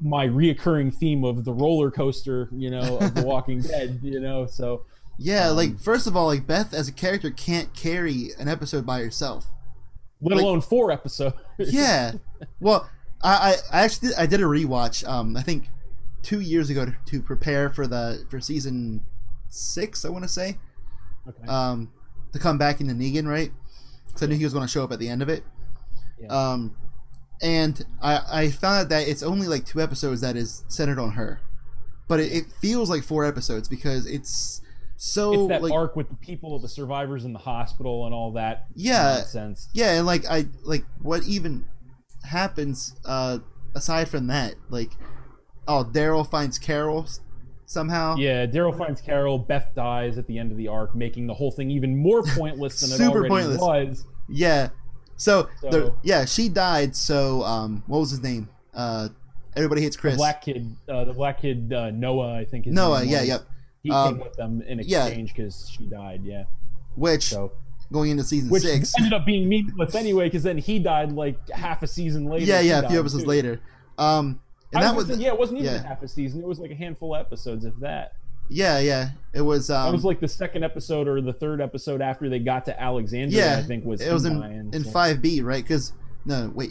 my 0.00 0.26
reoccurring 0.28 0.94
theme 0.94 1.24
of 1.24 1.44
the 1.44 1.52
roller 1.52 1.90
coaster, 1.90 2.48
you 2.52 2.70
know, 2.70 2.98
of 2.98 3.14
The 3.14 3.22
Walking 3.26 3.60
Dead, 3.62 3.98
you 4.02 4.20
know. 4.20 4.46
So 4.46 4.84
Yeah, 5.18 5.48
Um, 5.50 5.56
like 5.56 5.78
first 5.80 6.06
of 6.06 6.16
all, 6.16 6.26
like 6.26 6.46
Beth 6.46 6.72
as 6.72 6.86
a 6.88 6.92
character 6.92 7.30
can't 7.30 7.74
carry 7.74 8.30
an 8.38 8.46
episode 8.48 8.86
by 8.86 9.00
herself. 9.00 9.46
let 10.20 10.36
Like- 10.36 10.44
alone 10.44 10.60
four 10.60 10.90
episodes. 10.92 11.34
yeah. 11.58 12.12
Well, 12.60 12.88
I, 13.22 13.56
I, 13.72 13.78
I 13.80 13.84
actually 13.84 14.08
did, 14.10 14.18
I 14.18 14.26
did 14.26 14.40
a 14.40 14.44
rewatch. 14.44 15.04
Um, 15.08 15.36
I 15.36 15.42
think 15.42 15.68
two 16.28 16.40
years 16.40 16.68
ago 16.70 16.84
to, 16.84 16.94
to 17.06 17.22
prepare 17.22 17.70
for 17.70 17.86
the 17.86 18.24
for 18.30 18.40
season 18.40 19.00
six. 19.48 20.04
I 20.04 20.08
want 20.10 20.24
to 20.24 20.28
say. 20.28 20.58
okay. 21.28 21.46
Um, 21.48 21.90
to 22.32 22.38
come 22.38 22.58
back 22.58 22.80
into 22.82 22.92
Negan, 22.92 23.26
right? 23.26 23.50
Because 24.06 24.22
I 24.22 24.26
knew 24.26 24.36
he 24.36 24.44
was 24.44 24.52
going 24.52 24.66
to 24.66 24.70
show 24.70 24.84
up 24.84 24.92
at 24.92 24.98
the 24.98 25.08
end 25.08 25.22
of 25.22 25.28
it. 25.30 25.42
Yeah. 26.20 26.28
Um, 26.28 26.76
and 27.40 27.82
I 28.02 28.20
I 28.30 28.50
found 28.50 28.80
out 28.82 28.88
that 28.90 29.08
it's 29.08 29.22
only 29.22 29.46
like 29.46 29.64
two 29.64 29.80
episodes 29.80 30.20
that 30.20 30.36
is 30.36 30.64
centered 30.68 30.98
on 30.98 31.12
her, 31.12 31.40
but 32.08 32.20
it, 32.20 32.32
it 32.32 32.44
feels 32.60 32.90
like 32.90 33.02
four 33.04 33.24
episodes 33.24 33.68
because 33.68 34.04
it's 34.06 34.60
so 34.96 35.32
it's 35.32 35.48
that 35.48 35.62
like 35.62 35.72
arc 35.72 35.94
with 35.96 36.08
the 36.08 36.16
people, 36.16 36.58
the 36.58 36.68
survivors 36.68 37.24
in 37.24 37.32
the 37.32 37.38
hospital, 37.38 38.04
and 38.06 38.12
all 38.14 38.32
that 38.32 38.66
Yeah. 38.74 39.14
nonsense. 39.18 39.68
yeah, 39.72 39.92
and 39.96 40.04
like 40.06 40.26
I 40.26 40.46
like 40.64 40.84
what 41.00 41.22
even 41.24 41.64
happens 42.24 42.94
uh 43.04 43.38
aside 43.76 44.08
from 44.08 44.26
that 44.26 44.54
like 44.70 44.90
oh 45.68 45.84
Daryl 45.84 46.28
finds 46.28 46.58
Carol 46.58 47.06
somehow 47.66 48.16
Yeah, 48.16 48.46
Daryl 48.46 48.76
finds 48.76 49.00
Carol. 49.00 49.38
Beth 49.38 49.68
dies 49.76 50.18
at 50.18 50.26
the 50.26 50.38
end 50.38 50.50
of 50.50 50.56
the 50.58 50.68
arc, 50.68 50.94
making 50.94 51.26
the 51.26 51.34
whole 51.34 51.50
thing 51.50 51.70
even 51.70 51.96
more 51.96 52.22
pointless 52.26 52.80
than 52.80 52.90
it 52.90 52.96
Super 52.96 53.18
already 53.18 53.28
pointless. 53.28 53.60
was. 53.60 54.06
yeah 54.28 54.70
so, 55.16 55.48
So- 55.60 55.70
the, 55.70 55.94
yeah 56.02 56.24
she 56.24 56.48
died 56.48 56.94
so 56.96 57.42
um 57.42 57.82
what 57.86 57.98
was 58.00 58.10
his 58.10 58.22
name 58.22 58.48
uh 58.74 59.08
everybody 59.56 59.82
hates 59.82 59.96
Chris. 59.96 60.14
The 60.14 60.18
black 60.18 60.42
kid, 60.42 60.76
uh, 60.88 61.04
the 61.04 61.12
black 61.12 61.40
kid 61.40 61.72
uh, 61.72 61.90
Noah, 61.90 62.34
I 62.38 62.44
think. 62.44 62.66
His 62.66 62.74
Noah 62.74 63.02
yeah 63.04 63.22
yeah 63.22 63.38
He 63.82 63.90
Um, 63.90 64.14
came 64.16 64.24
with 64.24 64.34
them 64.34 64.62
in 64.62 64.78
exchange 64.80 65.34
because 65.34 65.68
she 65.68 65.84
died. 65.86 66.20
Yeah, 66.24 66.44
which 66.94 67.24
so 67.30 67.52
going 67.90 68.10
into 68.10 68.22
season 68.22 68.50
which 68.50 68.62
six 68.62 68.92
ended 68.98 69.12
up 69.14 69.24
being 69.26 69.48
meaningless 69.48 69.94
anyway 69.94 70.24
because 70.26 70.42
then 70.42 70.58
he 70.58 70.78
died 70.78 71.10
like 71.12 71.36
half 71.50 71.82
a 71.82 71.86
season 71.86 72.26
later. 72.26 72.44
yeah 72.44 72.60
yeah 72.60 72.80
a 72.80 72.88
few 72.88 73.00
episodes 73.00 73.24
too. 73.24 73.28
later 73.28 73.60
um 73.96 74.38
and 74.74 74.82
that 74.82 74.94
was 74.94 75.08
was 75.08 75.18
yeah, 75.18 75.28
it 75.28 75.38
wasn't 75.38 75.60
even 75.60 75.72
yeah. 75.74 75.86
half 75.86 76.02
a 76.02 76.08
season. 76.08 76.40
It 76.40 76.46
was 76.46 76.58
like 76.58 76.70
a 76.70 76.74
handful 76.74 77.14
of 77.14 77.20
episodes, 77.20 77.64
of 77.64 77.80
that. 77.80 78.12
yeah 78.50 78.78
yeah 78.78 79.10
it 79.34 79.42
was 79.42 79.68
um 79.70 79.86
That 79.86 79.92
was 79.92 80.04
like 80.04 80.20
the 80.20 80.28
second 80.28 80.64
episode 80.64 81.06
or 81.08 81.20
the 81.20 81.32
third 81.34 81.60
episode 81.60 82.00
after 82.00 82.28
they 82.30 82.38
got 82.38 82.64
to 82.66 82.80
Alexandria. 82.80 83.44
yeah 83.44 83.58
I 83.58 83.62
think 83.62 83.84
was 83.84 84.00
it 84.00 84.12
was 84.12 84.24
in 84.24 84.42
in 84.72 84.84
so- 84.84 84.90
5b 84.90 85.42
right 85.44 85.62
because 85.62 85.92
no 86.24 86.50
wait 86.54 86.70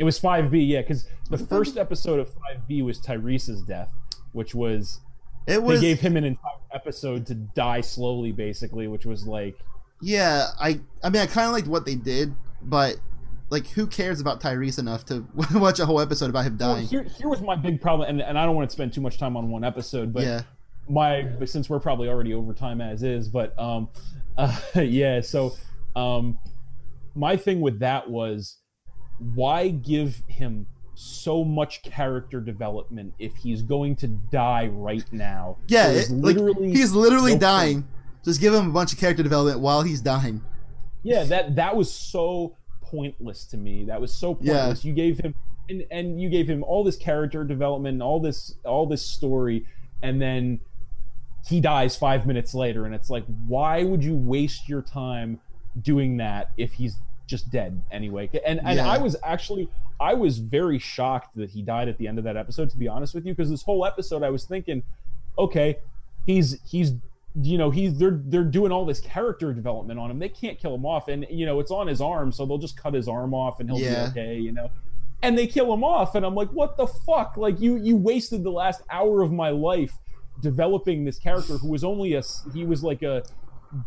It 0.00 0.04
was 0.04 0.20
5B, 0.20 0.68
yeah, 0.68 0.80
because 0.82 1.06
the 1.28 1.38
first 1.38 1.74
5B? 1.74 1.80
episode 1.80 2.20
of 2.20 2.30
5B 2.68 2.84
was 2.84 3.00
Tyrese's 3.00 3.62
death, 3.62 3.90
which 4.32 4.54
was 4.54 5.00
it 5.48 5.60
was 5.60 5.80
they 5.80 5.88
gave 5.88 5.98
him 6.00 6.16
an 6.16 6.22
entire 6.24 6.52
episode 6.72 7.26
to 7.26 7.34
die 7.34 7.80
slowly, 7.80 8.30
basically, 8.30 8.86
which 8.86 9.04
was 9.06 9.26
like 9.26 9.56
Yeah, 10.00 10.46
I 10.60 10.78
I 11.02 11.10
mean 11.10 11.22
I 11.22 11.26
kind 11.26 11.46
of 11.48 11.52
liked 11.52 11.66
what 11.66 11.84
they 11.84 11.96
did, 11.96 12.32
but 12.62 12.96
like 13.50 13.66
who 13.68 13.86
cares 13.86 14.20
about 14.20 14.40
Tyrese 14.40 14.78
enough 14.78 15.04
to 15.06 15.26
watch 15.54 15.78
a 15.78 15.86
whole 15.86 16.00
episode 16.00 16.30
about 16.30 16.44
him 16.44 16.56
well, 16.58 16.74
dying? 16.74 16.86
here. 16.86 17.04
Here 17.04 17.28
was 17.28 17.40
my 17.40 17.56
big 17.56 17.80
problem, 17.80 18.08
and, 18.08 18.20
and 18.20 18.38
I 18.38 18.44
don't 18.44 18.54
want 18.54 18.68
to 18.68 18.72
spend 18.72 18.92
too 18.92 19.00
much 19.00 19.18
time 19.18 19.36
on 19.36 19.50
one 19.50 19.64
episode, 19.64 20.12
but 20.12 20.24
yeah, 20.24 20.42
my 20.88 21.22
but 21.22 21.48
since 21.48 21.68
we're 21.68 21.80
probably 21.80 22.08
already 22.08 22.34
over 22.34 22.52
time 22.52 22.80
as 22.80 23.02
is, 23.02 23.28
but 23.28 23.58
um, 23.58 23.88
uh, 24.38 24.54
yeah. 24.74 25.20
So 25.20 25.56
um, 25.96 26.38
my 27.14 27.36
thing 27.36 27.60
with 27.60 27.80
that 27.80 28.08
was 28.08 28.58
why 29.18 29.68
give 29.68 30.22
him 30.28 30.66
so 30.94 31.44
much 31.44 31.82
character 31.82 32.40
development 32.40 33.14
if 33.18 33.34
he's 33.36 33.62
going 33.62 33.96
to 33.96 34.08
die 34.08 34.66
right 34.66 35.10
now? 35.12 35.56
yeah, 35.68 35.88
it, 35.88 36.10
like 36.10 36.36
he's 36.58 36.92
literally 36.92 37.34
no 37.34 37.40
dying. 37.40 37.88
Just 38.24 38.40
give 38.40 38.52
him 38.52 38.68
a 38.68 38.72
bunch 38.72 38.92
of 38.92 38.98
character 38.98 39.22
development 39.22 39.60
while 39.60 39.82
he's 39.82 40.00
dying. 40.00 40.42
Yeah, 41.02 41.24
that 41.24 41.56
that 41.56 41.76
was 41.76 41.92
so 41.92 42.56
pointless 42.90 43.44
to 43.46 43.56
me. 43.56 43.84
That 43.84 44.00
was 44.00 44.12
so 44.12 44.34
pointless. 44.34 44.84
Yeah. 44.84 44.88
You 44.88 44.94
gave 44.94 45.18
him 45.18 45.34
and, 45.68 45.84
and 45.90 46.20
you 46.20 46.28
gave 46.28 46.48
him 46.48 46.62
all 46.64 46.82
this 46.84 46.96
character 46.96 47.44
development, 47.44 47.94
and 47.94 48.02
all 48.02 48.20
this 48.20 48.54
all 48.64 48.86
this 48.86 49.02
story, 49.02 49.66
and 50.02 50.20
then 50.20 50.60
he 51.46 51.60
dies 51.60 51.96
five 51.96 52.26
minutes 52.26 52.54
later, 52.54 52.84
and 52.84 52.94
it's 52.94 53.10
like, 53.10 53.24
why 53.46 53.82
would 53.82 54.02
you 54.02 54.14
waste 54.14 54.68
your 54.68 54.82
time 54.82 55.40
doing 55.80 56.16
that 56.18 56.50
if 56.56 56.74
he's 56.74 56.96
just 57.26 57.50
dead 57.50 57.82
anyway? 57.90 58.30
And 58.44 58.60
and 58.64 58.76
yeah. 58.76 58.88
I 58.88 58.98
was 58.98 59.16
actually 59.22 59.68
I 60.00 60.14
was 60.14 60.38
very 60.38 60.78
shocked 60.78 61.36
that 61.36 61.50
he 61.50 61.62
died 61.62 61.88
at 61.88 61.98
the 61.98 62.08
end 62.08 62.18
of 62.18 62.24
that 62.24 62.36
episode. 62.36 62.70
To 62.70 62.76
be 62.76 62.88
honest 62.88 63.14
with 63.14 63.26
you, 63.26 63.34
because 63.34 63.50
this 63.50 63.62
whole 63.62 63.84
episode 63.84 64.22
I 64.22 64.30
was 64.30 64.44
thinking, 64.44 64.82
okay, 65.38 65.78
he's 66.26 66.58
he's 66.68 66.92
you 67.40 67.58
know 67.58 67.70
he's 67.70 67.96
they're 67.98 68.20
they're 68.24 68.44
doing 68.44 68.72
all 68.72 68.84
this 68.84 69.00
character 69.00 69.52
development 69.52 69.98
on 69.98 70.10
him. 70.10 70.18
They 70.18 70.28
can't 70.28 70.58
kill 70.58 70.74
him 70.74 70.84
off, 70.84 71.08
and 71.08 71.26
you 71.30 71.46
know 71.46 71.60
it's 71.60 71.70
on 71.70 71.86
his 71.86 72.00
arm, 72.00 72.32
so 72.32 72.46
they'll 72.46 72.58
just 72.58 72.76
cut 72.76 72.94
his 72.94 73.08
arm 73.08 73.34
off 73.34 73.60
and 73.60 73.70
he'll 73.70 73.78
yeah. 73.78 74.06
be 74.06 74.10
okay. 74.10 74.38
You 74.38 74.52
know, 74.52 74.70
and 75.22 75.36
they 75.36 75.46
kill 75.46 75.72
him 75.72 75.84
off, 75.84 76.14
and 76.14 76.24
I'm 76.24 76.34
like, 76.34 76.50
what 76.50 76.76
the 76.76 76.86
fuck? 76.86 77.36
Like 77.36 77.60
you 77.60 77.76
you 77.76 77.96
wasted 77.96 78.42
the 78.42 78.50
last 78.50 78.82
hour 78.90 79.22
of 79.22 79.32
my 79.32 79.50
life 79.50 79.92
developing 80.40 81.04
this 81.04 81.18
character 81.18 81.54
who 81.58 81.68
was 81.68 81.84
only 81.84 82.14
a 82.14 82.22
he 82.54 82.64
was 82.64 82.82
like 82.82 83.02
a 83.02 83.22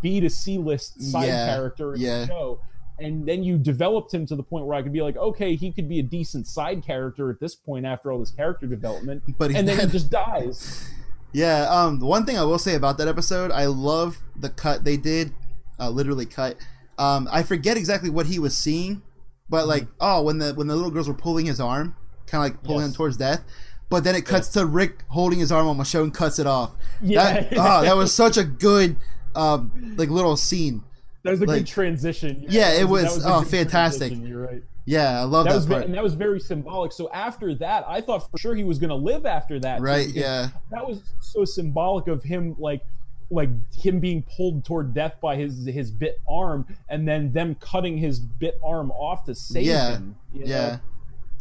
B 0.01 0.19
to 0.19 0.29
C 0.29 0.57
list 0.57 1.01
side 1.01 1.27
yeah. 1.27 1.47
character 1.47 1.93
in 1.93 2.01
yeah. 2.01 2.19
the 2.21 2.27
show. 2.27 2.59
And 2.99 3.27
then 3.27 3.43
you 3.43 3.57
developed 3.57 4.13
him 4.13 4.27
to 4.27 4.35
the 4.35 4.43
point 4.43 4.65
where 4.65 4.77
I 4.77 4.83
could 4.83 4.93
be 4.93 5.01
like, 5.01 5.17
okay, 5.17 5.55
he 5.55 5.71
could 5.71 5.89
be 5.89 5.97
a 5.97 6.03
decent 6.03 6.45
side 6.45 6.83
character 6.85 7.31
at 7.31 7.39
this 7.39 7.55
point 7.55 7.83
after 7.83 8.11
all 8.11 8.19
this 8.19 8.29
character 8.29 8.67
development. 8.67 9.23
But 9.39 9.55
and 9.55 9.67
then 9.67 9.77
dead. 9.77 9.87
he 9.87 9.91
just 9.97 10.11
dies. 10.11 10.87
Yeah, 11.33 11.67
um, 11.69 11.99
one 11.99 12.25
thing 12.25 12.37
I 12.37 12.43
will 12.43 12.59
say 12.59 12.75
about 12.75 12.97
that 12.97 13.07
episode, 13.07 13.51
I 13.51 13.65
love 13.65 14.17
the 14.35 14.49
cut 14.49 14.83
they 14.83 14.97
did, 14.97 15.33
uh, 15.79 15.89
literally 15.89 16.25
cut. 16.25 16.57
Um, 16.97 17.27
I 17.31 17.43
forget 17.43 17.77
exactly 17.77 18.09
what 18.09 18.25
he 18.25 18.37
was 18.37 18.55
seeing, 18.55 19.01
but 19.49 19.67
like, 19.67 19.83
mm-hmm. 19.83 19.95
oh, 20.01 20.21
when 20.23 20.39
the 20.39 20.53
when 20.53 20.67
the 20.67 20.75
little 20.75 20.91
girls 20.91 21.07
were 21.07 21.13
pulling 21.13 21.45
his 21.45 21.59
arm, 21.59 21.95
kind 22.27 22.45
of 22.45 22.51
like 22.51 22.63
pulling 22.63 22.81
yes. 22.81 22.89
him 22.89 22.95
towards 22.95 23.17
death, 23.17 23.43
but 23.89 24.03
then 24.03 24.15
it 24.15 24.25
cuts 24.25 24.53
yeah. 24.55 24.61
to 24.61 24.67
Rick 24.67 25.03
holding 25.07 25.39
his 25.39 25.51
arm 25.51 25.67
on 25.67 25.77
Michonne 25.77 26.03
and 26.03 26.13
cuts 26.13 26.37
it 26.39 26.47
off. 26.47 26.71
Yeah, 27.01 27.41
that, 27.41 27.53
oh, 27.57 27.81
that 27.83 27.95
was 27.95 28.13
such 28.13 28.37
a 28.37 28.43
good, 28.43 28.97
um, 29.35 29.95
like 29.97 30.09
little 30.09 30.35
scene. 30.37 30.83
That 31.23 31.31
was 31.31 31.41
a 31.41 31.45
like, 31.45 31.59
good 31.59 31.67
transition. 31.67 32.45
Yeah, 32.49 32.71
yeah 32.73 32.81
it 32.81 32.89
was. 32.89 33.03
was 33.03 33.25
oh, 33.25 33.41
fantastic. 33.43 34.13
You're 34.15 34.47
right. 34.47 34.63
Yeah, 34.85 35.21
I 35.21 35.23
love 35.23 35.45
that. 35.45 35.51
that 35.51 35.55
was 35.55 35.65
part. 35.67 35.85
and 35.85 35.93
that 35.93 36.03
was 36.03 36.15
very 36.15 36.39
symbolic. 36.39 36.91
So 36.91 37.11
after 37.11 37.53
that, 37.55 37.85
I 37.87 38.01
thought 38.01 38.29
for 38.31 38.37
sure 38.37 38.55
he 38.55 38.63
was 38.63 38.79
going 38.79 38.89
to 38.89 38.95
live 38.95 39.25
after 39.25 39.59
that. 39.59 39.81
Right. 39.81 40.07
Yeah. 40.07 40.49
That 40.71 40.87
was 40.87 41.01
so 41.19 41.45
symbolic 41.45 42.07
of 42.07 42.23
him, 42.23 42.55
like, 42.57 42.81
like 43.29 43.49
him 43.73 43.99
being 43.99 44.23
pulled 44.23 44.65
toward 44.65 44.93
death 44.93 45.15
by 45.21 45.35
his 45.37 45.65
his 45.65 45.89
bit 45.89 46.19
arm, 46.27 46.67
and 46.89 47.07
then 47.07 47.31
them 47.31 47.55
cutting 47.55 47.97
his 47.97 48.19
bit 48.19 48.59
arm 48.63 48.91
off 48.91 49.25
to 49.25 49.35
save 49.35 49.63
yeah. 49.63 49.91
him. 49.91 50.15
Yeah. 50.33 50.45
Know? 50.45 50.79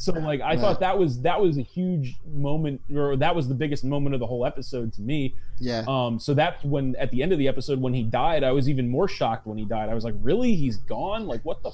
So 0.01 0.13
like 0.13 0.41
I 0.41 0.57
thought 0.57 0.81
that 0.81 0.99
was 0.99 1.21
that 1.23 1.39
was 1.43 1.59
a 1.59 1.63
huge 1.63 2.17
moment, 2.27 2.81
or 2.95 3.17
that 3.17 3.37
was 3.37 3.49
the 3.49 3.55
biggest 3.55 3.85
moment 3.85 4.15
of 4.15 4.21
the 4.21 4.27
whole 4.27 4.47
episode 4.47 4.95
to 4.95 5.03
me. 5.03 5.35
Yeah. 5.59 5.85
Um. 5.87 6.19
So 6.19 6.33
that's 6.33 6.65
when 6.65 6.97
at 6.97 7.11
the 7.11 7.23
end 7.23 7.33
of 7.33 7.39
the 7.39 7.49
episode 7.49 7.83
when 7.83 7.93
he 7.93 8.03
died, 8.03 8.43
I 8.43 8.53
was 8.53 8.67
even 8.67 8.89
more 8.89 9.09
shocked 9.09 9.47
when 9.47 9.59
he 9.59 9.67
died. 9.67 9.91
I 9.91 9.95
was 9.95 10.03
like, 10.03 10.15
really? 10.23 10.55
He's 10.55 10.79
gone? 10.79 11.27
Like 11.27 11.43
what 11.43 11.63
the 11.63 11.73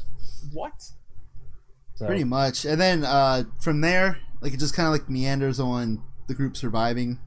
what? 0.52 0.90
So. 1.97 2.07
Pretty 2.07 2.24
much. 2.24 2.66
And 2.66 2.78
then 2.78 3.05
uh, 3.05 3.44
from 3.59 3.80
there, 3.80 4.18
like 4.42 4.53
it 4.53 4.61
just 4.61 4.74
kind 4.74 4.86
of 4.86 4.92
like 4.92 5.09
meanders 5.09 5.59
on 5.59 6.03
the 6.28 6.34
group 6.34 6.55
surviving. 6.55 7.18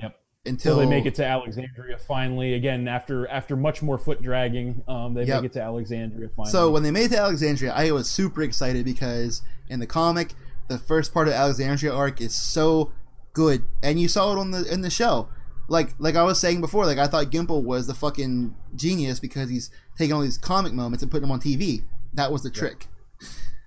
Yep. 0.00 0.18
Until 0.46 0.78
they 0.78 0.86
make 0.86 1.04
it 1.04 1.14
to 1.16 1.26
Alexandria 1.26 1.98
finally. 1.98 2.54
Again, 2.54 2.88
after 2.88 3.28
after 3.28 3.54
much 3.54 3.82
more 3.82 3.98
foot 3.98 4.22
dragging, 4.22 4.82
um, 4.88 5.12
they 5.12 5.24
yep. 5.24 5.42
make 5.42 5.50
it 5.50 5.54
to 5.54 5.62
Alexandria 5.62 6.30
finally. 6.34 6.50
So 6.50 6.70
when 6.70 6.82
they 6.82 6.90
made 6.90 7.04
it 7.04 7.10
to 7.10 7.18
Alexandria, 7.18 7.72
I 7.72 7.90
was 7.90 8.10
super 8.10 8.42
excited 8.42 8.86
because 8.86 9.42
in 9.68 9.80
the 9.80 9.86
comic, 9.86 10.32
the 10.68 10.78
first 10.78 11.12
part 11.12 11.28
of 11.28 11.34
Alexandria 11.34 11.92
arc 11.92 12.22
is 12.22 12.34
so 12.34 12.92
good, 13.34 13.64
and 13.82 14.00
you 14.00 14.08
saw 14.08 14.32
it 14.32 14.38
on 14.38 14.52
the 14.52 14.64
in 14.72 14.80
the 14.80 14.90
show. 14.90 15.28
Like 15.68 15.90
like 15.98 16.14
I 16.14 16.22
was 16.22 16.40
saying 16.40 16.62
before, 16.62 16.86
like 16.86 16.98
I 16.98 17.08
thought 17.08 17.26
Gimple 17.26 17.62
was 17.62 17.86
the 17.86 17.94
fucking 17.94 18.54
genius 18.74 19.20
because 19.20 19.50
he's 19.50 19.70
taking 19.98 20.14
all 20.14 20.22
these 20.22 20.38
comic 20.38 20.72
moments 20.72 21.02
and 21.02 21.12
putting 21.12 21.28
them 21.28 21.30
on 21.30 21.40
TV. 21.40 21.84
That 22.14 22.32
was 22.32 22.42
the 22.42 22.50
trick. 22.50 22.86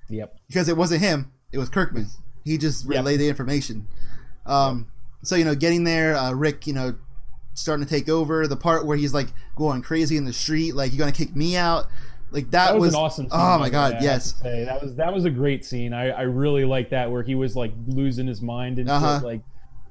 Yep. 0.10 0.40
Because 0.48 0.70
it 0.70 0.78
wasn't 0.78 1.02
him; 1.02 1.32
it 1.52 1.58
was 1.58 1.70
Kirkman. 1.70 2.08
He 2.44 2.58
just 2.58 2.86
relayed 2.86 3.20
yep. 3.20 3.20
the 3.20 3.30
information. 3.30 3.88
Um. 4.46 4.92
So 5.24 5.36
you 5.36 5.46
know, 5.46 5.56
getting 5.56 5.84
there, 5.84 6.16
uh, 6.16 6.34
Rick, 6.34 6.68
you 6.68 6.74
know, 6.74 6.96
starting 7.54 7.86
to 7.86 7.90
take 7.90 8.08
over. 8.08 8.48
The 8.48 8.56
part 8.56 8.86
where 8.86 8.98
he's 8.98 9.14
like 9.14 9.28
going 9.56 9.82
crazy 9.82 10.18
in 10.18 10.26
the 10.26 10.34
street, 10.34 10.74
like 10.76 10.92
you're 10.92 11.00
gonna 11.00 11.12
kick 11.12 11.36
me 11.36 11.58
out. 11.58 11.88
Like 12.30 12.52
that, 12.52 12.72
that 12.72 12.76
was, 12.76 12.88
was, 12.88 12.94
an 12.94 13.00
awesome. 13.00 13.28
oh 13.32 13.60
my 13.60 13.70
god, 13.70 13.98
yes. 14.02 14.34
That 14.44 14.82
was 14.82 14.96
that 14.96 15.14
was 15.14 15.26
a 15.26 15.30
great 15.30 15.64
scene. 15.64 15.94
I 15.94 16.10
I 16.10 16.22
really 16.24 16.66
like 16.66 16.90
that 16.90 17.10
where 17.10 17.24
he 17.24 17.36
was 17.36 17.56
like 17.56 17.74
losing 17.88 18.28
his 18.28 18.42
mind 18.42 18.80
and 18.80 18.90
uh-huh. 18.90 19.22
like 19.24 19.42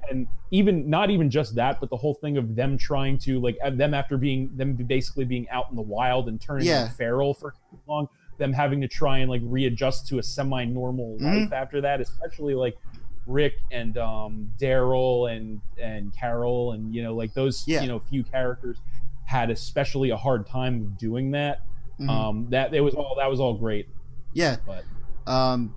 and 0.09 0.27
even 0.51 0.89
not 0.89 1.09
even 1.09 1.29
just 1.29 1.55
that, 1.55 1.79
but 1.79 1.89
the 1.89 1.97
whole 1.97 2.13
thing 2.13 2.37
of 2.37 2.55
them 2.55 2.77
trying 2.77 3.17
to 3.19 3.39
like 3.39 3.57
them 3.73 3.93
after 3.93 4.17
being 4.17 4.55
them 4.55 4.73
basically 4.73 5.25
being 5.25 5.49
out 5.49 5.69
in 5.69 5.75
the 5.75 5.81
wild 5.81 6.27
and 6.27 6.39
turning 6.39 6.67
yeah. 6.67 6.89
feral 6.89 7.33
for 7.33 7.55
long 7.87 8.07
them 8.37 8.53
having 8.53 8.81
to 8.81 8.87
try 8.87 9.19
and 9.19 9.29
like 9.29 9.41
readjust 9.43 10.07
to 10.07 10.19
a 10.19 10.23
semi-normal 10.23 11.17
mm-hmm. 11.17 11.43
life 11.43 11.53
after 11.53 11.81
that, 11.81 12.01
especially 12.01 12.53
like 12.53 12.77
Rick 13.25 13.55
and 13.71 13.97
um, 13.97 14.51
Daryl 14.59 15.31
and 15.35 15.61
and 15.81 16.15
Carol 16.17 16.71
and 16.71 16.93
you 16.93 17.03
know 17.03 17.13
like 17.13 17.33
those 17.33 17.67
yeah. 17.67 17.81
you 17.81 17.87
know 17.87 17.99
few 17.99 18.23
characters 18.23 18.77
had 19.25 19.49
especially 19.49 20.09
a 20.11 20.17
hard 20.17 20.47
time 20.47 20.95
doing 20.99 21.31
that. 21.31 21.61
Mm-hmm. 21.99 22.09
Um, 22.09 22.47
that 22.51 22.73
it 22.73 22.81
was 22.81 22.93
all 22.93 23.15
that 23.17 23.29
was 23.29 23.39
all 23.39 23.53
great. 23.53 23.87
Yeah, 24.33 24.57
but 24.65 24.83
um, 25.31 25.75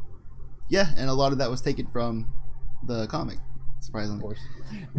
yeah, 0.68 0.86
and 0.96 1.11
a 1.11 1.14
lot 1.14 1.32
of 1.32 1.38
that 1.38 1.50
was 1.50 1.61
taken 1.61 1.86
from 1.86 2.28
the 2.86 3.06
comic, 3.08 3.38
surprisingly. 3.80 4.36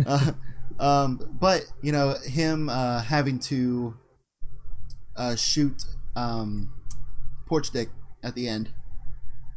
uh, 0.05 0.31
um, 0.79 1.37
but 1.39 1.61
you 1.81 1.91
know 1.91 2.15
him 2.25 2.69
uh, 2.69 3.01
having 3.01 3.39
to 3.39 3.95
uh, 5.15 5.35
shoot 5.35 5.83
um, 6.15 6.69
porch 7.51 7.71
dick 7.71 7.89
at 8.23 8.33
the 8.33 8.47
end. 8.47 8.69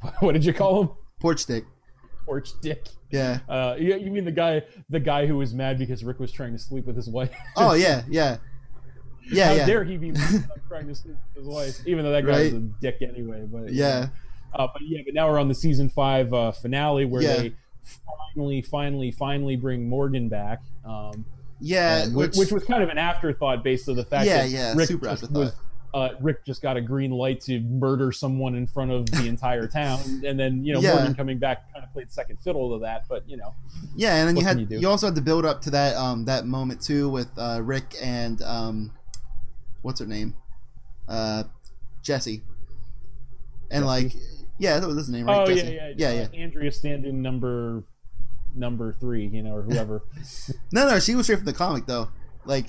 What 0.19 0.33
did 0.33 0.45
you 0.45 0.53
call 0.53 0.83
him? 0.83 0.91
Porch 1.21 1.47
dick. 1.47 1.65
Porch 2.27 2.51
dick. 2.61 2.89
Yeah. 3.11 3.39
Uh, 3.49 3.77
you, 3.79 3.97
you 3.97 4.11
mean 4.11 4.25
the 4.25 4.33
guy, 4.33 4.63
the 4.91 5.01
guy 5.01 5.27
who 5.27 5.39
was 5.39 5.55
mad 5.55 5.79
because 5.79 6.05
Rick 6.05 6.19
was 6.19 6.31
trying 6.31 6.53
to 6.53 6.59
sleep 6.59 6.85
with 6.87 6.97
his 6.97 7.09
wife? 7.09 7.31
oh 7.57 7.73
yeah, 7.73 8.03
yeah, 8.11 8.39
yeah. 9.31 9.47
How 9.47 9.53
yeah. 9.55 9.67
dare 9.67 9.85
he 9.85 9.97
be 9.97 10.13
trying 10.69 10.89
to 10.89 10.95
sleep 10.95 11.17
with 11.35 11.45
his 11.45 11.55
wife, 11.55 11.87
even 11.87 12.05
though 12.05 12.11
that 12.11 12.27
guy 12.27 12.33
right? 12.33 12.53
a 12.53 12.59
dick 12.59 12.99
anyway. 13.01 13.47
But 13.51 13.73
yeah. 13.73 14.09
Uh, 14.53 14.67
but 14.73 14.83
yeah, 14.83 15.01
but 15.07 15.15
now 15.15 15.31
we're 15.31 15.39
on 15.39 15.49
the 15.49 15.55
season 15.55 15.89
five 15.89 16.35
uh, 16.35 16.53
finale 16.53 17.07
where 17.07 17.23
yeah. 17.23 17.37
they 17.37 17.55
finally, 18.35 18.61
finally, 18.61 19.11
finally 19.11 19.57
bring 19.57 19.89
Morgan 19.89 20.29
back. 20.29 20.61
Um, 20.85 21.25
yeah, 21.61 22.09
which, 22.09 22.37
which, 22.37 22.53
was 22.53 22.65
kind 22.65 22.83
of 22.83 22.91
an 22.91 22.99
afterthought 22.99 23.65
based 23.65 23.89
on 23.89 23.97
the 23.97 24.05
fact 24.05 24.27
yeah, 24.27 24.43
that 24.43 24.51
yeah, 24.51 24.75
Rick 24.75 24.89
super 24.89 25.09
was 25.09 25.55
uh, 25.95 26.17
Rick 26.21 26.45
just 26.45 26.61
got 26.61 26.77
a 26.77 26.81
green 26.81 27.13
light 27.13 27.41
to 27.43 27.61
murder 27.61 28.11
someone 28.11 28.57
in 28.57 28.67
front 28.67 28.91
of 28.91 29.07
the 29.07 29.27
entire 29.29 29.69
town, 29.69 30.01
and 30.27 30.39
then 30.39 30.65
you 30.65 30.75
know 30.75 30.81
yeah. 30.81 30.95
Morgan 30.95 31.15
coming 31.15 31.39
back 31.39 31.73
kind 31.73 31.85
of 31.85 31.93
played 31.93 32.11
second 32.11 32.41
fiddle 32.41 32.77
to 32.77 32.83
that, 32.85 33.05
but 33.09 33.27
you 33.29 33.37
know. 33.37 33.55
Yeah, 33.95 34.17
and 34.17 34.29
then 34.29 34.37
you 34.37 34.45
had 34.45 34.61
you, 34.61 34.67
you, 34.81 34.89
also 34.89 35.07
had 35.07 35.15
to 35.15 35.23
build 35.23 35.47
up 35.47 35.63
to 35.63 35.71
that 35.71 35.95
um, 35.97 36.25
that 36.25 36.47
moment 36.47 36.83
too 36.83 37.09
with 37.09 37.29
uh, 37.39 37.61
Rick 37.63 37.95
and 38.03 38.43
um, 38.43 38.91
what's 39.83 40.01
her 40.01 40.07
name, 40.07 40.35
uh, 41.09 41.45
Jesse, 42.03 42.43
and 43.71 43.85
Jesse? 43.85 43.87
like 43.87 44.13
yeah, 44.59 44.81
that 44.81 44.87
was 44.89 44.97
his 44.97 45.09
name, 45.09 45.27
right? 45.27 45.43
Oh 45.43 45.47
Jesse. 45.47 45.75
yeah, 45.75 45.93
yeah, 45.97 46.11
yeah, 46.11 46.29
yeah. 46.33 46.43
Andrea 46.43 46.73
Stanton 46.73 47.23
number 47.23 47.85
number 48.57 48.97
three, 48.99 49.29
you 49.29 49.45
know, 49.45 49.55
or 49.55 49.63
whoever. 49.63 50.03
no, 50.73 50.89
no, 50.89 50.99
she 50.99 51.15
was 51.15 51.27
straight 51.27 51.37
from 51.37 51.47
the 51.47 51.53
comic 51.53 51.87
though. 51.87 52.09
Like 52.45 52.67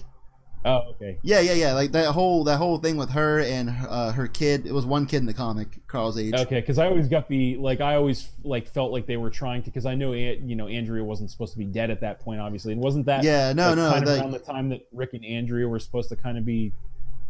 Oh, 0.65 0.81
okay. 0.91 1.19
Yeah, 1.21 1.41
yeah, 1.41 1.53
yeah. 1.53 1.73
Like 1.73 1.91
that 1.91 2.11
whole 2.11 2.43
that 2.45 2.57
whole 2.57 2.79
thing 2.79 2.97
with 2.97 3.11
her 3.11 3.39
and 3.39 3.69
uh, 3.69 4.11
her 4.13 4.27
kid. 4.27 4.65
It 4.65 4.73
was 4.73 4.83
one 4.83 5.05
kid 5.05 5.17
in 5.17 5.27
the 5.27 5.33
comic, 5.33 5.85
Carl's 5.87 6.17
age. 6.17 6.33
Okay, 6.33 6.59
because 6.59 6.79
I 6.79 6.87
always 6.87 7.07
got 7.07 7.29
the 7.29 7.55
like 7.57 7.81
I 7.81 7.95
always 7.95 8.29
like 8.43 8.67
felt 8.67 8.91
like 8.91 9.05
they 9.05 9.17
were 9.17 9.29
trying 9.29 9.61
to 9.61 9.69
because 9.69 9.85
I 9.85 9.93
know 9.93 10.13
it, 10.13 10.39
you 10.39 10.55
know 10.55 10.67
Andrea 10.67 11.03
wasn't 11.03 11.29
supposed 11.29 11.53
to 11.53 11.59
be 11.59 11.65
dead 11.65 11.91
at 11.91 12.01
that 12.01 12.19
point, 12.19 12.41
obviously, 12.41 12.73
and 12.73 12.81
wasn't 12.81 13.05
that 13.05 13.23
yeah 13.23 13.53
no 13.53 13.69
like, 13.69 13.77
no 13.77 13.91
kind 13.91 14.07
of 14.07 14.19
around 14.19 14.31
the 14.31 14.39
time 14.39 14.69
that 14.69 14.87
Rick 14.91 15.13
and 15.13 15.23
Andrea 15.23 15.67
were 15.67 15.79
supposed 15.79 16.09
to 16.09 16.15
kind 16.15 16.35
of 16.35 16.45
be 16.45 16.73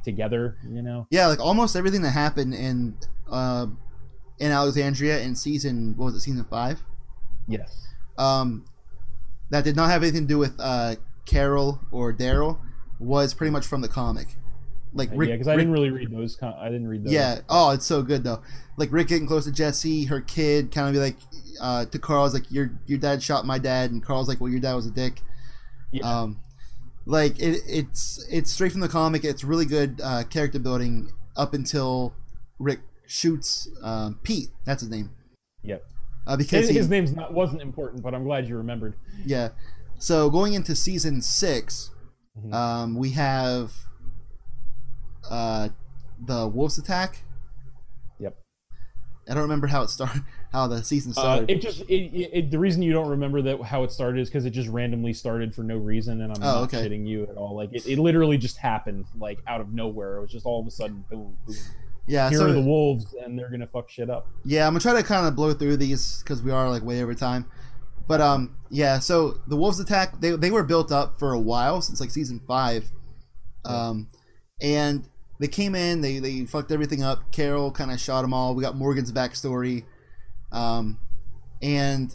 together, 0.05 0.57
you 0.69 0.81
know? 0.81 1.07
Yeah, 1.09 1.27
like 1.27 1.41
almost 1.41 1.75
everything 1.75 2.03
that 2.03 2.11
happened 2.11 2.53
in 2.53 2.97
uh, 3.29 3.67
in 4.39 4.51
Alexandria 4.53 5.19
in 5.19 5.35
season 5.35 5.93
what 5.97 6.05
was 6.05 6.15
it 6.15 6.21
season 6.21 6.45
five? 6.49 6.81
Yes. 7.49 7.89
Um, 8.17 8.65
that 9.49 9.65
did 9.65 9.75
not 9.75 9.89
have 9.89 10.03
anything 10.03 10.21
to 10.21 10.27
do 10.27 10.37
with 10.37 10.55
uh 10.57 10.95
Carol 11.25 11.81
or 11.91 12.13
Daryl 12.13 12.59
was 12.99 13.33
pretty 13.33 13.51
much 13.51 13.65
from 13.65 13.81
the 13.81 13.87
comic. 13.87 14.27
Like 14.93 15.09
Rick, 15.13 15.29
yeah, 15.29 15.35
because 15.35 15.49
I 15.49 15.55
didn't 15.57 15.73
really 15.73 15.89
read 15.89 16.09
those. 16.09 16.37
I 16.41 16.69
didn't 16.69 16.87
read 16.87 17.03
those. 17.03 17.11
Yeah. 17.11 17.41
Oh, 17.49 17.71
it's 17.71 17.85
so 17.85 18.01
good 18.01 18.23
though. 18.23 18.41
Like 18.77 18.91
Rick 18.93 19.09
getting 19.09 19.27
close 19.27 19.43
to 19.45 19.51
Jesse, 19.51 20.05
her 20.05 20.21
kid, 20.21 20.71
kind 20.71 20.87
of 20.87 20.93
be 20.93 20.99
like 20.99 21.17
uh, 21.59 21.85
to 21.85 21.99
Carl's 21.99 22.33
like 22.33 22.49
your 22.49 22.71
your 22.85 22.97
dad 22.97 23.21
shot 23.21 23.45
my 23.45 23.59
dad, 23.59 23.91
and 23.91 24.01
Carl's 24.01 24.29
like, 24.29 24.39
well, 24.39 24.49
your 24.49 24.61
dad 24.61 24.73
was 24.73 24.85
a 24.85 24.91
dick. 24.91 25.21
Yeah. 25.91 26.03
Um, 26.21 26.39
like 27.05 27.37
it, 27.39 27.61
it's 27.67 28.25
it's 28.31 28.51
straight 28.51 28.71
from 28.71 28.81
the 28.81 28.87
comic. 28.87 29.25
It's 29.25 29.43
really 29.43 29.65
good 29.65 29.99
uh, 30.01 30.23
character 30.23 30.59
building 30.59 31.11
up 31.35 31.53
until 31.53 32.13
Rick 32.57 32.79
shoots 33.05 33.69
um, 33.83 34.19
Pete. 34.23 34.49
That's 34.65 34.81
his 34.81 34.89
name. 34.89 35.11
Yep. 35.63 35.83
Uh, 36.27 36.37
because 36.37 36.61
His, 36.61 36.69
he, 36.69 36.75
his 36.77 36.89
name's 36.89 37.11
not 37.13 37.33
wasn't 37.33 37.61
important, 37.61 38.01
but 38.01 38.13
I'm 38.15 38.23
glad 38.23 38.47
you 38.47 38.57
remembered. 38.57 38.95
yeah. 39.25 39.49
So 39.97 40.29
going 40.29 40.53
into 40.53 40.75
season 40.75 41.21
6 41.21 41.91
Mhm. 42.39 42.53
um, 42.53 42.95
we 42.95 43.11
have 43.11 43.71
uh, 45.29 45.69
the 46.23 46.47
Wolves 46.47 46.77
attack. 46.77 47.23
Yep. 48.19 48.37
I 49.29 49.33
don't 49.33 49.43
remember 49.43 49.67
how 49.67 49.81
it 49.83 49.89
started, 49.89 50.23
how 50.51 50.67
the 50.67 50.83
season 50.83 51.11
Uh, 51.11 51.21
started. 51.21 51.49
it 51.49 51.61
just 51.61 51.81
it, 51.89 52.13
it, 52.33 52.51
the 52.51 52.59
reason 52.59 52.81
you 52.81 52.93
don't 52.93 53.09
remember 53.09 53.41
that 53.43 53.61
how 53.63 53.83
it 53.83 53.91
started 53.91 54.19
is 54.21 54.29
because 54.29 54.45
it 54.45 54.51
just 54.51 54.69
randomly 54.69 55.13
started 55.13 55.55
for 55.55 55.63
no 55.63 55.77
reason, 55.77 56.21
and 56.21 56.31
I'm 56.33 56.43
Oh, 56.43 56.61
not 56.61 56.73
okay. 56.73 56.87
shitting 56.87 57.07
you 57.07 57.23
at 57.23 57.35
all. 57.37 57.55
Like 57.55 57.71
it, 57.73 57.85
it 57.87 57.97
literally 57.99 58.37
just 58.37 58.57
happened 58.57 59.05
like 59.17 59.39
out 59.47 59.61
of 59.61 59.73
nowhere. 59.73 60.17
It 60.17 60.21
was 60.21 60.31
just 60.31 60.45
all 60.45 60.59
of 60.61 60.67
a 60.67 60.71
sudden 60.71 61.05
boom, 61.09 61.37
boom. 61.47 61.55
yeah, 62.05 62.29
Here 62.29 62.39
so 62.39 62.49
are 62.49 62.53
the 62.53 62.61
wolves, 62.61 63.15
and 63.23 63.37
they're 63.39 63.49
gonna 63.49 63.67
fuck 63.67 63.89
shit 63.89 64.09
up. 64.09 64.27
Yeah, 64.43 64.67
I'm 64.67 64.73
gonna 64.73 64.81
try 64.81 64.93
to 64.93 65.03
kind 65.03 65.25
of 65.25 65.35
blow 65.35 65.53
through 65.53 65.77
these 65.77 66.21
because 66.21 66.43
we 66.43 66.51
are 66.51 66.69
like 66.69 66.83
way 66.83 67.01
over 67.01 67.15
time. 67.15 67.45
But 68.07 68.21
um, 68.21 68.55
yeah. 68.69 68.99
So 68.99 69.39
the 69.47 69.55
Wolves 69.55 69.79
attack 69.79 70.19
they 70.21 70.31
they 70.31 70.51
were 70.51 70.63
built 70.63 70.91
up 70.91 71.17
for 71.19 71.33
a 71.33 71.39
while 71.39 71.81
since 71.81 71.99
like 71.99 72.11
season 72.11 72.39
five, 72.47 72.91
um, 73.63 74.07
and 74.61 75.07
they 75.39 75.47
came 75.47 75.75
in 75.75 76.01
they 76.01 76.19
they 76.19 76.45
fucked 76.45 76.71
everything 76.71 77.03
up. 77.03 77.31
Carol 77.31 77.71
kind 77.71 77.91
of 77.91 77.99
shot 77.99 78.21
them 78.21 78.33
all. 78.33 78.53
We 78.55 78.61
got 78.63 78.75
Morgan's 78.75 79.11
backstory, 79.11 79.85
um, 80.51 80.99
and 81.61 82.13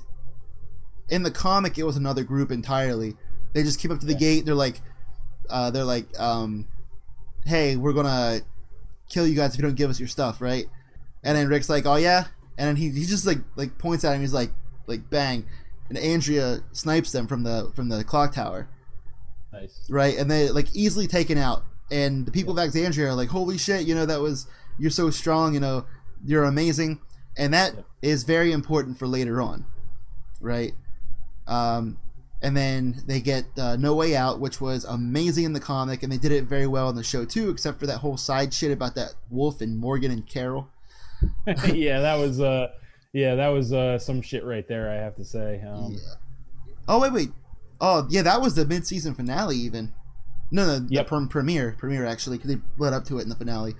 in 1.08 1.22
the 1.24 1.30
comic 1.30 1.76
it 1.78 1.82
was 1.84 1.96
another 1.96 2.22
group 2.22 2.50
entirely. 2.52 3.16
They 3.52 3.62
just 3.64 3.80
came 3.80 3.90
up 3.90 3.98
to 4.00 4.06
the 4.06 4.12
Yeah. 4.12 4.18
gate. 4.18 4.44
They're 4.46 4.54
like, 4.54 4.80
uh, 5.48 5.70
they're 5.72 5.84
like, 5.84 6.06
um, 6.20 6.68
hey, 7.44 7.74
we're 7.76 7.92
gonna 7.92 8.42
kill 9.08 9.26
you 9.26 9.34
guys 9.34 9.54
if 9.54 9.58
you 9.58 9.62
don't 9.62 9.74
give 9.74 9.90
us 9.90 9.98
your 9.98 10.08
stuff, 10.08 10.40
right? 10.40 10.66
And 11.24 11.36
then 11.36 11.48
Rick's 11.48 11.68
like, 11.68 11.84
"Oh 11.84 11.96
yeah," 11.96 12.26
and 12.56 12.68
then 12.68 12.76
he, 12.76 12.90
he 12.90 13.04
just 13.06 13.26
like 13.26 13.38
like 13.56 13.76
points 13.76 14.04
at 14.04 14.14
him. 14.14 14.20
He's 14.20 14.32
like 14.32 14.52
like 14.86 15.10
bang, 15.10 15.44
and 15.90 15.98
Andrea 15.98 16.60
snipes 16.72 17.12
them 17.12 17.26
from 17.26 17.42
the 17.42 17.70
from 17.76 17.90
the 17.90 18.02
clock 18.02 18.32
tower, 18.32 18.68
Nice. 19.52 19.86
right? 19.90 20.16
And 20.16 20.30
they 20.30 20.48
like 20.50 20.74
easily 20.74 21.06
taken 21.06 21.36
out. 21.36 21.64
And 21.90 22.24
the 22.24 22.30
people 22.32 22.52
of 22.52 22.58
Alexandria 22.58 23.08
are 23.08 23.14
like, 23.14 23.28
"Holy 23.28 23.58
shit! 23.58 23.86
You 23.86 23.94
know 23.94 24.06
that 24.06 24.20
was 24.20 24.46
you're 24.78 24.90
so 24.90 25.10
strong. 25.10 25.52
You 25.52 25.60
know 25.60 25.84
you're 26.24 26.44
amazing." 26.44 27.00
And 27.36 27.52
that 27.52 27.74
is 28.00 28.22
Yep. 28.22 28.26
very 28.26 28.52
important 28.52 28.98
for 28.98 29.06
later 29.06 29.40
on, 29.42 29.64
right? 30.40 30.72
Um, 31.46 31.98
and 32.42 32.56
then 32.56 33.02
they 33.06 33.20
get 33.20 33.44
uh, 33.58 33.76
No 33.76 33.94
Way 33.94 34.16
Out, 34.16 34.40
which 34.40 34.60
was 34.60 34.84
amazing 34.84 35.44
in 35.44 35.52
the 35.52 35.60
comic, 35.60 36.02
and 36.02 36.10
they 36.12 36.16
did 36.18 36.32
it 36.32 36.44
very 36.44 36.66
well 36.66 36.88
in 36.88 36.96
the 36.96 37.02
show 37.02 37.24
too, 37.24 37.50
except 37.50 37.78
for 37.80 37.86
that 37.86 37.98
whole 37.98 38.16
side 38.16 38.54
shit 38.54 38.70
about 38.72 38.94
that 38.94 39.14
wolf 39.30 39.60
and 39.60 39.78
Morgan 39.78 40.10
and 40.10 40.26
Carol. 40.26 40.68
yeah, 41.74 42.00
that 42.00 42.14
was 42.18 42.40
uh, 42.40 42.68
yeah, 43.12 43.34
that 43.34 43.48
was 43.48 43.72
uh, 43.72 43.98
some 43.98 44.22
shit 44.22 44.44
right 44.44 44.66
there. 44.68 44.90
I 44.90 44.94
have 44.96 45.14
to 45.16 45.24
say. 45.24 45.62
Um, 45.62 45.92
yeah. 45.92 46.72
Oh 46.88 47.00
wait, 47.00 47.12
wait. 47.12 47.30
Oh 47.80 48.06
yeah, 48.10 48.22
that 48.22 48.40
was 48.40 48.54
the 48.54 48.66
mid-season 48.66 49.14
finale. 49.14 49.56
Even 49.56 49.92
no, 50.50 50.66
no, 50.66 50.86
Yep. 50.88 51.08
the 51.08 51.26
premiere, 51.28 51.74
premiere 51.78 52.06
actually, 52.06 52.38
because 52.38 52.54
they 52.54 52.60
led 52.78 52.92
up 52.92 53.04
to 53.06 53.18
it 53.18 53.22
in 53.22 53.28
the 53.28 53.34
finale. 53.36 53.74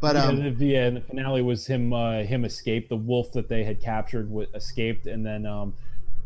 But 0.00 0.14
yeah, 0.16 0.24
um, 0.26 0.58
the, 0.58 0.66
yeah, 0.66 0.86
and 0.86 0.96
the 0.98 1.00
finale 1.00 1.42
was 1.42 1.66
him. 1.66 1.92
Uh, 1.92 2.22
him 2.22 2.44
escaped. 2.44 2.88
The 2.90 2.96
wolf 2.96 3.32
that 3.32 3.48
they 3.48 3.64
had 3.64 3.80
captured 3.80 4.28
w- 4.28 4.48
escaped, 4.54 5.06
and 5.06 5.24
then 5.24 5.46
um, 5.46 5.72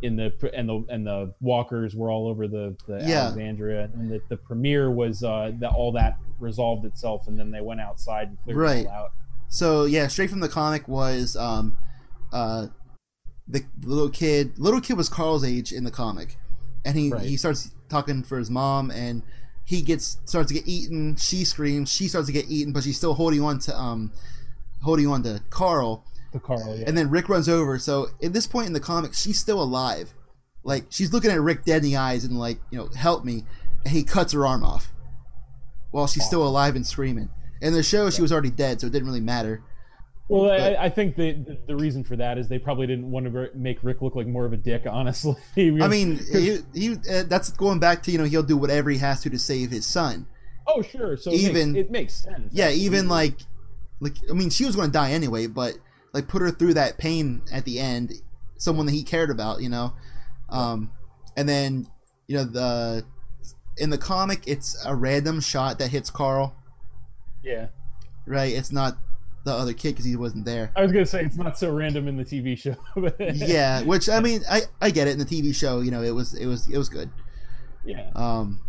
in 0.01 0.17
the 0.17 0.33
and 0.53 0.67
the 0.67 0.83
and 0.89 1.07
the 1.07 1.33
walkers 1.39 1.95
were 1.95 2.11
all 2.11 2.27
over 2.27 2.47
the, 2.47 2.75
the 2.87 3.03
Yeah. 3.07 3.21
Alexandria, 3.27 3.89
and 3.93 4.11
the, 4.11 4.21
the 4.27 4.35
premiere 4.37 4.91
was 4.91 5.23
uh, 5.23 5.51
that 5.59 5.71
all 5.71 5.93
that 5.93 6.17
resolved 6.39 6.85
itself, 6.85 7.27
and 7.27 7.39
then 7.39 7.49
they 7.51 7.61
went 7.61 7.79
outside 7.79 8.27
and 8.29 8.37
cleared 8.43 8.57
Right. 8.57 8.79
it 8.85 8.87
all 8.87 8.93
out. 9.05 9.11
so 9.47 9.85
yeah, 9.85 10.07
straight 10.07 10.29
from 10.29 10.41
the 10.41 10.49
comic 10.49 10.87
was 10.89 11.35
um, 11.37 11.77
uh, 12.31 12.67
the 13.47 13.63
little 13.83 14.09
kid. 14.09 14.57
Little 14.57 14.81
kid 14.81 14.97
was 14.97 15.09
Carl's 15.09 15.43
age 15.43 15.71
in 15.71 15.83
the 15.83 15.91
comic, 15.91 16.37
and 16.85 16.97
he 16.97 17.11
Right. 17.11 17.25
he 17.25 17.37
starts 17.37 17.71
talking 17.89 18.23
for 18.23 18.37
his 18.37 18.49
mom, 18.49 18.91
and 18.91 19.23
he 19.65 19.81
gets 19.81 20.17
starts 20.25 20.47
to 20.49 20.53
get 20.53 20.67
eaten. 20.67 21.15
She 21.17 21.43
screams. 21.45 21.91
She 21.91 22.07
starts 22.07 22.27
to 22.27 22.33
get 22.33 22.45
eaten, 22.49 22.73
but 22.73 22.83
she's 22.83 22.97
still 22.97 23.13
holding 23.13 23.41
on 23.41 23.59
to 23.59 23.77
um, 23.77 24.11
holding 24.81 25.07
on 25.07 25.23
to 25.23 25.41
Carl. 25.49 26.05
The 26.33 26.39
Carl, 26.39 26.77
yeah. 26.77 26.85
And 26.87 26.97
then 26.97 27.09
Rick 27.09 27.27
runs 27.27 27.49
over. 27.49 27.77
So 27.77 28.07
at 28.23 28.31
this 28.33 28.47
point 28.47 28.67
in 28.67 28.73
the 28.73 28.79
comic, 28.79 29.13
she's 29.13 29.39
still 29.39 29.61
alive. 29.61 30.13
Like 30.63 30.85
she's 30.89 31.11
looking 31.11 31.31
at 31.31 31.41
Rick 31.41 31.65
dead 31.65 31.77
in 31.77 31.83
the 31.83 31.97
eyes 31.97 32.23
and 32.23 32.37
like, 32.39 32.59
you 32.71 32.77
know, 32.77 32.87
help 32.95 33.25
me. 33.25 33.43
And 33.83 33.93
he 33.93 34.03
cuts 34.03 34.31
her 34.33 34.45
arm 34.45 34.63
off 34.63 34.93
while 35.91 36.07
she's 36.07 36.23
still 36.25 36.47
alive 36.47 36.75
and 36.75 36.85
screaming. 36.87 37.29
In 37.61 37.73
the 37.73 37.83
show, 37.83 38.09
she 38.09 38.21
was 38.21 38.31
already 38.31 38.49
dead, 38.51 38.79
so 38.79 38.87
it 38.87 38.93
didn't 38.93 39.07
really 39.07 39.19
matter. 39.19 39.61
Well, 40.31 40.45
But- 40.45 40.77
I, 40.79 40.85
I 40.85 40.89
think 40.89 41.17
the, 41.17 41.33
the 41.33 41.57
the 41.67 41.75
reason 41.75 42.05
for 42.05 42.15
that 42.15 42.37
is 42.37 42.47
they 42.47 42.57
probably 42.57 42.87
didn't 42.87 43.11
want 43.11 43.25
to 43.25 43.49
make 43.53 43.83
Rick 43.83 44.01
look 44.01 44.15
like 44.15 44.27
more 44.27 44.45
of 44.45 44.53
a 44.53 44.57
dick. 44.57 44.83
Honestly, 44.89 45.35
I 45.57 45.89
mean, 45.89 46.19
he, 46.31 46.59
he 46.73 46.93
uh, 46.93 47.23
that's 47.27 47.49
going 47.49 47.79
back 47.79 48.01
to 48.03 48.11
you 48.11 48.17
know 48.17 48.23
he'll 48.23 48.41
do 48.41 48.55
whatever 48.55 48.89
he 48.89 48.97
has 48.99 49.19
to 49.23 49.29
to 49.29 49.37
save 49.37 49.71
his 49.71 49.85
son. 49.85 50.27
oh 50.67 50.81
sure, 50.81 51.17
so 51.17 51.31
it 51.31 51.41
even- 51.41 51.73
makes, 51.73 51.85
it 51.85 51.91
makes 51.91 52.13
sense. 52.13 52.49
Yeah, 52.53 52.69
even 52.69 53.09
like, 53.09 53.39
like 53.99 54.15
I 54.29 54.33
mean, 54.33 54.49
she 54.49 54.65
was 54.65 54.73
going 54.77 54.87
to 54.87 54.93
die 54.93 55.11
anyway, 55.11 55.47
but 55.47 55.73
like 56.13 56.29
put 56.29 56.41
her 56.41 56.49
through 56.49 56.75
that 56.75 56.97
pain 56.97 57.41
at 57.51 57.65
the 57.65 57.79
end, 57.79 58.13
someone 58.57 58.85
that 58.85 58.93
he 58.93 59.03
cared 59.03 59.31
about, 59.31 59.61
you 59.61 59.67
know. 59.69 59.91
Um, 60.49 60.91
and 61.35 61.47
then 61.49 61.87
you 62.27 62.37
know 62.37 62.45
the 62.45 63.03
in 63.77 63.89
the 63.89 63.97
comic, 63.97 64.43
it's 64.47 64.81
a 64.85 64.95
random 64.95 65.41
shot 65.41 65.77
that 65.79 65.89
hits 65.89 66.09
Carl, 66.09 66.55
yeah. 67.43 67.67
right? 68.25 68.53
It's 68.53 68.71
not 68.71 68.97
the 69.43 69.51
other 69.51 69.73
kid 69.73 69.89
because 69.91 70.05
he 70.05 70.15
wasn't 70.15 70.45
there. 70.45 70.71
I 70.75 70.81
was 70.83 70.91
gonna 70.91 71.05
say 71.05 71.23
it's 71.23 71.37
not 71.37 71.57
so 71.57 71.71
random 71.73 72.07
in 72.07 72.17
the 72.17 72.25
TV 72.25 72.57
show. 72.57 72.75
yeah, 73.33 73.81
which 73.85 74.07
I 74.09 74.19
mean, 74.19 74.41
I 74.49 74.61
I 74.81 74.91
get 74.91 75.07
it 75.07 75.11
in 75.11 75.19
the 75.19 75.25
TV 75.25 75.53
show. 75.55 75.79
You 75.81 75.91
know, 75.91 76.01
it 76.03 76.11
was 76.11 76.33
it 76.33 76.45
was 76.45 76.67
it 76.69 76.77
was 76.77 76.89
good. 76.89 77.09
yeah, 77.85 78.09
Um, 78.15 78.61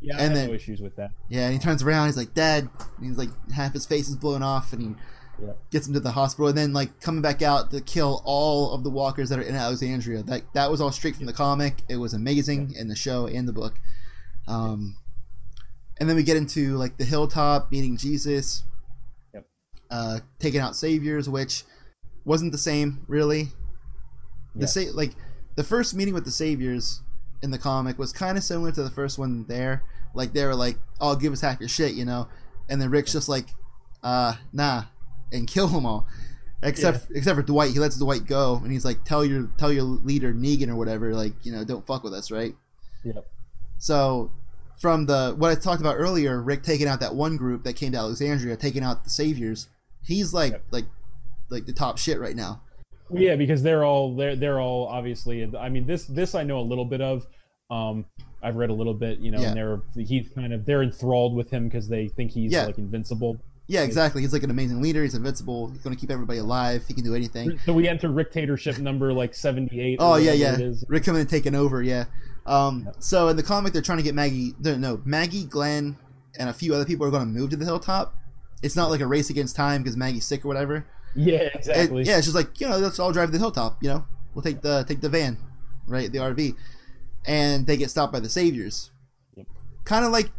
yeah. 0.00 0.14
I 0.16 0.20
and 0.20 0.28
have 0.28 0.34
then- 0.34 0.48
no 0.48 0.54
issues 0.54 0.80
with 0.80 0.96
that. 0.96 1.10
yeah, 1.28 1.44
and 1.46 1.52
he 1.52 1.58
turns 1.58 1.82
around, 1.82 2.06
he's 2.06 2.16
like, 2.16 2.34
"Dad," 2.34 2.68
he's 3.02 3.18
like, 3.18 3.30
half 3.52 3.72
his 3.72 3.86
face 3.86 4.08
is 4.08 4.16
blown 4.16 4.42
off, 4.42 4.72
and 4.72 4.82
he 4.82 4.94
Yeah. 5.44 5.52
gets 5.72 5.88
him 5.88 5.94
to 5.94 6.00
the 6.00 6.12
hospital, 6.12 6.48
and 6.48 6.56
then 6.58 6.72
like 6.72 7.00
coming 7.00 7.22
back 7.22 7.42
out 7.42 7.70
to 7.72 7.80
kill 7.80 8.22
all 8.24 8.72
of 8.72 8.84
the 8.84 8.90
walkers 8.90 9.30
that 9.30 9.38
are 9.38 9.42
in 9.42 9.54
Alexandria. 9.56 10.22
That 10.22 10.42
that 10.54 10.70
was 10.70 10.80
all 10.80 10.92
straight 10.92 11.16
from 11.16 11.26
the 11.26 11.32
comic. 11.32 11.82
It 11.88 11.96
was 11.96 12.14
amazing 12.14 12.74
in 12.78 12.88
the 12.88 12.94
show 12.96 13.26
and 13.26 13.48
the 13.48 13.52
book. 13.52 13.74
Um, 14.46 14.96
and 15.98 16.08
then 16.08 16.16
we 16.16 16.22
get 16.22 16.36
into 16.36 16.76
like 16.76 16.96
the 16.98 17.04
hilltop 17.04 17.70
meeting 17.72 17.96
Jesus. 17.96 18.62
Uh, 19.90 20.20
taking 20.38 20.60
out 20.60 20.76
saviors, 20.76 21.28
which 21.28 21.64
wasn't 22.24 22.52
the 22.52 22.58
same 22.58 23.04
really. 23.08 23.44
The 24.54 24.62
Yes. 24.62 24.74
sa- 24.74 24.92
like 24.94 25.14
the 25.56 25.64
first 25.64 25.94
meeting 25.94 26.14
with 26.14 26.24
the 26.24 26.30
saviors 26.30 27.00
in 27.42 27.50
the 27.50 27.58
comic 27.58 27.98
was 27.98 28.12
kind 28.12 28.36
of 28.36 28.44
similar 28.44 28.72
to 28.72 28.82
the 28.82 28.90
first 28.90 29.18
one 29.18 29.44
there. 29.48 29.82
Like 30.14 30.32
they 30.32 30.44
were 30.44 30.54
like, 30.56 30.78
"Oh, 31.00 31.14
give 31.16 31.32
us 31.32 31.40
half 31.40 31.60
your 31.60 31.68
shit," 31.68 31.94
you 31.94 32.04
know, 32.04 32.28
and 32.68 32.80
then 32.82 32.90
Rick's 32.90 33.12
just 33.12 33.28
like, 33.28 33.46
"Uh, 34.02 34.34
nah," 34.52 34.84
and 35.32 35.46
kill 35.54 35.68
them 35.68 35.86
all. 35.86 36.06
Except 36.62 37.06
except 37.14 37.36
for 37.36 37.42
Dwight, 37.42 37.70
he 37.72 37.78
lets 37.78 37.96
Dwight 37.96 38.26
go, 38.26 38.56
and 38.62 38.70
he's 38.70 38.84
like, 38.84 39.04
"Tell 39.04 39.24
your 39.24 39.48
tell 39.56 39.72
your 39.72 39.84
leader 39.84 40.34
Negan 40.34 40.68
or 40.68 40.76
whatever, 40.76 41.14
like 41.14 41.32
you 41.44 41.52
know, 41.52 41.64
don't 41.64 41.86
fuck 41.86 42.02
with 42.04 42.12
us, 42.12 42.30
right?" 42.30 42.54
Yep. 43.04 43.26
So 43.78 44.30
from 44.78 45.06
the 45.06 45.34
what 45.38 45.50
I 45.50 45.54
talked 45.54 45.80
about 45.80 45.96
earlier, 45.96 46.42
Rick 46.42 46.62
taking 46.64 46.86
out 46.86 47.00
that 47.00 47.14
one 47.14 47.36
group 47.38 47.64
that 47.64 47.76
came 47.76 47.92
to 47.92 47.98
Alexandria, 47.98 48.56
taking 48.56 48.82
out 48.82 49.04
the 49.04 49.10
saviors. 49.10 49.68
He's 50.04 50.32
like 50.34 50.52
Yep. 50.52 50.64
like 50.70 50.84
like 51.50 51.66
the 51.66 51.72
top 51.72 51.98
shit 51.98 52.20
right 52.20 52.36
now. 52.36 52.62
Yeah, 53.12 53.34
because 53.36 53.62
they're 53.62 53.84
all 53.84 54.14
they're 54.16 54.36
they're 54.36 54.60
all 54.60 54.86
obviously. 54.86 55.50
I 55.58 55.68
mean, 55.68 55.86
this 55.86 56.04
this 56.06 56.34
I 56.34 56.42
know 56.42 56.58
a 56.60 56.62
little 56.62 56.84
bit 56.84 57.00
of. 57.00 57.26
Um, 57.70 58.04
I've 58.42 58.56
read 58.56 58.70
a 58.70 58.74
little 58.74 58.94
bit, 58.94 59.18
you 59.20 59.30
know, 59.30 59.40
Yeah. 59.40 59.48
and 59.48 59.56
they're 59.56 59.82
he's 59.96 60.28
kind 60.34 60.52
of 60.52 60.64
they're 60.64 60.82
enthralled 60.82 61.34
with 61.36 61.50
him 61.50 61.64
because 61.68 61.88
they 61.88 62.08
think 62.08 62.30
he's 62.32 62.52
Yeah. 62.52 62.66
like 62.66 62.78
invincible. 62.78 63.36
Yeah, 63.68 63.82
exactly. 63.82 64.22
He's 64.22 64.32
like 64.32 64.42
an 64.42 64.50
amazing 64.50 64.82
leader. 64.82 65.02
He's 65.04 65.14
invincible. 65.14 65.68
He's 65.70 65.80
going 65.82 65.94
to 65.94 66.00
keep 66.00 66.10
everybody 66.10 66.40
alive. 66.40 66.84
He 66.88 66.94
can 66.94 67.04
do 67.04 67.14
anything. 67.14 67.56
So 67.64 67.72
we 67.72 67.86
enter 67.86 68.08
Rictatorship 68.08 68.78
number 68.78 69.12
like 69.12 69.32
seventy 69.34 69.80
eight. 69.80 69.98
Oh 70.00 70.16
yeah, 70.16 70.32
yeah. 70.32 70.54
It 70.54 70.60
is. 70.60 70.84
Rick 70.88 71.04
coming 71.04 71.20
and 71.20 71.30
taking 71.30 71.54
over. 71.54 71.80
Yeah. 71.82 72.06
Um. 72.46 72.84
Yep. 72.86 72.96
So 72.98 73.28
in 73.28 73.36
the 73.36 73.42
comic, 73.44 73.72
they're 73.72 73.82
trying 73.82 73.98
to 73.98 74.04
get 74.04 74.14
Maggie. 74.16 74.54
No, 74.60 74.76
no, 74.76 75.00
Maggie, 75.04 75.44
Glenn, 75.44 75.96
and 76.38 76.48
a 76.48 76.52
few 76.52 76.74
other 76.74 76.84
people 76.84 77.06
are 77.06 77.10
going 77.10 77.22
to 77.22 77.28
move 77.40 77.50
to 77.50 77.56
the 77.56 77.64
hilltop. 77.64 78.16
It's 78.62 78.76
not 78.76 78.90
like 78.90 79.00
a 79.00 79.06
race 79.06 79.30
against 79.30 79.56
time 79.56 79.82
because 79.82 79.96
Maggie's 79.96 80.26
sick 80.26 80.44
or 80.44 80.48
whatever. 80.48 80.86
Yeah, 81.14 81.36
It- 81.38 81.54
exactly. 81.56 82.02
yeah, 82.04 82.16
it's 82.18 82.26
just 82.26 82.36
like 82.36 82.60
you 82.60 82.68
know, 82.68 82.78
let's 82.78 82.98
all 82.98 83.12
drive 83.12 83.28
to 83.28 83.32
the 83.32 83.38
hilltop. 83.38 83.82
You 83.82 83.88
know, 83.88 84.04
we'll 84.34 84.42
take 84.42 84.60
the 84.62 84.84
take 84.86 85.00
the 85.00 85.08
van, 85.08 85.38
right, 85.86 86.10
the 86.12 86.18
RV, 86.18 86.54
and 87.26 87.66
they 87.66 87.76
get 87.76 87.90
stopped 87.90 88.12
by 88.12 88.20
the 88.20 88.28
saviors. 88.28 88.90
Yep. 89.36 89.46
Kind 89.84 90.04
of 90.04 90.12
like, 90.12 90.30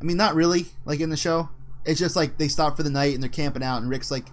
I 0.00 0.04
mean, 0.04 0.16
not 0.16 0.34
really 0.34 0.66
like 0.84 1.00
in 1.00 1.10
the 1.10 1.16
show. 1.16 1.48
It's 1.84 1.98
just 2.00 2.16
like 2.16 2.36
they 2.38 2.48
stop 2.48 2.76
for 2.76 2.82
the 2.82 2.90
night 2.90 3.14
and 3.14 3.22
they're 3.22 3.30
camping 3.30 3.62
out, 3.62 3.80
and 3.80 3.90
Rick's 3.90 4.10
like 4.10 4.26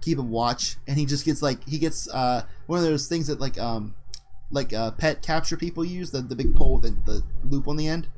keeping 0.00 0.28
watch, 0.30 0.76
and 0.86 0.98
he 0.98 1.06
just 1.06 1.24
gets 1.24 1.40
like 1.42 1.66
he 1.66 1.78
gets 1.78 2.08
uh 2.10 2.42
one 2.66 2.78
of 2.80 2.84
those 2.84 3.06
things 3.08 3.28
that 3.28 3.40
like 3.40 3.58
um 3.58 3.94
like 4.50 4.72
uh 4.72 4.90
pet 4.92 5.22
capture 5.22 5.56
people 5.56 5.84
use 5.84 6.10
the 6.10 6.20
the 6.20 6.36
big 6.36 6.54
pole 6.54 6.78
with 6.78 6.82
the, 7.06 7.12
the 7.12 7.22
loop 7.48 7.68
on 7.68 7.76
the 7.76 7.88
end. 7.88 8.08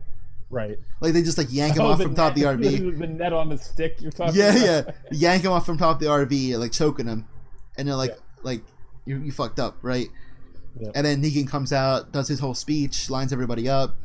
Right. 0.51 0.79
Like 1.01 1.13
they 1.13 1.23
just 1.23 1.39
like 1.39 1.47
yank 1.53 1.77
him 1.77 1.83
Oh, 1.83 1.93
off 1.93 2.03
from 2.03 2.15
top 2.15 2.33
of 2.33 2.35
the 2.39 2.43
RV. 2.47 2.99
The 2.99 3.07
net 3.07 3.33
on 3.33 3.49
the 3.51 3.59
stick 3.59 4.01
you're 4.01 4.11
talking 4.11 4.35
Yeah, 4.35 4.51
about. 4.81 4.95
yeah. 5.13 5.31
Yank 5.33 5.45
him 5.45 5.53
off 5.53 5.65
from 5.65 5.79
top 5.79 5.97
of 5.97 6.01
the 6.01 6.07
RV, 6.07 6.59
like 6.59 6.73
choking 6.73 7.07
him. 7.07 7.27
and 7.79 7.87
they're 7.89 7.95
like, 7.95 8.11
Yeah. 8.11 8.17
like 8.43 8.63
you, 9.07 9.19
you 9.19 9.33
fucked 9.33 9.59
up, 9.61 9.77
right? 9.83 10.09
Yep. 10.79 10.93
And 10.95 11.07
then 11.07 11.23
Negan 11.23 11.49
comes 11.49 11.73
out, 11.73 12.13
does 12.13 12.29
his 12.29 12.41
whole 12.41 12.55
speech, 12.55 13.09
lines 13.11 13.33
everybody 13.33 13.69
up, 13.69 13.97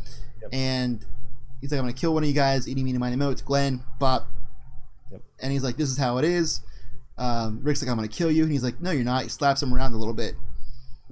Yep. 0.41 0.49
and 0.53 1.05
he's 1.61 1.71
like, 1.71 1.79
"I'm 1.79 1.83
gonna 1.85 1.93
kill 1.93 2.13
one 2.13 2.23
of 2.23 2.27
you 2.29 2.33
guys." 2.35 2.67
Eating, 2.67 2.85
meeny, 2.85 2.97
miny, 2.97 3.15
mo. 3.15 3.29
It's 3.31 3.41
Glenn, 3.41 3.83
Bop, 3.99 4.27
Yep. 5.11 5.21
and 5.41 5.51
he's 5.51 5.63
like, 5.63 5.77
"This 5.77 5.89
is 5.89 5.97
how 5.97 6.17
it 6.17 6.25
is." 6.25 6.61
Um, 7.17 7.59
Rick's 7.61 7.81
like, 7.81 7.89
"I'm 7.89 7.95
gonna 7.97 8.07
kill 8.07 8.31
you," 8.31 8.43
and 8.43 8.51
he's 8.51 8.63
like, 8.63 8.81
"No, 8.81 8.91
you're 8.91 9.03
not." 9.03 9.23
He 9.23 9.29
slaps 9.29 9.61
him 9.61 9.73
around 9.73 9.93
a 9.93 9.97
little 9.97 10.13
bit, 10.13 10.35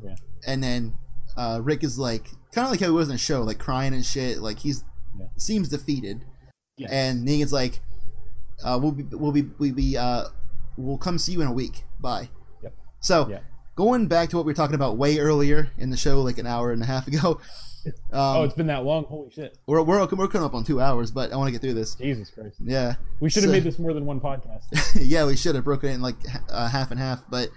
Yeah. 0.04 0.16
and 0.48 0.64
then 0.64 0.94
uh, 1.38 1.60
Rick 1.64 1.84
is 1.84 1.98
like, 2.00 2.26
kind 2.52 2.66
of 2.66 2.72
like 2.72 2.80
how 2.80 2.88
he 2.88 2.92
was 2.92 3.08
in 3.10 3.14
the 3.14 3.18
show, 3.20 3.42
like 3.44 3.58
crying 3.60 3.94
and 3.94 4.06
shit. 4.06 4.40
Like 4.40 4.60
he's 4.60 4.84
Yeah. 5.20 5.26
seems 5.38 5.70
defeated, 5.70 6.26
Yes. 6.78 6.92
and 6.92 7.28
Negan's 7.28 7.54
like, 7.54 7.80
uh, 8.64 8.80
"We'll 8.82 8.92
be, 8.92 9.04
we'll 9.04 9.32
be, 9.32 9.44
we'll 9.60 9.74
be, 9.74 9.98
uh, 9.98 10.26
we'll 10.78 10.98
come 10.98 11.18
see 11.18 11.34
you 11.34 11.42
in 11.42 11.48
a 11.48 11.54
week. 11.54 11.84
Bye." 12.00 12.30
Yep. 12.64 12.74
So 13.00 13.28
Yeah. 13.30 13.40
going 13.76 14.08
back 14.08 14.30
to 14.30 14.38
what 14.38 14.46
we 14.46 14.50
were 14.52 14.56
talking 14.56 14.76
about 14.76 14.98
way 14.98 15.20
earlier 15.20 15.70
in 15.78 15.90
the 15.92 15.98
show, 15.98 16.22
like 16.22 16.38
an 16.38 16.48
hour 16.48 16.72
and 16.72 16.82
a 16.82 16.86
half 16.86 17.08
ago. 17.08 17.40
Um, 17.86 17.92
oh, 18.14 18.44
it's 18.46 18.54
been 18.54 18.68
that 18.68 18.86
long. 18.86 19.04
Holy 19.04 19.30
shit! 19.30 19.58
we're, 19.68 19.82
we're 19.84 20.00
we're 20.06 20.28
coming 20.30 20.46
up 20.46 20.54
on 20.54 20.64
two 20.64 20.80
hours, 20.80 21.12
but 21.12 21.34
I 21.34 21.36
want 21.36 21.50
to 21.50 21.52
get 21.52 21.60
through 21.60 21.74
this. 21.74 21.96
Jesus 21.96 22.30
Christ. 22.30 22.56
Yeah, 22.62 22.96
We 23.20 23.30
should 23.30 23.44
have 23.44 23.50
So- 23.50 23.52
made 23.52 23.64
this 23.66 23.78
more 23.78 23.92
than 23.94 24.06
one 24.06 24.22
podcast. 24.22 24.64
yeah, 25.02 25.26
we 25.26 25.36
should 25.36 25.54
have 25.56 25.66
broken 25.66 25.90
it 25.90 25.96
in 25.96 26.02
like 26.02 26.16
uh, 26.50 26.70
half 26.70 26.92
and 26.92 27.00
half. 27.02 27.26
But 27.30 27.50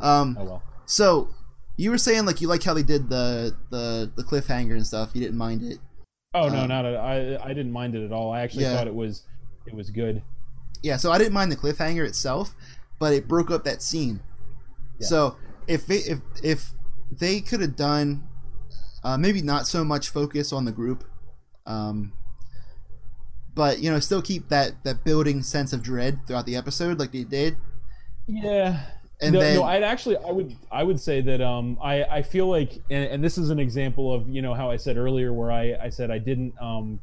um, 0.00 0.38
Oh 0.40 0.44
well. 0.44 0.62
so 0.86 1.28
you 1.76 1.90
were 1.90 1.98
saying 1.98 2.24
like 2.24 2.40
you 2.40 2.48
like 2.48 2.62
how 2.62 2.72
they 2.72 2.82
did 2.82 3.10
the 3.10 3.54
the 3.68 4.10
the 4.16 4.22
cliffhanger 4.22 4.72
and 4.72 4.86
stuff. 4.86 5.10
You 5.12 5.20
didn't 5.20 5.36
mind 5.36 5.62
it. 5.62 5.80
Oh 6.34 6.48
no, 6.48 6.60
Um, 6.62 6.68
not 6.68 6.84
at, 6.84 6.96
I. 6.96 7.38
I 7.42 7.48
didn't 7.48 7.72
mind 7.72 7.94
it 7.94 8.04
at 8.04 8.12
all. 8.12 8.32
I 8.32 8.40
actually 8.40 8.64
Yeah. 8.64 8.76
thought 8.76 8.86
it 8.88 8.94
was 8.94 9.22
it 9.66 9.74
was 9.74 9.90
good. 9.90 10.22
Yeah, 10.82 10.96
so 10.96 11.10
I 11.12 11.18
didn't 11.18 11.32
mind 11.32 11.50
the 11.52 11.56
cliffhanger 11.56 12.06
itself, 12.06 12.54
but 12.98 13.12
it 13.14 13.26
broke 13.28 13.50
up 13.50 13.64
that 13.64 13.80
scene. 13.82 14.20
Yeah. 14.98 15.06
So 15.06 15.36
if 15.66 15.88
it, 15.90 16.06
if 16.08 16.18
if 16.42 16.70
they 17.10 17.40
could 17.40 17.60
have 17.60 17.76
done 17.76 18.24
uh, 19.04 19.16
maybe 19.16 19.40
not 19.42 19.66
so 19.66 19.84
much 19.84 20.08
focus 20.10 20.52
on 20.52 20.64
the 20.64 20.72
group, 20.72 21.04
um, 21.66 22.12
but 23.54 23.78
you 23.80 23.90
know 23.90 24.00
still 24.00 24.20
keep 24.22 24.48
that 24.48 24.82
that 24.84 25.04
building 25.04 25.42
sense 25.42 25.72
of 25.72 25.82
dread 25.82 26.18
throughout 26.26 26.46
the 26.46 26.56
episode 26.56 26.98
like 26.98 27.12
they 27.12 27.24
did. 27.24 27.56
Yeah. 28.26 28.80
And 29.24 29.32
no, 29.34 29.40
then 29.40 29.54
no, 29.56 29.64
I'd 29.64 29.82
actually, 29.82 30.16
I 30.18 30.30
would, 30.30 30.54
I 30.70 30.82
would 30.82 31.00
say 31.00 31.20
that 31.22 31.40
um, 31.40 31.78
I, 31.82 32.04
I 32.04 32.22
feel 32.22 32.46
like, 32.48 32.74
and, 32.90 33.04
and 33.04 33.24
this 33.24 33.38
is 33.38 33.50
an 33.50 33.58
example 33.58 34.12
of, 34.12 34.28
you 34.28 34.42
know, 34.42 34.54
how 34.54 34.70
I 34.70 34.76
said 34.76 34.96
earlier, 34.96 35.32
where 35.32 35.50
I, 35.50 35.74
I 35.82 35.88
said 35.88 36.10
I 36.10 36.18
didn't, 36.18 36.54
um, 36.60 37.00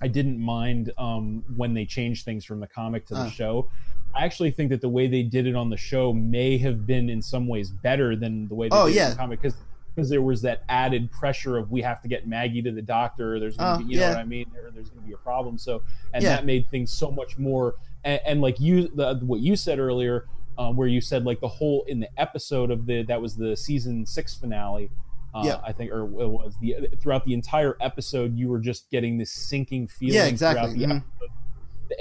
I 0.00 0.08
didn't 0.08 0.38
mind 0.38 0.92
um, 0.98 1.42
when 1.56 1.74
they 1.74 1.84
changed 1.84 2.24
things 2.24 2.44
from 2.44 2.60
the 2.60 2.66
comic 2.68 3.06
to 3.06 3.14
the 3.14 3.20
Uh. 3.22 3.30
show. 3.30 3.68
I 4.14 4.24
actually 4.24 4.50
think 4.52 4.70
that 4.70 4.80
the 4.80 4.88
way 4.88 5.06
they 5.06 5.22
did 5.22 5.46
it 5.46 5.54
on 5.54 5.68
the 5.68 5.76
show 5.76 6.12
may 6.14 6.56
have 6.58 6.86
been 6.86 7.10
in 7.10 7.20
some 7.20 7.46
ways 7.46 7.70
better 7.70 8.16
than 8.16 8.48
the 8.48 8.54
way 8.54 8.68
they 8.68 8.76
Oh, 8.76 8.86
did 8.86 8.92
it 8.92 8.96
yeah. 8.96 9.04
in 9.06 9.10
the 9.10 9.16
comic 9.16 9.42
because 9.42 9.56
because 9.94 10.08
there 10.08 10.22
was 10.22 10.40
that 10.42 10.62
added 10.68 11.10
pressure 11.10 11.56
of 11.58 11.72
we 11.72 11.82
have 11.82 12.00
to 12.02 12.06
get 12.08 12.24
Maggie 12.26 12.62
to 12.62 12.70
the 12.70 12.80
doctor. 12.80 13.34
Or 13.34 13.40
there's 13.40 13.56
gonna 13.56 13.74
Oh, 13.74 13.78
be, 13.78 13.92
you 13.92 13.98
yeah. 13.98 14.06
know 14.10 14.14
what 14.14 14.20
I 14.20 14.24
mean? 14.24 14.46
Or 14.56 14.70
there's 14.70 14.88
going 14.90 15.02
to 15.02 15.06
be 15.08 15.12
a 15.12 15.16
problem. 15.18 15.58
So 15.58 15.82
and 16.14 16.22
Yeah. 16.22 16.36
that 16.36 16.46
made 16.46 16.68
things 16.68 16.92
so 16.92 17.10
much 17.10 17.36
more. 17.36 17.74
And, 18.04 18.20
and 18.24 18.40
like 18.40 18.60
you, 18.60 18.88
the, 18.94 19.18
what 19.22 19.40
you 19.40 19.56
said 19.56 19.80
earlier, 19.80 20.26
um, 20.58 20.76
where 20.76 20.88
you 20.88 21.00
said 21.00 21.24
like 21.24 21.40
the 21.40 21.48
whole 21.48 21.84
in 21.88 22.00
the 22.00 22.08
episode 22.20 22.70
of 22.70 22.84
the 22.86 23.02
that 23.04 23.20
was 23.22 23.36
the 23.36 23.56
season 23.56 24.04
six 24.04 24.34
finale. 24.34 24.90
Uh, 25.34 25.42
Yeah. 25.44 25.60
I 25.64 25.72
think, 25.72 25.92
or 25.92 26.00
it 26.00 26.26
was 26.28 26.56
the 26.60 26.88
throughout 27.00 27.24
the 27.24 27.34
entire 27.34 27.76
episode, 27.80 28.36
you 28.36 28.48
were 28.48 28.58
just 28.58 28.90
getting 28.90 29.18
this 29.18 29.30
sinking 29.30 29.88
feeling. 29.88 30.14
Yeah, 30.14 30.24
exactly. 30.26 30.74
Throughout 30.74 30.88
the 30.88 30.94
Mhm. 30.94 31.02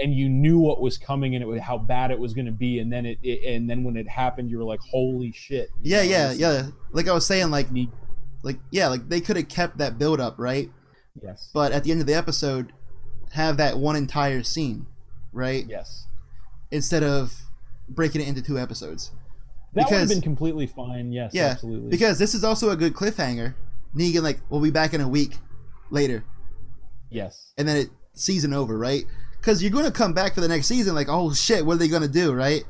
and 0.04 0.14
you 0.14 0.28
knew 0.28 0.60
what 0.60 0.82
was 0.82 0.98
coming 0.98 1.36
and 1.36 1.42
it 1.44 1.48
was 1.48 1.62
how 1.62 1.78
bad 1.78 2.12
it 2.12 2.20
was 2.20 2.34
going 2.34 2.46
to 2.46 2.52
be. 2.52 2.80
And 2.80 2.92
then 2.92 3.06
it, 3.06 3.20
it, 3.24 3.46
and 3.56 3.70
then 3.70 3.84
when 3.86 3.96
it 3.96 4.08
happened, 4.08 4.50
you 4.50 4.58
were 4.58 4.64
like, 4.66 4.80
"Holy 4.82 5.32
shit!" 5.32 5.70
Yeah, 5.82 5.98
know, 6.04 6.10
yeah, 6.10 6.32
yeah. 6.34 6.68
Like 6.92 7.08
I 7.08 7.14
was 7.14 7.26
saying, 7.26 7.52
like 7.52 7.68
like 8.44 8.60
yeah, 8.72 8.88
like 8.88 9.08
they 9.10 9.22
could 9.22 9.36
have 9.38 9.48
kept 9.50 9.78
that 9.78 9.98
build 9.98 10.20
up 10.20 10.36
right, 10.38 10.70
Yes. 11.22 11.50
but 11.54 11.72
at 11.72 11.84
the 11.84 11.92
end 11.92 12.02
of 12.02 12.08
the 12.08 12.14
episode, 12.16 12.72
have 13.32 13.58
that 13.58 13.78
one 13.78 13.96
entire 13.96 14.42
scene, 14.44 14.88
right? 15.34 15.66
yes. 15.68 16.06
Instead 16.72 17.04
of 17.04 17.44
breaking 17.90 18.22
it 18.22 18.28
into 18.28 18.42
two 18.42 18.58
episodes. 18.60 19.12
That 19.74 19.90
would 19.90 20.00
have 20.00 20.10
been 20.10 20.22
completely 20.22 20.68
fine. 20.68 21.12
Yes, 21.12 21.34
Yeah, 21.34 21.48
absolutely. 21.48 21.90
Because 21.90 22.18
this 22.18 22.34
is 22.34 22.44
also 22.44 22.70
a 22.70 22.76
good 22.76 22.94
cliffhanger. 22.94 23.54
Negan 23.96 24.24
like, 24.24 24.40
we'll 24.50 24.62
be 24.62 24.72
back 24.72 24.94
in 24.94 25.02
a 25.02 25.08
week 25.08 25.38
later, 25.90 26.24
yes. 27.10 27.54
and 27.58 27.68
then 27.68 27.78
it 27.78 27.90
season 28.14 28.54
over, 28.54 28.78
right? 28.78 29.06
Because 29.40 29.62
you're 29.62 29.72
going 29.72 29.86
to 29.86 29.92
come 29.92 30.14
back 30.14 30.34
for 30.36 30.42
the 30.42 30.48
next 30.48 30.68
season, 30.68 30.94
like, 30.94 31.08
oh 31.10 31.34
shit, 31.34 31.66
what 31.66 31.74
are 31.74 31.78
they 31.78 31.88
going 31.88 32.02
to 32.02 32.08
do, 32.08 32.34
right? 32.34 32.64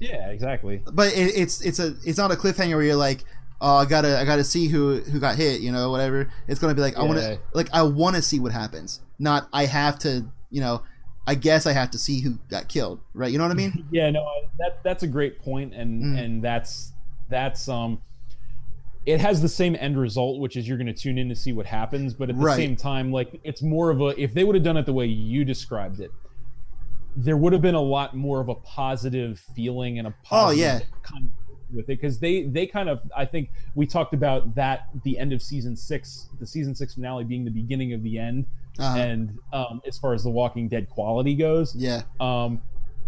Yeah, 0.00 0.30
exactly. 0.30 0.82
But 0.92 1.12
it, 1.12 1.36
it's 1.36 1.60
it's 1.60 1.78
a 1.78 1.94
it's 2.04 2.18
not 2.18 2.32
a 2.32 2.34
cliffhanger 2.34 2.74
where 2.74 2.82
you're 2.82 2.96
like, 2.96 3.24
oh, 3.60 3.76
I 3.76 3.84
gotta 3.84 4.18
I 4.18 4.24
gotta 4.24 4.44
see 4.44 4.68
who 4.68 5.00
who 5.00 5.20
got 5.20 5.36
hit, 5.36 5.60
you 5.60 5.72
know, 5.72 5.90
whatever. 5.90 6.30
It's 6.48 6.60
going 6.60 6.70
to 6.70 6.74
be 6.74 6.82
like, 6.82 6.96
I 6.96 7.02
want 7.04 7.18
to 7.18 7.38
like 7.52 7.68
I 7.72 7.82
want 7.82 8.16
to 8.16 8.22
see 8.22 8.40
what 8.40 8.52
happens, 8.52 9.00
not 9.18 9.48
I 9.52 9.66
have 9.66 9.98
to, 10.00 10.26
you 10.50 10.60
know, 10.60 10.82
I 11.26 11.34
guess 11.34 11.66
I 11.66 11.72
have 11.72 11.90
to 11.92 11.98
see 11.98 12.20
who 12.20 12.38
got 12.50 12.68
killed, 12.68 13.00
right? 13.14 13.30
You 13.32 13.38
know 13.38 13.44
what 13.44 13.50
I 13.52 13.54
mean? 13.54 13.86
Yeah, 13.90 14.10
no, 14.10 14.26
that 14.58 14.78
that's 14.84 15.02
a 15.02 15.06
great 15.06 15.38
point, 15.40 15.72
and 15.74 16.02
Mm. 16.02 16.18
and 16.18 16.44
that's 16.44 16.92
that's 17.28 17.68
um, 17.68 18.02
it 19.06 19.20
has 19.20 19.40
the 19.42 19.48
same 19.48 19.76
end 19.78 19.98
result, 19.98 20.40
which 20.40 20.56
is 20.56 20.66
you're 20.66 20.78
going 20.78 20.86
to 20.86 20.92
tune 20.92 21.16
in 21.18 21.28
to 21.28 21.34
see 21.36 21.52
what 21.52 21.66
happens, 21.66 22.14
but 22.14 22.28
at 22.30 22.36
the 22.36 22.42
Right. 22.42 22.56
same 22.56 22.76
time, 22.76 23.12
like 23.12 23.40
it's 23.44 23.62
more 23.62 23.90
of 23.90 24.00
a 24.00 24.20
if 24.20 24.34
they 24.34 24.44
would 24.44 24.54
have 24.54 24.64
done 24.64 24.76
it 24.76 24.86
the 24.86 24.92
way 24.92 25.06
you 25.06 25.44
described 25.44 26.00
it, 26.00 26.10
there 27.16 27.36
would 27.36 27.52
have 27.52 27.62
been 27.62 27.74
a 27.74 27.80
lot 27.80 28.16
more 28.16 28.40
of 28.40 28.48
a 28.48 28.54
positive 28.56 29.38
feeling 29.54 29.98
and 29.98 30.08
a 30.08 30.10
Oh, 30.10 30.46
positive 30.46 30.58
yeah. 30.58 30.80
kind 31.02 31.26
of 31.26 31.30
with 31.74 31.84
it 31.84 32.00
because 32.00 32.18
they 32.18 32.42
they 32.42 32.66
kind 32.66 32.88
of 32.88 33.00
I 33.16 33.24
think 33.24 33.50
we 33.74 33.86
talked 33.86 34.14
about 34.14 34.54
that 34.54 34.88
the 35.04 35.18
end 35.18 35.32
of 35.32 35.42
season 35.42 35.76
six, 35.76 36.28
the 36.40 36.46
season 36.46 36.74
six 36.74 36.94
finale 36.94 37.24
being 37.24 37.44
the 37.44 37.50
beginning 37.50 37.92
of 37.92 38.02
the 38.02 38.18
end, 38.18 38.46
Uh, 38.78 38.94
and 38.98 39.38
um, 39.52 39.80
as 39.86 39.98
far 39.98 40.14
as 40.14 40.22
the 40.24 40.30
Walking 40.30 40.68
Dead 40.68 40.88
quality 40.90 41.34
goes, 41.34 41.74
yeah, 41.76 42.02
um, 42.20 42.60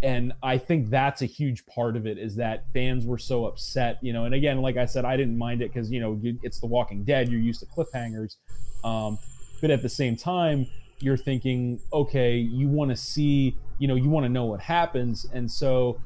and 0.02 0.32
I 0.42 0.58
think 0.58 0.90
that's 0.90 1.22
a 1.22 1.26
huge 1.26 1.64
part 1.66 1.96
of 1.96 2.06
it 2.06 2.18
is 2.18 2.36
that 2.36 2.64
fans 2.72 3.04
were 3.06 3.18
so 3.18 3.46
upset, 3.46 3.98
you 4.02 4.12
know. 4.12 4.24
And 4.26 4.34
again, 4.34 4.60
like 4.62 4.76
I 4.76 4.86
said, 4.86 5.04
I 5.04 5.16
didn't 5.16 5.38
mind 5.38 5.62
it 5.62 5.72
because 5.72 5.90
you 5.90 6.00
know 6.00 6.20
it's 6.42 6.60
The 6.60 6.66
Walking 6.66 7.02
Dead. 7.04 7.28
You're 7.30 7.40
used 7.40 7.60
to 7.60 7.66
cliffhangers, 7.66 8.36
um, 8.84 9.18
but 9.60 9.70
at 9.70 9.82
the 9.82 9.88
same 9.88 10.16
time, 10.16 10.66
you're 11.00 11.16
thinking, 11.16 11.80
okay, 11.92 12.36
you 12.36 12.68
want 12.68 12.90
to 12.90 12.96
see, 12.96 13.56
you 13.78 13.88
know, 13.88 13.96
you 13.96 14.08
want 14.08 14.24
to 14.24 14.30
know 14.30 14.44
what 14.44 14.60
happens, 14.60 15.26
and 15.32 15.50
so 15.50 16.00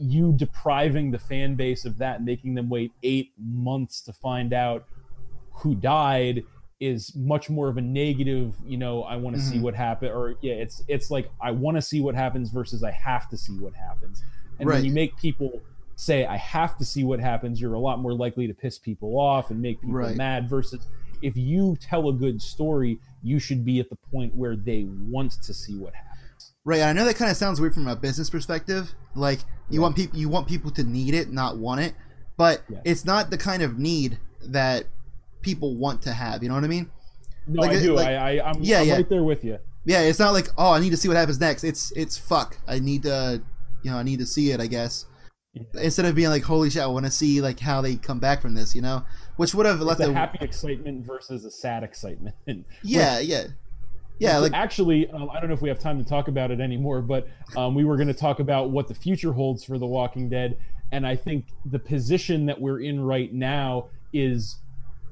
you 0.00 0.32
depriving 0.36 1.10
the 1.10 1.18
fan 1.18 1.54
base 1.54 1.84
of 1.84 1.98
that, 1.98 2.24
making 2.24 2.54
them 2.54 2.68
wait 2.68 2.92
eight 3.02 3.32
months 3.38 4.00
to 4.02 4.12
find 4.12 4.52
out 4.52 4.86
who 5.52 5.74
died 5.74 6.42
is 6.80 7.14
much 7.14 7.50
more 7.50 7.68
of 7.68 7.76
a 7.76 7.80
negative 7.82 8.54
you 8.64 8.78
know 8.78 9.02
i 9.02 9.14
want 9.14 9.36
to 9.36 9.42
see 9.42 9.58
Mhm. 9.58 9.62
what 9.62 9.74
happened 9.74 10.12
or 10.12 10.36
yeah 10.40 10.54
it's 10.54 10.82
it's 10.88 11.10
like 11.10 11.30
i 11.38 11.50
want 11.50 11.76
to 11.76 11.82
see 11.82 12.00
what 12.00 12.14
happens 12.14 12.48
versus 12.48 12.82
i 12.82 12.90
have 12.90 13.28
to 13.28 13.36
see 13.36 13.52
what 13.58 13.74
happens 13.74 14.22
and 14.58 14.66
Right. 14.66 14.76
when 14.76 14.86
you 14.86 14.92
make 14.92 15.14
people 15.18 15.60
say 15.96 16.24
i 16.24 16.38
have 16.38 16.78
to 16.78 16.84
see 16.86 17.04
what 17.04 17.20
happens 17.20 17.60
you're 17.60 17.74
a 17.74 17.78
lot 17.78 17.98
more 17.98 18.14
likely 18.14 18.46
to 18.46 18.54
piss 18.54 18.78
people 18.78 19.18
off 19.18 19.50
and 19.50 19.60
make 19.60 19.78
people 19.82 19.96
Right. 19.96 20.16
mad 20.16 20.48
versus 20.48 20.86
if 21.20 21.36
you 21.36 21.76
tell 21.78 22.08
a 22.08 22.14
good 22.14 22.40
story 22.40 22.98
you 23.22 23.38
should 23.38 23.62
be 23.62 23.78
at 23.80 23.90
the 23.90 23.96
point 24.10 24.34
where 24.34 24.56
they 24.56 24.84
want 24.84 25.32
to 25.42 25.52
see 25.52 25.76
what 25.76 25.92
happens 25.94 26.09
right. 26.64 26.82
I 26.82 26.92
know 26.92 27.04
that 27.04 27.16
kind 27.16 27.30
of 27.30 27.36
sounds 27.36 27.60
weird 27.60 27.74
from 27.74 27.88
a 27.88 27.96
business 27.96 28.30
perspective. 28.30 28.94
Like 29.14 29.40
you 29.68 29.78
Yeah. 29.78 29.80
want 29.82 29.96
people 29.96 30.18
you 30.18 30.28
want 30.28 30.48
people 30.48 30.70
to 30.72 30.82
need 30.84 31.14
it, 31.14 31.30
not 31.32 31.56
want 31.58 31.80
it. 31.80 31.94
But 32.36 32.62
Yeah. 32.68 32.78
it's 32.84 33.04
not 33.04 33.30
the 33.30 33.38
kind 33.38 33.62
of 33.62 33.78
need 33.78 34.18
that 34.46 34.84
people 35.42 35.76
want 35.76 36.02
to 36.02 36.12
have. 36.12 36.42
You 36.42 36.48
know 36.48 36.54
what 36.54 36.64
I 36.64 36.68
mean? 36.68 36.90
no 37.46 37.62
Like 37.62 37.70
i 37.72 37.80
do 37.80 37.94
like- 37.94 38.06
i, 38.06 38.38
I 38.38 38.50
i'm, 38.50 38.58
Yeah, 38.62 38.80
I'm 38.80 38.86
yeah. 38.88 38.94
right 38.96 39.08
there 39.08 39.24
with 39.24 39.42
you 39.44 39.58
Yeah, 39.84 40.00
it's 40.00 40.18
not 40.18 40.32
like 40.32 40.48
oh 40.58 40.72
I 40.72 40.80
need 40.80 40.90
to 40.90 40.96
see 40.96 41.08
what 41.08 41.16
happens 41.16 41.40
next. 41.40 41.64
It's 41.64 41.92
it's 41.96 42.16
fuck. 42.18 42.58
I 42.68 42.78
need 42.78 43.02
to 43.04 43.42
you 43.82 43.90
know 43.90 43.96
I 43.96 44.02
need 44.02 44.18
to 44.20 44.26
see 44.26 44.50
it. 44.52 44.60
I 44.60 44.66
guess 44.66 45.06
Yeah. 45.54 45.62
instead 45.82 46.04
of 46.04 46.14
being 46.14 46.28
like 46.28 46.42
holy 46.44 46.68
shit, 46.70 46.82
I 46.82 46.86
want 46.86 47.06
to 47.06 47.10
see 47.10 47.40
like 47.40 47.60
how 47.60 47.80
they 47.80 47.96
come 47.96 48.18
back 48.20 48.40
from 48.42 48.54
this. 48.54 48.74
You 48.74 48.82
know, 48.82 49.04
which 49.36 49.54
would 49.54 49.66
have 49.66 49.80
left 49.80 50.00
a 50.00 50.10
a 50.10 50.12
happy 50.12 50.38
excitement 50.42 51.06
versus 51.06 51.44
a 51.44 51.50
sad 51.50 51.82
excitement 51.82 52.36
yeah 52.82 53.18
yeah 53.18 53.44
yeah 54.20 54.38
like 54.38 54.52
actually, 54.52 55.10
um, 55.10 55.28
I 55.30 55.40
don't 55.40 55.48
know 55.48 55.54
if 55.54 55.62
we 55.62 55.68
have 55.68 55.78
time 55.78 56.02
to 56.02 56.08
talk 56.08 56.28
about 56.28 56.50
it 56.50 56.60
anymore, 56.60 57.02
but 57.02 57.28
um, 57.56 57.74
we 57.74 57.84
were 57.84 57.96
going 57.96 58.08
to 58.08 58.14
talk 58.14 58.38
about 58.38 58.70
what 58.70 58.88
the 58.88 58.94
future 58.94 59.32
holds 59.32 59.64
for 59.64 59.78
The 59.78 59.86
Walking 59.86 60.28
Dead, 60.28 60.58
and 60.92 61.06
I 61.06 61.16
think 61.16 61.46
the 61.64 61.78
position 61.78 62.46
that 62.46 62.60
we're 62.60 62.80
in 62.80 63.00
right 63.00 63.32
now 63.32 63.88
is 64.12 64.56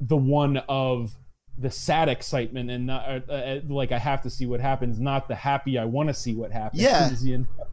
the 0.01 0.17
one 0.17 0.59
of 0.69 1.17
the 1.59 1.71
sad 1.71 2.09
excitement 2.09 2.71
and 2.71 2.87
not, 2.87 3.09
uh, 3.29 3.33
uh, 3.33 3.61
like 3.69 3.91
I 3.91 3.99
have 3.99 4.23
to 4.23 4.31
see 4.31 4.47
what 4.47 4.61
happens, 4.61 5.01
not 5.01 5.27
the 5.27 5.35
happy 5.35 5.77
I 5.77 5.85
want 5.85 6.09
to 6.09 6.15
see 6.15 6.35
what 6.35 6.53
happens. 6.53 6.81
Yeah. 6.81 7.11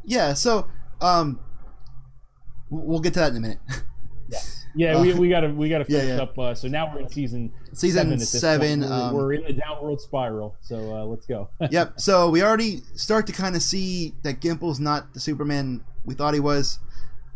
Yeah. 0.04 0.34
So 0.34 0.68
um, 1.02 1.40
we'll 2.70 3.00
get 3.00 3.14
to 3.14 3.20
that 3.20 3.32
in 3.32 3.38
a 3.38 3.40
minute. 3.40 3.60
yeah. 4.76 5.00
We, 5.02 5.14
we 5.14 5.30
gotta 5.30 5.50
we 5.50 5.70
gotta 5.70 5.86
Yeah, 5.90 6.00
finish 6.02 6.18
yeah. 6.18 6.24
up. 6.24 6.38
Uh, 6.40 6.54
so 6.56 6.68
now 6.68 6.92
we're 6.94 7.02
in 7.02 7.10
season 7.10 7.52
Season 7.74 8.18
seven. 8.20 8.20
Seven. 8.20 8.82
We're, 8.82 8.92
um, 8.94 9.14
we're 9.16 9.34
in 9.34 9.44
the 9.44 9.54
downward 9.54 10.00
spiral. 10.02 10.56
So 10.62 10.76
uh, 10.96 11.06
let's 11.06 11.26
go. 11.26 11.50
yep. 11.72 12.00
So 12.00 12.30
we 12.30 12.42
already 12.44 12.82
start 12.96 13.28
to 13.28 13.34
kind 13.34 13.56
of 13.56 13.62
see 13.62 14.14
that 14.24 14.40
Gimple's 14.42 14.80
not 14.80 15.14
the 15.14 15.20
Superman 15.20 15.84
we 16.06 16.14
thought 16.16 16.34
he 16.34 16.40
was. 16.40 16.80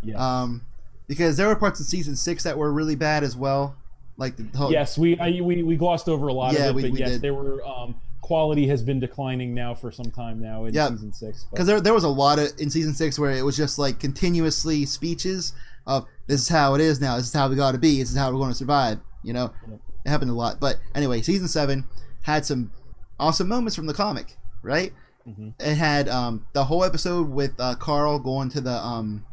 yeah. 0.03 0.15
Um, 0.17 0.61
because 1.07 1.37
there 1.37 1.47
were 1.47 1.55
parts 1.55 1.79
of 1.79 1.87
season 1.87 2.15
six 2.15 2.43
that 2.43 2.57
were 2.57 2.71
really 2.71 2.95
bad 2.95 3.23
as 3.23 3.35
well. 3.35 3.75
Like 4.17 4.35
the 4.37 4.45
whole, 4.57 4.71
yes, 4.71 4.97
we 4.97 5.17
I, 5.17 5.41
we 5.41 5.63
we 5.63 5.75
glossed 5.77 6.07
over 6.09 6.27
a 6.27 6.33
lot 6.33 6.53
Yeah, 6.53 6.65
of 6.65 6.69
it, 6.71 6.75
we- 6.75 6.81
but 6.83 6.91
we 6.91 6.99
yes, 6.99 7.09
did. 7.11 7.21
there 7.21 7.33
were 7.33 7.63
um, 7.65 7.95
quality 8.21 8.67
has 8.67 8.83
been 8.83 8.99
declining 8.99 9.55
now 9.55 9.73
for 9.73 9.91
some 9.91 10.11
time 10.11 10.39
now 10.39 10.65
in 10.65 10.73
Yeah. 10.73 10.89
season 10.89 11.11
six. 11.13 11.45
because 11.49 11.65
there, 11.65 11.81
there 11.81 11.93
was 11.95 12.03
a 12.03 12.09
lot 12.09 12.37
of 12.37 12.49
in 12.59 12.69
season 12.69 12.93
six 12.93 13.17
where 13.17 13.31
it 13.31 13.43
was 13.43 13.57
just 13.57 13.79
like 13.79 13.97
continuously 13.99 14.85
speeches 14.85 15.53
of 15.87 16.05
this 16.29 16.41
is 16.41 16.47
how 16.49 16.75
it 16.75 16.81
is 16.81 17.01
now 17.01 17.17
this 17.17 17.27
is 17.27 17.33
how 17.33 17.49
we 17.49 17.55
got 17.55 17.73
to 17.73 17.77
be 17.77 17.99
this 17.99 18.11
is 18.11 18.17
how 18.17 18.31
we're 18.31 18.37
going 18.37 18.51
to 18.51 18.55
survive 18.55 18.99
you 19.23 19.33
know 19.33 19.51
it 20.05 20.09
happened 20.09 20.31
a 20.31 20.33
lot 20.33 20.59
but 20.59 20.77
anyway 20.95 21.21
season 21.21 21.47
seven 21.47 21.83
had 22.21 22.45
some 22.45 22.71
awesome 23.19 23.47
moments 23.49 23.75
from 23.75 23.85
the 23.87 23.93
comic 23.93 24.37
right 24.63 24.93
Mhm. 25.27 25.53
it 25.59 25.75
had 25.75 26.07
um, 26.07 26.45
the 26.53 26.63
whole 26.63 26.83
episode 26.85 27.29
with 27.29 27.51
uh, 27.59 27.75
carl 27.75 28.17
going 28.19 28.49
to 28.51 28.61
the 28.61 28.71
um, 28.73 29.25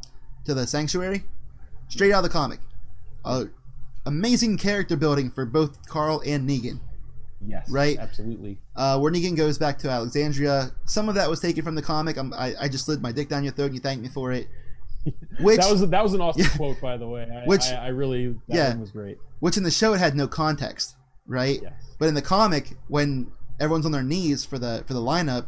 to 0.44 0.52
the 0.52 0.66
sanctuary 0.66 1.22
straight 1.88 2.12
out 2.12 2.18
of 2.18 2.24
the 2.24 2.28
comic 2.40 2.58
uh, 3.24 3.44
amazing 4.04 4.58
character 4.58 4.96
building 4.96 5.30
for 5.30 5.44
both 5.46 5.86
carl 5.88 6.22
and 6.26 6.48
negan 6.48 6.80
yes, 7.46 7.70
right? 7.70 7.98
absolutely. 7.98 8.58
uh, 8.74 8.98
where 8.98 9.12
Negan 9.12 9.36
goes 9.36 9.58
back 9.58 9.78
to 9.78 9.88
Alexandria. 9.90 10.72
Some 10.86 11.08
of 11.08 11.14
that 11.16 11.28
was 11.30 11.38
taken 11.38 11.62
from 11.64 11.74
the 11.76 11.82
comic. 11.82 12.16
I'm, 12.16 12.32
I, 12.32 12.54
I 12.62 12.68
just 12.68 12.86
slid 12.86 13.00
my 13.02 13.12
dick 13.12 13.28
down 13.28 13.44
your 13.44 13.52
throat 13.52 13.66
and 13.66 13.74
you 13.74 13.80
thanked 13.80 14.02
me 14.02 14.08
for 14.08 14.32
it. 14.32 14.48
Which, 15.40 15.60
that 15.60 15.70
was 15.70 15.88
that 15.88 16.02
was 16.02 16.14
an 16.14 16.20
awesome 16.20 16.42
Yeah. 16.42 16.56
quote, 16.56 16.80
by 16.80 16.96
the 16.96 17.06
way. 17.08 17.22
I, 17.30 17.44
Which- 17.46 17.66
I, 17.66 17.86
I 17.86 17.88
really 17.88 18.28
that 18.28 18.38
yeah. 18.48 18.68
one 18.70 18.80
was 18.80 18.90
great. 18.90 19.18
which 19.40 19.56
in 19.56 19.62
the 19.62 19.70
show 19.70 19.92
it 19.94 19.98
had 19.98 20.14
no 20.16 20.26
context, 20.26 20.96
right? 21.26 21.60
Yes. 21.62 21.72
But 21.98 22.08
in 22.08 22.14
the 22.14 22.22
comic, 22.22 22.74
when 22.88 23.30
everyone's 23.60 23.86
on 23.86 23.92
their 23.92 24.02
knees 24.02 24.44
for 24.44 24.58
the 24.58 24.82
for 24.86 24.94
the 24.94 25.00
lineup, 25.00 25.46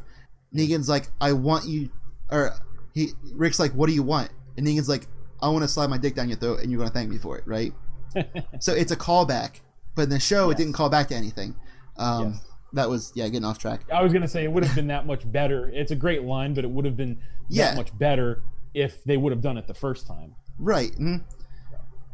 Negan's 0.54 0.88
like, 0.88 1.08
"I 1.20 1.32
want 1.32 1.66
you," 1.66 1.90
or 2.30 2.52
he 2.94 3.08
Rick's 3.34 3.58
like, 3.58 3.72
"What 3.72 3.86
do 3.88 3.94
you 3.94 4.02
want?" 4.02 4.30
And 4.56 4.66
Negan's 4.66 4.88
like, 4.88 5.06
"I 5.42 5.48
want 5.48 5.62
to 5.62 5.68
slide 5.68 5.88
my 5.90 5.98
dick 5.98 6.14
down 6.14 6.28
your 6.28 6.38
throat, 6.38 6.60
and 6.60 6.70
you're 6.70 6.78
gonna 6.78 6.90
thank 6.90 7.10
me 7.10 7.18
for 7.18 7.36
it, 7.38 7.46
right?" 7.46 7.72
so 8.60 8.72
it's 8.74 8.92
a 8.92 8.96
callback, 8.96 9.60
but 9.94 10.02
in 10.02 10.08
the 10.10 10.20
show 10.20 10.50
it 10.50 10.56
didn't 10.56 10.72
call 10.74 10.88
back 10.88 11.08
to 11.08 11.14
anything. 11.14 11.54
Um, 11.96 12.32
Yes. 12.32 12.44
That 12.74 12.90
was 12.90 13.12
yeah, 13.14 13.24
getting 13.28 13.46
off 13.46 13.58
track. 13.58 13.80
I 13.90 14.02
was 14.02 14.12
gonna 14.12 14.28
say 14.28 14.44
it 14.44 14.52
would 14.52 14.62
have 14.62 14.74
been 14.76 14.88
that 14.88 15.06
much 15.06 15.30
better. 15.32 15.70
It's 15.72 15.90
a 15.90 15.96
great 15.96 16.24
line, 16.24 16.52
but 16.52 16.64
it 16.64 16.70
would 16.70 16.84
have 16.84 16.98
been 16.98 17.18
Yeah. 17.48 17.68
that 17.70 17.76
much 17.78 17.96
better 17.98 18.42
if 18.74 19.02
they 19.04 19.16
would 19.16 19.32
have 19.32 19.40
done 19.42 19.56
it 19.58 19.66
the 19.66 19.74
first 19.74 20.06
time. 20.06 20.34
Right. 20.58 20.92
mhm. 20.92 21.22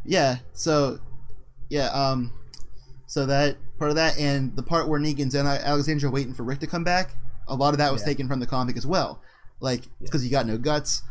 Yeah. 0.05 0.37
So, 0.53 0.99
yeah. 1.71 1.87
Um. 1.89 2.33
So 3.07 3.27
that 3.27 3.57
part 3.79 3.91
of 3.91 3.97
that, 3.97 4.19
and 4.19 4.55
the 4.57 4.63
part 4.63 4.89
where 4.89 4.99
Negan's 5.01 5.35
and 5.35 5.47
Alexandria 5.47 6.11
waiting 6.11 6.35
for 6.35 6.43
Rick 6.43 6.61
to 6.61 6.67
come 6.67 6.85
back, 6.85 7.11
a 7.49 7.55
lot 7.55 7.73
of 7.75 7.79
that 7.79 7.93
was 7.93 8.03
Yeah. 8.03 8.07
taken 8.09 8.29
from 8.29 8.41
the 8.41 8.47
comic 8.47 8.77
as 8.77 8.87
well. 8.87 9.21
Like, 9.61 9.83
because 10.01 10.25
you 10.25 10.31
got 10.31 10.47
no 10.47 10.59
guts, 10.59 11.03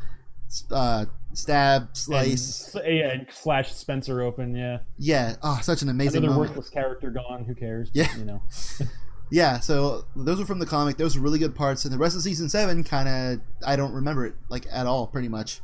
uh, 0.69 1.05
stab, 1.33 1.95
slice. 1.95 2.75
And, 2.75 2.97
yeah, 2.97 3.09
and 3.11 3.27
slash 3.31 3.73
Spencer 3.73 4.21
open. 4.21 4.55
Yeah, 4.55 4.79
yeah. 4.97 5.35
Oh, 5.41 5.59
such 5.63 5.81
an 5.81 5.89
amazing 5.89 6.17
another 6.23 6.33
moment. 6.35 6.51
worthless 6.51 6.69
character 6.69 7.09
gone. 7.09 7.45
Who 7.45 7.55
cares? 7.55 7.89
Yeah. 7.93 8.15
you 8.17 8.25
know. 8.25 8.41
Yeah. 9.33 9.59
So 9.59 10.05
those 10.15 10.37
were 10.37 10.45
from 10.45 10.59
the 10.59 10.65
comic. 10.67 10.97
Those 10.97 11.17
were 11.17 11.23
really 11.23 11.39
good 11.39 11.55
parts, 11.55 11.85
and 11.85 11.93
the 11.93 11.97
rest 11.97 12.15
of 12.15 12.21
season 12.21 12.49
seven, 12.49 12.83
kind 12.83 13.09
of, 13.09 13.41
I 13.65 13.75
don't 13.75 13.91
remember 13.93 14.27
it 14.27 14.35
like 14.47 14.67
at 14.71 14.85
all, 14.85 15.07
pretty 15.07 15.27
much. 15.27 15.61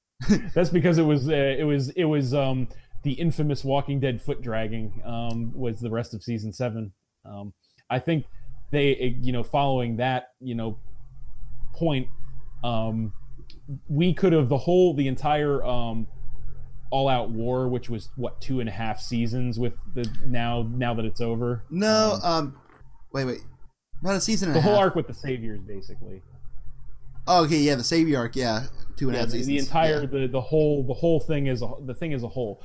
That's 0.54 0.70
because 0.70 0.98
it 0.98 1.04
was 1.04 1.28
uh, 1.28 1.32
it 1.32 1.62
was 1.62 1.90
it 1.90 2.04
was 2.04 2.34
um 2.34 2.66
the 3.04 3.12
infamous 3.12 3.62
Walking 3.62 4.00
Dead 4.00 4.20
foot 4.20 4.42
dragging 4.42 5.00
um 5.04 5.52
was 5.54 5.78
the 5.78 5.90
rest 5.90 6.14
of 6.14 6.22
season 6.24 6.52
seven. 6.52 6.92
Um, 7.24 7.52
I 7.88 8.00
think 8.00 8.24
they 8.72 8.92
uh, 8.94 9.18
you 9.20 9.30
know 9.32 9.44
following 9.44 9.98
that 9.98 10.30
you 10.40 10.56
know 10.56 10.78
point 11.74 12.08
um 12.64 13.12
we 13.88 14.12
could 14.14 14.32
have 14.32 14.48
the 14.48 14.58
whole 14.58 14.94
the 14.94 15.06
entire 15.06 15.64
um 15.64 16.08
all 16.90 17.08
out 17.08 17.30
war 17.30 17.68
which 17.68 17.88
was 17.88 18.10
what 18.16 18.40
two 18.40 18.60
and 18.60 18.68
a 18.68 18.72
half 18.72 19.00
seasons 19.00 19.58
with 19.58 19.74
the 19.94 20.10
now 20.26 20.66
now 20.70 20.92
that 20.92 21.04
it's 21.04 21.20
over 21.20 21.64
No. 21.70 22.18
Um, 22.22 22.22
Um. 22.22 22.56
Wait. 23.12 23.24
Wait. 23.24 23.40
About 24.00 24.16
a 24.16 24.20
season 24.20 24.48
and 24.48 24.56
the 24.56 24.58
a 24.60 24.62
whole 24.62 24.74
half. 24.74 24.82
arc 24.82 24.94
with 24.96 25.06
the 25.06 25.14
saviors 25.14 25.60
basically 25.60 26.22
Oh, 27.26 27.44
okay. 27.44 27.58
Yeah. 27.58 27.76
The 27.76 27.84
savior 27.84 28.18
arc. 28.18 28.34
Yeah. 28.34 28.64
Two 28.96 29.06
and 29.08 29.14
a 29.14 29.18
yeah, 29.18 29.22
half 29.24 29.26
the, 29.32 29.38
seasons. 29.38 29.46
the 29.46 29.58
entire 29.58 30.00
Yeah. 30.00 30.06
the, 30.06 30.26
the 30.26 30.40
whole 30.40 30.82
the 30.82 30.94
whole 30.94 31.20
thing 31.20 31.46
is 31.46 31.62
a 31.62 31.70
the 31.86 31.94
thing 31.94 32.12
as 32.14 32.22
a 32.24 32.28
whole 32.28 32.60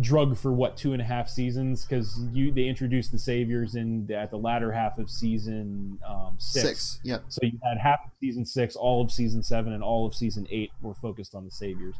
drug 0.00 0.36
for 0.36 0.52
what 0.52 0.76
two 0.76 0.92
and 0.92 1.00
a 1.00 1.04
half 1.04 1.28
seasons 1.28 1.84
because 1.84 2.18
you 2.32 2.50
they 2.50 2.64
introduced 2.64 3.12
the 3.12 3.18
saviors 3.18 3.76
in 3.76 4.10
at 4.10 4.28
the 4.30 4.36
latter 4.36 4.72
half 4.72 4.98
of 4.98 5.08
season 5.08 5.98
um, 6.08 6.34
six. 6.38 6.64
Six. 6.68 7.00
Yep. 7.04 7.24
so 7.28 7.40
you 7.44 7.58
had 7.62 7.78
half 7.78 8.00
of 8.04 8.10
season 8.18 8.44
six 8.44 8.74
all 8.74 9.02
of 9.02 9.12
season 9.12 9.40
seven 9.40 9.72
and 9.72 9.84
all 9.84 10.04
of 10.04 10.12
season 10.12 10.48
eight 10.50 10.72
were 10.82 10.94
focused 10.94 11.36
on 11.36 11.44
the 11.44 11.50
saviors 11.50 11.94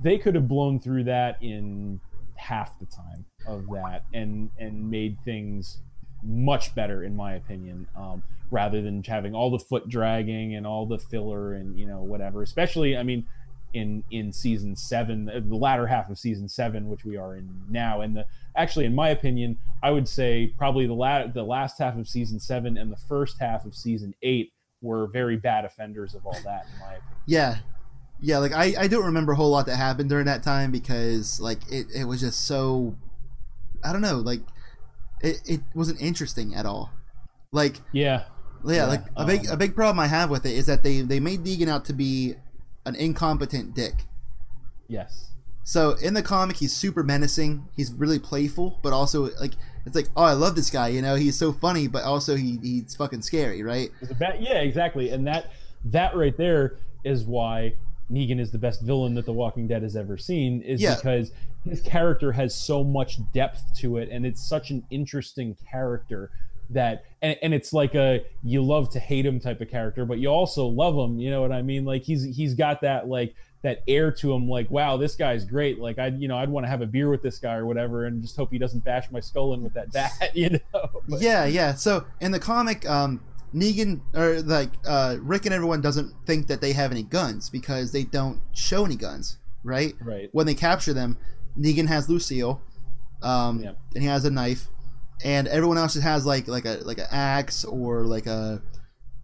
they 0.00 0.16
could 0.16 0.36
have 0.36 0.46
blown 0.46 0.78
through 0.78 1.02
that 1.02 1.36
in 1.42 1.98
half 2.36 2.78
the 2.78 2.86
time 2.86 3.24
of 3.48 3.66
that 3.66 4.04
and 4.12 4.50
and 4.60 4.88
made 4.88 5.18
things 5.24 5.80
much 6.24 6.74
better 6.74 7.02
in 7.02 7.14
my 7.14 7.34
opinion 7.34 7.86
um, 7.96 8.22
rather 8.50 8.82
than 8.82 9.02
having 9.02 9.34
all 9.34 9.50
the 9.50 9.58
foot 9.58 9.88
dragging 9.88 10.54
and 10.54 10.66
all 10.66 10.86
the 10.86 10.98
filler 10.98 11.54
and 11.54 11.78
you 11.78 11.86
know 11.86 12.02
whatever. 12.02 12.42
Especially 12.42 12.96
i 12.96 13.02
mean 13.02 13.26
in 13.72 14.04
in 14.10 14.32
season 14.32 14.76
seven 14.76 15.28
uh, 15.28 15.40
the 15.44 15.56
latter 15.56 15.86
half 15.86 16.08
of 16.08 16.18
season 16.18 16.48
seven 16.48 16.88
which 16.88 17.04
we 17.04 17.16
are 17.16 17.36
in 17.36 17.48
now. 17.68 18.00
And 18.00 18.16
the 18.16 18.26
actually 18.56 18.84
in 18.84 18.94
my 18.94 19.08
opinion 19.08 19.58
i 19.82 19.90
would 19.90 20.08
say 20.08 20.52
probably 20.56 20.86
the 20.86 20.94
la- 20.94 21.26
the 21.26 21.42
last 21.42 21.78
half 21.78 21.96
of 21.98 22.08
season 22.08 22.38
seven 22.38 22.78
and 22.78 22.90
the 22.90 22.96
first 22.96 23.38
half 23.38 23.64
of 23.64 23.74
season 23.74 24.14
eight 24.22 24.52
were 24.80 25.06
very 25.08 25.36
bad 25.36 25.64
offenders 25.64 26.14
of 26.14 26.24
all 26.26 26.38
that 26.44 26.66
in 26.72 26.78
my 26.78 26.92
opinion. 26.94 27.18
Yeah. 27.26 27.56
Yeah, 28.20 28.38
like 28.38 28.52
I, 28.52 28.74
I 28.78 28.86
don't 28.86 29.04
remember 29.04 29.32
a 29.32 29.36
whole 29.36 29.50
lot 29.50 29.66
that 29.66 29.76
happened 29.76 30.08
during 30.08 30.26
that 30.26 30.42
time 30.42 30.70
because 30.70 31.40
like 31.40 31.58
it, 31.70 31.86
it 31.94 32.04
was 32.04 32.20
just 32.20 32.46
so 32.46 32.96
I 33.84 33.92
don't 33.92 34.00
know, 34.00 34.16
like 34.16 34.40
it, 35.24 35.40
it 35.46 35.60
wasn't 35.74 36.00
interesting 36.00 36.54
at 36.54 36.66
all. 36.66 36.90
Like 37.52 37.80
yeah 37.92 38.24
yeah, 38.64 38.74
Yeah, 38.76 38.86
like 38.86 39.04
a 39.16 39.24
big 39.24 39.46
um, 39.46 39.54
a 39.54 39.56
big 39.56 39.74
problem 39.74 39.98
I 39.98 40.06
have 40.06 40.30
with 40.30 40.46
it 40.46 40.52
is 40.52 40.66
that 40.66 40.82
they 40.82 41.00
they 41.02 41.20
made 41.20 41.44
Negan 41.44 41.68
out 41.68 41.84
to 41.86 41.92
be 41.92 42.34
an 42.86 42.94
incompetent 42.96 43.74
dick. 43.74 43.94
yes 44.88 45.30
So 45.64 45.92
in 46.02 46.14
the 46.14 46.22
comic 46.22 46.56
he's 46.56 46.74
super 46.74 47.02
menacing, 47.02 47.68
he's 47.76 47.92
really 47.92 48.18
playful, 48.18 48.78
but 48.82 48.92
also 48.92 49.30
like 49.40 49.52
it's 49.86 49.94
like, 49.94 50.08
oh 50.16 50.24
I 50.24 50.32
love 50.32 50.56
this 50.56 50.70
guy, 50.70 50.88
you 50.88 51.02
know, 51.02 51.14
he's 51.14 51.38
so 51.38 51.52
funny, 51.52 51.88
but 51.88 52.04
also 52.04 52.36
he 52.36 52.58
he's 52.62 52.96
fucking 52.96 53.22
scary, 53.22 53.62
right? 53.62 53.90
Bad, 54.18 54.42
yeah, 54.42 54.58
exactly. 54.58 55.10
And 55.10 55.26
that 55.26 55.50
that 55.86 56.16
right 56.16 56.36
there 56.36 56.78
is 57.04 57.24
why 57.24 57.74
Negan 58.14 58.38
is 58.40 58.50
the 58.52 58.58
best 58.58 58.82
villain 58.82 59.14
that 59.14 59.26
The 59.26 59.32
Walking 59.32 59.66
Dead 59.66 59.82
has 59.82 59.96
ever 59.96 60.16
seen. 60.16 60.62
Is 60.62 60.80
Yeah. 60.80 60.94
because 60.94 61.32
his 61.68 61.80
character 61.82 62.32
has 62.32 62.54
so 62.54 62.84
much 62.84 63.18
depth 63.32 63.62
to 63.80 63.96
it, 63.98 64.08
and 64.10 64.24
it's 64.24 64.46
such 64.46 64.70
an 64.70 64.84
interesting 64.90 65.56
character 65.70 66.30
that, 66.70 67.04
and, 67.20 67.36
and 67.42 67.52
it's 67.52 67.72
like 67.72 67.94
a 67.94 68.24
you 68.42 68.62
love 68.62 68.88
to 68.90 68.98
hate 68.98 69.26
him 69.26 69.38
type 69.40 69.60
of 69.60 69.68
character, 69.70 70.04
but 70.06 70.18
you 70.18 70.28
also 70.28 70.66
love 70.66 70.94
him. 70.94 71.18
You 71.18 71.30
know 71.30 71.42
what 71.42 71.52
I 71.52 71.62
mean? 71.62 71.84
Like 71.84 72.02
he's 72.04 72.22
he's 72.36 72.54
got 72.54 72.80
that 72.82 73.08
like 73.08 73.34
that 73.62 73.82
air 73.88 74.12
to 74.12 74.30
him 74.30 74.46
like 74.46 74.70
wow 74.70 74.98
this 74.98 75.16
guy's 75.16 75.42
great 75.46 75.78
like 75.78 75.98
i 75.98 76.08
you 76.08 76.28
know 76.28 76.36
i'd 76.36 76.50
want 76.50 76.66
to 76.66 76.68
have 76.68 76.82
a 76.82 76.86
beer 76.86 77.08
with 77.08 77.22
this 77.22 77.38
guy 77.38 77.54
or 77.54 77.64
whatever 77.64 78.04
and 78.04 78.20
just 78.20 78.36
hope 78.36 78.50
he 78.52 78.58
doesn't 78.58 78.84
bash 78.84 79.10
my 79.10 79.20
skull 79.20 79.54
in 79.54 79.62
with 79.62 79.72
that 79.72 79.90
bat 79.90 80.12
you 80.34 80.50
know 80.50 80.58
But- 81.08 81.22
Yeah, 81.22 81.46
yeah. 81.46 81.72
So 81.72 82.04
in 82.20 82.30
the 82.32 82.38
comic, 82.38 82.86
um, 82.86 83.22
Negan 83.54 84.00
or 84.14 84.42
like 84.42 84.70
uh, 84.86 85.16
Rick 85.20 85.46
and 85.46 85.54
everyone 85.54 85.80
doesn't 85.80 86.12
think 86.26 86.48
that 86.48 86.60
they 86.60 86.72
have 86.72 86.90
any 86.90 87.02
guns 87.04 87.50
because 87.50 87.92
they 87.92 88.02
don't 88.02 88.40
show 88.52 88.84
any 88.84 88.96
guns, 88.96 89.38
right? 89.62 89.94
right 90.00 90.28
When 90.32 90.46
they 90.46 90.54
capture 90.54 90.92
them, 90.92 91.18
Negan 91.58 91.86
has 91.86 92.08
Lucille, 92.08 92.60
um, 93.22 93.60
Yeah. 93.62 93.72
and 93.94 94.02
he 94.02 94.08
has 94.08 94.24
a 94.24 94.30
knife, 94.30 94.68
and 95.24 95.46
everyone 95.46 95.78
else 95.78 95.92
just 95.94 96.04
has 96.04 96.26
like 96.26 96.48
like 96.48 96.64
a 96.64 96.80
like 96.82 96.98
an 96.98 97.06
axe 97.12 97.64
or 97.64 98.04
like 98.04 98.26
a 98.26 98.60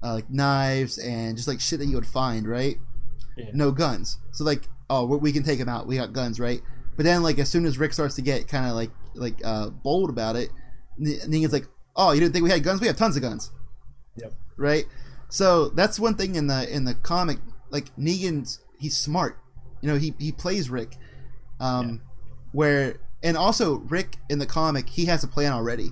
uh, 0.02 0.14
like 0.14 0.30
knives 0.30 0.96
and 0.98 1.36
just 1.36 1.48
like 1.48 1.60
shit 1.60 1.80
that 1.80 1.86
you 1.86 1.96
would 1.96 2.06
find, 2.06 2.46
right? 2.46 2.76
Yeah. 3.36 3.50
No 3.52 3.72
guns. 3.72 4.18
So 4.32 4.44
like, 4.44 4.68
oh, 4.88 5.04
we 5.06 5.32
can 5.32 5.42
take 5.42 5.58
him 5.58 5.68
out. 5.68 5.86
We 5.88 5.96
got 5.96 6.12
guns, 6.12 6.38
right? 6.38 6.60
But 6.96 7.04
then 7.04 7.22
like 7.22 7.38
as 7.38 7.48
soon 7.48 7.66
as 7.66 7.78
Rick 7.78 7.92
starts 7.94 8.14
to 8.14 8.22
get 8.22 8.46
kind 8.46 8.66
of 8.66 8.74
like 8.74 8.90
like 9.14 9.40
uh, 9.44 9.70
bold 9.70 10.08
about 10.08 10.36
it, 10.36 10.50
Negan's 11.00 11.52
like, 11.52 11.66
oh, 11.96 12.12
you 12.12 12.20
didn't 12.20 12.32
think 12.32 12.44
we 12.44 12.50
had 12.50 12.62
guns? 12.62 12.80
We 12.80 12.86
have 12.86 12.96
tons 12.96 13.16
of 13.16 13.22
guns 13.22 13.50
yep 14.16 14.32
right? 14.56 14.84
So 15.28 15.68
that's 15.70 15.98
one 15.98 16.14
thing 16.16 16.34
in 16.36 16.46
the 16.48 16.68
in 16.68 16.84
the 16.84 16.94
comic. 16.94 17.38
Like 17.70 17.94
Negan's, 17.96 18.60
he's 18.78 18.96
smart. 18.96 19.38
You 19.80 19.88
know, 19.88 19.96
he 19.96 20.14
he 20.18 20.32
plays 20.32 20.68
Rick, 20.68 20.96
um, 21.60 22.02
where 22.52 22.96
and 23.22 23.36
also 23.36 23.76
Rick 23.76 24.16
in 24.28 24.38
the 24.38 24.46
comic, 24.46 24.88
he 24.88 25.04
has 25.06 25.22
a 25.24 25.28
plan 25.28 25.52
already. 25.52 25.90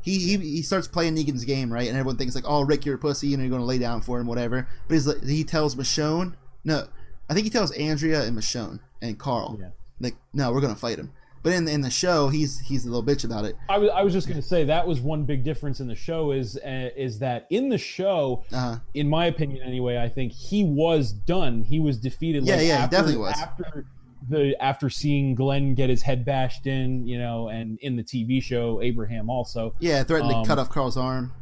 He, 0.00 0.18
he, 0.20 0.36
he 0.36 0.62
starts 0.62 0.86
playing 0.88 1.16
Negan's 1.16 1.44
game, 1.44 1.70
right? 1.72 1.86
And 1.88 1.96
everyone 1.98 2.16
thinks 2.16 2.34
like, 2.34 2.44
"Oh, 2.46 2.62
Rick, 2.62 2.86
you're 2.86 2.94
a 2.94 2.98
pussy, 2.98 3.34
and 3.34 3.42
you're 3.42 3.50
going 3.50 3.60
to 3.60 3.66
lay 3.66 3.78
down 3.78 4.00
for 4.00 4.18
him, 4.20 4.26
whatever." 4.26 4.66
But 4.86 4.94
he's 4.94 5.06
like, 5.06 5.22
he 5.24 5.44
tells 5.44 5.74
Michonne, 5.74 6.34
no, 6.64 6.86
I 7.28 7.34
think 7.34 7.44
he 7.44 7.50
tells 7.50 7.72
Andrea 7.72 8.22
and 8.22 8.36
Michonne 8.38 8.80
and 9.02 9.18
Carl, 9.18 9.58
Yeah. 9.60 9.70
like, 10.00 10.16
"No, 10.32 10.52
we're 10.52 10.60
going 10.62 10.72
to 10.72 10.80
fight 10.80 10.98
him." 10.98 11.12
But 11.48 11.56
in 11.56 11.68
in 11.68 11.80
the 11.80 11.90
show, 11.90 12.28
he's 12.28 12.58
he's 12.60 12.84
a 12.84 12.90
little 12.90 13.02
bitch 13.02 13.24
about 13.24 13.44
it. 13.46 13.56
I 13.70 13.78
was, 13.78 13.90
I 13.94 14.02
was 14.02 14.12
just 14.12 14.26
going 14.28 14.40
to 14.40 14.46
say 14.46 14.64
that 14.64 14.86
was 14.86 15.00
one 15.00 15.24
big 15.24 15.44
difference 15.44 15.80
in 15.80 15.88
the 15.88 15.94
show 15.94 16.32
is 16.32 16.58
uh, 16.58 16.90
is 16.96 17.18
that 17.20 17.46
in 17.48 17.70
the 17.70 17.78
show, 17.78 18.44
Uh, 18.52 18.76
in 18.94 19.08
my 19.08 19.26
opinion 19.26 19.62
anyway, 19.66 19.96
I 19.96 20.08
think 20.08 20.32
he 20.32 20.62
was 20.64 21.12
done. 21.12 21.62
He 21.62 21.80
was 21.80 21.98
defeated. 21.98 22.44
Yeah, 22.44 22.56
like, 22.56 22.66
yeah, 22.66 22.74
after, 22.80 22.96
definitely 22.96 23.20
was. 23.20 23.34
After 23.40 23.86
the 24.28 24.54
after 24.62 24.90
seeing 24.90 25.34
Glenn 25.34 25.74
get 25.74 25.88
his 25.88 26.02
head 26.02 26.24
bashed 26.26 26.66
in, 26.66 27.06
you 27.06 27.18
know, 27.18 27.48
and 27.48 27.78
in 27.80 27.96
the 27.96 28.02
TV 28.04 28.42
show 28.42 28.82
Abraham 28.82 29.30
also. 29.30 29.74
Yeah, 29.80 30.02
threatened 30.02 30.30
Um, 30.32 30.42
to 30.44 30.48
cut 30.48 30.58
off 30.58 30.68
Carl's 30.68 30.98
arm. 30.98 31.32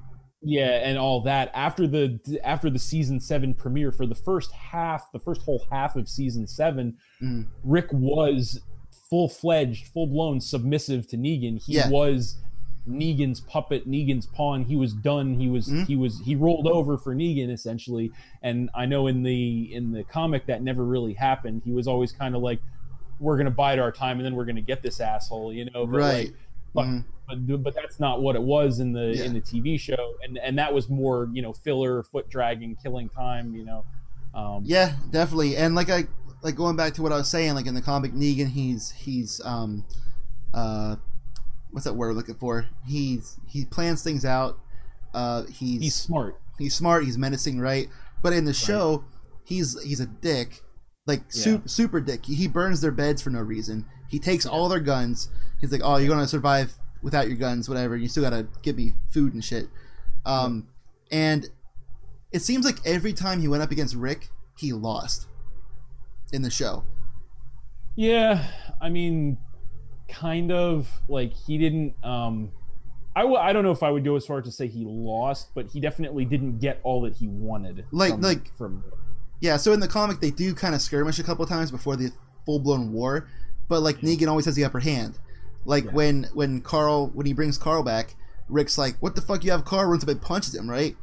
Yeah, 0.43 0.87
and 0.89 0.97
all 0.99 1.23
that 1.23 1.51
after 1.55 1.89
the 1.89 2.21
after 2.45 2.71
the 2.71 2.79
season 2.79 3.19
seven 3.19 3.55
premiere 3.55 3.91
for 3.91 4.07
the 4.07 4.15
first 4.15 4.53
half, 4.53 5.11
the 5.11 5.19
first 5.19 5.43
whole 5.43 5.65
half 5.73 5.97
of 5.97 6.09
season 6.09 6.47
seven, 6.47 6.99
Mhm. 7.21 7.47
Rick 7.65 7.89
was 7.93 8.61
full 9.09 9.29
fledged, 9.29 9.87
full 9.89 10.07
blown 10.07 10.41
submissive 10.41 11.07
to 11.09 11.17
Negan. 11.17 11.63
He 11.63 11.75
Yeah. 11.75 11.89
was 11.89 12.37
Negan's 12.89 13.41
puppet, 13.41 13.89
Negan's 13.89 14.27
pawn. 14.27 14.65
He 14.65 14.77
was 14.77 14.93
done. 14.93 15.35
He 15.41 15.49
was 15.49 15.69
Mhm. 15.69 15.87
he 15.87 15.97
was 15.97 16.21
he 16.21 16.37
rolled 16.37 16.67
over 16.69 16.97
for 16.97 17.15
Negan 17.15 17.51
essentially. 17.51 18.13
And 18.43 18.71
I 18.75 18.87
know 18.87 19.07
in 19.09 19.23
the 19.23 19.75
in 19.75 19.91
the 19.93 20.05
comic 20.05 20.47
that 20.47 20.63
never 20.63 20.85
really 20.85 21.15
happened. 21.15 21.63
He 21.65 21.73
was 21.73 21.89
always 21.89 22.13
kind 22.13 22.37
of 22.37 22.43
like, 22.43 22.61
we're 23.19 23.37
gonna 23.39 23.51
bide 23.51 23.79
our 23.79 23.91
time, 23.91 24.19
and 24.19 24.25
then 24.27 24.35
we're 24.37 24.45
gonna 24.45 24.61
get 24.61 24.83
this 24.83 25.01
asshole, 25.01 25.53
you 25.53 25.65
know. 25.67 25.87
But 25.87 25.99
Right. 25.99 26.27
Like, 26.27 26.35
but 26.75 26.85
Mhm. 26.87 27.05
but 27.49 27.63
but 27.65 27.75
that's 27.75 27.99
not 27.99 28.23
what 28.23 28.37
it 28.37 28.43
was 28.43 28.79
in 28.79 28.93
the 28.93 29.17
Yeah. 29.17 29.25
in 29.25 29.33
the 29.35 29.41
TV 29.41 29.77
show, 29.79 30.15
and 30.23 30.39
and 30.39 30.57
that 30.59 30.73
was 30.73 30.89
more 30.89 31.29
you 31.33 31.43
know 31.43 31.53
filler, 31.53 32.03
foot 32.05 32.29
dragging, 32.29 32.77
killing 32.83 33.09
time, 33.09 33.55
you 33.55 33.65
know. 33.65 33.85
Um, 34.35 34.63
Yeah, 34.65 34.93
definitely. 35.11 35.57
And 35.57 35.75
like 35.75 35.91
I 35.91 36.05
like 36.47 36.55
going 36.55 36.77
back 36.77 36.95
to 36.95 37.03
what 37.03 37.11
I 37.13 37.17
was 37.17 37.29
saying, 37.29 37.55
like 37.55 37.67
in 37.67 37.75
the 37.75 37.83
comic 37.83 38.13
Negan, 38.13 38.49
he's 38.49 38.93
he's 38.93 39.41
um 39.45 39.85
uh 40.55 40.95
what's 41.73 41.85
that 41.85 41.95
word 41.95 42.09
we're 42.09 42.15
looking 42.15 42.37
for? 42.37 42.67
He's 42.87 43.37
he 43.49 43.65
plans 43.65 44.03
things 44.03 44.25
out. 44.25 44.59
Uh 45.13 45.43
he's 45.47 45.83
he's 45.83 45.95
smart. 45.97 46.41
he's 46.57 46.75
smart, 46.75 47.05
he's 47.05 47.19
menacing, 47.19 47.59
right? 47.59 47.89
But 48.23 48.33
in 48.33 48.45
the 48.45 48.55
show, 48.55 49.05
he's 49.45 49.83
he's 49.83 49.99
a 49.99 50.07
dick. 50.07 50.63
Like 51.05 51.23
Yeah. 51.33 51.43
super 51.43 51.69
super 51.69 52.01
dick. 52.01 52.25
He 52.25 52.47
burns 52.47 52.81
their 52.81 52.93
beds 52.93 53.21
for 53.21 53.31
no 53.31 53.41
reason. 53.41 53.85
He 54.09 54.21
takes 54.21 54.47
all 54.47 54.69
their 54.69 54.81
guns. 54.81 55.29
He's 55.61 55.73
like, 55.73 55.81
"Oh, 55.83 55.97
you're 55.97 56.09
going 56.09 56.21
to 56.21 56.29
survive 56.29 56.75
without 57.03 57.27
your 57.27 57.37
guns, 57.37 57.69
whatever. 57.69 57.97
You 57.97 58.07
still 58.07 58.23
got 58.23 58.31
to 58.31 58.47
give 58.63 58.77
me 58.77 58.93
food 59.11 59.35
and 59.35 59.45
shit." 59.45 59.69
Um 60.25 60.69
and 61.11 61.51
it 62.31 62.43
seems 62.43 62.65
like 62.65 62.79
every 62.85 63.13
time 63.13 63.41
he 63.41 63.49
went 63.49 63.65
up 63.65 63.73
against 63.73 63.97
Rick, 63.97 64.29
he 64.57 64.73
lost 64.73 65.27
in 66.33 66.43
the 66.43 66.51
show. 66.51 66.85
Yeah, 67.95 68.45
I 68.81 68.89
mean, 68.89 69.39
kind 70.09 70.53
of 70.53 70.89
like 71.09 71.33
he 71.33 71.59
didn't. 71.59 71.95
Um, 72.05 72.51
I 73.15 73.21
w- 73.23 73.39
I 73.39 73.53
don't 73.53 73.65
know 73.65 73.71
if 73.71 73.83
I 73.83 73.91
would 73.91 74.05
go 74.05 74.17
as 74.17 74.27
far 74.27 74.39
as 74.39 74.45
to 74.45 74.53
say 74.53 74.67
he 74.69 74.85
lost, 74.85 75.49
but 75.55 75.69
he 75.69 75.81
definitely 75.81 76.25
didn't 76.27 76.59
get 76.59 76.81
all 76.83 77.01
that 77.03 77.15
he 77.17 77.29
wanted. 77.29 77.85
Like- 77.91 78.13
from, 78.13 78.21
like- 78.21 78.57
from 78.57 78.85
Yeah, 79.41 79.57
so 79.57 79.73
in 79.73 79.81
the 79.81 79.89
comic 79.89 80.21
they 80.21 80.31
do 80.31 80.55
kind 80.55 80.75
of 80.75 80.81
skirmish 80.83 81.19
a 81.19 81.23
couple 81.23 81.45
times 81.47 81.71
before 81.71 81.97
the 81.97 82.13
full 82.45 82.59
blown 82.59 82.93
war, 82.93 83.29
but 83.69 83.81
like 83.81 84.01
Negan 84.01 84.29
always 84.29 84.45
has 84.45 84.55
the 84.55 84.65
upper 84.65 84.81
hand. 84.81 85.19
Like 85.65 85.85
Yeah. 85.87 85.91
when 85.93 86.25
when 86.35 86.61
Carl 86.61 87.09
when 87.09 87.27
he 87.27 87.33
brings 87.33 87.57
Carl 87.59 87.83
back, 87.83 88.15
Rick's 88.49 88.77
like, 88.79 88.97
"What 89.01 89.15
the 89.17 89.23
fuck? 89.23 89.43
You 89.45 89.51
have 89.53 89.65
Carl?" 89.65 89.87
Runs 89.89 90.03
up 90.05 90.09
and 90.11 90.21
punches 90.23 90.55
him, 90.55 90.69
right? 90.71 90.95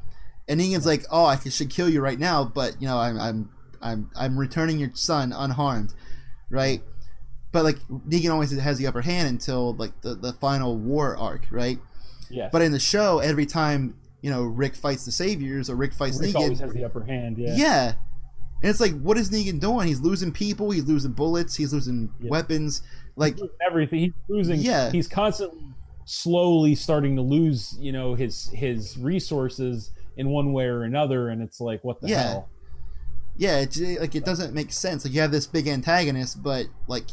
And 0.47 0.61
Negan's 0.61 0.85
like, 0.85 1.05
"Oh, 1.11 1.25
I 1.25 1.37
should 1.37 1.69
kill 1.69 1.89
you 1.89 1.99
right 2.01 2.17
now, 2.19 2.43
but 2.45 2.79
you 2.81 2.87
know, 2.87 2.97
I'm 2.97 3.19
I'm 3.19 3.49
I'm 3.84 4.10
I'm 4.15 4.38
returning 4.39 4.80
your 4.80 4.91
son 4.95 5.31
unharmed, 5.34 5.93
right?" 6.49 6.81
But 7.51 7.64
like 7.65 7.77
Negan 7.88 8.31
always 8.31 8.51
has 8.57 8.77
the 8.80 8.88
upper 8.88 9.01
hand 9.01 9.27
until 9.30 9.73
like 9.76 10.01
the 10.01 10.15
the 10.15 10.34
final 10.34 10.76
war 10.77 11.15
arc, 11.18 11.45
right? 11.51 11.77
yeah, 12.30 12.49
But 12.51 12.64
in 12.64 12.72
the 12.72 12.80
show, 12.80 13.19
every 13.19 13.45
time 13.45 13.95
you 14.22 14.31
know 14.31 14.41
Rick 14.43 14.76
fights 14.76 15.05
the 15.05 15.11
Saviors 15.11 15.69
or 15.69 15.76
Rick 15.76 15.93
fights 15.93 16.19
Rick 16.19 16.31
Negan, 16.31 16.35
always 16.35 16.60
has 16.60 16.73
the 16.73 16.84
upper 16.85 17.03
hand. 17.03 17.38
Yeah, 17.38 17.55
yeah. 17.55 17.93
And 18.64 18.69
it's 18.69 18.80
like, 18.80 18.99
what 19.01 19.18
is 19.18 19.30
Negan 19.30 19.60
doing? 19.60 19.88
He's 19.88 19.99
losing 19.99 20.31
people. 20.31 20.72
He's 20.72 20.85
losing 20.85 21.11
bullets. 21.11 21.55
He's 21.55 21.73
losing 21.73 22.10
Yeah. 22.22 22.30
weapons. 22.31 22.81
Like, 23.18 23.38
He's 23.38 23.49
everything. 23.68 23.99
He's 23.99 24.14
losing. 24.30 24.61
Yeah. 24.61 24.89
he's 24.89 25.07
constantly, 25.10 25.60
slowly 26.05 26.73
starting 26.73 27.15
to 27.18 27.22
lose. 27.22 27.77
You 27.80 27.91
know 27.91 28.15
his 28.15 28.49
his 28.53 28.97
resources 28.97 29.91
in 30.18 30.30
one 30.30 30.53
way 30.53 30.65
or 30.65 30.84
another, 30.84 31.30
and 31.30 31.41
it's 31.41 31.60
like, 31.60 31.84
what 31.84 32.01
the 32.01 32.07
Yeah. 32.07 32.23
hell? 32.23 32.49
Yeah, 33.38 33.60
it's 33.60 33.80
like 33.80 34.15
it 34.15 34.26
doesn't 34.26 34.53
make 34.53 34.72
sense. 34.72 35.05
Like 35.05 35.14
you 35.14 35.22
have 35.22 35.31
this 35.31 35.47
big 35.47 35.68
antagonist, 35.68 36.41
but 36.43 36.68
like 36.88 37.05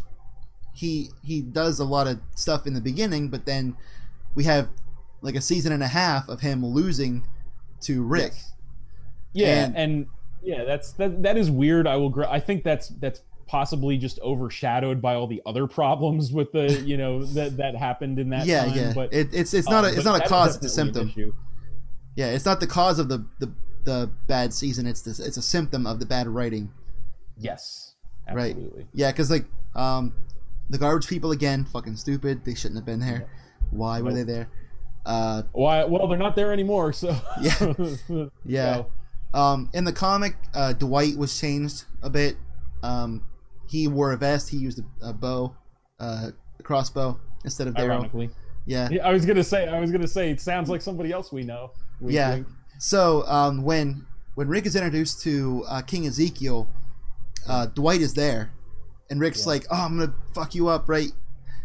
he 0.75 1.11
he 1.23 1.41
does 1.41 1.79
a 1.79 1.85
lot 1.85 2.07
of 2.07 2.21
stuff 2.35 2.67
in 2.67 2.75
the 2.75 2.81
beginning, 2.81 3.29
but 3.29 3.47
then 3.47 3.77
we 4.35 4.45
have 4.45 4.69
like 5.23 5.35
a 5.35 5.41
season 5.41 5.73
and 5.73 5.83
a 5.83 5.89
half 5.89 6.29
of 6.29 6.41
him 6.41 6.65
losing 6.65 7.27
to 7.83 8.03
Rick. 8.03 8.33
Yes. 8.33 8.53
Yeah, 9.33 9.65
And- 9.65 9.77
and, 9.77 10.07
yeah, 10.43 10.65
that's 10.65 10.93
that. 10.95 11.23
That 11.23 11.37
is 11.37 11.51
weird. 11.51 11.87
I 11.87 11.97
will. 11.97 12.09
Gr- 12.09 12.25
I 12.25 12.41
think 12.41 12.65
that's 12.65 12.89
that's 12.89 13.21
possibly 13.47 13.99
just 13.99 14.19
overshadowed 14.21 15.03
by 15.03 15.15
all 15.15 15.27
the 15.27 15.43
other 15.45 15.67
problems 15.67 16.33
with 16.33 16.51
the 16.53 16.81
you 16.87 16.97
know 16.97 17.23
that 17.23 17.59
that 17.59 17.77
happened 17.77 18.19
in 18.19 18.31
that 18.31 18.47
yeah, 18.47 18.65
time. 18.65 18.75
yeah. 18.75 18.93
But 18.95 19.13
it, 19.13 19.29
it's 19.35 19.53
it's 19.53 19.69
not 19.69 19.85
uh, 19.85 19.89
a, 19.89 19.93
it's 19.93 20.05
not 20.05 20.25
a 20.25 20.27
cause. 20.27 20.57
It's 20.57 20.65
a 20.65 20.69
symptom. 20.71 21.13
Yeah, 22.17 22.31
it's 22.31 22.47
not 22.47 22.61
the 22.61 22.67
cause 22.67 22.99
of 22.99 23.09
the 23.11 23.27
the, 23.39 23.53
the 23.85 24.11
bad 24.27 24.53
season. 24.53 24.87
It's 24.87 25.03
this. 25.03 25.19
It's 25.21 25.37
a 25.37 25.43
symptom 25.43 25.87
of 25.87 25.99
the 26.01 26.07
bad 26.07 26.27
writing. 26.29 26.71
Yes, 27.37 27.95
Right. 28.33 28.57
Yeah, 28.93 29.11
because 29.11 29.31
like 29.31 29.47
um, 29.75 30.15
the 30.69 30.79
garbage 30.79 31.09
people 31.09 31.33
again, 31.33 31.65
fucking 31.65 31.97
stupid. 31.97 32.45
They 32.45 32.55
shouldn't 32.55 32.77
have 32.77 32.87
been 32.87 33.01
there. 33.01 33.29
Why 33.71 34.01
were 34.01 34.11
Nope. 34.11 34.19
they 34.27 34.33
there? 34.33 34.49
Uh, 35.07 35.43
Why? 35.53 35.85
Well, 35.85 36.07
they're 36.07 36.19
not 36.19 36.37
there 36.37 36.53
anymore. 36.53 36.93
So 36.93 37.09
Yeah. 37.41 37.75
yeah. 38.45 38.75
So, 38.75 38.87
Um, 39.35 39.71
in 39.73 39.85
the 39.85 39.93
comic, 39.93 40.37
uh, 40.55 40.75
Dwight 40.75 41.17
was 41.17 41.39
changed 41.41 41.85
a 42.03 42.11
bit. 42.11 42.37
Um, 42.83 43.25
he 43.69 43.89
wore 43.89 44.13
a 44.13 44.17
vest. 44.17 44.49
He 44.51 44.59
used 44.59 44.81
a, 45.03 45.09
a 45.09 45.13
bow, 45.13 45.57
uh, 45.99 46.31
a 46.59 46.63
crossbow 46.63 47.19
instead 47.45 47.67
of 47.69 47.75
Daryl. 47.75 47.85
ironically, 47.93 48.31
Yeah. 48.67 48.89
Yeah, 48.91 49.07
I 49.09 49.13
was 49.13 49.25
gonna 49.27 49.43
say. 49.45 49.67
I 49.67 49.81
was 49.81 49.91
gonna 49.91 50.07
say. 50.09 50.31
It 50.31 50.41
sounds 50.41 50.69
like 50.69 50.83
somebody 50.83 51.11
else 51.11 51.33
we 51.33 51.43
know. 51.43 51.73
Wink, 52.01 52.15
Yeah. 52.15 52.35
wink. 52.35 52.47
So 52.81 53.27
um, 53.27 53.63
when 53.63 54.07
when 54.37 54.49
Rick 54.49 54.65
is 54.65 54.75
introduced 54.75 55.21
to 55.23 55.65
uh, 55.69 55.83
King 55.83 56.07
Ezekiel, 56.07 56.67
uh, 57.47 57.67
Dwight 57.67 58.01
is 58.01 58.15
there, 58.15 58.53
and 59.11 59.21
Rick's 59.21 59.41
Yeah. 59.43 59.49
like, 59.49 59.67
"Oh, 59.71 59.85
I'm 59.85 59.99
gonna 59.99 60.15
fuck 60.35 60.55
you 60.55 60.69
up, 60.69 60.89
right?" 60.89 61.13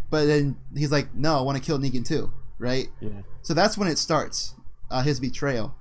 But 0.09 0.25
then 0.25 0.57
he's 0.75 0.91
like, 0.91 1.15
"No, 1.15 1.37
I 1.37 1.41
want 1.41 1.57
to 1.57 1.63
kill 1.63 1.79
Negan 1.79 2.05
too, 2.05 2.33
right?" 2.59 2.89
Yeah. 2.99 3.21
So 3.43 3.53
that's 3.53 3.77
when 3.77 3.87
it 3.87 3.97
starts, 3.97 4.55
uh, 4.91 5.03
his 5.03 5.21
betrayal. 5.21 5.73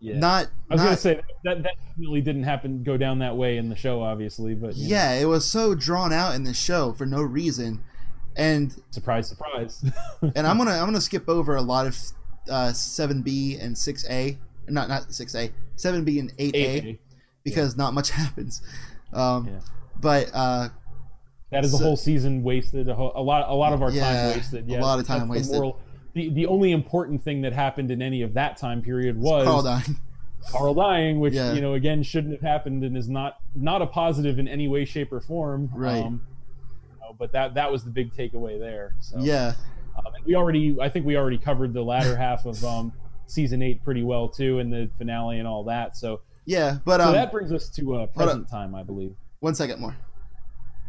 Yeah. 0.00 0.18
Not, 0.18 0.46
I 0.70 0.74
was 0.74 0.80
not 0.80 0.84
gonna 0.84 0.96
say 0.96 1.14
that 1.16 1.24
that 1.44 1.62
definitely 1.62 2.22
didn't 2.22 2.44
happen. 2.44 2.82
Go 2.82 2.96
down 2.96 3.18
that 3.18 3.36
way 3.36 3.58
in 3.58 3.68
the 3.68 3.76
show, 3.76 4.02
obviously. 4.02 4.54
But 4.54 4.74
you 4.74 4.84
know, 4.84 4.94
yeah, 4.96 5.12
it 5.14 5.26
was 5.26 5.44
so 5.44 5.74
drawn 5.74 6.14
out 6.14 6.34
in 6.34 6.44
the 6.44 6.54
show 6.54 6.94
for 6.94 7.04
no 7.04 7.20
reason, 7.20 7.82
and 8.36 8.74
surprise, 8.90 9.28
surprise. 9.28 9.84
and 10.34 10.46
I'm 10.46 10.56
gonna 10.56 10.70
I'm 10.70 10.86
gonna 10.86 11.02
skip 11.02 11.28
over 11.28 11.56
a 11.56 11.62
lot 11.62 11.86
of 11.86 11.98
uh, 12.48 12.70
7B 12.72 13.62
and 13.62 13.76
6A, 13.76 14.38
not 14.70 14.88
not 14.88 15.08
6A, 15.08 15.52
7B 15.76 16.20
and 16.20 16.36
8A, 16.36 16.52
8A. 16.54 16.98
because 17.44 17.76
not 17.76 17.94
much 17.94 18.10
happens. 18.22 18.62
Um, 19.12 19.46
Yeah. 19.48 19.60
But 20.00 20.30
uh, 20.32 20.68
That 21.50 21.64
is 21.64 21.74
a 21.74 21.78
whole 21.78 21.96
season 21.96 22.42
wasted. 22.44 22.88
A, 22.88 22.94
whole, 22.94 23.12
a 23.16 23.22
lot, 23.22 23.48
a 23.48 23.54
lot 23.54 23.72
of 23.72 23.82
our 23.82 23.90
Yeah, 23.90 24.02
time 24.28 24.36
wasted. 24.36 24.68
Yeah, 24.68 24.78
a 24.78 24.82
lot 24.82 24.98
of 25.00 25.06
time 25.06 25.20
that's 25.20 25.28
the 25.28 25.32
wasted. 25.32 25.54
moral- 25.56 25.80
The, 26.14 26.30
the 26.30 26.46
only 26.46 26.70
important 26.72 27.22
thing 27.22 27.40
that 27.42 27.52
happened 27.52 27.90
in 27.90 28.00
any 28.02 28.22
of 28.22 28.34
that 28.34 28.56
time 28.58 28.80
period 28.82 29.18
was 29.18 29.44
Carl 29.44 29.62
dying. 29.62 29.96
Carl 30.52 30.74
dying, 30.74 31.18
which 31.20 31.34
Yeah. 31.34 31.52
you 31.52 31.60
know 31.60 31.74
again 31.74 32.02
shouldn't 32.04 32.32
have 32.32 32.42
happened 32.42 32.84
and 32.84 32.96
is 32.96 33.08
not 33.08 33.38
not 33.56 33.82
a 33.82 33.86
positive 33.86 34.38
in 34.38 34.46
any 34.46 34.68
way, 34.68 34.84
shape, 34.84 35.12
or 35.12 35.20
form. 35.20 35.68
Right. 35.74 36.04
Um, 36.04 36.22
you 36.92 37.00
know, 37.00 37.16
but 37.18 37.32
that 37.32 37.54
that 37.54 37.72
was 37.72 37.82
the 37.82 37.90
big 37.90 38.12
takeaway 38.14 38.58
there. 38.58 38.94
So, 39.00 39.18
Yeah, 39.18 39.54
um, 39.98 40.14
and 40.14 40.24
we 40.24 40.36
already, 40.36 40.76
I 40.80 40.88
think 40.90 41.06
we 41.06 41.16
already 41.16 41.38
covered 41.38 41.72
the 41.74 41.82
latter 41.82 42.16
half 42.16 42.46
of 42.46 42.62
um, 42.64 42.92
season 43.28 43.62
eight 43.62 43.84
pretty 43.84 44.02
well 44.02 44.28
too, 44.28 44.58
and 44.58 44.72
the 44.72 44.90
finale 44.98 45.38
and 45.38 45.46
all 45.46 45.64
that. 45.64 45.96
So, 45.96 46.20
yeah. 46.44 46.78
But 46.84 47.00
so 47.00 47.08
um, 47.08 47.12
that 47.14 47.30
brings 47.32 47.52
us 47.52 47.68
to 47.70 47.94
uh, 47.96 48.06
present 48.06 48.48
time, 48.50 48.74
I 48.74 48.82
believe. 48.82 49.14
one 49.40 49.54
second 49.54 49.80
more. 49.80 49.96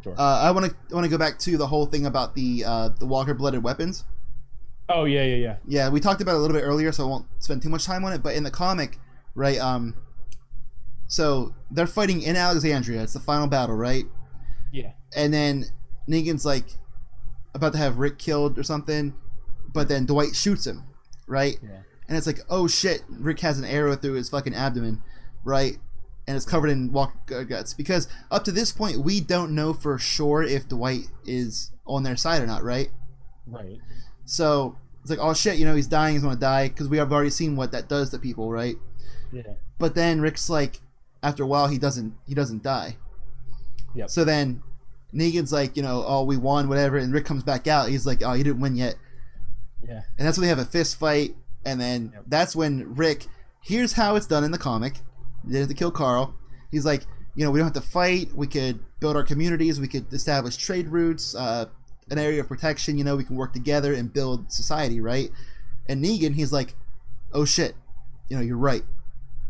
Sure. 0.04 0.16
Uh, 0.18 0.40
I 0.42 0.52
want 0.52 0.66
to 0.68 0.96
want 0.96 1.04
to 1.04 1.10
go 1.10 1.18
back 1.18 1.40
to 1.40 1.58
the 1.58 1.68
whole 1.68 1.86
thing 1.86 2.06
about 2.06 2.34
the 2.36 2.64
uh, 2.66 2.90
the 3.00 3.06
Walker 3.06 3.34
blooded 3.34 3.64
weapons. 3.64 4.06
oh 4.88 5.04
yeah, 5.06 5.24
yeah, 5.24 5.36
yeah. 5.36 5.56
Yeah, 5.68 5.90
we 5.90 6.00
talked 6.00 6.22
about 6.22 6.34
it 6.34 6.38
a 6.38 6.40
little 6.40 6.56
bit 6.56 6.64
earlier, 6.64 6.92
so 6.92 7.06
I 7.06 7.10
won't 7.10 7.28
spend 7.40 7.62
too 7.62 7.70
much 7.70 7.86
time 7.86 8.06
on 8.06 8.14
it. 8.14 8.24
But 8.24 8.36
in 8.36 8.44
the 8.44 8.52
comic, 8.52 8.98
right? 9.36 9.60
Um, 9.60 9.96
so 11.08 11.54
they're 11.72 11.88
fighting 11.88 12.22
in 12.22 12.36
Alexandria. 12.36 13.04
It's 13.04 13.14
the 13.14 13.20
final 13.20 13.48
battle, 13.48 13.76
right? 13.76 14.06
Yeah. 14.72 14.92
And 15.16 15.34
then 15.34 15.66
Negan's 16.08 16.46
like 16.46 16.66
about 17.54 17.74
to 17.74 17.80
have 17.80 17.98
Rick 17.98 18.20
killed 18.20 18.58
or 18.60 18.64
something, 18.64 19.14
but 19.74 19.90
then 19.90 20.06
Dwight 20.06 20.36
shoots 20.36 20.66
him, 20.68 20.84
right? 21.28 21.58
Yeah. 21.62 21.80
And 22.10 22.18
it's 22.18 22.28
like, 22.28 22.40
oh 22.50 22.68
shit, 22.68 23.04
Rick 23.08 23.40
has 23.42 23.60
an 23.60 23.66
arrow 23.66 23.96
through 23.96 24.14
his 24.14 24.30
fucking 24.30 24.56
abdomen, 24.56 25.02
right? 25.44 25.78
And 26.28 26.36
it's 26.36 26.46
covered 26.46 26.70
in 26.72 26.92
Walker 26.92 27.38
uh, 27.38 27.44
guts. 27.44 27.74
Because 27.74 28.08
up 28.32 28.44
to 28.46 28.52
this 28.52 28.72
point, 28.72 28.98
we 28.98 29.22
don't 29.22 29.54
know 29.54 29.74
for 29.74 29.98
sure 30.00 30.44
if 30.44 30.68
Dwight 30.68 31.06
is 31.26 31.72
on 31.86 32.04
their 32.04 32.18
side 32.18 32.42
or 32.42 32.48
not, 32.48 32.64
right? 32.64 32.90
Right. 33.46 33.78
So 34.26 34.76
it's 35.02 35.12
like, 35.12 35.20
oh 35.20 35.36
shit, 35.36 35.58
you 35.58 35.66
know, 35.66 35.76
he's 35.76 35.88
dying, 35.88 36.16
he's 36.16 36.24
gonna 36.24 36.36
die, 36.36 36.68
because 36.68 36.90
we 36.90 36.98
have 36.98 37.14
already 37.14 37.30
seen 37.30 37.56
what 37.56 37.72
that 37.72 37.88
does 37.88 38.10
to 38.10 38.20
people, 38.20 38.52
right? 38.52 38.76
Yeah. 39.32 39.54
But 39.78 39.94
then 39.96 40.20
Rick's 40.20 40.50
like, 40.50 40.82
after 41.22 41.44
a 41.44 41.48
while, 41.48 41.68
he 41.68 41.78
doesn't, 41.78 42.16
he 42.28 42.34
doesn't 42.34 42.64
die. 42.64 42.98
Yep. 43.94 44.10
So 44.10 44.24
then, 44.24 44.64
Negan's 45.14 45.52
like, 45.52 45.78
you 45.78 45.84
know, 45.84 46.04
oh, 46.06 46.24
we 46.24 46.38
won, 46.38 46.70
whatever, 46.70 46.98
and 46.98 47.14
Rick 47.14 47.26
comes 47.26 47.44
back 47.44 47.68
out. 47.68 47.90
He's 47.90 48.06
like, 48.06 48.22
oh, 48.24 48.34
you 48.34 48.44
didn't 48.44 48.62
win 48.62 48.76
yet. 48.76 48.96
Yeah. 49.88 50.02
And 50.18 50.28
that's 50.28 50.38
when 50.38 50.44
they 50.44 50.50
have 50.50 50.60
a 50.60 50.66
fist 50.66 51.00
fight, 51.00 51.36
and 51.66 51.80
then 51.80 52.12
Yep. 52.14 52.24
that's 52.28 52.56
when 52.56 52.96
Rick. 52.96 53.28
Here's 53.62 53.94
how 53.94 54.16
it's 54.16 54.26
done 54.28 54.44
in 54.44 54.52
the 54.52 54.58
comic. 54.58 55.02
They 55.44 55.60
have 55.60 55.68
to 55.68 55.74
kill 55.74 55.92
Carl. 55.92 56.34
He's 56.72 56.86
like, 56.86 57.04
you 57.36 57.44
know, 57.44 57.52
we 57.52 57.60
don't 57.60 57.74
have 57.74 57.84
to 57.84 57.90
fight. 57.90 58.34
We 58.34 58.48
could 58.48 58.80
build 59.00 59.16
our 59.16 59.24
communities. 59.24 59.80
We 59.80 59.88
could 59.88 60.12
establish 60.14 60.58
trade 60.58 60.88
routes, 60.90 61.36
uh, 61.36 61.66
an 62.10 62.18
area 62.18 62.40
of 62.42 62.48
protection. 62.48 62.98
You 62.98 63.04
know, 63.04 63.16
we 63.16 63.24
can 63.24 63.36
work 63.36 63.54
together 63.54 63.94
and 63.94 64.12
build 64.12 64.52
society, 64.52 65.02
right? 65.02 65.30
And 65.88 66.04
Negan, 66.04 66.36
he's 66.36 66.52
like, 66.54 66.76
oh 67.34 67.46
shit, 67.46 67.76
you 68.30 68.38
know, 68.38 68.44
you're 68.44 68.58
right. 68.58 68.84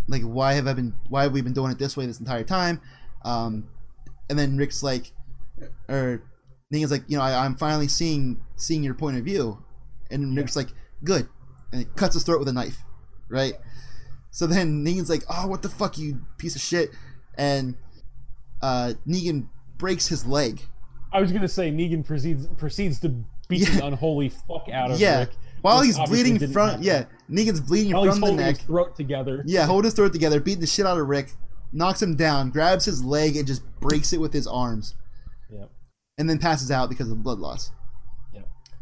Like, 0.07 0.23
why 0.23 0.53
have 0.53 0.67
I 0.67 0.73
been? 0.73 0.95
Why 1.07 1.23
have 1.23 1.33
we 1.33 1.41
been 1.41 1.53
doing 1.53 1.71
it 1.71 1.77
this 1.77 1.95
way 1.95 2.05
this 2.05 2.19
entire 2.19 2.43
time? 2.43 2.81
Um, 3.23 3.69
and 4.29 4.39
then 4.39 4.57
Rick's 4.57 4.81
like, 4.81 5.11
or 5.87 6.23
Negan's 6.73 6.91
like, 6.91 7.03
you 7.07 7.17
know, 7.17 7.23
I, 7.23 7.45
I'm 7.45 7.55
finally 7.55 7.87
seeing 7.87 8.41
seeing 8.55 8.83
your 8.83 8.95
point 8.95 9.17
of 9.17 9.23
view, 9.23 9.63
and 10.09 10.35
Rick's 10.35 10.55
like, 10.55 10.69
good, 11.03 11.27
and 11.71 11.81
he 11.81 11.85
cuts 11.95 12.13
his 12.13 12.23
throat 12.23 12.39
with 12.39 12.47
a 12.47 12.53
knife, 12.53 12.83
right? 13.29 13.53
So 14.31 14.45
then 14.47 14.85
Negan's 14.85 15.09
like, 15.09 15.23
oh, 15.29 15.47
what 15.47 15.61
the 15.61 15.69
fuck, 15.69 15.97
you 15.97 16.21
piece 16.37 16.55
of 16.55 16.61
shit, 16.61 16.91
and 17.37 17.75
uh, 18.61 18.93
Negan 19.07 19.47
breaks 19.77 20.07
his 20.07 20.25
leg. 20.25 20.61
I 21.11 21.19
was 21.21 21.31
gonna 21.31 21.47
say 21.47 21.71
Negan 21.71 22.05
proceeds 22.05 22.45
proceeds 22.57 22.99
to 22.99 23.09
beat 23.47 23.67
the 23.67 23.83
unholy 23.85 24.29
fuck 24.29 24.67
out 24.71 24.91
of 24.91 24.99
yeah, 24.99 25.19
Rick. 25.21 25.31
while 25.61 25.81
he's 25.81 25.97
bleeding 25.97 26.37
from 26.37 26.67
happen. 26.69 26.83
yeah, 26.83 27.05
Negan's 27.29 27.61
bleeding 27.61 27.93
While 27.93 28.11
from 28.11 28.21
the 28.21 28.31
neck. 28.33 28.57
his 28.57 28.65
throat 28.65 28.95
together. 28.95 29.41
Yeah, 29.47 29.65
holding 29.65 29.85
his 29.85 29.95
throat 29.95 30.13
together, 30.13 30.39
beating 30.39 30.61
the 30.61 30.67
shit 30.67 30.85
out 30.85 30.99
of 30.99 31.07
Rick, 31.07 31.31
knocks 31.71 31.99
him 32.01 32.15
down, 32.15 32.51
grabs 32.51 32.85
his 32.85 33.03
leg, 33.03 33.35
and 33.35 33.47
just 33.47 33.63
breaks 33.79 34.13
it 34.13 34.19
with 34.21 34.33
his 34.33 34.45
arms, 34.45 34.93
Yeah. 35.51 35.65
and 36.19 36.29
then 36.29 36.37
passes 36.37 36.69
out 36.69 36.89
because 36.89 37.09
of 37.09 37.23
blood 37.23 37.39
loss. 37.39 37.71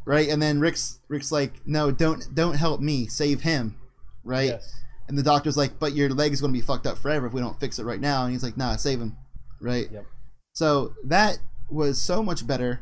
Right, 0.07 0.29
and 0.29 0.41
then 0.41 0.61
Rick's 0.61 1.01
Rick's 1.09 1.33
like, 1.33 1.51
no, 1.67 1.91
don't 1.91 2.23
don't 2.33 2.55
help 2.55 2.79
me, 2.79 3.07
save 3.07 3.41
him, 3.41 3.75
right? 4.23 4.51
Yes. 4.51 4.73
And 5.09 5.17
the 5.17 5.23
doctor's 5.23 5.57
like, 5.57 5.79
but 5.79 5.93
your 5.93 6.09
leg 6.09 6.31
is 6.31 6.39
going 6.39 6.53
to 6.53 6.57
be 6.57 6.65
fucked 6.65 6.87
up 6.87 6.97
forever 6.97 7.27
if 7.27 7.33
we 7.33 7.41
don't 7.41 7.59
fix 7.59 7.77
it 7.77 7.83
right 7.83 7.99
now. 7.99 8.23
And 8.23 8.31
he's 8.31 8.43
like, 8.43 8.55
nah, 8.55 8.77
save 8.77 9.01
him, 9.01 9.17
right? 9.59 9.89
Yep. 9.91 10.05
So 10.53 10.93
that 11.03 11.39
was 11.69 12.01
so 12.01 12.23
much 12.23 12.47
better 12.47 12.79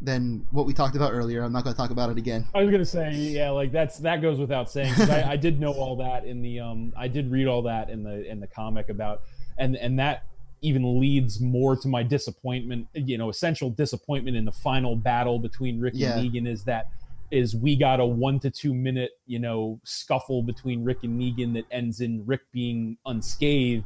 than 0.00 0.46
what 0.50 0.66
we 0.66 0.72
talked 0.72 0.96
about 0.96 1.12
earlier. 1.12 1.42
I'm 1.42 1.52
not 1.52 1.62
going 1.62 1.74
to 1.74 1.80
talk 1.80 1.90
about 1.90 2.10
it 2.10 2.18
again. 2.18 2.46
I 2.54 2.62
was 2.62 2.70
gonna 2.72 2.84
say, 2.84 3.12
yeah, 3.12 3.50
like 3.50 3.70
that's 3.70 3.98
that 3.98 4.20
goes 4.20 4.40
without 4.40 4.68
saying. 4.68 4.94
I, 4.98 5.30
I 5.30 5.36
did 5.36 5.60
know 5.60 5.72
all 5.72 5.96
that 5.98 6.24
in 6.24 6.42
the 6.42 6.58
um, 6.58 6.92
I 6.96 7.06
did 7.06 7.30
read 7.30 7.46
all 7.46 7.62
that 7.62 7.88
in 7.88 8.02
the 8.02 8.28
in 8.28 8.40
the 8.40 8.48
comic 8.48 8.88
about, 8.88 9.22
and 9.58 9.76
and 9.76 10.00
that 10.00 10.24
even 10.64 10.98
leads 10.98 11.40
more 11.40 11.76
to 11.76 11.86
my 11.88 12.02
disappointment. 12.02 12.88
You 12.94 13.18
know, 13.18 13.28
essential 13.28 13.70
disappointment 13.70 14.36
in 14.36 14.44
the 14.44 14.52
final 14.52 14.96
battle 14.96 15.38
between 15.38 15.80
Rick 15.80 15.94
Yeah. 15.96 16.16
and 16.18 16.32
Negan 16.32 16.48
is 16.48 16.64
that 16.64 16.88
is 17.30 17.54
we 17.56 17.74
got 17.76 18.00
a 18.00 18.04
one 18.06 18.38
to 18.40 18.50
two 18.50 18.74
minute 18.74 19.12
you 19.26 19.38
know 19.38 19.80
scuffle 19.84 20.42
between 20.42 20.84
Rick 20.84 20.98
and 21.02 21.20
Negan 21.20 21.54
that 21.54 21.64
ends 21.70 22.00
in 22.00 22.24
Rick 22.26 22.42
being 22.52 22.96
unscathed 23.06 23.84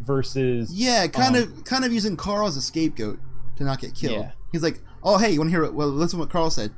versus 0.00 0.72
Yeah, 0.72 1.06
kind 1.06 1.36
Um, 1.36 1.42
of 1.42 1.64
kind 1.64 1.84
of 1.84 1.92
using 1.92 2.16
Carl 2.16 2.46
as 2.46 2.56
a 2.56 2.62
scapegoat 2.62 3.18
to 3.56 3.64
not 3.64 3.80
get 3.80 3.94
killed. 3.94 4.16
Yeah. 4.20 4.30
He's 4.52 4.62
like, 4.62 4.80
oh 5.02 5.18
hey, 5.18 5.30
you 5.30 5.38
want 5.40 5.48
to 5.48 5.52
hear? 5.52 5.62
What, 5.62 5.74
well, 5.74 5.88
listen 5.88 6.18
what 6.18 6.30
Carl 6.30 6.50
said. 6.50 6.72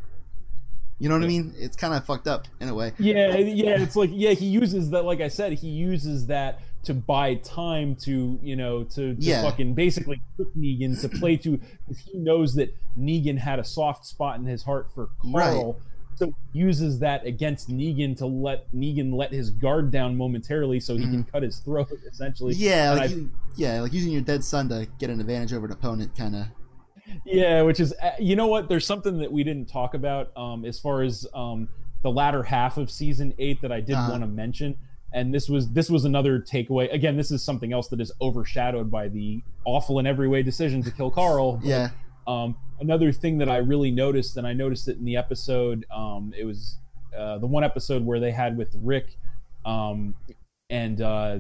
You 0.98 1.09
know 1.09 1.14
what 1.14 1.24
I 1.24 1.28
mean? 1.28 1.55
It's 1.59 1.77
kind 1.77 1.94
of 1.94 2.05
fucked 2.05 2.28
up 2.28 2.47
in 2.60 2.68
a 2.68 2.74
way. 2.74 2.93
Yeah, 2.98 3.35
yeah, 3.39 3.81
it's 3.81 3.97
like 3.97 4.10
yeah, 4.12 4.32
he 4.32 4.47
uses 4.47 4.90
that. 4.90 5.05
Like 5.06 5.22
I 5.22 5.28
said, 5.28 5.55
he 5.55 5.68
uses 5.68 6.27
that 6.27 6.60
to 6.82 6.94
buy 6.94 7.35
time 7.35 7.94
to 7.94 8.39
you 8.43 8.57
know 8.57 8.85
to, 8.85 9.15
to 9.15 9.20
Yeah. 9.20 9.43
fucking 9.43 9.74
basically 9.74 10.20
trick 10.36 10.48
Negan 10.57 11.01
to 11.02 11.09
play 11.09 11.36
to 11.39 11.59
because 11.86 12.02
he 12.05 12.19
knows 12.19 12.55
that 12.55 12.74
Negan 12.98 13.39
had 13.39 13.59
a 13.59 13.65
soft 13.65 14.07
spot 14.07 14.39
in 14.39 14.47
his 14.47 14.62
heart 14.62 14.89
for 14.94 15.11
Carl. 15.20 15.81
So 16.16 16.35
uses 16.52 16.98
that 16.98 17.24
against 17.24 17.70
Negan 17.70 18.16
to 18.19 18.27
let 18.27 18.70
Negan 18.74 19.15
let 19.15 19.32
his 19.32 19.48
guard 19.51 19.90
down 19.90 20.16
momentarily 20.16 20.78
so 20.81 20.97
he 20.97 21.05
can 21.05 21.24
cut 21.24 21.43
his 21.43 21.59
throat 21.61 21.89
essentially. 22.07 22.52
Mm-hmm. 22.55 22.62
Yeah, 22.62 22.93
like 22.93 23.11
you, 23.11 23.31
yeah, 23.57 23.81
like 23.81 23.93
using 23.94 24.12
your 24.12 24.20
dead 24.20 24.44
son 24.44 24.69
to 24.69 24.86
get 24.98 25.09
an 25.09 25.20
advantage 25.20 25.52
over 25.55 25.65
an 25.66 25.73
opponent, 25.73 26.15
kind 26.16 26.36
of. 26.36 26.47
Yeah, 27.24 27.62
which 27.62 27.81
is 27.81 27.94
uh, 28.02 28.11
you 28.19 28.36
know 28.36 28.47
what? 28.48 28.69
There's 28.69 28.86
something 28.86 29.19
that 29.19 29.32
we 29.32 29.44
didn't 29.44 29.66
talk 29.66 29.94
about 29.94 30.36
um, 30.36 30.65
as 30.66 30.78
far 30.78 31.02
as 31.02 31.27
um, 31.35 31.69
the 32.02 32.11
latter 32.11 32.43
half 32.43 32.77
of 32.77 32.90
season 32.90 33.32
eight 33.39 33.61
that 33.62 33.73
I 33.73 33.81
did 33.81 33.94
Uh-huh. 33.97 34.11
want 34.11 34.23
to 34.23 34.28
mention, 34.28 34.77
and 35.12 35.35
this 35.35 35.49
was 35.49 35.70
this 35.70 35.91
was 35.91 36.05
another 36.05 36.39
takeaway. 36.41 36.93
Again, 36.93 37.16
this 37.16 37.31
is 37.31 37.43
something 37.43 37.73
else 37.73 37.89
that 37.89 38.01
is 38.01 38.12
overshadowed 38.20 38.91
by 38.91 39.09
the 39.09 39.43
awful 39.65 39.99
in 39.99 40.07
every 40.07 40.28
way 40.28 40.43
decision 40.43 40.82
to 40.85 40.91
kill 40.91 41.11
Carl. 41.11 41.57
but, 41.57 41.66
Yeah, 41.66 41.91
Um, 42.27 42.57
another 42.81 43.12
thing 43.12 43.39
that 43.39 43.49
I 43.49 43.59
really 43.59 43.91
noticed, 43.91 44.37
and 44.37 44.47
I 44.47 44.53
noticed 44.53 44.89
it 44.89 44.99
in 44.99 45.05
the 45.05 45.16
episode, 45.16 45.85
um, 45.91 46.32
it 46.37 46.45
was 46.45 46.78
uh, 47.16 47.39
the 47.39 47.47
one 47.47 47.65
episode 47.65 48.05
where 48.05 48.20
they 48.20 48.31
had 48.31 48.57
with 48.57 48.74
Rick, 48.81 49.16
um, 49.65 50.15
and 50.69 51.01
uh, 51.01 51.39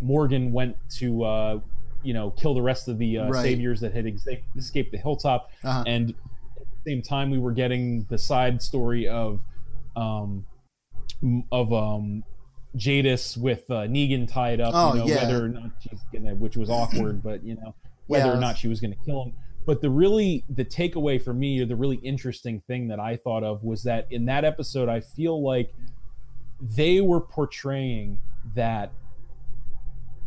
Morgan 0.00 0.52
went 0.52 0.76
to 0.98 1.24
uh, 1.24 1.60
you 2.02 2.12
know 2.14 2.30
kill 2.32 2.54
the 2.54 2.62
rest 2.62 2.88
of 2.88 2.98
the 2.98 3.18
uh, 3.18 3.28
Right. 3.28 3.42
saviors 3.42 3.80
that 3.80 3.94
had 3.94 4.06
ex- 4.06 4.26
escaped 4.56 4.92
the 4.92 4.98
hilltop, 4.98 5.50
uh-huh. 5.64 5.84
and 5.86 6.10
at 6.10 6.66
the 6.84 6.90
same 6.90 7.02
time 7.02 7.30
we 7.30 7.38
were 7.38 7.52
getting 7.52 8.04
the 8.10 8.18
side 8.18 8.60
story 8.62 9.08
of 9.08 9.40
um, 9.96 10.46
of 11.50 11.72
um, 11.72 12.22
Jadis 12.76 13.36
with 13.36 13.70
uh, 13.70 13.86
Negan 13.86 14.30
tied 14.30 14.60
up, 14.60 14.72
Oh, 14.74 14.94
you 14.94 15.00
know, 15.00 15.06
yeah. 15.06 15.16
whether 15.24 15.44
or 15.44 15.48
not 15.48 15.70
she's 15.80 16.00
gonna, 16.12 16.34
which 16.34 16.56
was 16.56 16.70
awkward, 16.70 17.22
but 17.24 17.42
you 17.42 17.54
know 17.54 17.74
whether 18.06 18.26
Yeah, 18.26 18.36
or 18.36 18.40
not 18.40 18.58
she 18.58 18.68
was 18.68 18.80
going 18.80 18.92
to 18.92 18.98
kill 19.04 19.24
him. 19.24 19.32
But 19.66 19.82
the 19.82 19.90
really 19.90 20.44
the 20.48 20.64
takeaway 20.64 21.20
for 21.22 21.34
me, 21.34 21.60
or 21.60 21.66
the 21.66 21.76
really 21.76 21.96
interesting 21.96 22.60
thing 22.66 22.88
that 22.88 22.98
I 23.00 23.16
thought 23.16 23.44
of 23.44 23.62
was 23.64 23.82
that 23.82 24.06
in 24.10 24.24
that 24.26 24.44
episode, 24.44 24.88
I 24.88 25.00
feel 25.00 25.42
like 25.42 25.72
they 26.60 27.00
were 27.00 27.20
portraying 27.20 28.18
that 28.54 28.92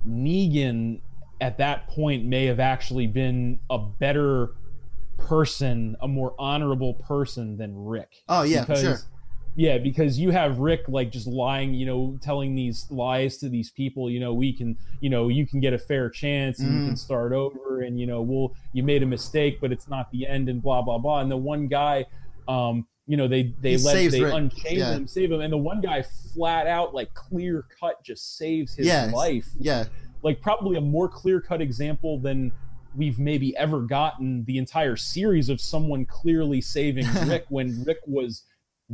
Negan 0.07 1.01
at 1.39 1.57
that 1.57 1.87
point 1.87 2.25
may 2.25 2.45
have 2.45 2.59
actually 2.59 3.07
been 3.07 3.59
a 3.69 3.77
better 3.79 4.51
person, 5.17 5.95
a 6.01 6.07
more 6.07 6.35
honorable 6.37 6.93
person 6.93 7.57
than 7.57 7.85
Rick. 7.85 8.23
Oh 8.29 8.43
yeah, 8.43 8.61
because, 8.61 8.81
sure. 8.81 8.97
Yeah, 9.55 9.77
because 9.77 10.17
you 10.17 10.31
have 10.31 10.59
Rick 10.59 10.81
like 10.87 11.11
just 11.11 11.27
lying, 11.27 11.73
you 11.73 11.85
know, 11.85 12.17
telling 12.21 12.55
these 12.55 12.87
lies 12.89 13.37
to 13.39 13.49
these 13.49 13.69
people. 13.69 14.09
You 14.09 14.19
know, 14.21 14.33
we 14.33 14.53
can, 14.53 14.77
you 15.01 15.09
know, 15.09 15.27
you 15.27 15.45
can 15.45 15.59
get 15.59 15.73
a 15.73 15.77
fair 15.77 16.09
chance 16.09 16.59
and 16.59 16.73
you 16.73 16.79
Mhm. 16.81 16.85
can 16.85 16.95
start 16.95 17.33
over, 17.33 17.81
and 17.81 17.99
you 17.99 18.07
know, 18.07 18.21
we'll 18.21 18.55
you 18.71 18.81
made 18.83 19.03
a 19.03 19.05
mistake, 19.05 19.59
but 19.59 19.71
it's 19.71 19.89
not 19.89 20.09
the 20.11 20.25
end, 20.25 20.47
and 20.47 20.61
blah 20.61 20.81
blah 20.81 20.97
blah. 20.97 21.19
And 21.19 21.29
the 21.29 21.35
one 21.37 21.67
guy, 21.67 22.05
um, 22.47 22.87
you 23.07 23.17
know, 23.17 23.27
they 23.27 23.53
they 23.59 23.71
He 23.71 23.77
let 23.77 24.11
they 24.11 24.21
Rick. 24.21 24.33
unchain 24.33 24.77
Yeah. 24.77 24.95
him, 24.95 25.05
save 25.07 25.31
him, 25.31 25.41
and 25.41 25.51
the 25.51 25.57
one 25.57 25.81
guy 25.81 26.01
flat 26.01 26.65
out 26.65 26.93
like 26.93 27.13
clear 27.13 27.65
cut 27.77 28.01
just 28.03 28.37
saves 28.37 28.75
his 28.75 28.87
Yes. 28.87 29.13
life 29.13 29.49
Yeah, 29.59 29.85
like 30.23 30.41
probably 30.41 30.77
a 30.77 30.81
more 30.81 31.09
clear 31.09 31.41
cut 31.41 31.61
example 31.61 32.19
than 32.19 32.53
we've 32.95 33.19
maybe 33.19 33.55
ever 33.57 33.81
gotten 33.81 34.45
the 34.45 34.57
entire 34.57 34.95
series 34.95 35.49
of 35.49 35.59
someone 35.59 36.05
clearly 36.05 36.61
saving 36.61 37.05
Rick 37.27 37.45
when 37.49 37.83
Rick 37.85 37.99
was 38.05 38.43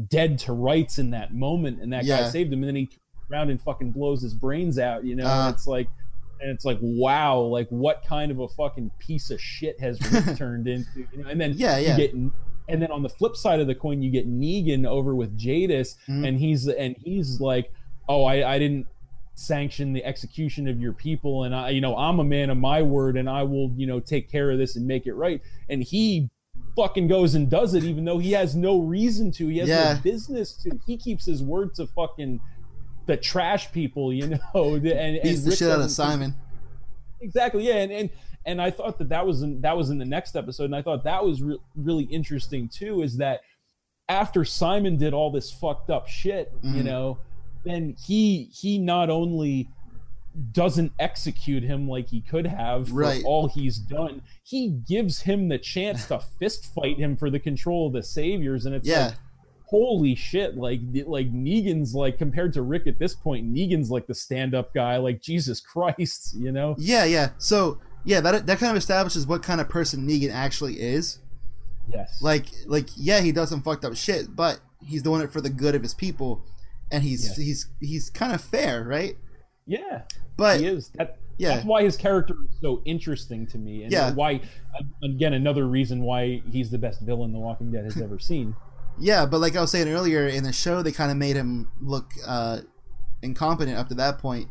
dead 0.10 0.38
to 0.40 0.54
rights 0.54 0.98
in 0.98 1.10
that 1.12 1.34
moment 1.34 1.82
and 1.82 1.92
that 1.94 2.06
Yeah. 2.06 2.22
guy 2.24 2.30
saved 2.30 2.54
him 2.54 2.60
and 2.60 2.68
then 2.70 2.76
he 2.76 2.86
turns 2.86 3.02
around 3.32 3.50
and 3.50 3.62
fucking 3.62 3.92
blows 3.92 4.22
his 4.22 4.34
brains 4.34 4.78
out, 4.80 5.04
you 5.04 5.16
know? 5.16 5.26
Uh. 5.26 5.46
and 5.48 5.56
it's 5.56 5.66
like 5.68 5.88
and 6.40 6.52
it's 6.52 6.66
like 6.66 6.78
wow, 6.82 7.40
like 7.40 7.68
what 7.70 8.04
kind 8.08 8.32
of 8.32 8.40
a 8.40 8.48
fucking 8.48 8.92
piece 9.00 9.32
of 9.32 9.42
shit 9.42 9.80
has 9.80 10.00
Rick 10.12 10.38
turned 10.38 10.68
into, 10.68 11.08
you 11.12 11.24
know? 11.24 11.30
And 11.30 11.42
then 11.42 11.54
yeah, 11.56 11.78
yeah. 11.80 11.92
you 11.92 11.98
get 11.98 12.14
and 12.70 12.82
then 12.82 12.92
on 12.92 13.02
the 13.02 13.10
flip 13.10 13.36
side 13.36 13.60
of 13.60 13.66
the 13.68 13.74
coin 13.76 14.02
you 14.04 14.12
get 14.12 14.28
Negan 14.30 14.86
over 14.86 15.16
with 15.16 15.36
Jadis 15.38 15.96
Mhm. 16.08 16.28
and 16.28 16.38
he's 16.40 16.68
and 16.68 16.96
he's 17.04 17.40
like 17.42 17.72
oh 18.10 18.24
I, 18.26 18.54
I 18.56 18.60
didn't 18.60 18.86
sanction 19.36 19.94
the 19.94 20.04
execution 20.04 20.68
of 20.68 20.80
your 20.80 20.94
people 20.94 21.44
and 21.44 21.54
I 21.56 21.70
you 21.70 21.80
know 21.82 21.96
I'm 21.96 22.20
a 22.20 22.24
man 22.24 22.50
of 22.50 22.58
my 22.58 22.82
word 22.82 23.18
and 23.18 23.30
I 23.30 23.44
will 23.44 23.72
you 23.78 23.86
know 23.86 24.00
take 24.00 24.32
care 24.32 24.50
of 24.52 24.58
this 24.58 24.76
and 24.76 24.86
make 24.88 25.06
it 25.06 25.14
right 25.14 25.42
and 25.70 25.84
he 25.84 26.30
fucking 26.78 27.08
goes 27.08 27.34
and 27.36 27.50
does 27.50 27.74
it 27.74 27.84
even 27.84 28.06
though 28.06 28.20
he 28.20 28.32
has 28.32 28.56
no 28.56 28.80
reason 28.80 29.32
to 29.32 29.48
he 29.50 29.58
has 29.58 29.68
Yeah. 29.68 29.94
no 29.96 30.00
business 30.02 30.54
to 30.64 30.80
he 30.86 30.96
keeps 30.96 31.26
his 31.26 31.42
word 31.44 31.74
to 31.76 31.88
fucking 31.88 32.40
the 33.08 33.18
trash 33.18 33.72
people 33.74 34.14
you 34.14 34.28
know 34.54 34.76
and, 34.76 34.86
and 34.88 35.22
Beats 35.24 35.44
the 35.44 35.50
Rick 35.50 35.60
shit 35.60 35.72
out 35.72 35.82
of 35.82 35.90
Simon. 35.92 36.36
exactly 37.20 37.68
yeah 37.68 37.76
and 37.78 37.92
and 37.92 38.10
and 38.46 38.62
i 38.62 38.70
thought 38.72 38.98
that 39.00 39.10
that 39.10 39.26
was 39.26 39.42
in 39.42 39.60
that 39.62 39.76
was 39.76 39.90
in 39.90 39.98
the 39.98 40.06
next 40.06 40.36
episode 40.36 40.66
and 40.66 40.76
i 40.76 40.82
thought 40.82 41.04
that 41.04 41.26
was 41.26 41.42
re- 41.42 41.58
really 41.76 42.04
interesting 42.06 42.70
too 42.70 43.02
is 43.02 43.18
that 43.18 43.42
after 44.08 44.46
simon 44.46 44.98
did 44.98 45.14
all 45.14 45.32
this 45.32 45.52
fucked 45.52 45.90
up 45.90 46.08
shit 46.08 46.54
you 46.62 46.82
Mhm. 46.84 46.86
know 46.86 47.18
then 47.66 47.96
he 48.06 48.50
he 48.54 48.78
not 48.78 49.10
only 49.10 49.68
doesn't 50.52 50.92
execute 51.00 51.64
him 51.64 51.88
like 51.88 52.10
he 52.10 52.22
could 52.22 52.46
have 52.46 52.90
for 52.90 52.96
Right. 52.96 53.24
all 53.26 53.48
he's 53.48 53.78
done 53.78 54.22
he 54.44 54.70
gives 54.70 55.22
him 55.22 55.50
the 55.50 55.58
chance 55.58 56.06
to 56.08 56.20
fist 56.40 56.66
fight 56.74 56.98
him 56.98 57.16
for 57.18 57.30
the 57.30 57.40
control 57.40 57.88
of 57.88 57.94
the 57.94 58.04
saviors 58.04 58.66
and 58.66 58.76
it's 58.76 58.88
Yeah, 58.88 59.06
like 59.08 59.16
holy 59.66 60.16
shit 60.16 60.56
like 60.56 60.80
like 61.08 61.32
negan's 61.34 61.94
like 61.96 62.18
compared 62.18 62.54
to 62.54 62.62
rick 62.62 62.88
at 62.88 63.00
this 63.00 63.16
point 63.16 63.52
negan's 63.54 63.90
like 63.90 64.06
the 64.08 64.14
stand-up 64.14 64.74
guy 64.74 64.98
like 64.98 65.22
jesus 65.22 65.60
christ 65.74 66.36
you 66.38 66.52
know 66.52 66.76
yeah, 66.78 67.04
yeah. 67.06 67.30
So 67.40 67.80
yeah, 68.06 68.22
that 68.22 68.46
that 68.46 68.60
kind 68.60 68.72
of 68.72 68.78
establishes 68.78 69.28
what 69.28 69.44
kind 69.44 69.60
of 69.60 69.68
person 69.68 70.08
Negan 70.08 70.32
actually 70.32 70.80
is. 70.80 71.20
Yes. 71.92 72.22
Like 72.22 72.46
like 72.66 72.88
yeah, 72.96 73.20
he 73.20 73.34
does 73.34 73.50
some 73.50 73.62
fucked 73.62 73.84
up 73.84 73.98
shit, 73.98 74.34
but 74.34 74.62
he's 74.82 75.02
doing 75.04 75.22
it 75.22 75.34
for 75.34 75.42
the 75.42 75.50
good 75.50 75.76
of 75.76 75.82
his 75.82 75.94
people, 75.94 76.42
and 76.90 77.04
he's 77.04 77.26
Yes. 77.26 77.36
he's 77.38 77.70
he's 77.82 78.10
kind 78.10 78.32
of 78.34 78.40
fair, 78.40 78.86
right? 78.86 79.18
yeah. 79.66 80.04
But 80.38 80.60
he 80.62 80.68
is. 80.68 80.90
That, 80.96 81.18
yeah, 81.38 81.56
That's 81.56 81.66
why 81.66 81.84
his 81.84 81.98
character 81.98 82.36
is 82.44 82.58
so 82.62 82.82
interesting 82.86 83.46
to 83.48 83.58
me, 83.58 83.84
and 83.84 83.92
Yeah. 83.92 84.14
why, 84.14 84.42
again, 85.04 85.34
another 85.34 85.68
reason 85.68 86.02
why 86.02 86.42
he's 86.50 86.70
the 86.72 86.78
best 86.80 87.02
villain 87.02 87.32
The 87.34 87.40
Walking 87.40 87.72
Dead 87.72 87.84
has 87.86 87.98
ever 88.02 88.18
seen. 88.20 88.56
yeah, 89.00 89.26
but 89.26 89.40
like 89.40 89.56
I 89.56 89.62
was 89.62 89.70
saying 89.72 89.88
earlier 89.88 90.28
in 90.28 90.44
the 90.44 90.54
show, 90.54 90.82
they 90.82 90.92
kind 90.92 91.12
of 91.12 91.18
made 91.18 91.36
him 91.36 91.68
look 91.82 92.12
uh, 92.26 92.62
incompetent 93.22 93.78
up 93.78 93.88
to 93.90 93.96
that 93.96 94.18
point, 94.20 94.48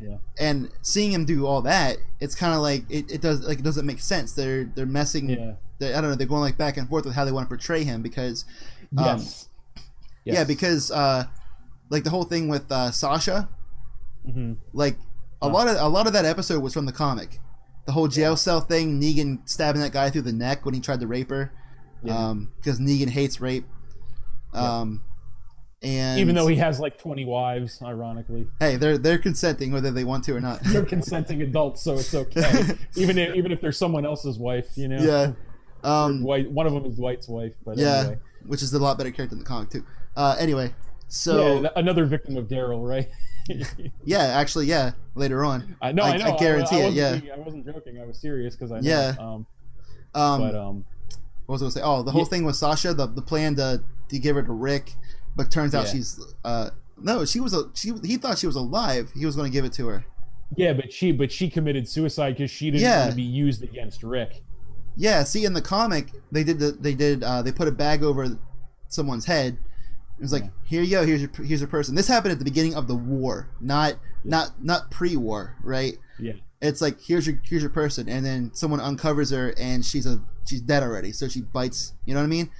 Yeah. 0.00 0.18
and 0.38 0.70
seeing 0.82 1.12
him 1.12 1.24
do 1.24 1.46
all 1.46 1.62
that, 1.62 1.96
it's 2.20 2.34
kind 2.36 2.54
of 2.54 2.60
like 2.60 2.84
it, 2.88 3.10
it 3.10 3.20
does 3.20 3.40
like 3.46 3.58
it 3.58 3.64
doesn't 3.64 3.86
make 3.86 3.98
sense. 4.00 4.32
They're 4.32 4.64
they're 4.64 4.86
messing. 4.86 5.28
Yeah. 5.30 5.54
They're, 5.78 5.96
I 5.96 6.00
don't 6.00 6.10
know. 6.10 6.16
They're 6.16 6.26
going 6.28 6.42
like 6.42 6.56
back 6.56 6.76
and 6.76 6.88
forth 6.88 7.04
with 7.04 7.14
how 7.14 7.24
they 7.24 7.32
want 7.32 7.46
to 7.46 7.48
portray 7.48 7.82
him 7.84 8.00
because 8.02 8.44
Um, 8.96 9.04
Yes. 9.18 9.48
Yes. 10.24 10.34
yeah, 10.36 10.44
because 10.44 10.90
uh, 10.92 11.24
like 11.90 12.04
the 12.04 12.10
whole 12.10 12.24
thing 12.24 12.46
with 12.48 12.70
uh, 12.70 12.90
Sasha, 12.92 13.48
Mhm. 14.28 14.58
like 14.72 14.96
a 15.42 15.48
lot 15.48 15.68
of 15.68 15.76
a 15.76 15.88
lot 15.88 16.06
of 16.06 16.12
that 16.14 16.24
episode 16.24 16.62
was 16.62 16.72
from 16.72 16.86
the 16.86 16.92
comic. 16.92 17.38
The 17.86 17.92
whole 17.92 18.08
jail 18.08 18.36
cell 18.36 18.60
thing, 18.60 19.00
Negan 19.00 19.48
stabbing 19.48 19.80
that 19.82 19.92
guy 19.92 20.08
through 20.10 20.22
the 20.22 20.32
neck 20.32 20.64
when 20.64 20.72
he 20.74 20.80
tried 20.80 21.00
to 21.00 21.06
rape 21.06 21.30
her, 21.30 21.52
Yeah. 22.02 22.34
because 22.56 22.78
Negan 22.78 23.08
hates 23.10 23.40
rape. 23.40 23.66
Um, 24.54 25.02
and 25.82 26.20
even 26.20 26.36
though 26.36 26.46
he 26.46 26.56
has 26.56 26.78
like 26.78 26.96
20 26.98 27.24
wives, 27.24 27.80
ironically, 27.82 28.46
hey, 28.60 28.76
they're 28.76 28.98
they're 28.98 29.18
consenting 29.18 29.72
whether 29.72 29.90
they 29.90 30.04
want 30.04 30.22
to 30.24 30.36
or 30.36 30.40
not. 30.40 30.60
they're 30.62 30.84
consenting 30.84 31.42
adults, 31.42 31.82
so 31.82 31.94
it's 31.94 32.14
okay. 32.14 32.76
even 32.96 33.18
if, 33.18 33.34
even 33.34 33.50
if 33.50 33.60
they're 33.60 33.72
someone 33.72 34.06
else's 34.06 34.38
wife, 34.38 34.68
you 34.76 34.86
know. 34.86 34.98
yeah, 35.02 35.32
um, 35.82 36.20
Dwight. 36.22 36.50
One 36.50 36.66
of 36.68 36.72
them 36.72 36.84
is 36.84 36.94
Dwight's 36.96 37.28
wife, 37.28 37.54
but 37.64 37.78
yeah, 37.78 37.98
anyway. 37.98 38.18
which 38.46 38.62
is 38.62 38.72
a 38.72 38.78
lot 38.78 38.96
better 38.96 39.10
character 39.10 39.34
in 39.34 39.40
the 39.40 39.44
comic 39.44 39.70
too. 39.70 39.84
Uh, 40.16 40.36
anyway, 40.38 40.72
so 41.08 41.62
yeah, 41.62 41.70
another 41.74 42.04
victim 42.04 42.36
of 42.36 42.46
Daryl, 42.46 42.86
right? 42.88 43.08
yeah, 44.04 44.22
actually, 44.38 44.66
yeah, 44.66 44.92
later 45.14 45.44
on, 45.44 45.76
I 45.82 45.92
know, 45.92 46.02
I- 46.04 46.10
I, 46.10 46.16
know. 46.18 46.34
I 46.34 46.38
guarantee 46.38 46.76
it, 46.76 46.84
wasn't 46.84 46.94
yeah. 46.96 47.16
being- 47.16 47.32
I 47.32 47.38
wasn't 47.38 47.66
joking. 47.66 48.00
I 48.00 48.04
was 48.04 48.18
serious 48.20 48.54
because 48.54 48.72
I 48.72 48.80
know. 48.80 48.88
Yeah. 48.88 49.14
Um, 49.18 49.46
um, 50.14 50.40
but 50.40 50.54
um, 50.54 50.84
what 51.46 51.54
was 51.54 51.62
I 51.62 51.64
gonna 51.64 51.70
say? 51.72 51.80
Oh, 51.82 52.02
the 52.02 52.10
whole 52.10 52.22
Yeah. 52.22 52.28
thing 52.28 52.44
with 52.44 52.56
Sasha, 52.56 52.94
the 52.94 53.06
the 53.06 53.22
plan 53.22 53.56
to 53.56 53.82
to 54.08 54.18
give 54.18 54.36
her 54.36 54.42
to 54.42 54.52
Rick, 54.52 54.94
but 55.36 55.50
turns 55.50 55.74
out 55.74 55.86
Yeah. 55.86 55.92
she's 55.92 56.20
uh 56.44 56.70
no, 56.98 57.24
she 57.24 57.40
was 57.40 57.54
a 57.54 57.64
she 57.74 57.92
he 58.04 58.16
thought 58.16 58.38
she 58.38 58.46
was 58.46 58.56
alive. 58.56 59.10
He 59.16 59.26
was 59.26 59.34
going 59.36 59.50
to 59.50 59.52
give 59.52 59.64
it 59.64 59.72
to 59.74 59.86
her. 59.88 60.04
yeah, 60.56 60.72
but 60.74 60.92
she 60.92 61.10
but 61.12 61.32
she 61.32 61.48
committed 61.50 61.88
suicide 61.88 62.36
because 62.36 62.50
she 62.50 62.70
didn't 62.70 62.82
Yeah. 62.82 63.00
want 63.00 63.10
to 63.10 63.16
be 63.16 63.22
used 63.22 63.62
against 63.62 64.02
Rick. 64.02 64.42
Yeah, 64.96 65.24
see 65.24 65.44
in 65.46 65.54
the 65.54 65.62
comic 65.62 66.08
they 66.30 66.44
did 66.44 66.58
the 66.58 66.72
they 66.72 66.94
did 66.94 67.24
uh 67.24 67.40
they 67.42 67.50
put 67.52 67.66
a 67.66 67.72
bag 67.72 68.02
over 68.02 68.38
someone's 68.88 69.24
head. 69.24 69.56
It 70.22 70.26
was 70.26 70.32
like, 70.32 70.44
Yeah. 70.44 70.50
here 70.66 70.82
you 70.82 70.90
go, 70.92 71.04
here's 71.04 71.20
your 71.20 71.30
here's 71.44 71.60
your 71.60 71.68
person. 71.68 71.96
This 71.96 72.06
happened 72.06 72.30
at 72.30 72.38
the 72.38 72.44
beginning 72.44 72.76
of 72.76 72.86
the 72.86 72.94
war, 72.94 73.48
not 73.60 73.94
not 74.22 74.62
not 74.62 74.88
pre-war, 74.92 75.56
right? 75.64 75.98
Yeah. 76.16 76.34
It's 76.60 76.80
like 76.80 77.00
here's 77.00 77.26
your 77.26 77.40
here's 77.42 77.60
your 77.60 77.70
person, 77.72 78.08
and 78.08 78.24
then 78.24 78.52
someone 78.54 78.78
uncovers 78.78 79.30
her 79.30 79.52
and 79.58 79.84
she's 79.84 80.06
a 80.06 80.20
she's 80.48 80.60
dead 80.60 80.84
already, 80.84 81.10
so 81.10 81.26
she 81.26 81.40
bites. 81.40 81.94
You 82.06 82.14
know 82.14 82.20
what 82.20 82.26
I 82.26 82.28
mean? 82.28 82.50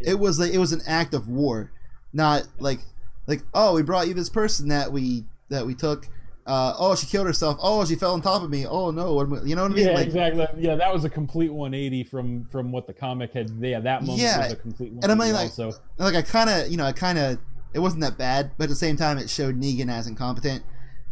It 0.00 0.18
was 0.18 0.40
like 0.40 0.52
it 0.54 0.58
was 0.58 0.72
an 0.72 0.80
act 0.86 1.12
of 1.12 1.28
war, 1.28 1.70
not 2.14 2.44
like 2.58 2.80
like 3.26 3.42
oh 3.52 3.74
we 3.74 3.82
brought 3.82 4.08
you 4.08 4.14
this 4.14 4.30
person 4.30 4.68
that 4.68 4.90
we 4.90 5.24
that 5.50 5.66
we 5.66 5.74
took. 5.74 6.08
Uh, 6.44 6.74
oh, 6.78 6.96
she 6.96 7.06
killed 7.06 7.26
herself. 7.26 7.56
Oh, 7.60 7.84
she 7.84 7.94
fell 7.94 8.14
on 8.14 8.20
top 8.20 8.42
of 8.42 8.50
me. 8.50 8.66
Oh 8.66 8.90
no, 8.90 9.20
you 9.44 9.54
know 9.54 9.62
what 9.62 9.72
I 9.72 9.74
mean? 9.74 9.86
Yeah, 9.86 9.92
like, 9.92 10.06
exactly. 10.06 10.46
Yeah, 10.58 10.74
that 10.74 10.92
was 10.92 11.04
a 11.04 11.10
complete 11.10 11.52
180 11.52 12.02
from 12.04 12.44
from 12.46 12.72
what 12.72 12.86
the 12.88 12.92
comic 12.92 13.32
had. 13.32 13.50
Yeah, 13.60 13.78
that 13.80 14.02
moment 14.02 14.20
Yeah, 14.20 14.38
was 14.38 14.52
a 14.52 14.56
complete 14.56 14.92
180 14.92 15.04
and 15.04 15.12
I 15.12 15.24
mean, 15.24 15.34
like, 15.34 15.44
also. 15.44 15.72
like 15.98 16.14
I 16.16 16.22
kind 16.22 16.50
of, 16.50 16.68
you 16.68 16.76
know, 16.76 16.84
I 16.84 16.92
kind 16.92 17.18
of, 17.18 17.38
it 17.74 17.78
wasn't 17.78 18.02
that 18.02 18.18
bad, 18.18 18.50
but 18.58 18.64
at 18.64 18.70
the 18.70 18.74
same 18.76 18.96
time, 18.96 19.18
it 19.18 19.30
showed 19.30 19.60
Negan 19.60 19.88
as 19.88 20.08
incompetent. 20.08 20.64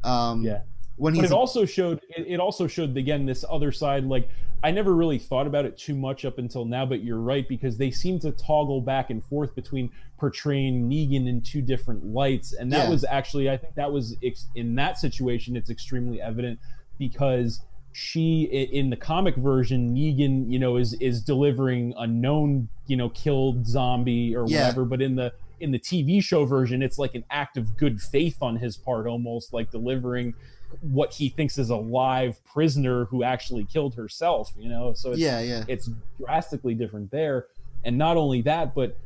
Um, 0.02 0.42
Yeah. 0.42 0.62
when 0.96 1.14
But 1.14 1.20
he's 1.22 1.30
it 1.30 1.34
also 1.34 1.64
showed 1.64 2.00
it, 2.08 2.26
it 2.26 2.40
also 2.40 2.66
showed 2.66 2.96
again 2.96 3.24
this 3.26 3.44
other 3.48 3.70
side. 3.70 4.04
Like 4.04 4.28
I 4.62 4.70
never 4.70 4.94
really 4.94 5.18
thought 5.18 5.46
about 5.46 5.64
it 5.64 5.78
too 5.78 5.94
much 5.94 6.24
up 6.24 6.36
until 6.38 6.64
now, 6.64 6.84
but 6.84 7.02
you're 7.02 7.20
right 7.20 7.48
because 7.48 7.78
they 7.78 7.90
seem 7.90 8.18
to 8.20 8.30
toggle 8.32 8.80
back 8.82 9.08
and 9.10 9.24
forth 9.24 9.54
between 9.54 9.90
portraying 10.18 10.88
Negan 10.88 11.26
in 11.28 11.40
two 11.40 11.62
different 11.62 12.04
lights, 12.04 12.52
and 12.52 12.70
that 12.72 12.84
Yeah. 12.84 12.90
was 12.90 13.04
actually 13.04 13.48
I 13.48 13.56
think 13.56 13.74
that 13.76 13.90
was 13.90 14.16
ex- 14.22 14.48
in 14.54 14.74
that 14.74 14.98
situation 14.98 15.56
it's 15.56 15.70
extremely 15.70 16.20
evident 16.20 16.58
because 16.98 17.62
she 17.92 18.42
in 18.42 18.90
the 18.90 18.96
comic 18.96 19.34
version 19.36 19.94
Negan 19.96 20.50
you 20.52 20.58
know 20.58 20.76
is 20.76 20.92
is 20.94 21.22
delivering 21.22 21.92
a 21.96 22.06
known 22.06 22.68
you 22.86 22.96
know 22.96 23.08
killed 23.08 23.66
zombie 23.66 24.36
or 24.36 24.46
Yeah. 24.46 24.66
whatever, 24.66 24.84
but 24.84 25.00
in 25.00 25.16
the 25.16 25.32
in 25.58 25.72
the 25.72 25.78
TV 25.78 26.22
show 26.22 26.44
version 26.44 26.82
it's 26.82 26.98
like 26.98 27.14
an 27.14 27.24
act 27.30 27.56
of 27.56 27.76
good 27.76 28.00
faith 28.00 28.38
on 28.42 28.56
his 28.56 28.76
part, 28.76 29.06
almost 29.06 29.52
like 29.54 29.70
delivering 29.70 30.34
what 30.80 31.12
he 31.12 31.28
thinks 31.28 31.58
is 31.58 31.70
a 31.70 31.76
live 31.76 32.44
prisoner 32.44 33.04
who 33.06 33.22
actually 33.22 33.64
killed 33.64 33.94
herself 33.94 34.52
you 34.56 34.68
know? 34.68 34.92
So 34.94 35.10
it's, 35.10 35.20
yeah, 35.20 35.40
yeah, 35.40 35.64
it's 35.68 35.90
drastically 36.18 36.74
different 36.74 37.10
there. 37.10 37.46
And 37.84 37.96
not 37.96 38.16
only 38.16 38.42
that 38.42 38.74
but 38.74 38.96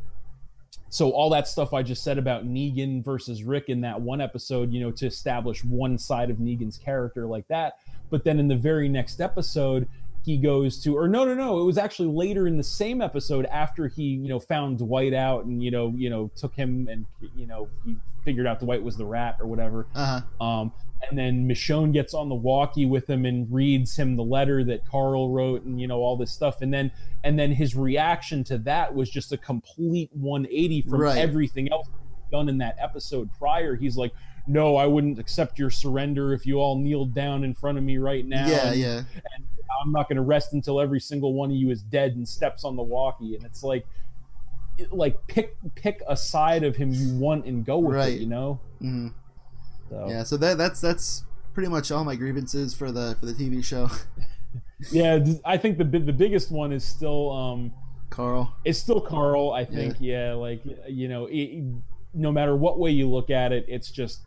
so 0.91 1.11
all 1.11 1.29
that 1.31 1.49
stuff 1.49 1.73
i 1.73 1.83
just 1.83 2.05
said 2.05 2.19
about 2.19 2.47
negan 2.47 3.05
versus 3.05 3.43
rick 3.43 3.69
in 3.69 3.81
that 3.81 4.01
one 4.01 4.21
episode 4.21 4.73
you 4.73 4.81
know 4.81 4.93
to 4.93 5.07
establish 5.07 5.65
one 5.65 5.99
side 5.99 6.31
of 6.31 6.37
negan's 6.37 6.79
character 6.79 7.27
like 7.27 7.47
that. 7.49 7.79
But 8.11 8.23
then 8.25 8.39
in 8.39 8.49
the 8.49 8.57
very 8.57 8.89
next 8.89 9.21
episode 9.21 9.89
he 10.25 10.37
goes 10.39 10.81
to 10.83 10.97
or 10.97 11.07
no 11.07 11.25
no 11.25 11.35
no 11.35 11.61
it 11.61 11.65
was 11.65 11.77
actually 11.77 12.09
later 12.09 12.47
in 12.47 12.57
the 12.57 12.63
same 12.65 13.03
episode 13.03 13.45
after 13.47 13.89
he 13.89 14.03
you 14.03 14.29
know 14.29 14.41
found 14.41 14.79
dwight 14.79 15.13
out 15.13 15.45
and 15.45 15.63
you 15.63 15.71
know 15.71 15.93
you 15.97 16.09
know 16.09 16.31
took 16.35 16.55
him 16.55 16.89
and 16.91 17.05
you 17.37 17.47
know 17.47 17.69
he 17.85 17.95
figured 18.25 18.47
out 18.47 18.59
dwight 18.61 18.83
was 18.83 18.97
the 18.97 19.05
rat 19.05 19.37
or 19.39 19.47
whatever. 19.47 19.87
Uh 19.95 20.21
huh, 20.39 20.45
um, 20.45 20.73
and 21.11 21.19
then 21.19 21.47
Michonne 21.47 21.93
gets 21.93 22.15
on 22.15 22.31
the 22.31 22.35
walkie 22.35 22.87
with 22.87 23.09
him 23.11 23.27
and 23.27 23.47
reads 23.53 23.95
him 23.97 24.17
the 24.17 24.25
letter 24.25 24.65
that 24.65 24.87
Carl 24.87 25.29
wrote 25.31 25.65
and 25.65 25.79
you 25.79 25.87
know 25.87 25.99
all 25.99 26.17
this 26.17 26.31
stuff. 26.33 26.63
And 26.63 26.73
then 26.73 26.91
and 27.23 27.39
then 27.39 27.53
his 27.53 27.77
reaction 27.77 28.43
to 28.45 28.57
that 28.59 28.95
was 28.95 29.11
just 29.11 29.31
a 29.33 29.37
complete 29.37 30.09
180 30.15 30.81
from 30.83 31.01
Right. 31.03 31.19
everything 31.19 31.71
else 31.71 31.89
done 32.33 32.49
in 32.49 32.57
that 32.59 32.77
episode 32.81 33.29
prior. 33.39 33.77
He's 33.77 33.99
like 33.99 34.13
no 34.47 34.77
I 34.77 34.87
wouldn't 34.87 35.19
accept 35.19 35.59
your 35.59 35.69
surrender 35.71 36.33
if 36.33 36.47
you 36.47 36.57
all 36.61 36.79
kneeled 36.79 37.15
down 37.15 37.45
in 37.45 37.53
front 37.55 37.77
of 37.77 37.85
me 37.85 37.99
right 37.99 38.25
now. 38.27 38.47
Yeah, 38.49 38.69
and 38.71 38.77
yeah, 38.81 39.03
I'm 39.83 39.93
not 39.93 40.09
going 40.09 40.17
to 40.17 40.23
rest 40.23 40.53
until 40.53 40.81
every 40.81 41.01
single 41.01 41.33
one 41.35 41.51
of 41.51 41.57
you 41.57 41.71
is 41.71 41.83
dead 41.83 42.17
and 42.17 42.29
steps 42.29 42.65
on 42.65 42.77
the 42.77 42.83
walkie 42.83 43.35
and 43.37 43.45
it's 43.45 43.63
like 43.63 43.87
like 44.91 45.25
pick 45.29 45.57
pick 45.77 46.03
a 46.09 46.17
side 46.17 46.65
of 46.65 46.75
him 46.77 46.91
you 46.93 47.15
want 47.17 47.47
and 47.47 47.65
go 47.65 47.79
with 47.79 47.95
Right. 47.97 48.15
it 48.15 48.21
you 48.21 48.27
know 48.27 48.61
hmm 48.81 49.09
so 49.91 50.07
yeah. 50.09 50.23
So 50.25 50.37
that 50.39 50.57
that's 50.59 50.81
that's 50.81 51.25
pretty 51.53 51.69
much 51.69 51.93
all 51.93 52.05
my 52.05 52.17
grievances 52.17 52.75
for 52.75 52.91
the 52.91 53.17
for 53.21 53.27
the 53.27 53.33
TV 53.35 53.65
show. 53.65 53.89
Yeah, 54.91 55.25
I 55.45 55.57
think 55.57 55.79
the 55.79 55.85
the 55.85 56.13
biggest 56.13 56.51
one 56.51 56.73
is 56.73 56.85
still 56.85 57.31
um 57.31 57.73
Carl, 58.11 58.55
it's 58.65 58.79
still 58.79 59.01
Carl. 59.01 59.53
I 59.53 59.65
think 59.65 59.97
yeah, 60.01 60.35
like 60.35 60.63
you 60.89 61.09
know, 61.09 61.27
it, 61.31 61.65
no 62.13 62.31
matter 62.33 62.55
what 62.55 62.79
way 62.79 62.91
you 62.91 63.09
look 63.09 63.31
at 63.31 63.51
it, 63.53 63.65
it's 63.69 63.91
just 63.91 64.21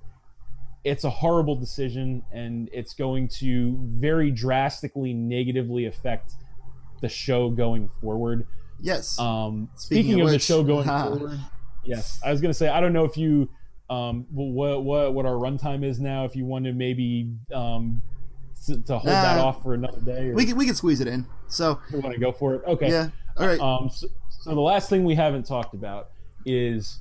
it's 0.88 1.04
a 1.04 1.10
horrible 1.10 1.56
decision, 1.56 2.24
and 2.32 2.70
it's 2.72 2.94
going 2.94 3.28
to 3.28 3.78
very 3.84 4.32
drastically 4.32 5.14
negatively 5.14 5.86
affect 5.86 6.32
the 7.02 7.10
show 7.10 7.50
going 7.50 7.90
forward. 8.00 8.48
yes, 8.80 9.20
Um, 9.20 9.70
Speaking 9.76 10.04
speaking, 10.04 10.22
of 10.22 10.28
of, 10.28 10.34
which, 10.34 10.48
the 10.48 10.54
show 10.54 10.64
going 10.64 10.88
forward, 10.88 11.40
yes, 11.84 12.20
I 12.24 12.32
was 12.32 12.40
gonna 12.40 12.54
say 12.54 12.70
I 12.70 12.80
don't 12.80 12.94
know 12.94 13.04
if 13.04 13.18
you 13.18 13.50
um 13.90 14.26
what 14.32 14.84
what 14.84 15.14
what 15.14 15.26
our 15.26 15.34
runtime 15.34 15.84
is 15.84 16.00
now. 16.00 16.24
If 16.24 16.36
you 16.36 16.46
want 16.46 16.66
to 16.66 16.74
maybe 16.74 17.34
um 17.54 18.02
to 18.66 18.98
hold 18.98 19.08
that 19.08 19.40
off 19.40 19.62
for 19.62 19.74
another 19.74 20.00
day, 20.00 20.30
or 20.30 20.34
we 20.36 20.46
can 20.46 20.56
we 20.56 20.66
can 20.66 20.76
squeeze 20.76 21.02
it 21.02 21.08
in. 21.08 21.26
So 21.48 21.80
you 21.92 22.00
want 22.00 22.14
to 22.14 22.20
go 22.20 22.32
for 22.32 22.56
it? 22.56 22.62
Okay. 22.66 22.90
yeah, 22.90 23.10
all 23.38 23.46
right. 23.48 23.60
Um. 23.60 23.90
So, 23.90 24.08
so 24.30 24.56
the 24.56 24.62
last 24.62 24.90
thing 24.90 25.04
we 25.04 25.16
haven't 25.16 25.46
talked 25.46 25.74
about 25.74 26.12
is 26.46 27.00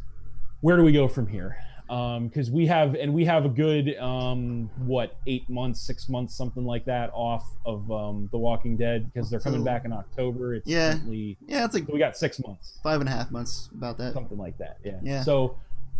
where 0.60 0.76
do 0.76 0.82
we 0.82 0.92
go 0.92 1.06
from 1.06 1.28
here? 1.28 1.56
Um, 1.88 2.26
because 2.26 2.50
we 2.50 2.66
have 2.66 2.96
and 2.96 3.14
we 3.14 3.24
have 3.26 3.44
a 3.44 3.48
good 3.48 3.96
um 3.98 4.68
what 4.78 5.16
eight 5.28 5.48
months, 5.48 5.80
six 5.80 6.08
months, 6.08 6.34
something 6.34 6.64
like 6.64 6.84
that 6.86 7.10
off 7.14 7.46
of 7.64 7.88
um 7.92 8.28
The 8.32 8.38
Walking 8.38 8.76
Dead 8.76 9.12
because 9.12 9.30
they're 9.30 9.38
coming 9.40 9.60
So- 9.60 9.64
back 9.66 9.84
in 9.84 9.92
October. 9.92 10.54
It's 10.56 10.66
Yeah. 10.66 10.92
currently 10.94 11.36
yeah, 11.46 11.64
it's 11.64 11.74
like 11.74 11.86
we 11.86 11.98
got 12.00 12.16
six 12.16 12.40
months 12.40 12.80
five 12.82 13.00
and 13.00 13.08
a 13.08 13.12
half 13.12 13.30
months 13.30 13.68
about 13.72 13.98
that. 13.98 14.14
something 14.14 14.36
like 14.38 14.58
that. 14.58 14.78
Yeah. 14.84 14.98
Yeah. 15.02 15.22
So, 15.22 15.56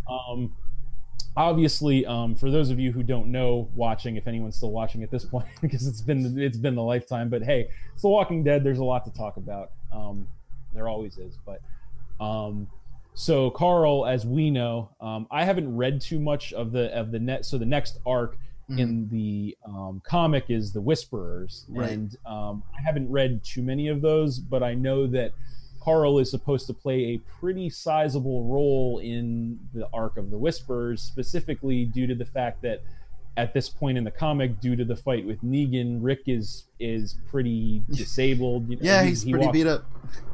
um, 0.09 0.53
obviously, 1.35 2.05
um, 2.05 2.35
for 2.35 2.51
those 2.51 2.69
of 2.69 2.79
you 2.79 2.91
who 2.91 3.03
don't 3.03 3.27
know, 3.31 3.69
watching, 3.75 4.15
if 4.15 4.27
anyone's 4.27 4.55
still 4.57 4.71
watching 4.71 5.03
at 5.03 5.11
this 5.11 5.23
point, 5.33 5.45
because 5.61 5.87
it's 5.87 6.01
been 6.01 6.37
it's 6.39 6.57
been 6.57 6.75
the 6.75 6.83
lifetime. 6.83 7.29
But 7.29 7.43
hey, 7.43 7.69
it's 7.93 8.01
The 8.01 8.09
Walking 8.09 8.43
Dead. 8.43 8.63
There's 8.63 8.79
a 8.79 8.83
lot 8.83 9.05
to 9.05 9.11
talk 9.13 9.37
about. 9.37 9.71
Um, 9.93 10.27
there 10.73 10.87
always 10.89 11.17
is. 11.17 11.37
But 11.45 11.61
um, 12.23 12.67
so 13.19 13.49
Carl, 13.49 14.05
as 14.05 14.27
we 14.27 14.51
know, 14.51 14.91
um, 15.01 15.25
I 15.31 15.43
haven't 15.43 15.75
read 15.75 16.01
too 16.01 16.19
much 16.19 16.53
of 16.53 16.71
the 16.71 16.95
of 16.95 17.11
the 17.11 17.17
net. 17.17 17.45
So 17.45 17.57
the 17.57 17.65
next 17.65 17.97
arc 18.05 18.37
mm-hmm. 18.69 18.77
in 18.77 19.09
the 19.09 19.57
um, 19.65 20.03
comic 20.05 20.45
is 20.49 20.71
the 20.71 20.81
Whisperers, 20.81 21.65
right. 21.67 21.89
and 21.89 22.15
um, 22.27 22.61
I 22.77 22.83
haven't 22.85 23.09
read 23.09 23.43
too 23.43 23.63
many 23.63 23.87
of 23.87 24.01
those, 24.01 24.37
but 24.37 24.61
I 24.61 24.75
know 24.75 25.07
that 25.07 25.31
Carl 25.81 26.19
is 26.19 26.29
supposed 26.29 26.67
to 26.67 26.75
play 26.75 27.05
a 27.05 27.17
pretty 27.39 27.71
sizable 27.71 28.43
role 28.43 28.99
in 28.99 29.57
the 29.73 29.89
arc 29.91 30.17
of 30.17 30.29
the 30.29 30.37
Whisperers, 30.37 31.01
specifically 31.01 31.85
due 31.85 32.05
to 32.05 32.13
the 32.13 32.25
fact 32.25 32.61
that 32.61 32.83
at 33.37 33.53
this 33.53 33.69
point 33.69 33.99
in 33.99 34.03
the 34.03 34.11
comic, 34.11 34.59
due 34.59 34.75
to 34.75 34.83
the 34.83 34.95
fight 34.95 35.25
with 35.25 35.41
Negan, 35.43 35.99
Rick 36.01 36.23
is 36.25 36.65
is 36.79 37.15
pretty 37.29 37.83
disabled. 37.91 38.67
You 38.67 38.77
know, 38.77 38.81
yeah, 38.81 39.03
he's 39.03 39.21
he 39.21 39.31
pretty 39.31 39.51
beat 39.51 39.67
up 39.67 39.85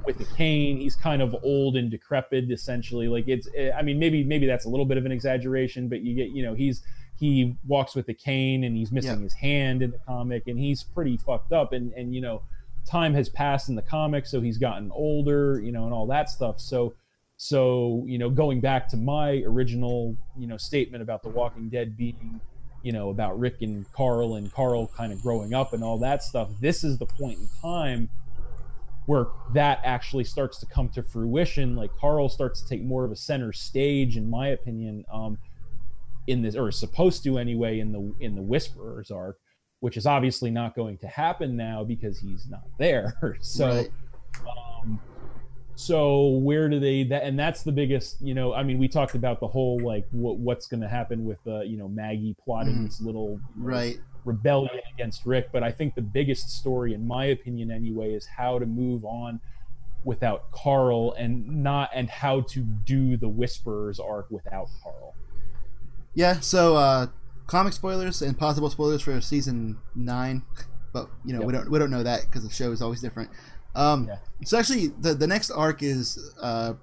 with 0.06 0.20
a 0.22 0.36
cane. 0.36 0.78
He's 0.78 0.96
kind 0.96 1.22
of 1.22 1.36
old 1.44 1.76
and 1.76 1.92
decrepit, 1.92 2.50
essentially. 2.50 3.10
Like 3.10 3.28
it's, 3.28 3.48
I 3.78 3.82
mean, 3.82 4.00
maybe 4.00 4.24
maybe 4.24 4.48
that's 4.48 4.66
a 4.66 4.70
little 4.70 4.86
bit 4.86 4.98
of 4.98 5.06
an 5.06 5.12
exaggeration, 5.12 5.90
but 5.90 6.02
you 6.02 6.16
get, 6.16 6.30
you 6.30 6.44
know, 6.44 6.54
he's 6.54 6.82
he 7.20 7.56
walks 7.68 7.94
with 7.94 8.08
a 8.08 8.14
cane 8.14 8.64
and 8.64 8.76
he's 8.76 8.92
missing 8.92 9.18
yeah. 9.18 9.24
his 9.24 9.34
hand 9.34 9.82
in 9.84 9.92
the 9.92 10.00
comic, 10.00 10.48
and 10.48 10.58
he's 10.58 10.82
pretty 10.82 11.18
fucked 11.18 11.52
up. 11.52 11.74
And 11.74 11.92
and 11.94 12.16
you 12.16 12.22
know, 12.22 12.42
time 12.86 13.14
has 13.16 13.28
passed 13.28 13.68
in 13.68 13.76
the 13.76 13.82
comic, 13.82 14.26
so 14.26 14.40
he's 14.40 14.58
gotten 14.58 14.92
older, 14.94 15.60
you 15.62 15.74
know, 15.74 15.84
and 15.84 15.94
all 15.94 16.08
that 16.08 16.30
stuff. 16.30 16.62
So 16.62 16.94
so 17.36 18.06
you 18.08 18.18
know, 18.18 18.30
going 18.30 18.62
back 18.62 18.88
to 18.90 18.98
my 18.98 19.44
original 19.46 20.16
you 20.38 20.48
know 20.48 20.56
statement 20.56 21.04
about 21.04 21.22
The 21.22 21.30
Walking 21.30 21.68
Dead 21.68 21.98
being 21.98 22.40
you 22.84 22.92
know 22.92 23.10
about 23.10 23.40
Rick 23.40 23.62
and 23.62 23.92
Carl 23.94 24.36
and 24.36 24.52
Carl 24.54 24.88
kind 24.88 25.12
of 25.12 25.22
growing 25.22 25.54
up 25.54 25.74
and 25.74 25.84
all 25.84 25.98
that 26.00 26.22
stuff. 26.22 26.50
This 26.60 26.84
is 26.84 26.98
the 26.98 27.06
point 27.06 27.40
in 27.40 27.48
time 27.62 28.10
where 29.06 29.28
that 29.54 29.82
actually 29.84 30.24
starts 30.24 30.60
to 30.60 30.66
come 30.66 30.90
to 30.90 31.02
fruition. 31.02 31.76
Like 31.76 31.92
Carl 32.00 32.30
starts 32.30 32.62
to 32.62 32.70
take 32.70 32.84
more 32.84 33.04
of 33.04 33.12
a 33.12 33.16
center 33.16 33.52
stage, 33.52 34.16
in 34.18 34.30
my 34.30 34.50
opinion, 34.50 35.06
um, 35.12 35.38
in 36.28 36.42
this 36.42 36.56
or 36.56 36.70
is 36.70 36.80
supposed 36.80 37.24
to 37.24 37.38
anyway 37.38 37.80
in 37.80 37.92
the 37.92 38.14
in 38.20 38.36
the 38.36 38.42
Whisperers 38.42 39.12
arc, 39.12 39.38
which 39.80 39.98
is 39.98 40.06
obviously 40.06 40.52
not 40.52 40.76
going 40.76 40.98
to 41.00 41.08
happen 41.08 41.56
now 41.56 41.84
because 41.84 42.20
he's 42.20 42.48
not 42.50 42.68
there. 42.78 43.38
so. 43.42 43.68
Right. 43.70 43.92
Um, 44.84 45.00
so 45.76 46.28
where 46.28 46.70
do 46.70 46.80
they 46.80 47.04
that 47.04 47.24
and 47.24 47.38
that's 47.38 47.64
the 47.64 47.72
biggest 47.72 48.22
you 48.22 48.34
know 48.34 48.54
i 48.54 48.62
mean 48.62 48.78
we 48.78 48.88
talked 48.88 49.16
about 49.16 49.40
the 49.40 49.48
whole 49.48 49.80
like 49.80 50.06
what, 50.12 50.38
what's 50.38 50.68
going 50.68 50.82
to 50.82 50.88
happen 50.88 51.26
with 51.26 51.40
uh 51.48 51.62
you 51.62 51.78
know 51.78 51.88
maggie 51.88 52.36
plotting 52.44 52.76
mm, 52.76 52.86
this 52.86 53.02
little 53.02 53.40
right. 53.56 54.00
rebellion 54.26 54.80
against 54.94 55.26
rick. 55.26 55.50
But 55.52 55.64
i 55.64 55.72
think 55.72 55.96
the 55.96 56.02
biggest 56.02 56.50
story 56.50 56.94
in 56.94 57.08
my 57.08 57.26
opinion 57.26 57.72
anyway 57.72 58.14
is 58.14 58.26
how 58.26 58.60
to 58.60 58.66
move 58.66 59.04
on 59.04 59.40
without 60.04 60.52
carl 60.52 61.14
and 61.14 61.64
not 61.64 61.90
and 61.94 62.10
how 62.10 62.42
to 62.42 62.60
do 62.60 63.18
the 63.18 63.30
whisperers 63.30 64.00
arc 64.00 64.30
without 64.30 64.68
carl. 64.84 65.16
Yeah 66.14 66.40
so 66.40 66.76
uh 66.76 67.08
comic 67.48 67.74
spoilers 67.74 68.22
and 68.22 68.38
possible 68.38 68.70
spoilers 68.70 69.02
for 69.02 69.20
season 69.22 69.80
nine 69.96 70.44
but 70.94 71.10
you 71.26 71.34
know 71.34 71.40
yep. 71.40 71.48
we 71.48 71.54
don't 71.54 71.72
we 71.72 71.80
don't 71.80 71.90
know 71.90 72.04
that 72.04 72.22
because 72.22 72.44
the 72.44 72.54
show 72.54 72.72
is 72.72 72.82
always 72.82 73.02
different 73.02 73.30
um, 73.76 74.08
yeah. 74.08 74.18
So 74.46 74.58
actually, 74.58 74.88
the 74.88 75.14
the 75.14 75.28
next 75.28 75.52
arc 75.52 75.82
is 75.82 76.34
uh, 76.42 76.74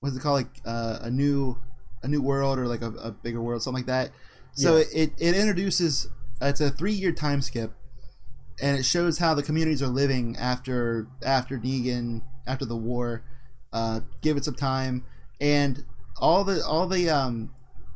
what's 0.00 0.16
it 0.16 0.20
called? 0.20 0.36
Like 0.36 0.60
uh, 0.64 0.98
a 1.02 1.10
new 1.10 1.58
a 2.02 2.08
new 2.08 2.22
world 2.22 2.58
or 2.58 2.66
like 2.66 2.82
a, 2.82 2.90
a 2.92 3.10
bigger 3.10 3.40
world, 3.40 3.62
something 3.62 3.82
like 3.82 3.86
that. 3.86 4.10
So 4.54 4.76
it, 4.76 4.88
it, 4.94 5.12
it 5.18 5.36
introduces 5.36 6.08
it's 6.40 6.60
a 6.60 6.70
three 6.70 6.92
year 6.92 7.12
time 7.12 7.42
skip, 7.42 7.72
and 8.60 8.78
it 8.78 8.84
shows 8.84 9.18
how 9.18 9.34
the 9.34 9.42
communities 9.42 9.82
are 9.82 9.88
living 9.88 10.36
after 10.38 11.08
after 11.22 11.58
Negan 11.58 12.22
after 12.46 12.64
the 12.64 12.76
war. 12.76 13.22
Uh, 13.72 14.00
give 14.22 14.36
it 14.36 14.44
some 14.44 14.54
time, 14.54 15.04
and 15.40 15.84
all 16.18 16.44
the 16.44 16.64
all 16.64 16.86
the 16.86 17.10
um, 17.10 17.50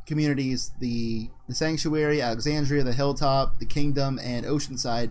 communities 0.07 0.73
the 0.81 1.31
the 1.49 1.55
sanctuary, 1.55 2.21
Alexandria, 2.21 2.83
the 2.83 2.93
hilltop, 2.93 3.59
the 3.59 3.67
kingdom, 3.67 4.19
and 4.23 4.45
Oceanside 4.45 5.11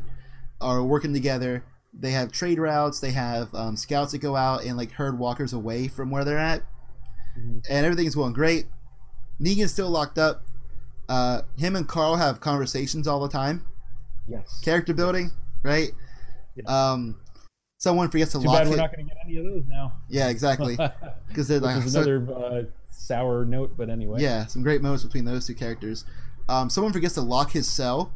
are 0.62 0.84
working 0.84 1.14
together 1.14 1.64
they 1.94 2.12
have 2.12 2.32
trade 2.32 2.60
routes. 2.60 3.00
They 3.00 3.12
have 3.12 3.54
um, 3.54 3.76
scouts 3.76 4.12
that 4.12 4.20
go 4.20 4.36
out 4.36 4.64
and 4.64 4.78
like 4.78 4.92
herd 4.92 5.18
walkers 5.18 5.54
away 5.54 5.88
from 5.88 6.12
where 6.12 6.24
they're 6.24 6.38
at, 6.38 6.62
mm-hmm. 7.38 7.60
and 7.70 7.86
everything's 7.86 8.16
going 8.16 8.34
great. 8.34 8.66
Negan's 9.42 9.72
still 9.72 9.90
locked 9.90 10.18
up. 10.18 10.44
Uh, 11.08 11.42
him 11.58 11.76
and 11.76 11.88
Carl 11.88 12.18
have 12.18 12.40
conversations 12.40 13.08
all 13.08 13.20
the 13.20 13.30
time. 13.30 13.66
Yes. 14.28 14.62
Character 14.64 14.94
building, 14.94 15.32
right? 15.64 15.92
Um, 16.68 17.20
someone 17.78 18.10
forgets 18.10 18.34
to 18.34 18.40
Too 18.40 18.48
lock. 18.48 18.60
bad 18.60 18.70
we're 18.70 18.76
not 18.76 18.94
going 18.94 19.08
to 19.08 19.14
get 19.14 19.18
any 19.26 19.38
of 19.38 19.46
those 19.46 19.64
now. 19.68 19.94
Yeah, 20.10 20.30
exactly. 20.30 20.78
Because 21.28 21.48
they're 21.48 21.60
like 21.60 21.86
another 21.86 22.26
so, 22.26 22.34
uh, 22.34 22.64
sour 22.90 23.46
note, 23.46 23.78
but 23.78 23.88
anyway. 23.88 24.20
Yeah, 24.20 24.48
some 24.48 24.64
great 24.64 24.82
moments 24.82 25.04
between 25.04 25.26
those 25.26 25.46
two 25.46 25.54
characters. 25.54 26.04
Um, 26.50 26.72
someone 26.72 26.92
forgets 26.92 27.14
to 27.14 27.22
lock 27.22 27.52
his 27.52 27.70
cell, 27.70 28.12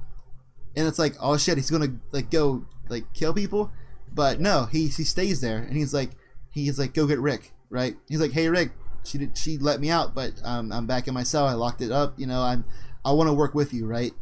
and 0.75 0.87
it's 0.87 0.97
like, 0.97 1.13
oh 1.21 1.37
shit, 1.37 1.57
he's 1.57 1.69
gonna 1.69 1.93
like 2.11 2.31
go 2.31 2.65
like 2.93 3.13
kill 3.13 3.33
people, 3.33 3.71
but 4.13 4.39
no, 4.39 4.65
he 4.65 4.87
he 4.87 5.03
stays 5.03 5.41
there 5.41 5.57
and 5.57 5.75
he's 5.75 5.93
like 5.93 6.11
he's 6.51 6.79
like 6.79 6.93
go 6.93 7.07
get 7.07 7.19
Rick, 7.19 7.51
right? 7.69 7.95
He's 8.07 8.21
like, 8.21 8.31
hey 8.31 8.47
Rick, 8.49 8.71
she 9.03 9.17
did 9.17 9.37
she 9.37 9.57
let 9.57 9.79
me 9.79 9.89
out, 9.89 10.15
but 10.15 10.33
um, 10.43 10.71
I'm 10.71 10.85
back 10.85 11.07
in 11.07 11.13
my 11.13 11.23
cell. 11.23 11.45
I 11.45 11.53
locked 11.53 11.81
it 11.81 11.91
up. 11.91 12.17
You 12.17 12.27
know, 12.27 12.41
I'm 12.41 12.63
I 13.03 13.11
want 13.11 13.27
to 13.27 13.33
work 13.33 13.53
with 13.53 13.73
you, 13.73 13.85
right? 13.85 14.13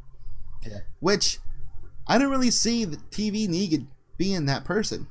Yeah. 0.65 0.79
Which 0.99 1.39
I 2.07 2.17
don't 2.17 2.31
really 2.31 2.51
see 2.51 2.85
the 2.85 2.97
TV 2.97 3.47
Negan 3.47 3.87
being 4.17 4.45
that 4.45 4.65
person. 4.65 5.07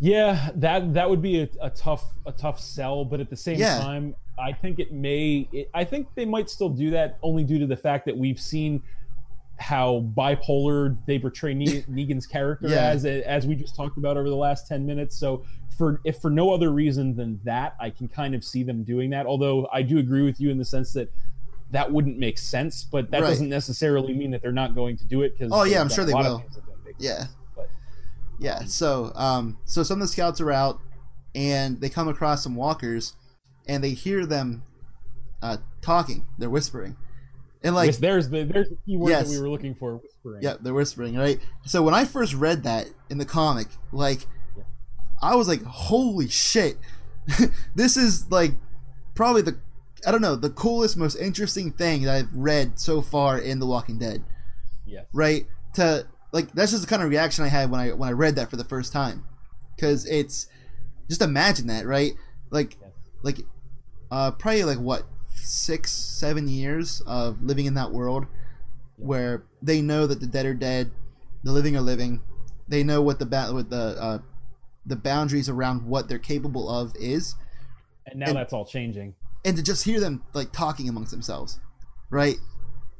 Yeah, 0.00 0.50
that 0.56 0.94
that 0.94 1.08
would 1.08 1.22
be 1.22 1.40
a, 1.40 1.48
a 1.60 1.70
tough 1.70 2.04
a 2.26 2.32
tough 2.32 2.60
sell, 2.60 3.04
but 3.04 3.20
at 3.20 3.30
the 3.30 3.36
same 3.36 3.58
yeah. 3.58 3.78
time, 3.78 4.14
I 4.38 4.52
think 4.52 4.78
it 4.78 4.92
may. 4.92 5.48
It, 5.52 5.70
I 5.72 5.84
think 5.84 6.08
they 6.14 6.24
might 6.24 6.50
still 6.50 6.68
do 6.68 6.90
that 6.90 7.18
only 7.22 7.44
due 7.44 7.58
to 7.60 7.66
the 7.66 7.76
fact 7.76 8.06
that 8.06 8.16
we've 8.16 8.40
seen 8.40 8.82
how 9.58 10.04
bipolar 10.16 10.96
they 11.06 11.18
portray 11.18 11.54
Negan's 11.54 12.26
character 12.26 12.68
yeah. 12.68 12.88
as 12.88 13.04
as 13.04 13.46
we 13.46 13.54
just 13.54 13.76
talked 13.76 13.96
about 13.96 14.16
over 14.16 14.28
the 14.28 14.36
last 14.36 14.66
10 14.66 14.84
minutes. 14.84 15.16
So 15.16 15.44
for 15.76 16.00
if 16.04 16.18
for 16.18 16.30
no 16.30 16.52
other 16.52 16.70
reason 16.70 17.16
than 17.16 17.40
that 17.44 17.76
I 17.80 17.90
can 17.90 18.08
kind 18.08 18.34
of 18.34 18.44
see 18.44 18.62
them 18.62 18.84
doing 18.84 19.10
that. 19.10 19.26
Although 19.26 19.68
I 19.72 19.82
do 19.82 19.98
agree 19.98 20.22
with 20.22 20.40
you 20.40 20.50
in 20.50 20.58
the 20.58 20.64
sense 20.64 20.92
that 20.94 21.12
that 21.70 21.90
wouldn't 21.90 22.18
make 22.18 22.38
sense 22.38 22.84
but 22.84 23.10
that 23.10 23.22
right. 23.22 23.28
doesn't 23.28 23.48
necessarily 23.48 24.12
mean 24.12 24.30
that 24.30 24.42
they're 24.42 24.52
not 24.52 24.74
going 24.74 24.96
to 24.96 25.04
do 25.04 25.22
it 25.22 25.36
cuz 25.38 25.50
Oh 25.52 25.64
yeah 25.64 25.80
I'm 25.80 25.88
sure 25.88 26.04
they 26.04 26.14
will. 26.14 26.44
yeah. 26.98 27.26
but, 27.56 27.68
yeah 28.38 28.64
so 28.64 29.12
um 29.14 29.58
so 29.64 29.82
some 29.82 30.00
of 30.00 30.06
the 30.06 30.12
scouts 30.12 30.40
are 30.40 30.52
out 30.52 30.78
and 31.34 31.80
they 31.80 31.88
come 31.88 32.06
across 32.06 32.42
some 32.42 32.54
walkers 32.54 33.14
and 33.66 33.82
they 33.82 33.90
hear 33.90 34.26
them 34.26 34.62
uh, 35.42 35.58
talking. 35.80 36.24
They're 36.38 36.50
whispering 36.50 36.96
and 37.64 37.74
like 37.74 37.96
there's 37.96 38.28
the 38.28 38.44
there's 38.44 38.68
the 38.68 38.76
key 38.86 38.96
word 38.96 39.10
yes. 39.10 39.26
that 39.26 39.34
we 39.34 39.40
were 39.40 39.48
looking 39.48 39.74
for 39.74 39.96
whispering. 39.96 40.42
Yeah 40.42 40.54
they're 40.60 40.74
whispering 40.74 41.16
right? 41.16 41.40
So 41.64 41.82
when 41.82 41.94
i 41.94 42.04
first 42.04 42.34
read 42.34 42.62
that 42.64 42.86
in 43.10 43.18
the 43.18 43.24
comic 43.24 43.68
like 43.90 44.26
yeah. 44.56 44.64
i 45.22 45.34
was 45.34 45.48
like 45.48 45.62
holy 45.64 46.28
shit. 46.28 46.76
This 47.74 47.96
is 47.96 48.30
like 48.30 48.52
probably 49.14 49.42
the 49.42 49.58
i 50.06 50.12
don't 50.12 50.20
know 50.20 50.36
the 50.36 50.50
coolest 50.50 50.96
most 50.96 51.16
interesting 51.16 51.72
thing 51.72 52.02
that 52.02 52.14
i've 52.14 52.34
read 52.34 52.78
so 52.78 53.00
far 53.00 53.38
in 53.38 53.58
the 53.58 53.66
walking 53.66 53.98
dead. 53.98 54.22
Yeah 54.86 55.02
right? 55.12 55.46
To 55.74 56.06
like 56.32 56.52
that's 56.52 56.72
just 56.72 56.82
the 56.82 56.88
kind 56.88 57.02
of 57.02 57.08
reaction 57.08 57.44
i 57.44 57.48
had 57.48 57.70
when 57.70 57.80
i 57.80 57.92
when 57.92 58.08
i 58.08 58.12
read 58.12 58.36
that 58.36 58.50
for 58.50 58.56
the 58.56 58.64
first 58.64 58.92
time. 58.92 59.24
Because 59.74 60.06
it's 60.06 60.46
just 61.08 61.22
imagine 61.22 61.66
that 61.68 61.86
right? 61.86 62.12
Like 62.50 62.76
yes. 62.80 62.90
like 63.22 63.38
uh 64.10 64.32
probably 64.32 64.64
like 64.64 64.78
what 64.78 65.04
six, 65.34 65.92
seven 65.92 66.48
years 66.48 67.02
of 67.06 67.42
living 67.42 67.66
in 67.66 67.74
that 67.74 67.90
world 67.90 68.26
where 68.96 69.44
they 69.62 69.80
know 69.80 70.06
that 70.06 70.20
the 70.20 70.26
dead 70.26 70.46
are 70.46 70.54
dead, 70.54 70.90
the 71.42 71.52
living 71.52 71.76
are 71.76 71.82
living. 71.82 72.22
They 72.68 72.82
know 72.82 73.02
what 73.02 73.18
the 73.18 73.26
ba- 73.26 73.52
what 73.52 73.70
the 73.70 73.96
uh, 74.00 74.18
the 74.86 74.96
boundaries 74.96 75.48
around 75.48 75.86
what 75.86 76.08
they're 76.08 76.18
capable 76.18 76.68
of 76.68 76.94
is. 76.96 77.34
And 78.06 78.20
now 78.20 78.28
and, 78.28 78.36
that's 78.36 78.52
all 78.52 78.64
changing. 78.64 79.14
And 79.44 79.56
to 79.56 79.62
just 79.62 79.84
hear 79.84 80.00
them 80.00 80.22
like 80.32 80.52
talking 80.52 80.88
amongst 80.88 81.10
themselves, 81.10 81.58
right? 82.10 82.36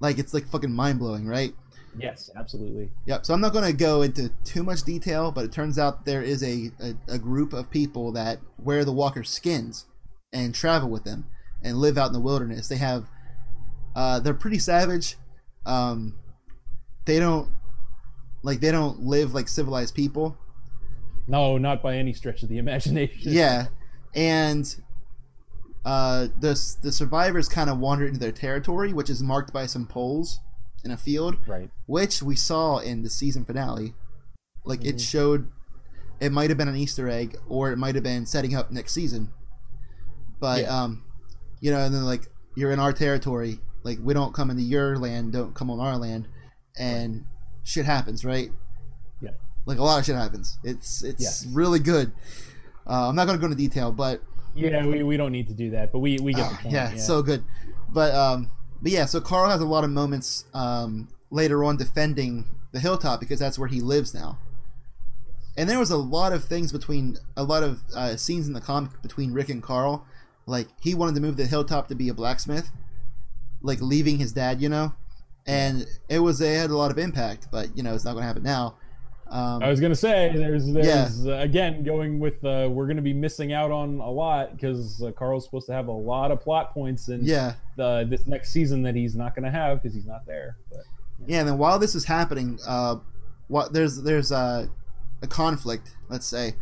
Like 0.00 0.18
it's 0.18 0.34
like 0.34 0.46
fucking 0.46 0.72
mind 0.72 0.98
blowing, 0.98 1.26
right? 1.26 1.54
Yes, 1.96 2.30
absolutely. 2.36 2.90
Yep. 3.06 3.24
So 3.24 3.34
I'm 3.34 3.40
not 3.40 3.52
going 3.52 3.64
to 3.64 3.72
go 3.72 4.02
into 4.02 4.30
too 4.44 4.64
much 4.64 4.82
detail, 4.82 5.30
but 5.30 5.44
it 5.44 5.52
turns 5.52 5.78
out 5.78 6.04
there 6.04 6.22
is 6.22 6.42
a, 6.42 6.72
a, 6.80 7.14
a 7.14 7.18
group 7.18 7.52
of 7.52 7.70
people 7.70 8.10
that 8.12 8.40
wear 8.58 8.84
the 8.84 8.92
walker's 8.92 9.30
skins 9.30 9.86
and 10.32 10.54
travel 10.54 10.90
with 10.90 11.04
them 11.04 11.26
and 11.64 11.78
live 11.78 11.98
out 11.98 12.06
in 12.06 12.12
the 12.12 12.20
wilderness. 12.20 12.68
They 12.68 12.76
have, 12.76 13.08
uh, 13.96 14.20
they're 14.20 14.34
pretty 14.34 14.60
savage. 14.60 15.16
Um, 15.66 16.14
they 17.06 17.18
don't 17.18 17.48
like 18.42 18.60
they 18.60 18.70
don't 18.70 19.00
live 19.00 19.34
like 19.34 19.48
civilized 19.48 19.94
people. 19.94 20.36
No, 21.26 21.58
not 21.58 21.82
by 21.82 21.96
any 21.96 22.12
stretch 22.12 22.42
of 22.42 22.48
the 22.48 22.58
imagination. 22.58 23.32
Yeah, 23.32 23.66
and 24.14 24.72
uh, 25.84 26.28
the 26.38 26.76
the 26.82 26.92
survivors 26.92 27.48
kind 27.48 27.68
of 27.68 27.78
wander 27.78 28.06
into 28.06 28.20
their 28.20 28.32
territory, 28.32 28.92
which 28.92 29.10
is 29.10 29.22
marked 29.22 29.52
by 29.52 29.66
some 29.66 29.86
poles 29.86 30.40
in 30.84 30.90
a 30.90 30.96
field, 30.96 31.36
right? 31.46 31.70
Which 31.86 32.22
we 32.22 32.36
saw 32.36 32.78
in 32.78 33.02
the 33.02 33.10
season 33.10 33.44
finale. 33.44 33.94
Like 34.64 34.80
mm-hmm. 34.80 34.90
it 34.90 35.00
showed, 35.00 35.50
it 36.20 36.32
might 36.32 36.50
have 36.50 36.58
been 36.58 36.68
an 36.68 36.76
Easter 36.76 37.08
egg, 37.08 37.36
or 37.48 37.70
it 37.70 37.76
might 37.76 37.94
have 37.94 38.04
been 38.04 38.26
setting 38.26 38.54
up 38.54 38.70
next 38.70 38.92
season. 38.92 39.30
But 40.40 40.62
yeah. 40.62 40.82
um, 40.82 41.03
you 41.64 41.70
know, 41.70 41.78
and 41.78 41.94
then 41.94 42.04
like 42.04 42.26
you're 42.56 42.72
in 42.72 42.78
our 42.78 42.92
territory, 42.92 43.58
Like 43.84 43.98
we 44.02 44.12
don't 44.12 44.34
come 44.34 44.50
into 44.50 44.62
your 44.62 44.98
land, 44.98 45.32
don't 45.32 45.54
come 45.54 45.70
on 45.70 45.80
our 45.80 45.96
land, 45.96 46.28
and 46.78 47.14
right. 47.14 47.24
shit 47.62 47.86
happens, 47.86 48.22
right? 48.22 48.50
Yeah. 49.22 49.30
Like 49.64 49.78
a 49.78 49.82
lot 49.82 49.98
of 49.98 50.04
shit 50.04 50.14
happens. 50.14 50.58
It's 50.62 51.02
it's 51.02 51.22
yes. 51.22 51.46
really 51.50 51.78
good. 51.78 52.12
Uh, 52.86 53.08
I'm 53.08 53.16
not 53.16 53.24
going 53.24 53.38
to 53.38 53.40
go 53.40 53.50
into 53.50 53.56
detail, 53.56 53.92
but 53.92 54.20
yeah, 54.54 54.84
we, 54.84 55.02
we 55.02 55.16
don't 55.16 55.32
need 55.32 55.48
to 55.48 55.54
do 55.54 55.70
that, 55.70 55.90
but 55.90 56.00
we, 56.00 56.18
we 56.18 56.34
get 56.34 56.50
the 56.50 56.56
point. 56.56 56.74
Yeah, 56.74 56.92
yeah, 56.92 56.98
so 56.98 57.22
good. 57.22 57.42
But 57.88 58.14
um, 58.14 58.50
but 58.82 58.92
yeah, 58.92 59.06
so 59.06 59.22
Carl 59.22 59.48
has 59.48 59.62
a 59.62 59.66
lot 59.66 59.84
of 59.84 59.90
moments 59.90 60.44
um, 60.52 61.08
later 61.30 61.64
on 61.64 61.78
defending 61.78 62.44
the 62.72 62.80
hilltop 62.80 63.20
because 63.20 63.38
that's 63.38 63.58
where 63.58 63.68
he 63.68 63.80
lives 63.80 64.12
now. 64.12 64.38
And 65.56 65.70
there 65.70 65.78
was 65.78 65.90
a 65.90 65.96
lot 65.96 66.34
of 66.34 66.44
things 66.44 66.72
between 66.72 67.16
a 67.38 67.42
lot 67.42 67.62
of 67.62 67.82
uh, 67.96 68.16
scenes 68.16 68.48
in 68.48 68.52
the 68.52 68.60
comic 68.60 69.00
between 69.00 69.32
Rick 69.32 69.48
and 69.48 69.62
Carl. 69.62 70.04
Like 70.46 70.68
he 70.80 70.94
wanted 70.94 71.14
to 71.16 71.20
move 71.20 71.36
the 71.36 71.46
hilltop 71.46 71.88
to 71.88 71.94
be 71.94 72.08
a 72.08 72.14
blacksmith, 72.14 72.70
like 73.62 73.80
leaving 73.80 74.18
his 74.18 74.32
dad, 74.32 74.60
you 74.60 74.68
know. 74.68 74.94
And 75.46 75.86
it 76.08 76.20
was 76.20 76.40
it 76.40 76.56
had 76.56 76.70
a 76.70 76.76
lot 76.76 76.90
of 76.90 76.98
impact, 76.98 77.48
but 77.50 77.76
you 77.76 77.82
know 77.82 77.94
it's 77.94 78.04
not 78.04 78.12
going 78.12 78.22
to 78.22 78.26
happen 78.26 78.42
now. 78.42 78.76
Um, 79.30 79.62
I 79.62 79.68
was 79.68 79.80
gonna 79.80 79.96
say 79.96 80.30
there's 80.34 80.70
there's 80.70 81.24
yeah. 81.24 81.34
uh, 81.34 81.40
again 81.40 81.82
going 81.82 82.20
with 82.20 82.44
uh, 82.44 82.68
we're 82.70 82.86
gonna 82.86 83.02
be 83.02 83.14
missing 83.14 83.52
out 83.52 83.70
on 83.70 83.98
a 83.98 84.10
lot 84.10 84.54
because 84.54 85.02
uh, 85.02 85.12
Carl's 85.12 85.44
supposed 85.44 85.66
to 85.66 85.72
have 85.72 85.88
a 85.88 85.92
lot 85.92 86.30
of 86.30 86.40
plot 86.40 86.74
points 86.74 87.08
in 87.08 87.24
yeah 87.24 87.54
the, 87.76 88.06
this 88.08 88.26
next 88.26 88.52
season 88.52 88.82
that 88.82 88.94
he's 88.94 89.16
not 89.16 89.34
gonna 89.34 89.50
have 89.50 89.82
because 89.82 89.94
he's 89.94 90.04
not 90.04 90.26
there. 90.26 90.58
But 90.70 90.82
yeah. 91.20 91.24
yeah, 91.26 91.38
and 91.40 91.48
then 91.48 91.58
while 91.58 91.78
this 91.78 91.94
is 91.94 92.04
happening, 92.04 92.58
uh, 92.66 92.96
what 93.48 93.72
there's 93.72 94.02
there's 94.02 94.30
a, 94.30 94.68
a 95.22 95.26
conflict, 95.26 95.96
let's 96.10 96.26
say, 96.26 96.54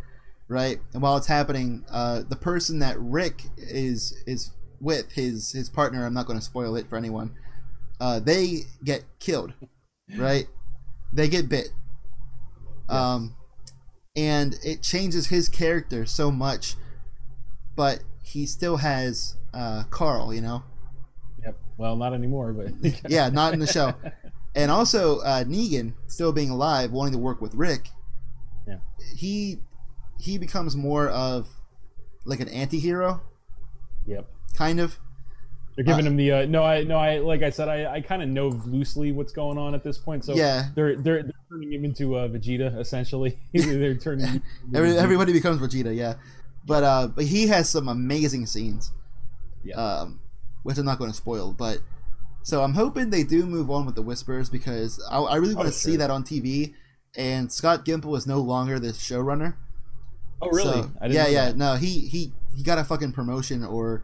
right? 0.47 0.79
And 0.93 1.01
while 1.01 1.17
it's 1.17 1.27
happening, 1.27 1.85
uh, 1.91 2.23
the 2.27 2.35
person 2.35 2.79
that 2.79 2.99
Rick 2.99 3.43
is 3.57 4.23
is 4.27 4.51
with 4.79 5.11
his 5.11 5.51
his 5.51 5.69
partner, 5.69 6.05
I'm 6.05 6.13
not 6.13 6.27
going 6.27 6.39
to 6.39 6.45
spoil 6.45 6.75
it 6.75 6.89
for 6.89 6.97
anyone. 6.97 7.31
Uh, 7.99 8.19
they 8.19 8.61
get 8.83 9.03
killed, 9.19 9.53
right? 10.17 10.47
They 11.13 11.27
get 11.29 11.47
bit 11.47 11.69
um, 12.89 13.35
and 14.15 14.55
it 14.63 14.81
changes 14.81 15.27
his 15.27 15.49
character 15.49 16.05
so 16.05 16.31
much, 16.31 16.75
but 17.75 18.01
he 18.23 18.45
still 18.45 18.77
has 18.77 19.35
uh, 19.53 19.83
Carl, 19.89 20.33
you 20.33 20.41
know. 20.41 20.63
Yep. 21.43 21.57
Well, 21.77 21.95
not 21.95 22.13
anymore, 22.13 22.53
but 22.53 22.93
yeah, 23.09 23.29
not 23.29 23.53
in 23.53 23.59
the 23.59 23.67
show. 23.67 23.93
And 24.55 24.69
also 24.69 25.19
uh, 25.19 25.43
Negan, 25.43 25.93
still 26.07 26.31
being 26.31 26.49
alive, 26.49 26.91
wanting 26.91 27.13
to 27.13 27.19
work 27.19 27.41
with 27.41 27.55
Rick. 27.55 27.89
Yeah. 28.67 28.77
He 29.15 29.59
he 30.23 30.37
becomes 30.37 30.75
more 30.77 31.09
of 31.09 31.49
like 32.23 32.39
an 32.39 32.47
anti-hero. 32.47 33.21
Yep. 34.07 34.25
Kind 34.55 34.79
of. 34.79 34.97
They're 35.75 35.83
giving 35.83 36.05
uh, 36.05 36.11
him 36.11 36.15
the 36.17 36.31
uh, 36.31 36.45
no, 36.45 36.63
I 36.63 36.83
no, 36.83 36.97
I 36.97 37.17
like 37.17 37.41
I 37.41 37.49
said, 37.49 37.67
I, 37.67 37.95
I 37.95 38.01
kind 38.01 38.21
of 38.21 38.29
know 38.29 38.47
loosely 38.47 39.11
what's 39.11 39.33
going 39.33 39.57
on 39.57 39.73
at 39.75 39.83
this 39.83 39.97
point. 39.97 40.23
So 40.23 40.33
yeah, 40.35 40.67
they're 40.75 40.95
they're, 40.95 41.23
they're 41.23 41.33
turning 41.49 41.73
him 41.73 41.83
into 41.83 42.15
uh, 42.15 42.27
Vegeta 42.27 42.79
essentially. 42.79 43.39
they're 43.53 43.97
turning 43.97 44.41
Every, 44.73 44.95
everybody 44.95 45.33
becomes 45.33 45.59
Vegeta, 45.59 45.93
yeah. 45.95 46.13
But 46.65 46.83
uh, 46.83 47.07
but 47.07 47.25
he 47.25 47.47
has 47.47 47.69
some 47.69 47.87
amazing 47.87 48.45
scenes. 48.45 48.91
Yeah. 49.63 49.75
Um, 49.75 50.19
which 50.61 50.77
I'm 50.77 50.85
not 50.85 50.99
going 50.99 51.11
to 51.11 51.17
spoil, 51.17 51.51
but 51.51 51.79
so 52.43 52.63
I'm 52.63 52.75
hoping 52.75 53.09
they 53.09 53.23
do 53.23 53.45
move 53.45 53.69
on 53.71 53.85
with 53.85 53.95
the 53.95 54.01
Whispers 54.01 54.49
because 54.49 55.03
I, 55.09 55.17
I 55.19 55.35
really 55.37 55.55
want 55.55 55.67
to 55.67 55.73
oh, 55.73 55.77
see 55.77 55.97
that 55.97 56.09
on 56.09 56.23
TV. 56.23 56.75
And 57.15 57.51
Scott 57.51 57.85
Gimple 57.85 58.17
is 58.17 58.25
no 58.25 58.39
longer 58.39 58.79
the 58.79 58.89
showrunner. 58.89 59.55
Oh 60.45 60.49
really? 60.51 60.81
So, 60.81 60.91
yeah, 61.07 61.27
yeah. 61.27 61.45
That. 61.45 61.57
No, 61.57 61.75
he 61.75 61.99
he 61.99 62.33
he 62.55 62.63
got 62.63 62.77
a 62.77 62.83
fucking 62.83 63.13
promotion 63.13 63.63
or 63.63 64.03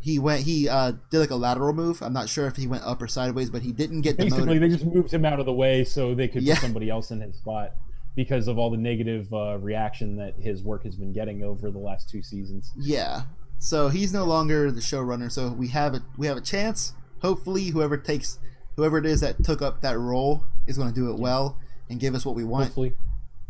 he 0.00 0.18
went 0.18 0.42
he 0.42 0.68
uh, 0.68 0.92
did 1.10 1.18
like 1.18 1.30
a 1.30 1.36
lateral 1.36 1.72
move. 1.72 2.02
I'm 2.02 2.12
not 2.12 2.28
sure 2.28 2.46
if 2.46 2.56
he 2.56 2.66
went 2.66 2.84
up 2.84 3.02
or 3.02 3.08
sideways, 3.08 3.50
but 3.50 3.62
he 3.62 3.72
didn't 3.72 4.02
get 4.02 4.16
basically 4.16 4.54
demoted. 4.54 4.62
they 4.62 4.68
just 4.68 4.84
moved 4.84 5.12
him 5.12 5.24
out 5.24 5.40
of 5.40 5.46
the 5.46 5.52
way 5.52 5.84
so 5.84 6.14
they 6.14 6.28
could 6.28 6.42
yeah. 6.42 6.54
put 6.54 6.62
somebody 6.62 6.88
else 6.88 7.10
in 7.10 7.20
his 7.20 7.36
spot 7.36 7.72
because 8.14 8.48
of 8.48 8.58
all 8.58 8.70
the 8.70 8.76
negative 8.76 9.32
uh, 9.32 9.58
reaction 9.58 10.16
that 10.16 10.34
his 10.40 10.62
work 10.62 10.84
has 10.84 10.96
been 10.96 11.12
getting 11.12 11.42
over 11.42 11.70
the 11.70 11.78
last 11.78 12.08
two 12.08 12.22
seasons. 12.22 12.72
Yeah. 12.76 13.22
So 13.58 13.88
he's 13.88 14.12
no 14.12 14.24
longer 14.24 14.70
the 14.70 14.80
showrunner. 14.80 15.30
So 15.30 15.48
we 15.48 15.68
have 15.68 15.94
a 15.94 16.02
we 16.16 16.26
have 16.26 16.36
a 16.36 16.42
chance. 16.42 16.94
Hopefully, 17.22 17.66
whoever 17.66 17.96
takes 17.96 18.38
whoever 18.76 18.98
it 18.98 19.06
is 19.06 19.20
that 19.20 19.42
took 19.42 19.62
up 19.62 19.80
that 19.82 19.98
role 19.98 20.44
is 20.68 20.76
going 20.76 20.88
to 20.88 20.94
do 20.94 21.10
it 21.10 21.18
well 21.18 21.58
and 21.90 21.98
give 21.98 22.14
us 22.14 22.24
what 22.24 22.36
we 22.36 22.44
want. 22.44 22.66
Hopefully. 22.66 22.94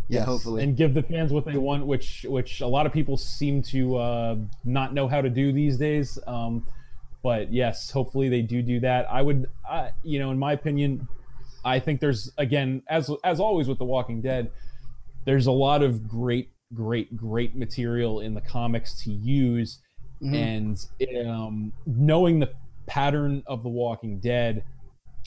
Yeah, 0.08 0.20
yes. 0.20 0.26
hopefully, 0.26 0.62
and 0.62 0.76
give 0.76 0.94
the 0.94 1.02
fans 1.02 1.32
what 1.32 1.44
they 1.44 1.58
want, 1.58 1.86
which 1.86 2.24
which 2.28 2.60
a 2.60 2.66
lot 2.66 2.86
of 2.86 2.92
people 2.92 3.16
seem 3.16 3.62
to 3.64 3.96
uh, 3.96 4.36
not 4.64 4.94
know 4.94 5.06
how 5.06 5.20
to 5.20 5.28
do 5.28 5.52
these 5.52 5.76
days. 5.76 6.18
Um, 6.26 6.66
but 7.22 7.52
yes, 7.52 7.90
hopefully 7.90 8.28
they 8.28 8.42
do 8.42 8.62
do 8.62 8.80
that. 8.80 9.10
I 9.10 9.22
would, 9.22 9.50
uh, 9.68 9.90
you 10.02 10.18
know, 10.18 10.30
in 10.30 10.38
my 10.38 10.52
opinion, 10.52 11.08
I 11.64 11.78
think 11.78 12.00
there's 12.00 12.32
again, 12.38 12.82
as 12.88 13.10
as 13.22 13.38
always 13.40 13.68
with 13.68 13.78
The 13.78 13.84
Walking 13.84 14.22
Dead, 14.22 14.50
there's 15.24 15.46
a 15.46 15.52
lot 15.52 15.82
of 15.82 16.08
great, 16.08 16.50
great, 16.72 17.16
great 17.16 17.54
material 17.54 18.20
in 18.20 18.34
the 18.34 18.40
comics 18.40 18.94
to 19.04 19.10
use, 19.12 19.78
mm-hmm. 20.22 20.34
and 20.34 20.86
um, 21.26 21.72
knowing 21.86 22.38
the 22.38 22.50
pattern 22.86 23.42
of 23.46 23.62
The 23.62 23.68
Walking 23.68 24.20
Dead 24.20 24.64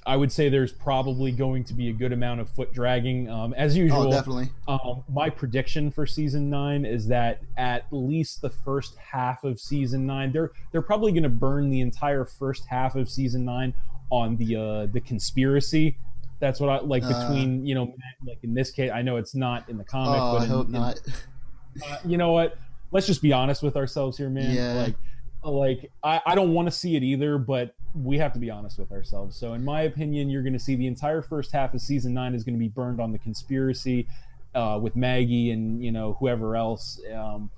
I 0.06 0.16
would 0.16 0.32
say 0.32 0.50
there's 0.50 0.72
probably 0.72 1.32
going 1.32 1.64
to 1.66 1.76
be 1.76 1.90
a 1.90 1.94
good 1.94 2.12
amount 2.12 2.42
of 2.42 2.50
foot 2.50 2.74
dragging, 2.74 3.30
um, 3.30 3.54
as 3.54 3.78
usual. 3.78 4.08
Oh, 4.08 4.12
definitely. 4.12 4.50
Um, 4.68 5.04
my 5.08 5.30
prediction 5.30 5.92
for 5.92 6.08
season 6.08 6.50
nine 6.50 6.86
is 6.86 7.08
that 7.08 7.42
at 7.56 7.86
least 7.92 8.42
the 8.42 8.50
first 8.50 8.98
half 8.98 9.44
of 9.44 9.60
season 9.60 10.08
nine, 10.08 10.32
they're 10.32 10.52
they're 10.72 10.82
probably 10.82 11.12
going 11.12 11.24
to 11.24 11.30
burn 11.30 11.70
the 11.70 11.82
entire 11.82 12.26
first 12.26 12.66
half 12.66 12.96
of 12.96 13.10
season 13.10 13.46
nine 13.46 13.76
on 14.10 14.38
the 14.38 14.56
uh, 14.56 14.86
the 14.88 15.02
conspiracy. 15.02 15.98
That's 16.40 16.60
what 16.60 16.70
I 16.70 16.80
like 16.80 17.04
uh. 17.04 17.22
between 17.22 17.62
uh, 17.62 17.64
you 17.64 17.76
know, 17.76 17.94
like 18.26 18.40
in 18.42 18.56
this 18.56 18.72
case, 18.72 18.90
I 18.92 19.04
know 19.04 19.18
it's 19.18 19.36
not 19.36 19.70
in 19.70 19.78
the 19.78 19.84
comic, 19.84 20.20
oh, 20.20 20.34
but 20.34 20.44
in, 20.46 20.50
I 20.50 20.54
hope 20.54 20.66
in, 20.66 20.72
not. 20.72 21.00
uh, 21.88 21.98
you 22.06 22.18
know 22.18 22.32
what? 22.32 22.58
Let's 22.92 23.06
just 23.06 23.22
be 23.22 23.34
honest 23.34 23.62
with 23.62 23.78
ourselves 23.78 24.18
here, 24.18 24.30
man. 24.30 24.54
Yeah. 24.54 24.74
Like, 24.74 24.96
like 25.44 25.92
I, 26.04 26.22
I 26.26 26.36
don't 26.36 26.54
want 26.54 26.68
to 26.68 26.72
see 26.72 26.96
it 26.96 27.04
either, 27.04 27.38
but 27.38 27.74
we 27.94 28.18
have 28.18 28.34
to 28.34 28.40
be 28.40 28.50
honest 28.50 28.78
with 28.78 28.92
ourselves. 28.92 29.36
So, 29.36 29.54
in 29.54 29.64
my 29.64 29.82
opinion, 29.82 30.30
you're 30.30 30.44
going 30.44 30.54
to 30.54 30.60
see 30.60 30.76
the 30.76 30.88
entire 30.88 31.22
first 31.22 31.52
half 31.52 31.74
of 31.74 31.82
season 31.82 32.14
nine 32.14 32.36
is 32.36 32.44
going 32.44 32.56
to 32.56 32.60
be 32.60 32.68
burned 32.68 33.02
on 33.02 33.12
the 33.12 33.20
conspiracy 33.20 34.08
uh, 34.54 34.80
with 34.82 34.96
Maggie 34.96 35.52
and 35.52 35.84
you 35.84 35.92
know 35.92 36.18
whoever 36.20 36.56
else, 36.56 37.02
um, 37.14 37.50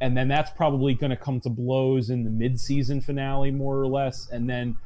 and 0.00 0.16
then 0.16 0.28
that's 0.28 0.50
probably 0.50 0.94
going 0.94 1.10
to 1.10 1.16
come 1.16 1.40
to 1.40 1.50
blows 1.50 2.10
in 2.10 2.24
the 2.24 2.30
mid-season 2.30 3.00
finale, 3.00 3.50
more 3.50 3.78
or 3.78 3.86
less, 3.86 4.28
and 4.30 4.48
then 4.48 4.76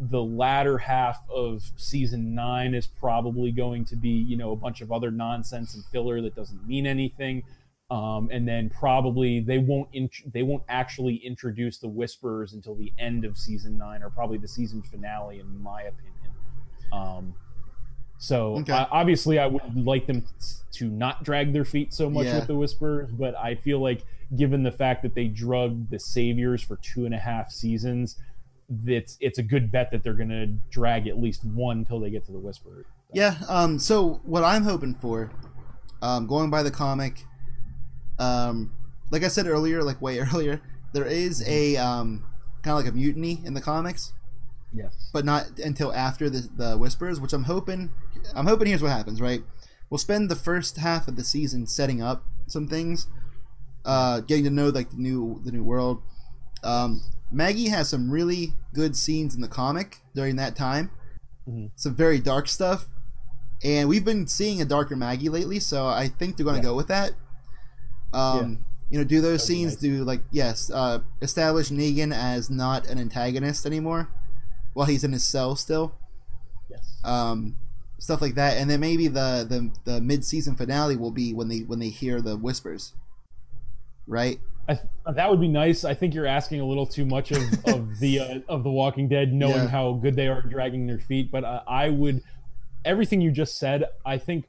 the 0.00 0.22
latter 0.22 0.78
half 0.78 1.18
of 1.30 1.70
season 1.76 2.34
nine 2.34 2.74
is 2.74 2.86
probably 2.86 3.52
going 3.52 3.84
to 3.84 3.96
be 3.96 4.08
you 4.08 4.36
know 4.36 4.50
a 4.50 4.56
bunch 4.56 4.80
of 4.80 4.90
other 4.90 5.10
nonsense 5.10 5.74
and 5.74 5.84
filler 5.86 6.20
that 6.20 6.34
doesn't 6.34 6.66
mean 6.66 6.86
anything 6.86 7.42
um, 7.92 8.30
and 8.32 8.48
then 8.48 8.70
probably 8.70 9.40
they 9.40 9.58
won't 9.58 9.86
int- 9.92 10.32
they 10.32 10.42
won't 10.42 10.62
actually 10.70 11.16
introduce 11.16 11.76
the 11.76 11.88
Whisperers 11.88 12.54
until 12.54 12.74
the 12.74 12.90
end 12.98 13.26
of 13.26 13.36
season 13.36 13.76
nine 13.76 14.02
or 14.02 14.08
probably 14.08 14.38
the 14.38 14.48
season 14.48 14.82
finale, 14.82 15.40
in 15.40 15.62
my 15.62 15.82
opinion. 15.82 16.32
Um, 16.90 17.34
so 18.16 18.56
okay. 18.60 18.72
uh, 18.72 18.86
obviously, 18.90 19.38
I 19.38 19.46
would 19.46 19.76
like 19.76 20.06
them 20.06 20.24
to 20.72 20.88
not 20.88 21.22
drag 21.22 21.52
their 21.52 21.66
feet 21.66 21.92
so 21.92 22.08
much 22.08 22.24
yeah. 22.24 22.36
with 22.36 22.46
the 22.46 22.54
Whisperers, 22.54 23.10
but 23.12 23.36
I 23.36 23.56
feel 23.56 23.78
like 23.82 24.06
given 24.36 24.62
the 24.62 24.72
fact 24.72 25.02
that 25.02 25.14
they 25.14 25.26
drugged 25.26 25.90
the 25.90 25.98
Saviors 25.98 26.62
for 26.62 26.76
two 26.76 27.04
and 27.04 27.14
a 27.14 27.18
half 27.18 27.50
seasons, 27.50 28.16
it's 28.86 29.18
it's 29.20 29.38
a 29.38 29.42
good 29.42 29.70
bet 29.70 29.90
that 29.90 30.02
they're 30.02 30.14
going 30.14 30.30
to 30.30 30.46
drag 30.70 31.08
at 31.08 31.20
least 31.20 31.44
one 31.44 31.80
until 31.80 32.00
they 32.00 32.08
get 32.08 32.24
to 32.24 32.32
the 32.32 32.38
Whisperers. 32.38 32.86
So. 32.86 33.12
Yeah. 33.12 33.34
Um. 33.50 33.78
So 33.78 34.22
what 34.24 34.44
I'm 34.44 34.62
hoping 34.62 34.94
for, 34.94 35.30
um, 36.00 36.26
going 36.26 36.48
by 36.48 36.62
the 36.62 36.70
comic 36.70 37.26
um, 38.18 38.72
like 39.10 39.22
I 39.22 39.28
said 39.28 39.46
earlier, 39.46 39.82
like 39.82 40.00
way 40.00 40.18
earlier, 40.34 40.60
there 40.92 41.06
is 41.06 41.46
a 41.46 41.76
um, 41.76 42.24
kind 42.62 42.78
of 42.78 42.84
like 42.84 42.92
a 42.92 42.96
mutiny 42.96 43.40
in 43.44 43.54
the 43.54 43.60
comics. 43.60 44.12
Yes. 44.74 45.10
But 45.12 45.24
not 45.24 45.58
until 45.58 45.92
after 45.92 46.30
the 46.30 46.48
the 46.56 46.76
whispers, 46.78 47.20
which 47.20 47.32
I'm 47.32 47.44
hoping. 47.44 47.90
I'm 48.34 48.46
hoping 48.46 48.68
here's 48.68 48.82
what 48.82 48.90
happens. 48.90 49.20
Right. 49.20 49.42
We'll 49.90 49.98
spend 49.98 50.30
the 50.30 50.36
first 50.36 50.78
half 50.78 51.06
of 51.06 51.16
the 51.16 51.24
season 51.24 51.66
setting 51.66 52.00
up 52.00 52.24
some 52.46 52.66
things, 52.66 53.08
uh, 53.84 54.20
getting 54.20 54.44
to 54.44 54.50
know 54.50 54.70
like 54.70 54.90
the 54.90 54.96
new 54.96 55.40
the 55.44 55.52
new 55.52 55.62
world. 55.62 56.02
Um, 56.64 57.02
Maggie 57.30 57.68
has 57.68 57.90
some 57.90 58.10
really 58.10 58.54
good 58.72 58.96
scenes 58.96 59.34
in 59.34 59.42
the 59.42 59.48
comic 59.48 59.98
during 60.14 60.36
that 60.36 60.56
time. 60.56 60.90
Mm-hmm. 61.46 61.66
Some 61.76 61.94
very 61.94 62.20
dark 62.20 62.48
stuff, 62.48 62.86
and 63.64 63.88
we've 63.88 64.04
been 64.04 64.26
seeing 64.26 64.62
a 64.62 64.64
darker 64.64 64.96
Maggie 64.96 65.28
lately, 65.28 65.60
so 65.60 65.86
I 65.86 66.08
think 66.08 66.36
they're 66.36 66.44
going 66.44 66.60
to 66.60 66.62
yeah. 66.62 66.70
go 66.70 66.76
with 66.76 66.88
that. 66.88 67.12
Um, 68.12 68.50
yeah. 68.50 68.56
You 68.90 68.98
know, 68.98 69.04
do 69.04 69.20
those 69.22 69.42
scenes 69.44 69.72
nice. 69.72 69.80
do 69.80 70.04
like 70.04 70.20
yes, 70.30 70.70
uh, 70.70 70.98
establish 71.22 71.70
Negan 71.70 72.14
as 72.14 72.50
not 72.50 72.86
an 72.88 72.98
antagonist 72.98 73.64
anymore, 73.64 74.10
while 74.74 74.86
he's 74.86 75.02
in 75.02 75.12
his 75.12 75.26
cell 75.26 75.56
still. 75.56 75.94
Yes. 76.68 77.00
Um, 77.02 77.56
stuff 77.98 78.20
like 78.20 78.34
that, 78.34 78.58
and 78.58 78.68
then 78.68 78.80
maybe 78.80 79.08
the 79.08 79.46
the 79.48 79.70
the 79.90 80.00
mid 80.00 80.24
season 80.26 80.56
finale 80.56 80.96
will 80.96 81.10
be 81.10 81.32
when 81.32 81.48
they 81.48 81.60
when 81.60 81.78
they 81.78 81.88
hear 81.88 82.20
the 82.20 82.36
whispers, 82.36 82.92
right? 84.06 84.38
I, 84.68 84.78
that 85.10 85.28
would 85.30 85.40
be 85.40 85.48
nice. 85.48 85.84
I 85.84 85.94
think 85.94 86.14
you're 86.14 86.26
asking 86.26 86.60
a 86.60 86.64
little 86.64 86.86
too 86.86 87.04
much 87.04 87.32
of, 87.32 87.42
of 87.66 87.98
the 87.98 88.20
uh, 88.20 88.38
of 88.48 88.62
the 88.62 88.70
Walking 88.70 89.08
Dead, 89.08 89.32
knowing 89.32 89.54
Yeah. 89.54 89.68
how 89.68 89.94
good 89.94 90.16
they 90.16 90.28
are 90.28 90.42
dragging 90.42 90.86
their 90.86 91.00
feet. 91.00 91.30
But 91.32 91.44
uh, 91.44 91.62
I 91.66 91.88
would 91.88 92.22
everything 92.84 93.20
you 93.20 93.30
just 93.30 93.58
said. 93.58 93.84
I 94.04 94.18
think 94.18 94.44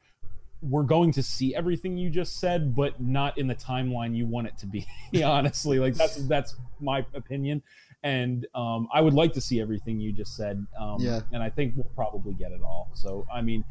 we're 0.63 0.83
going 0.83 1.11
to 1.13 1.23
see 1.23 1.53
everything 1.55 1.97
you 1.97 2.09
just 2.09 2.39
said, 2.39 2.75
but 2.75 3.01
not 3.01 3.37
in 3.37 3.47
the 3.47 3.55
timeline 3.55 4.15
you 4.15 4.25
want 4.25 4.47
it 4.47 4.57
to 4.59 4.65
be. 4.65 4.85
honestly, 5.23 5.79
like 5.79 5.95
that's 5.95 6.15
that's 6.27 6.55
my 6.79 7.05
opinion, 7.13 7.61
and 8.03 8.47
um, 8.55 8.87
I 8.93 9.01
would 9.01 9.13
like 9.13 9.33
to 9.33 9.41
see 9.41 9.59
everything 9.61 9.99
you 9.99 10.11
just 10.11 10.35
said. 10.35 10.65
Um, 10.79 10.97
Yeah. 10.99 11.21
and 11.31 11.43
I 11.43 11.49
think 11.49 11.75
we'll 11.75 11.91
probably 11.95 12.33
get 12.33 12.51
it 12.51 12.61
all. 12.63 12.89
So 12.93 13.25
I 13.33 13.41
mean. 13.41 13.63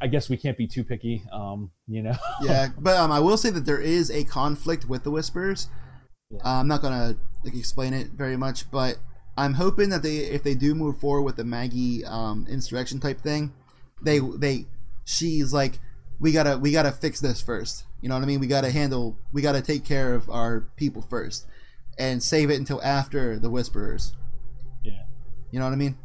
I 0.00 0.08
guess 0.08 0.28
we 0.28 0.36
can't 0.36 0.58
be 0.58 0.66
too 0.66 0.82
picky, 0.84 1.22
um, 1.32 1.70
you 1.86 2.02
know. 2.02 2.16
yeah, 2.42 2.68
but 2.78 2.96
um, 2.96 3.12
I 3.12 3.20
will 3.20 3.36
say 3.38 3.48
that 3.50 3.64
there 3.64 3.80
is 3.80 4.10
a 4.10 4.24
conflict 4.24 4.86
with 4.86 5.04
the 5.04 5.10
Whisperers. 5.10 5.68
Yeah. 6.30 6.40
Uh, 6.44 6.60
I'm 6.60 6.68
not 6.68 6.82
gonna 6.82 7.16
like 7.44 7.54
explain 7.54 7.94
it 7.94 8.08
very 8.08 8.36
much, 8.36 8.70
but 8.72 8.98
I'm 9.38 9.54
hoping 9.54 9.90
that 9.90 10.02
they, 10.02 10.16
if 10.16 10.42
they 10.42 10.54
do 10.54 10.74
move 10.74 10.98
forward 10.98 11.22
with 11.22 11.36
the 11.36 11.44
Maggie 11.44 12.04
um, 12.04 12.44
insurrection 12.50 12.98
type 12.98 13.20
thing, 13.20 13.52
they 14.02 14.18
they 14.18 14.66
she's 15.04 15.54
like, 15.54 15.78
we 16.20 16.32
gotta 16.32 16.58
we 16.58 16.72
gotta 16.72 16.92
fix 16.92 17.20
this 17.20 17.40
first. 17.40 17.84
You 18.00 18.08
know 18.08 18.14
what 18.14 18.22
I 18.22 18.26
mean? 18.26 18.40
We 18.40 18.46
gotta 18.46 18.70
handle, 18.70 19.18
we 19.32 19.42
gotta 19.42 19.62
take 19.62 19.84
care 19.84 20.14
of 20.14 20.28
our 20.28 20.68
people 20.76 21.02
first, 21.02 21.46
and 21.98 22.22
save 22.22 22.50
it 22.50 22.56
until 22.56 22.82
after 22.82 23.38
the 23.38 23.50
Whisperers. 23.50 24.14
Yeah. 24.82 25.02
You 25.50 25.58
know 25.58 25.66
what 25.66 25.72
I 25.72 25.76
mean? 25.76 25.96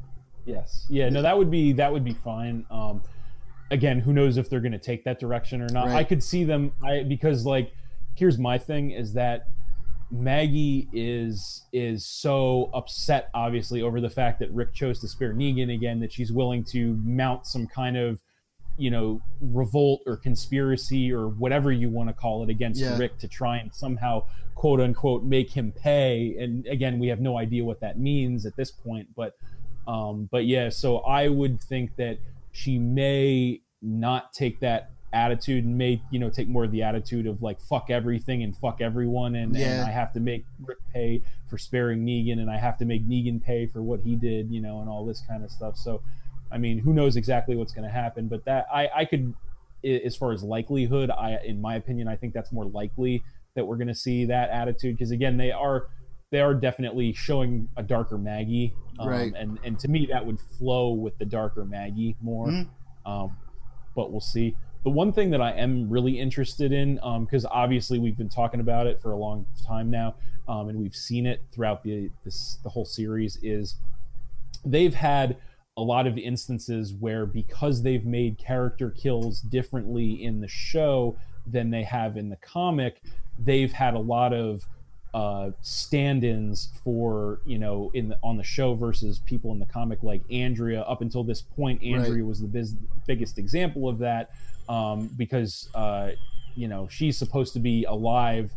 Yes. 0.46 0.86
Yeah. 0.90 1.10
No, 1.10 1.22
that 1.22 1.38
would 1.38 1.52
be 1.52 1.74
that 1.74 1.92
would 1.92 2.04
be 2.04 2.14
fine. 2.14 2.66
Um, 2.72 3.04
again, 3.72 4.00
who 4.00 4.14
knows 4.14 4.38
if 4.38 4.50
they're 4.50 4.60
to 4.60 4.80
take 4.80 5.04
that 5.04 5.20
direction 5.20 5.62
or 5.62 5.70
not? 5.70 5.88
Right. 5.88 5.98
I 5.98 6.04
could 6.04 6.24
see 6.24 6.44
them. 6.44 6.72
I 6.84 7.04
because 7.04 7.46
like, 7.46 7.72
here's 8.16 8.38
my 8.38 8.58
thing: 8.58 8.92
is 8.92 9.14
that 9.14 9.48
Maggie 10.12 10.88
is 10.92 11.66
is 11.72 12.06
so 12.06 12.70
upset, 12.74 13.30
obviously, 13.34 13.82
over 13.82 14.02
the 14.02 14.10
fact 14.10 14.40
that 14.40 14.52
Rick 14.52 14.74
chose 14.74 15.00
to 15.02 15.08
spare 15.08 15.34
Negan 15.34 15.74
again 15.74 16.00
that 16.00 16.12
she's 16.12 16.32
willing 16.32 16.64
to 16.66 17.00
mount 17.04 17.46
some 17.46 17.68
kind 17.68 17.96
of 17.96 18.22
you 18.80 18.90
know 18.90 19.22
revolt 19.42 20.02
or 20.06 20.16
conspiracy 20.18 21.12
or 21.12 21.28
whatever 21.28 21.72
you 21.72 21.90
want 21.90 22.10
to 22.10 22.14
call 22.14 22.44
it 22.44 22.50
against 22.50 22.82
Yeah. 22.82 22.98
Rick 22.98 23.18
to 23.20 23.28
try 23.28 23.58
and 23.58 23.74
somehow 23.74 24.24
quote 24.56 24.80
unquote 24.82 25.24
make 25.24 25.52
him 25.52 25.72
pay. 25.72 26.36
And 26.40 26.66
again 26.68 27.00
we 27.00 27.08
have 27.08 27.20
no 27.20 27.38
idea 27.38 27.64
what 27.64 27.80
that 27.82 28.00
means 28.00 28.46
at 28.46 28.56
this 28.56 28.72
point 28.72 29.08
but 29.16 29.36
um 29.88 30.28
but 30.32 30.46
yeah 30.46 30.70
so 30.70 30.98
I 31.00 31.28
would 31.28 31.62
think 31.62 31.96
that 31.98 32.20
she 32.52 32.78
may 32.78 33.62
not 33.82 34.34
take 34.34 34.60
that 34.62 34.92
attitude 35.12 35.66
and 35.66 35.76
may 35.76 36.00
you 36.12 36.20
know 36.20 36.30
take 36.30 36.48
more 36.48 36.66
of 36.66 36.72
the 36.72 36.84
attitude 36.84 37.26
of 37.26 37.42
like 37.42 37.60
fuck 37.60 37.90
everything 37.90 38.44
and 38.44 38.56
fuck 38.56 38.80
everyone. 38.82 39.36
And, 39.36 39.56
and 39.58 39.88
I 39.88 39.92
have 39.92 40.14
to 40.14 40.20
make 40.20 40.46
Rick 40.64 40.78
pay 40.94 41.22
for 41.50 41.58
sparing 41.58 42.06
Negan 42.06 42.34
and 42.40 42.50
I 42.52 42.58
have 42.58 42.78
to 42.78 42.86
make 42.86 43.08
Negan 43.08 43.42
pay 43.44 43.66
for 43.66 43.82
what 43.82 44.02
he 44.02 44.16
did 44.16 44.52
you 44.52 44.62
know 44.62 44.82
and 44.82 44.90
all 44.90 45.06
this 45.06 45.22
kind 45.28 45.44
of 45.44 45.50
stuff. 45.52 45.78
So 45.78 46.02
I 46.52 46.58
mean, 46.58 46.80
who 46.80 46.94
knows 46.94 47.16
exactly 47.16 47.56
what's 47.56 47.74
going 47.74 47.88
to 47.88 47.94
happen? 47.94 48.28
But 48.28 48.46
that 48.46 48.68
I, 48.74 48.90
I 48.96 49.06
could, 49.06 49.34
as 49.84 50.16
far 50.16 50.32
as 50.32 50.44
likelihood, 50.44 51.10
I, 51.10 51.40
in 51.46 51.62
my 51.62 51.76
opinion, 51.76 52.08
I 52.08 52.16
think 52.16 52.34
that's 52.34 52.52
more 52.52 52.66
likely 52.66 53.24
that 53.56 53.66
we're 53.66 53.78
going 53.78 53.88
to 53.88 53.96
see 53.96 54.26
that 54.26 54.50
attitude 54.50 54.96
because 54.98 55.12
again, 55.12 55.38
they 55.38 55.52
are, 55.52 55.88
they 56.32 56.42
are 56.42 56.54
definitely 56.54 57.14
showing 57.14 57.70
a 57.78 57.84
darker 57.84 58.18
Maggie, 58.18 58.74
um, 59.00 59.08
Right. 59.08 59.34
And 59.36 59.60
and 59.64 59.80
to 59.80 59.88
me, 59.88 60.08
that 60.12 60.26
would 60.26 60.40
flow 60.40 60.92
with 60.92 61.18
the 61.18 61.26
darker 61.26 61.66
Maggie 61.66 62.16
more. 62.22 62.48
Mhm. 62.48 62.68
Um, 63.06 63.38
but 63.96 64.12
we'll 64.12 64.22
see. 64.22 64.56
The 64.84 64.90
one 64.90 65.12
thing 65.12 65.32
that 65.32 65.42
I 65.42 65.52
am 65.52 65.90
really 65.90 66.20
interested 66.20 66.72
in, 66.72 66.96
because 67.22 67.46
obviously 67.46 68.00
we've 68.00 68.18
been 68.18 68.30
talking 68.30 68.60
about 68.60 68.88
it 68.88 69.02
for 69.02 69.12
a 69.12 69.18
long 69.18 69.46
time 69.66 69.90
now, 69.90 70.16
um, 70.48 70.70
and 70.70 70.80
we've 70.80 70.96
seen 70.96 71.26
it 71.26 71.42
throughout 71.52 71.84
the 71.84 72.10
this 72.24 72.60
the 72.64 72.70
whole 72.70 72.86
series, 72.86 73.38
is 73.42 73.76
they've 74.66 74.94
had 74.94 75.38
a 75.80 75.82
lot 75.82 76.06
of 76.06 76.18
instances 76.18 76.94
where 76.94 77.26
because 77.26 77.84
they've 77.84 78.06
made 78.06 78.38
character 78.38 78.90
kills 78.90 79.40
differently 79.40 80.24
in 80.24 80.42
the 80.42 80.48
show 80.48 81.18
than 81.48 81.70
they 81.70 81.84
have 81.84 82.18
in 82.18 82.30
the 82.30 82.36
comic, 82.36 83.02
they've 83.38 83.72
had 83.72 83.94
a 83.94 84.00
lot 84.00 84.34
of 84.34 84.68
uh, 85.14 85.52
stand-ins 85.62 86.70
for 86.84 87.40
you 87.46 87.58
know 87.58 87.90
in 87.94 88.10
the, 88.10 88.20
on 88.22 88.38
the 88.38 88.44
show 88.44 88.76
versus 88.76 89.20
people 89.20 89.52
in 89.54 89.60
the 89.60 89.66
comic 89.66 90.04
like 90.04 90.22
Andrea. 90.30 90.82
Up 90.82 91.02
until 91.02 91.24
this 91.24 91.42
point, 91.42 91.82
Andrea 91.82 92.24
was 92.24 92.42
the 92.42 92.48
biz- 92.48 92.76
biggest 93.08 93.38
example 93.38 93.88
of 93.88 94.00
that 94.00 94.32
um, 94.68 95.10
because 95.18 95.70
uh, 95.74 96.12
you 96.56 96.68
know 96.68 96.90
she's 96.92 97.18
supposed 97.18 97.54
to 97.54 97.60
be 97.60 97.86
alive 97.86 98.52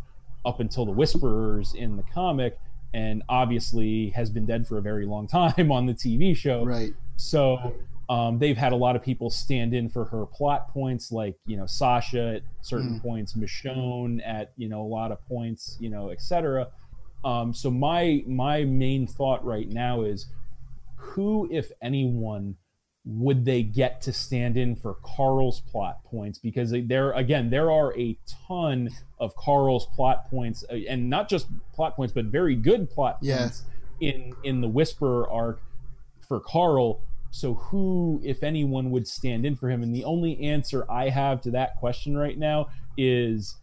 up 0.44 0.58
until 0.58 0.84
the 0.84 0.92
Whisperers 0.92 1.72
in 1.74 1.96
the 1.96 2.02
comic, 2.02 2.58
and 2.92 3.22
obviously 3.28 4.10
has 4.10 4.28
been 4.28 4.44
dead 4.44 4.66
for 4.66 4.76
a 4.76 4.82
very 4.82 5.06
long 5.06 5.26
time 5.28 5.70
on 5.70 5.86
the 5.86 5.94
TV 5.94 6.36
show. 6.36 6.64
Right. 6.64 6.92
So 7.16 7.74
um, 8.08 8.38
they've 8.38 8.56
had 8.56 8.72
a 8.72 8.76
lot 8.76 8.96
of 8.96 9.02
people 9.02 9.30
stand 9.30 9.74
in 9.74 9.88
for 9.88 10.04
her 10.06 10.26
plot 10.26 10.68
points, 10.72 11.12
like 11.12 11.36
you 11.46 11.56
know 11.56 11.66
Sasha 11.66 12.36
at 12.36 12.42
certain 12.60 12.98
Mm. 12.98 13.02
points, 13.02 13.34
Michonne 13.34 14.20
at 14.26 14.52
you 14.56 14.68
know 14.68 14.82
a 14.82 14.86
lot 14.88 15.12
of 15.12 15.24
points, 15.28 15.76
you 15.80 15.88
know, 15.88 16.10
etc. 16.10 16.68
Um, 17.24 17.54
so 17.54 17.70
my 17.70 18.24
my 18.26 18.64
main 18.64 19.06
thought 19.06 19.44
right 19.44 19.68
now 19.68 20.02
is, 20.02 20.26
who, 20.96 21.48
if 21.52 21.70
anyone, 21.80 22.56
would 23.04 23.44
they 23.44 23.62
get 23.62 24.00
to 24.02 24.12
stand 24.12 24.56
in 24.56 24.74
for 24.76 24.96
Carl's 25.04 25.60
plot 25.60 26.04
points? 26.04 26.38
Because 26.38 26.72
there 26.72 27.12
again, 27.12 27.50
there 27.50 27.70
are 27.70 27.96
a 27.96 28.18
ton 28.48 28.90
of 29.20 29.34
Carl's 29.36 29.86
plot 29.94 30.28
points, 30.28 30.64
uh, 30.70 30.74
and 30.88 31.08
not 31.08 31.28
just 31.28 31.46
plot 31.72 31.94
points, 31.96 32.12
but 32.12 32.26
very 32.26 32.56
good 32.56 32.90
plot 32.90 33.18
Yeah. 33.22 33.38
points 33.42 33.62
in 34.00 34.34
in 34.42 34.60
the 34.60 34.68
Whisperer 34.68 35.30
arc 35.30 35.60
for 36.32 36.40
Carl. 36.40 37.02
So 37.30 37.54
who, 37.54 38.20
if 38.24 38.42
anyone, 38.42 38.90
would 38.90 39.06
stand 39.06 39.44
in 39.44 39.54
for 39.54 39.68
him? 39.68 39.82
And 39.82 39.94
the 39.94 40.04
only 40.04 40.40
answer 40.40 40.90
I 40.90 41.10
have 41.10 41.42
to 41.42 41.50
that 41.50 41.76
question 41.76 42.16
right 42.16 42.38
now 42.38 42.68
is 42.96 43.56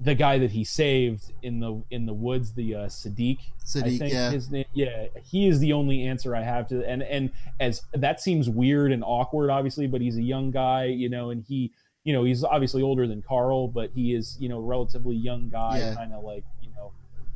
the 0.00 0.14
guy 0.14 0.38
that 0.38 0.52
he 0.52 0.64
saved 0.64 1.32
in 1.42 1.60
the 1.60 1.82
in 1.90 2.06
the 2.06 2.14
woods, 2.14 2.54
the 2.54 2.74
uh, 2.74 2.86
Siddiq. 2.86 3.38
I 3.38 3.64
Siddiq, 3.66 3.98
think 3.98 4.12
yeah. 4.12 4.30
his 4.30 4.50
name. 4.50 4.64
Yeah, 4.72 5.06
he 5.22 5.48
is 5.48 5.58
the 5.60 5.74
only 5.74 6.06
answer 6.06 6.34
I 6.34 6.42
have 6.42 6.66
to. 6.68 6.82
And 6.88 7.02
and 7.02 7.30
as 7.60 7.82
that 7.92 8.20
seems 8.20 8.48
weird 8.48 8.90
and 8.90 9.04
awkward, 9.04 9.50
obviously, 9.50 9.86
but 9.86 10.00
he's 10.00 10.16
a 10.16 10.22
young 10.22 10.50
guy, 10.50 10.86
you 10.86 11.10
know, 11.10 11.28
and 11.30 11.44
he, 11.46 11.72
you 12.04 12.12
know, 12.14 12.24
he's 12.24 12.42
obviously 12.42 12.82
older 12.82 13.06
than 13.06 13.22
Carl, 13.22 13.68
but 13.68 13.90
he 13.94 14.14
is, 14.14 14.36
you 14.40 14.48
know, 14.48 14.58
a 14.58 14.62
relatively 14.62 15.16
young 15.16 15.50
guy, 15.50 15.78
Yeah. 15.78 15.94
kind 15.94 16.12
of 16.12 16.24
like, 16.24 16.44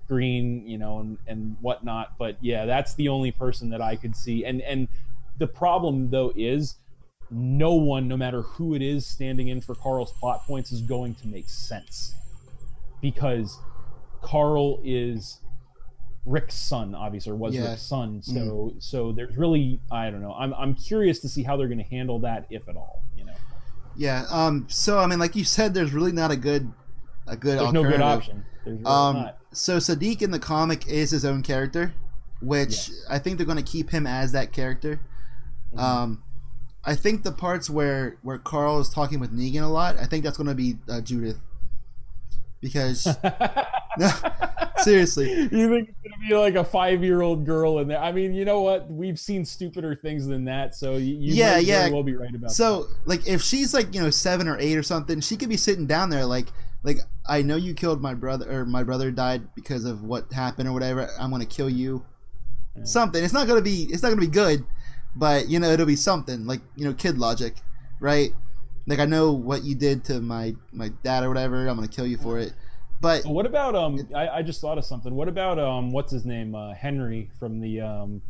green, 0.09 0.66
you 0.66 0.78
know, 0.78 1.01
and 1.01 1.19
and 1.27 1.57
whatnot. 1.61 2.19
But 2.19 2.37
yeah, 2.41 2.66
that's 2.66 2.95
the 2.95 3.09
only 3.09 3.31
person 3.31 3.70
that 3.70 3.81
I 3.81 3.97
could 3.97 4.16
see. 4.16 4.45
And 4.45 4.61
and 4.62 4.89
the 5.39 5.47
problem 5.47 6.11
though 6.11 6.33
is 6.37 6.77
no 7.31 7.74
one, 7.74 8.07
no 8.07 8.16
matter 8.16 8.43
who 8.43 8.74
it 8.74 8.83
is 8.83 9.07
standing 9.07 9.49
in 9.49 9.61
for 9.61 9.74
Carl's 9.74 10.12
plot 10.12 10.47
points, 10.47 10.73
is 10.73 10.81
going 10.81 11.15
to 11.16 11.27
make 11.28 11.49
sense 11.49 12.15
because 13.01 13.59
Carl 14.23 14.81
is 14.85 15.41
Rick's 16.24 16.55
son, 16.57 16.95
obviously, 16.95 17.33
or 17.33 17.37
was 17.37 17.55
Yeah. 17.55 17.70
Rick's 17.70 17.83
son. 17.83 18.23
So 18.23 18.74
so 18.78 19.12
there's 19.12 19.37
really 19.37 19.81
I 19.91 20.11
don't 20.11 20.23
know. 20.23 20.35
I'm 20.35 20.55
I'm 20.55 20.74
curious 20.74 21.20
to 21.20 21.28
see 21.28 21.43
how 21.43 21.57
they're 21.57 21.69
going 21.69 21.78
to 21.78 21.85
handle 21.85 22.19
that, 22.20 22.47
if 22.51 22.69
at 22.69 22.77
all. 22.77 23.03
You 23.16 23.24
know, 23.24 23.35
Yeah. 23.97 24.24
Um. 24.31 24.66
So 24.69 24.99
I 24.99 25.07
mean, 25.07 25.19
like 25.19 25.37
you 25.37 25.45
said, 25.45 25.74
there's 25.74 25.93
really 25.93 26.12
not 26.12 26.31
a 26.31 26.37
good, 26.37 26.73
a 27.27 27.37
good 27.37 27.59
there's 27.59 27.73
no 27.73 27.83
good 27.83 28.01
option. 28.01 28.45
Really 28.66 28.84
Um. 28.84 29.30
So 29.52 29.78
Siddiq 29.78 30.20
in 30.22 30.30
the 30.32 30.38
comic 30.38 30.86
is 30.88 31.10
his 31.10 31.24
own 31.24 31.43
character, 31.43 31.94
which 32.40 32.88
Yes. 32.88 33.06
I 33.09 33.18
think 33.18 33.38
they're 33.38 33.47
going 33.47 33.56
to 33.56 33.64
keep 33.64 33.90
him 33.90 34.06
as 34.06 34.32
that 34.32 34.52
character. 34.52 35.01
Mhm. 35.74 35.80
Um. 35.80 36.22
I 36.84 36.94
think 36.94 37.24
the 37.24 37.32
parts 37.32 37.68
where 37.68 38.16
where 38.22 38.38
Carl 38.38 38.78
is 38.80 38.88
talking 38.88 39.18
with 39.18 39.36
Negan 39.36 39.62
a 39.62 39.66
lot, 39.66 39.98
I 39.98 40.05
think 40.06 40.22
that's 40.24 40.36
going 40.36 40.47
to 40.48 40.55
be 40.55 40.76
uh, 40.88 41.01
Judith, 41.01 41.38
because 42.60 43.06
no, 43.98 44.10
seriously, 44.78 45.30
you 45.32 45.48
think 45.68 45.88
it's 45.88 45.98
gonna 46.05 46.28
be 46.28 46.34
like 46.36 46.55
a 46.55 46.62
five-year-old 46.62 47.44
girl 47.44 47.80
in 47.80 47.88
there? 47.88 47.98
I 47.98 48.12
mean, 48.12 48.34
you 48.34 48.44
know 48.44 48.60
what? 48.62 48.88
We've 48.88 49.18
seen 49.18 49.44
stupider 49.44 49.97
things 49.97 50.26
than 50.26 50.44
that, 50.44 50.76
so 50.76 50.93
you, 50.94 51.14
you 51.16 51.34
Yeah, 51.34 51.59
yeah. 51.59 51.80
very 51.80 51.93
well 51.93 52.02
be 52.05 52.14
right 52.14 52.32
about 52.32 52.52
So 52.52 52.86
like 53.05 53.26
if 53.26 53.43
she's 53.43 53.74
like 53.74 53.93
you 53.93 54.01
know 54.01 54.10
seven 54.10 54.47
or 54.47 54.56
eight 54.60 54.76
or 54.76 54.82
something, 54.84 55.20
she 55.20 55.36
could 55.36 55.48
be 55.48 55.56
sitting 55.56 55.86
down 55.86 56.10
there 56.10 56.24
like 56.24 56.52
like 56.87 57.01
I 57.29 57.43
know 57.43 57.57
you 57.57 57.75
killed 57.75 58.01
my 58.01 58.15
brother 58.15 58.51
or 58.51 58.65
my 58.65 58.85
brother 58.85 59.11
died 59.11 59.55
because 59.57 59.85
of 59.85 60.05
what 60.05 60.33
happened 60.33 60.69
or 60.69 60.73
whatever. 60.73 61.11
I'm 61.19 61.33
gonna 61.33 61.45
kill 61.45 61.69
you. 61.69 62.07
Yeah. 62.77 62.85
Something. 62.85 63.25
It's 63.25 63.33
not 63.33 63.49
gonna 63.49 63.61
be. 63.61 63.89
It's 63.91 64.05
not 64.05 64.11
gonna 64.11 64.21
be 64.21 64.29
good, 64.29 64.65
but 65.17 65.49
you 65.49 65.59
know 65.59 65.69
it'll 65.69 65.85
be 65.85 65.97
something 65.97 66.47
like 66.47 66.61
you 66.77 66.85
know 66.85 66.95
kid 66.95 67.19
logic, 67.19 67.57
right? 67.99 68.31
Like 68.87 69.01
I 69.01 69.05
know 69.05 69.33
what 69.33 69.65
you 69.65 69.75
did 69.75 70.05
to 70.05 70.21
my 70.21 70.55
my 70.73 70.91
dad 71.03 71.25
or 71.25 71.29
whatever. 71.29 71.67
I'm 71.67 71.75
gonna 71.75 71.89
kill 71.89 72.07
you 72.07 72.19
for 72.19 72.39
it. 72.39 72.53
But. 73.01 73.27
What 73.27 73.47
about 73.47 73.75
um? 73.75 74.09
I, 74.15 74.29
I 74.29 74.43
just 74.43 74.61
thought 74.61 74.79
of 74.79 74.85
something. 74.85 75.13
What 75.13 75.29
about 75.29 75.59
um? 75.59 75.91
What's 75.91 76.13
his 76.13 76.25
name? 76.25 76.55
Uh, 76.55 76.73
Henry 76.73 77.31
from 77.39 77.61
the 77.61 77.81
um. 77.81 78.23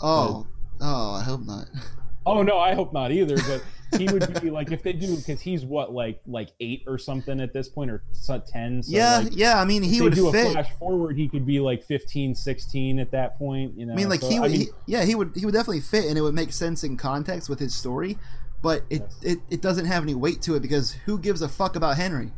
oh 0.00 0.46
oh, 0.80 1.14
I 1.14 1.24
hope 1.24 1.44
not. 1.44 1.66
Oh 2.28 2.42
no, 2.42 2.58
I 2.58 2.74
hope 2.74 2.92
not 2.92 3.10
either. 3.10 3.36
But 3.36 3.64
he 3.98 4.06
would 4.06 4.40
be 4.42 4.50
like 4.50 4.70
if 4.70 4.82
they 4.82 4.92
do 4.92 5.16
because 5.16 5.40
he's 5.40 5.64
what 5.64 5.92
like 5.92 6.20
like 6.26 6.50
eight 6.60 6.84
or 6.86 6.98
something 6.98 7.40
at 7.40 7.52
this 7.54 7.68
point 7.68 7.90
or 7.90 8.02
ten. 8.46 8.82
So 8.82 8.94
yeah, 8.94 9.18
like, 9.20 9.32
yeah. 9.34 9.60
I 9.60 9.64
mean, 9.64 9.82
he 9.82 10.02
would 10.02 10.14
do 10.14 10.30
fit. 10.30 10.48
a 10.48 10.50
flash 10.52 10.72
forward. 10.78 11.16
He 11.16 11.26
could 11.28 11.46
be 11.46 11.58
like 11.58 11.82
15, 11.82 12.34
16 12.34 12.98
at 12.98 13.10
that 13.12 13.38
point. 13.38 13.78
You 13.78 13.86
know, 13.86 13.94
I 13.94 13.96
mean, 13.96 14.08
like 14.10 14.20
so, 14.20 14.28
he 14.28 14.40
would, 14.40 14.50
I 14.50 14.52
mean, 14.52 14.60
he, 14.60 14.68
yeah, 14.86 15.04
he 15.04 15.14
would, 15.14 15.32
he 15.34 15.46
would 15.46 15.54
definitely 15.54 15.80
fit, 15.80 16.04
and 16.04 16.18
it 16.18 16.20
would 16.20 16.34
make 16.34 16.52
sense 16.52 16.84
in 16.84 16.96
context 16.98 17.48
with 17.48 17.58
his 17.60 17.74
story. 17.74 18.18
But 18.62 18.82
it, 18.90 19.02
Yes. 19.02 19.18
it, 19.22 19.38
it 19.50 19.62
doesn't 19.62 19.86
have 19.86 20.02
any 20.02 20.14
weight 20.14 20.42
to 20.42 20.54
it 20.56 20.60
because 20.60 20.92
who 21.06 21.18
gives 21.18 21.40
a 21.42 21.48
fuck 21.48 21.76
about 21.76 21.96
Henry? 21.96 22.32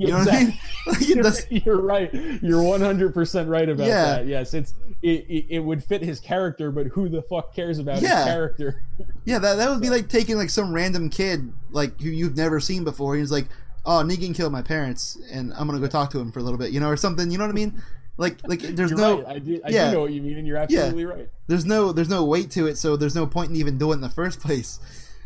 Yeah, 0.00 0.06
You 0.06 0.12
know 0.12 0.18
what 0.18 0.34
I 0.34 0.40
mean? 0.44 0.58
Like, 0.86 1.08
you're, 1.50 1.62
you're 1.64 1.80
right. 1.82 2.14
You're 2.42 2.62
100 2.62 3.12
percent 3.14 3.48
right 3.48 3.68
about 3.68 3.86
Yeah. 3.86 4.04
that. 4.16 4.26
Yes, 4.26 4.54
it's 4.54 4.74
it, 5.02 5.26
it, 5.28 5.46
it 5.50 5.58
would 5.60 5.82
fit 5.84 6.02
his 6.02 6.20
character, 6.20 6.70
but 6.70 6.88
who 6.88 7.08
the 7.08 7.22
fuck 7.22 7.54
cares 7.54 7.78
about 7.78 8.00
Yeah. 8.02 8.16
his 8.16 8.24
character? 8.24 8.82
Yeah, 9.24 9.38
that, 9.38 9.56
that 9.56 9.70
would 9.70 9.80
be 9.80 9.90
like 9.90 10.08
taking 10.08 10.36
like 10.36 10.50
some 10.50 10.72
random 10.72 11.10
kid 11.10 11.52
like 11.70 12.00
who 12.00 12.08
you've 12.10 12.36
never 12.36 12.60
seen 12.60 12.84
before. 12.84 13.16
He's 13.16 13.30
like, 13.30 13.46
"Oh, 13.84 14.02
Negan 14.04 14.34
killed 14.34 14.52
my 14.52 14.62
parents, 14.62 15.18
and 15.32 15.52
I'm 15.54 15.66
gonna 15.66 15.80
go 15.80 15.86
talk 15.86 16.10
to 16.10 16.18
him 16.20 16.32
for 16.32 16.38
a 16.38 16.42
little 16.42 16.58
bit," 16.58 16.70
you 16.72 16.80
know, 16.80 16.88
or 16.88 16.96
something. 16.96 17.30
You 17.30 17.38
know 17.38 17.44
what 17.44 17.50
I 17.50 17.54
mean? 17.54 17.82
Like, 18.16 18.36
like 18.46 18.60
there's 18.60 18.90
You're 18.90 18.98
no, 18.98 19.22
right. 19.22 19.36
I 19.36 19.38
do. 19.38 19.60
I 19.64 19.70
yeah. 19.70 19.86
do 19.90 19.96
know 19.96 20.00
what 20.02 20.12
you 20.12 20.20
mean, 20.20 20.36
and 20.36 20.46
you're 20.46 20.58
absolutely 20.58 21.06
right. 21.06 21.28
there's 21.46 21.64
no, 21.64 21.90
there's 21.90 22.10
no 22.10 22.22
weight 22.22 22.50
to 22.50 22.66
it, 22.66 22.76
so 22.76 22.94
there's 22.94 23.14
no 23.14 23.26
point 23.26 23.48
in 23.50 23.56
even 23.56 23.78
doing 23.78 23.92
it 23.92 23.94
in 23.94 24.00
the 24.02 24.10
first 24.10 24.40
place. 24.46 24.78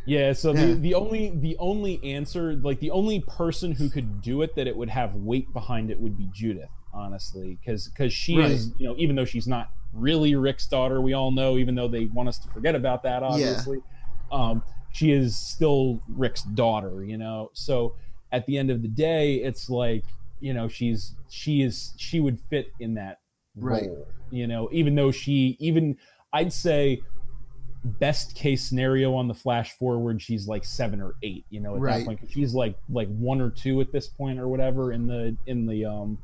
Yeah, 0.07 0.33
so 0.35 0.53
Yeah. 0.53 0.67
the 0.67 0.75
the 0.81 0.95
only 0.95 1.31
the 1.39 1.57
only 1.59 2.03
answer, 2.05 2.55
like 2.57 2.81
the 2.81 2.91
only 2.91 3.21
person 3.21 3.73
who 3.73 3.89
could 3.89 4.21
do 4.21 4.43
it 4.43 4.55
that 4.57 4.67
it 4.67 4.77
would 4.77 4.91
have 4.91 5.15
weight 5.15 5.53
behind 5.53 5.91
it 5.91 5.99
would 5.99 6.17
be 6.17 6.29
Judith, 6.31 6.71
honestly, 6.93 7.59
because 7.61 7.89
because 7.89 8.13
she 8.13 8.35
Right. 8.35 8.51
is, 8.53 8.75
you 8.79 8.87
know, 8.87 8.95
even 8.99 9.17
though 9.17 9.25
she's 9.25 9.47
not 9.49 9.71
really 9.93 10.35
Rick's 10.35 10.67
daughter, 10.67 11.01
we 11.01 11.15
all 11.15 11.31
know, 11.31 11.57
even 11.57 11.75
though 11.75 11.89
they 11.89 12.07
want 12.07 12.29
us 12.29 12.39
to 12.41 12.49
forget 12.49 12.75
about 12.75 13.03
that, 13.05 13.23
obviously, 13.23 13.79
um, 14.31 14.63
she 14.91 15.11
is 15.13 15.39
still 15.39 16.03
Rick's 16.09 16.43
daughter, 16.43 17.03
you 17.03 17.17
know. 17.17 17.51
So 17.55 17.95
at 18.31 18.45
the 18.47 18.59
end 18.59 18.71
of 18.71 18.83
the 18.83 18.89
day, 18.89 19.37
it's 19.37 19.71
like 19.71 20.05
you 20.39 20.53
know 20.53 20.69
she's 20.69 21.17
she 21.29 21.63
is 21.63 21.95
she 21.97 22.21
would 22.21 22.39
fit 22.39 22.75
in 22.79 22.95
that 22.95 23.21
Right. 23.57 23.85
role, 23.85 24.09
you 24.31 24.47
know, 24.47 24.69
even 24.71 24.97
though 24.97 25.13
she 25.13 25.57
even 25.61 25.97
I'd 26.33 26.53
say 26.53 27.05
best 27.85 28.35
case 28.35 28.67
scenario 28.67 29.15
on 29.15 29.29
the 29.29 29.35
flash 29.35 29.73
forward 29.73 30.21
she's 30.21 30.49
like 30.49 30.65
seven 30.65 31.01
or 31.03 31.15
eight 31.23 31.45
you 31.51 31.61
know 31.61 31.75
at 31.77 31.83
Right. 31.83 31.99
that 31.99 32.07
point 32.07 32.21
she's 32.31 32.55
like 32.55 32.77
like 32.89 33.09
one 33.09 33.41
or 33.43 33.51
two 33.51 33.81
at 33.83 33.93
this 33.93 34.07
point 34.09 34.39
or 34.41 34.49
whatever 34.49 34.93
in 34.93 35.07
the 35.07 35.37
in 35.47 35.67
the 35.67 35.85
um 35.85 36.19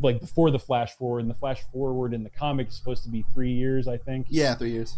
like 0.00 0.20
before 0.20 0.50
the 0.52 0.58
flash 0.58 0.92
forward 0.94 1.20
and 1.20 1.30
the 1.30 1.34
flash 1.34 1.62
forward 1.72 2.14
in 2.14 2.22
the 2.22 2.30
comic 2.30 2.68
is 2.68 2.76
supposed 2.76 3.02
to 3.04 3.10
be 3.10 3.24
three 3.34 3.50
years 3.52 3.88
i 3.88 3.96
think 3.96 4.26
Yeah, 4.30 4.54
three 4.54 4.70
years. 4.70 4.96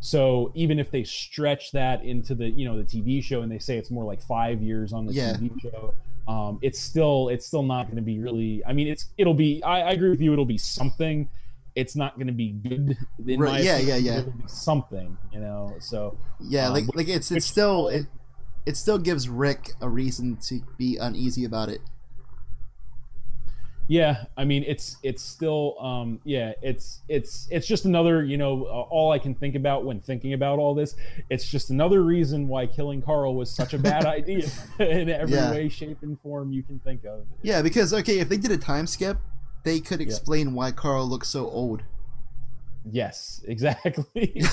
so 0.00 0.50
even 0.54 0.78
if 0.78 0.90
they 0.90 1.04
stretch 1.04 1.70
that 1.72 2.02
into 2.04 2.34
the 2.34 2.48
you 2.50 2.64
know 2.66 2.76
the 2.76 2.84
tv 2.84 3.22
show 3.22 3.42
and 3.42 3.50
they 3.52 3.58
say 3.58 3.76
it's 3.76 3.90
more 3.90 4.04
like 4.04 4.22
five 4.22 4.62
years 4.62 4.92
on 4.92 5.06
the 5.06 5.12
Yeah. 5.12 5.34
tv 5.34 5.60
show 5.60 5.94
um 6.28 6.58
it's 6.62 6.80
still 6.80 7.28
it's 7.28 7.46
still 7.46 7.62
not 7.62 7.84
going 7.86 7.96
to 7.96 8.02
be 8.02 8.18
really 8.20 8.62
i 8.66 8.72
mean 8.72 8.88
it's 8.88 9.08
it'll 9.18 9.34
be 9.34 9.62
I, 9.62 9.80
I 9.82 9.90
agree 9.92 10.08
with 10.10 10.20
you 10.22 10.32
it'll 10.32 10.46
be 10.46 10.56
something 10.58 11.28
it's 11.76 11.96
not 11.96 12.14
going 12.16 12.26
to 12.28 12.32
be 12.32 12.50
good 12.52 12.96
in 13.26 13.40
Right, 13.40 13.52
my 13.52 13.58
yeah, 13.60 13.78
yeah, 13.78 13.96
yeah. 13.96 14.22
something 14.46 15.16
you 15.32 15.40
know 15.40 15.74
so 15.80 16.16
Yeah, 16.40 16.68
Um, 16.68 16.72
like, 16.74 16.86
which- 16.86 16.96
like 16.96 17.08
it's, 17.08 17.30
it's 17.32 17.46
still, 17.46 17.88
it, 17.88 18.06
it 18.66 18.76
still 18.76 18.98
gives 18.98 19.28
Rick 19.28 19.72
a 19.80 19.88
reason 19.88 20.36
to 20.48 20.60
be 20.78 20.96
uneasy 20.96 21.44
about 21.44 21.68
it. 21.68 21.80
Yeah, 23.86 24.24
I 24.34 24.46
mean 24.46 24.64
it's 24.66 24.96
it's 25.02 25.22
still 25.22 25.76
um 25.78 26.18
yeah, 26.24 26.52
it's 26.62 27.02
it's 27.06 27.46
it's 27.50 27.66
just 27.66 27.84
another, 27.84 28.24
you 28.24 28.38
know, 28.38 28.64
uh, 28.64 28.68
all 28.88 29.12
I 29.12 29.18
can 29.18 29.34
think 29.34 29.54
about 29.54 29.84
when 29.84 30.00
thinking 30.00 30.32
about 30.32 30.58
all 30.58 30.74
this. 30.74 30.96
It's 31.28 31.46
just 31.46 31.68
another 31.68 32.02
reason 32.02 32.48
why 32.48 32.64
killing 32.66 33.02
Carl 33.02 33.34
was 33.34 33.50
such 33.50 33.74
a 33.74 33.78
bad 33.78 34.06
idea 34.18 34.48
in 34.78 35.10
every 35.10 35.34
Yeah. 35.34 35.50
way 35.50 35.68
shape 35.68 35.98
and 36.02 36.18
form 36.20 36.50
you 36.50 36.62
can 36.62 36.78
think 36.78 37.04
of. 37.04 37.26
Yeah, 37.42 37.60
because 37.60 37.92
okay, 37.92 38.20
if 38.20 38.30
they 38.30 38.38
did 38.38 38.52
a 38.52 38.56
time 38.56 38.86
skip, 38.86 39.18
they 39.64 39.80
could 39.80 40.00
explain 40.00 40.54
why 40.54 40.70
Carl 40.70 41.06
looks 41.08 41.28
so 41.28 41.48
old. 41.48 41.82
Yes, 42.90 43.42
exactly. 43.48 44.42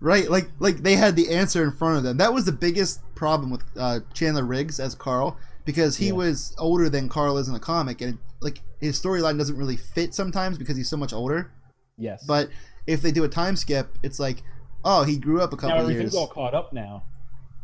Right, 0.00 0.30
like 0.30 0.48
like 0.60 0.84
they 0.84 0.94
had 0.94 1.16
the 1.16 1.30
answer 1.34 1.64
in 1.64 1.72
front 1.72 1.96
of 1.96 2.04
them. 2.04 2.18
That 2.18 2.32
was 2.32 2.44
the 2.44 2.52
biggest 2.52 3.00
problem 3.16 3.50
with 3.50 3.64
uh, 3.76 3.98
Chandler 4.14 4.44
Riggs 4.44 4.78
as 4.78 4.94
Carl 4.94 5.36
because 5.64 5.96
he 5.96 6.06
Yeah. 6.06 6.12
was 6.12 6.54
older 6.56 6.88
than 6.88 7.08
Carl 7.08 7.36
is 7.36 7.48
in 7.48 7.52
the 7.54 7.58
comic, 7.58 8.00
and 8.00 8.16
like 8.40 8.60
his 8.80 8.96
storyline 9.02 9.38
doesn't 9.38 9.56
really 9.56 9.76
fit 9.76 10.14
sometimes 10.14 10.56
because 10.56 10.76
he's 10.76 10.88
so 10.88 10.96
much 10.96 11.12
older. 11.12 11.50
yes. 11.96 12.24
But 12.24 12.48
if 12.86 13.02
they 13.02 13.10
do 13.10 13.24
a 13.24 13.28
time 13.28 13.56
skip, 13.56 13.98
it's 14.04 14.20
like, 14.20 14.44
oh, 14.84 15.02
he 15.02 15.16
grew 15.18 15.40
up 15.40 15.52
a 15.52 15.56
now 15.56 15.60
couple 15.62 15.78
everything's 15.80 16.12
years. 16.12 16.14
all 16.14 16.28
caught 16.28 16.54
up 16.54 16.72
now. 16.72 17.02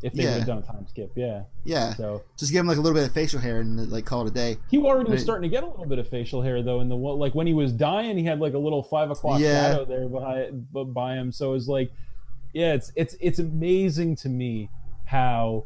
If 0.02 0.12
they 0.12 0.24
Yeah. 0.24 0.30
would 0.30 0.38
have 0.40 0.46
done 0.46 0.58
a 0.58 0.62
time 0.62 0.86
skip, 0.88 1.12
yeah. 1.14 1.44
Yeah, 1.64 1.94
So 1.94 2.22
just 2.36 2.52
give 2.52 2.60
him 2.60 2.66
like 2.66 2.76
a 2.76 2.80
little 2.80 2.94
bit 2.98 3.06
of 3.06 3.12
facial 3.14 3.40
hair 3.40 3.60
and 3.60 3.90
like 3.90 4.04
call 4.04 4.26
it 4.26 4.30
a 4.30 4.34
day. 4.34 4.58
he 4.70 4.78
already 4.78 5.10
was 5.10 5.22
starting 5.22 5.48
to 5.48 5.54
get 5.54 5.62
a 5.64 5.66
little 5.66 5.86
bit 5.86 5.98
of 5.98 6.08
facial 6.08 6.42
hair 6.42 6.62
though 6.62 6.80
in 6.80 6.88
the 6.90 6.96
one- 6.96 7.18
like 7.18 7.34
when 7.34 7.46
he 7.46 7.54
was 7.54 7.72
dying 7.72 8.18
he 8.18 8.24
had 8.24 8.38
like 8.40 8.52
a 8.54 8.58
little 8.58 8.82
five 8.82 9.10
o'clock 9.10 9.40
Yeah. 9.40 9.70
shadow 9.72 9.84
there 9.86 10.06
behind 10.08 10.72
b- 10.72 10.84
by 10.84 11.14
him 11.14 11.32
so 11.32 11.54
it's 11.54 11.68
like 11.68 11.90
yeah 12.52 12.74
it's 12.74 12.92
it's 12.96 13.16
it's 13.20 13.38
amazing 13.38 14.16
to 14.16 14.28
me 14.28 14.68
how 15.06 15.64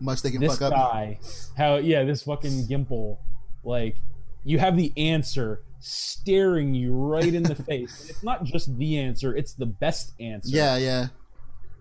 Much 0.00 0.22
they 0.22 0.30
can 0.30 0.40
this 0.40 0.58
fuck 0.58 0.72
up. 0.72 0.92
guy 0.92 1.18
how 1.56 1.76
yeah 1.76 2.04
this 2.04 2.22
fucking 2.22 2.66
gimple 2.68 3.18
like 3.64 3.96
you 4.44 4.58
have 4.58 4.76
the 4.78 4.92
answer 4.96 5.60
staring 5.80 6.74
you 6.74 6.92
right 6.92 7.34
in 7.34 7.42
the 7.42 7.54
face 7.70 8.00
and 8.00 8.10
it's 8.10 8.22
not 8.22 8.44
just 8.44 8.76
the 8.78 8.98
answer 8.98 9.36
it's 9.36 9.52
the 9.52 9.66
best 9.66 10.12
answer 10.20 10.48
Yeah, 10.56 10.76
yeah. 10.78 11.06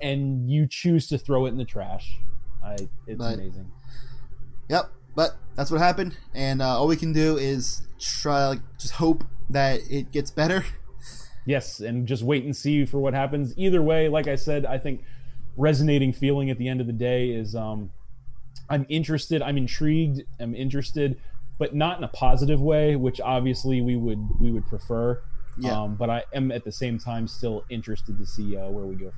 And 0.02 0.50
you 0.50 0.68
choose 0.68 1.08
to 1.08 1.18
throw 1.18 1.46
it 1.46 1.50
in 1.50 1.58
the 1.58 1.66
trash 1.66 2.18
i 2.64 2.74
it's 3.08 3.18
But- 3.18 3.36
amazing 3.36 3.72
Yep, 4.70 4.92
but 5.16 5.38
that's 5.56 5.72
what 5.72 5.80
happened, 5.80 6.18
and 6.34 6.62
uh, 6.62 6.78
all 6.78 6.88
we 6.88 6.98
can 6.98 7.14
do 7.14 7.38
is 7.38 7.88
try, 8.00 8.48
like, 8.48 8.60
just 8.78 8.96
hope 8.96 9.24
that 9.50 9.80
it 9.90 10.12
gets 10.12 10.30
better. 10.30 10.66
Yes, 11.46 11.80
and 11.80 12.06
just 12.06 12.22
wait 12.22 12.44
and 12.44 12.54
see 12.54 12.84
for 12.84 13.00
what 13.00 13.14
happens. 13.14 13.54
Either 13.58 13.82
way, 13.82 14.10
like 14.10 14.28
I 14.28 14.36
said, 14.36 14.66
I 14.66 14.78
think 14.78 15.06
resonating 15.56 16.12
feeling 16.12 16.50
at 16.50 16.58
the 16.58 16.68
end 16.68 16.82
of 16.82 16.88
the 16.88 16.92
day 16.92 17.30
is 17.30 17.56
um 17.56 17.92
I'm 18.70 18.86
interested, 18.90 19.42
I'm 19.42 19.56
intrigued, 19.58 20.24
I'm 20.38 20.54
interested, 20.54 21.18
but 21.58 21.74
not 21.74 21.98
in 21.98 22.04
a 22.04 22.10
positive 22.10 22.60
way, 22.60 22.98
which 22.98 23.22
obviously 23.22 23.82
we 23.82 23.96
would 23.96 24.20
we 24.42 24.52
would 24.52 24.68
prefer. 24.68 25.24
Yeah. 25.58 25.82
Um, 25.82 25.96
but 25.96 26.10
I 26.10 26.24
am 26.34 26.52
at 26.52 26.66
the 26.66 26.72
same 26.74 27.00
time 27.00 27.28
still 27.30 27.64
interested 27.70 28.18
to 28.20 28.26
see 28.26 28.58
uh, 28.58 28.68
where 28.70 28.86
we 28.86 28.96
go. 28.96 29.14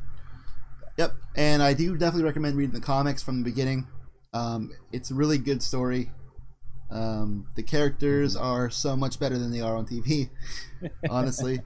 Yep, 0.99 1.15
and 1.37 1.63
I 1.63 1.73
do 1.73 1.95
definitely 1.95 2.25
recommend 2.25 2.57
reading 2.57 2.75
the 2.75 2.81
comics 2.81 3.23
from 3.23 3.37
the 3.41 3.45
beginning. 3.49 3.87
Um, 4.33 4.71
it's 4.91 5.11
a 5.11 5.13
really 5.13 5.37
good 5.37 5.63
story. 5.63 6.11
Um, 6.91 7.47
the 7.55 7.63
characters 7.63 8.35
are 8.35 8.69
so 8.69 8.97
much 8.97 9.17
better 9.17 9.37
than 9.37 9.49
they 9.49 9.61
are 9.61 9.77
on 9.77 9.85
TV. 9.85 10.29
honestly, 11.09 11.61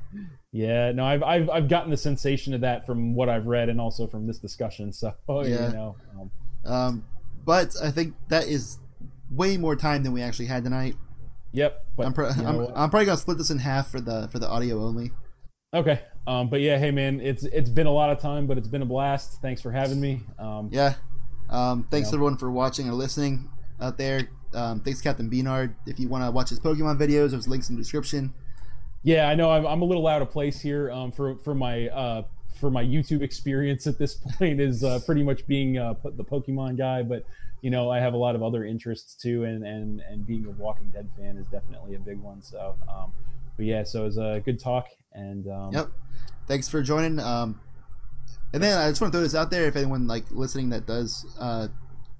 Yeah, 0.51 0.91
no, 0.91 1.03
I've, 1.03 1.23
I've 1.23 1.49
I've 1.49 1.67
gotten 1.67 1.89
the 1.89 1.97
sensation 1.97 2.53
of 2.53 2.61
that 2.61 2.85
from 2.85 3.15
what 3.15 3.27
I've 3.27 3.47
read 3.47 3.69
and 3.69 3.81
also 3.81 4.05
from 4.05 4.27
this 4.27 4.37
discussion. 4.37 4.93
So 4.93 5.15
Yeah. 5.27 5.43
you 5.43 5.73
know, 5.73 5.95
um, 6.15 6.31
um, 6.71 7.05
but 7.43 7.75
I 7.83 7.89
think 7.89 8.13
that 8.27 8.47
is 8.47 8.77
way 9.31 9.57
more 9.57 9.75
time 9.75 10.03
than 10.03 10.11
we 10.11 10.21
actually 10.21 10.45
had 10.45 10.63
tonight. 10.63 10.95
yep. 11.53 11.83
But 11.97 12.05
I'm, 12.05 12.13
pro- 12.13 12.29
I'm. 12.29 12.59
I'm 12.75 12.89
probably 12.91 13.05
gonna 13.05 13.17
split 13.17 13.39
this 13.39 13.49
in 13.49 13.57
half 13.57 13.89
for 13.89 13.99
the 13.99 14.29
for 14.31 14.37
the 14.37 14.47
audio 14.47 14.83
only. 14.83 15.11
Okay. 15.73 16.01
Um, 16.27 16.49
but 16.49 16.61
yeah, 16.61 16.77
hey 16.77 16.91
man, 16.91 17.19
it's 17.19 17.43
it's 17.43 17.69
been 17.69 17.87
a 17.87 17.91
lot 17.91 18.09
of 18.09 18.19
time, 18.19 18.47
but 18.47 18.57
it's 18.57 18.67
been 18.67 18.81
a 18.81 18.85
blast. 18.85 19.41
Thanks 19.41 19.61
for 19.61 19.71
having 19.71 19.99
me. 19.99 20.21
Um, 20.39 20.69
Yeah. 20.71 20.93
Um, 21.49 21.83
thanks 21.89 22.09
Yeah. 22.09 22.15
everyone 22.15 22.37
for 22.37 22.49
watching 22.51 22.87
and 22.87 22.97
listening 22.97 23.49
out 23.81 23.97
there. 23.97 24.27
Um, 24.53 24.79
thanks 24.81 25.01
Captain 25.01 25.29
Beanard. 25.29 25.73
If 25.85 25.99
you 25.99 26.07
want 26.07 26.23
to 26.23 26.31
watch 26.31 26.49
his 26.49 26.59
Pokemon 26.59 26.97
videos, 26.99 27.31
there's 27.31 27.47
links 27.47 27.69
in 27.69 27.75
the 27.75 27.81
description. 27.81 28.33
yeah, 29.03 29.27
I 29.27 29.35
know 29.35 29.51
I'm, 29.51 29.65
I'm 29.65 29.81
a 29.81 29.85
little 29.85 30.07
out 30.07 30.21
of 30.21 30.29
place 30.31 30.61
here 30.61 30.91
um, 30.91 31.11
for 31.11 31.35
for 31.39 31.53
my 31.55 31.89
uh, 31.89 32.23
for 32.59 32.69
my 32.69 32.83
YouTube 32.83 33.21
experience 33.21 33.87
at 33.87 33.97
this 33.97 34.13
point 34.37 34.61
is 34.61 34.83
uh, 34.83 34.99
pretty 35.05 35.23
much 35.23 35.45
being 35.47 35.77
uh, 35.77 35.95
the 36.03 36.23
Pokemon 36.23 36.77
guy, 36.77 37.01
but 37.03 37.25
you 37.61 37.69
know 37.71 37.89
I 37.89 37.99
have 37.99 38.13
a 38.13 38.17
lot 38.17 38.35
of 38.35 38.43
other 38.43 38.63
interests 38.63 39.15
too, 39.15 39.43
and 39.43 39.65
and 39.65 40.01
and 40.09 40.25
being 40.25 40.45
a 40.45 40.51
Walking 40.51 40.89
Dead 40.91 41.09
fan 41.17 41.35
is 41.37 41.47
definitely 41.47 41.95
a 41.95 41.99
big 41.99 42.19
one. 42.21 42.41
So, 42.41 42.75
um, 42.87 43.11
but 43.57 43.65
yeah, 43.65 43.83
so 43.83 44.03
it 44.03 44.05
was 44.05 44.17
a 44.17 44.41
good 44.45 44.59
talk, 44.59 44.87
and 45.13 45.47
um, 45.47 45.73
Yep. 45.73 45.87
Thanks 46.47 46.67
for 46.67 46.81
joining. 46.81 47.19
Um, 47.19 47.59
and 48.53 48.61
then 48.61 48.77
I 48.77 48.89
just 48.89 49.01
want 49.01 49.11
to 49.13 49.17
throw 49.17 49.23
this 49.23 49.35
out 49.35 49.49
there. 49.49 49.65
If 49.65 49.75
anyone 49.75 50.07
like 50.07 50.25
listening 50.31 50.69
that 50.69 50.85
does 50.85 51.25
uh, 51.39 51.67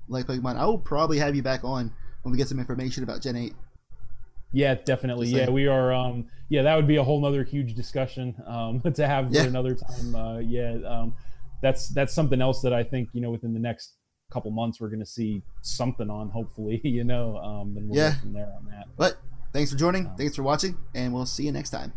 like 0.07 0.25
Pokemon, 0.25 0.57
I 0.57 0.65
will 0.65 0.77
probably 0.79 1.17
have 1.19 1.35
you 1.35 1.43
back 1.43 1.63
on 1.63 1.91
when 2.23 2.31
we 2.31 2.37
get 2.37 2.47
some 2.47 2.59
information 2.59 3.03
about 3.03 3.21
Gen 3.21 3.35
Eight. 3.35 3.53
Yeah, 4.51 4.75
definitely. 4.75 5.27
Just 5.31 5.37
Yeah, 5.37 5.49
we 5.49 5.67
are. 5.67 5.91
Um, 5.93 6.27
yeah, 6.49 6.61
that 6.63 6.75
would 6.75 6.87
be 6.87 6.95
a 6.97 7.03
whole 7.03 7.19
nother 7.21 7.43
huge 7.43 7.73
discussion 7.75 8.35
um, 8.45 8.81
to 8.95 9.07
have 9.07 9.31
Yeah. 9.31 9.43
another 9.43 9.75
time. 9.75 10.15
Uh, 10.15 10.37
yeah, 10.39 10.77
um, 10.87 11.15
that's 11.61 11.89
that's 11.89 12.13
something 12.13 12.41
else 12.41 12.61
that 12.61 12.73
I 12.73 12.83
think 12.83 13.09
you 13.13 13.21
know 13.21 13.31
within 13.31 13.53
the 13.53 13.59
next 13.59 13.95
couple 14.31 14.49
months 14.51 14.79
we're 14.81 14.89
going 14.89 14.99
to 14.99 15.05
see 15.05 15.41
something 15.61 16.09
on. 16.09 16.29
Hopefully, 16.29 16.79
you 16.85 17.03
know, 17.03 17.37
um, 17.37 17.75
and 17.77 17.89
we'll 17.89 17.97
Yeah. 17.99 18.13
from 18.19 18.33
there 18.33 18.51
on 18.57 18.65
that. 18.65 18.85
But 18.97 19.17
thanks 19.53 19.71
for 19.71 19.77
joining. 19.77 20.07
Um, 20.07 20.15
Thanks 20.17 20.35
for 20.35 20.43
watching, 20.43 20.77
and 20.95 21.13
we'll 21.13 21.25
see 21.25 21.45
you 21.45 21.51
next 21.51 21.69
time. 21.71 21.93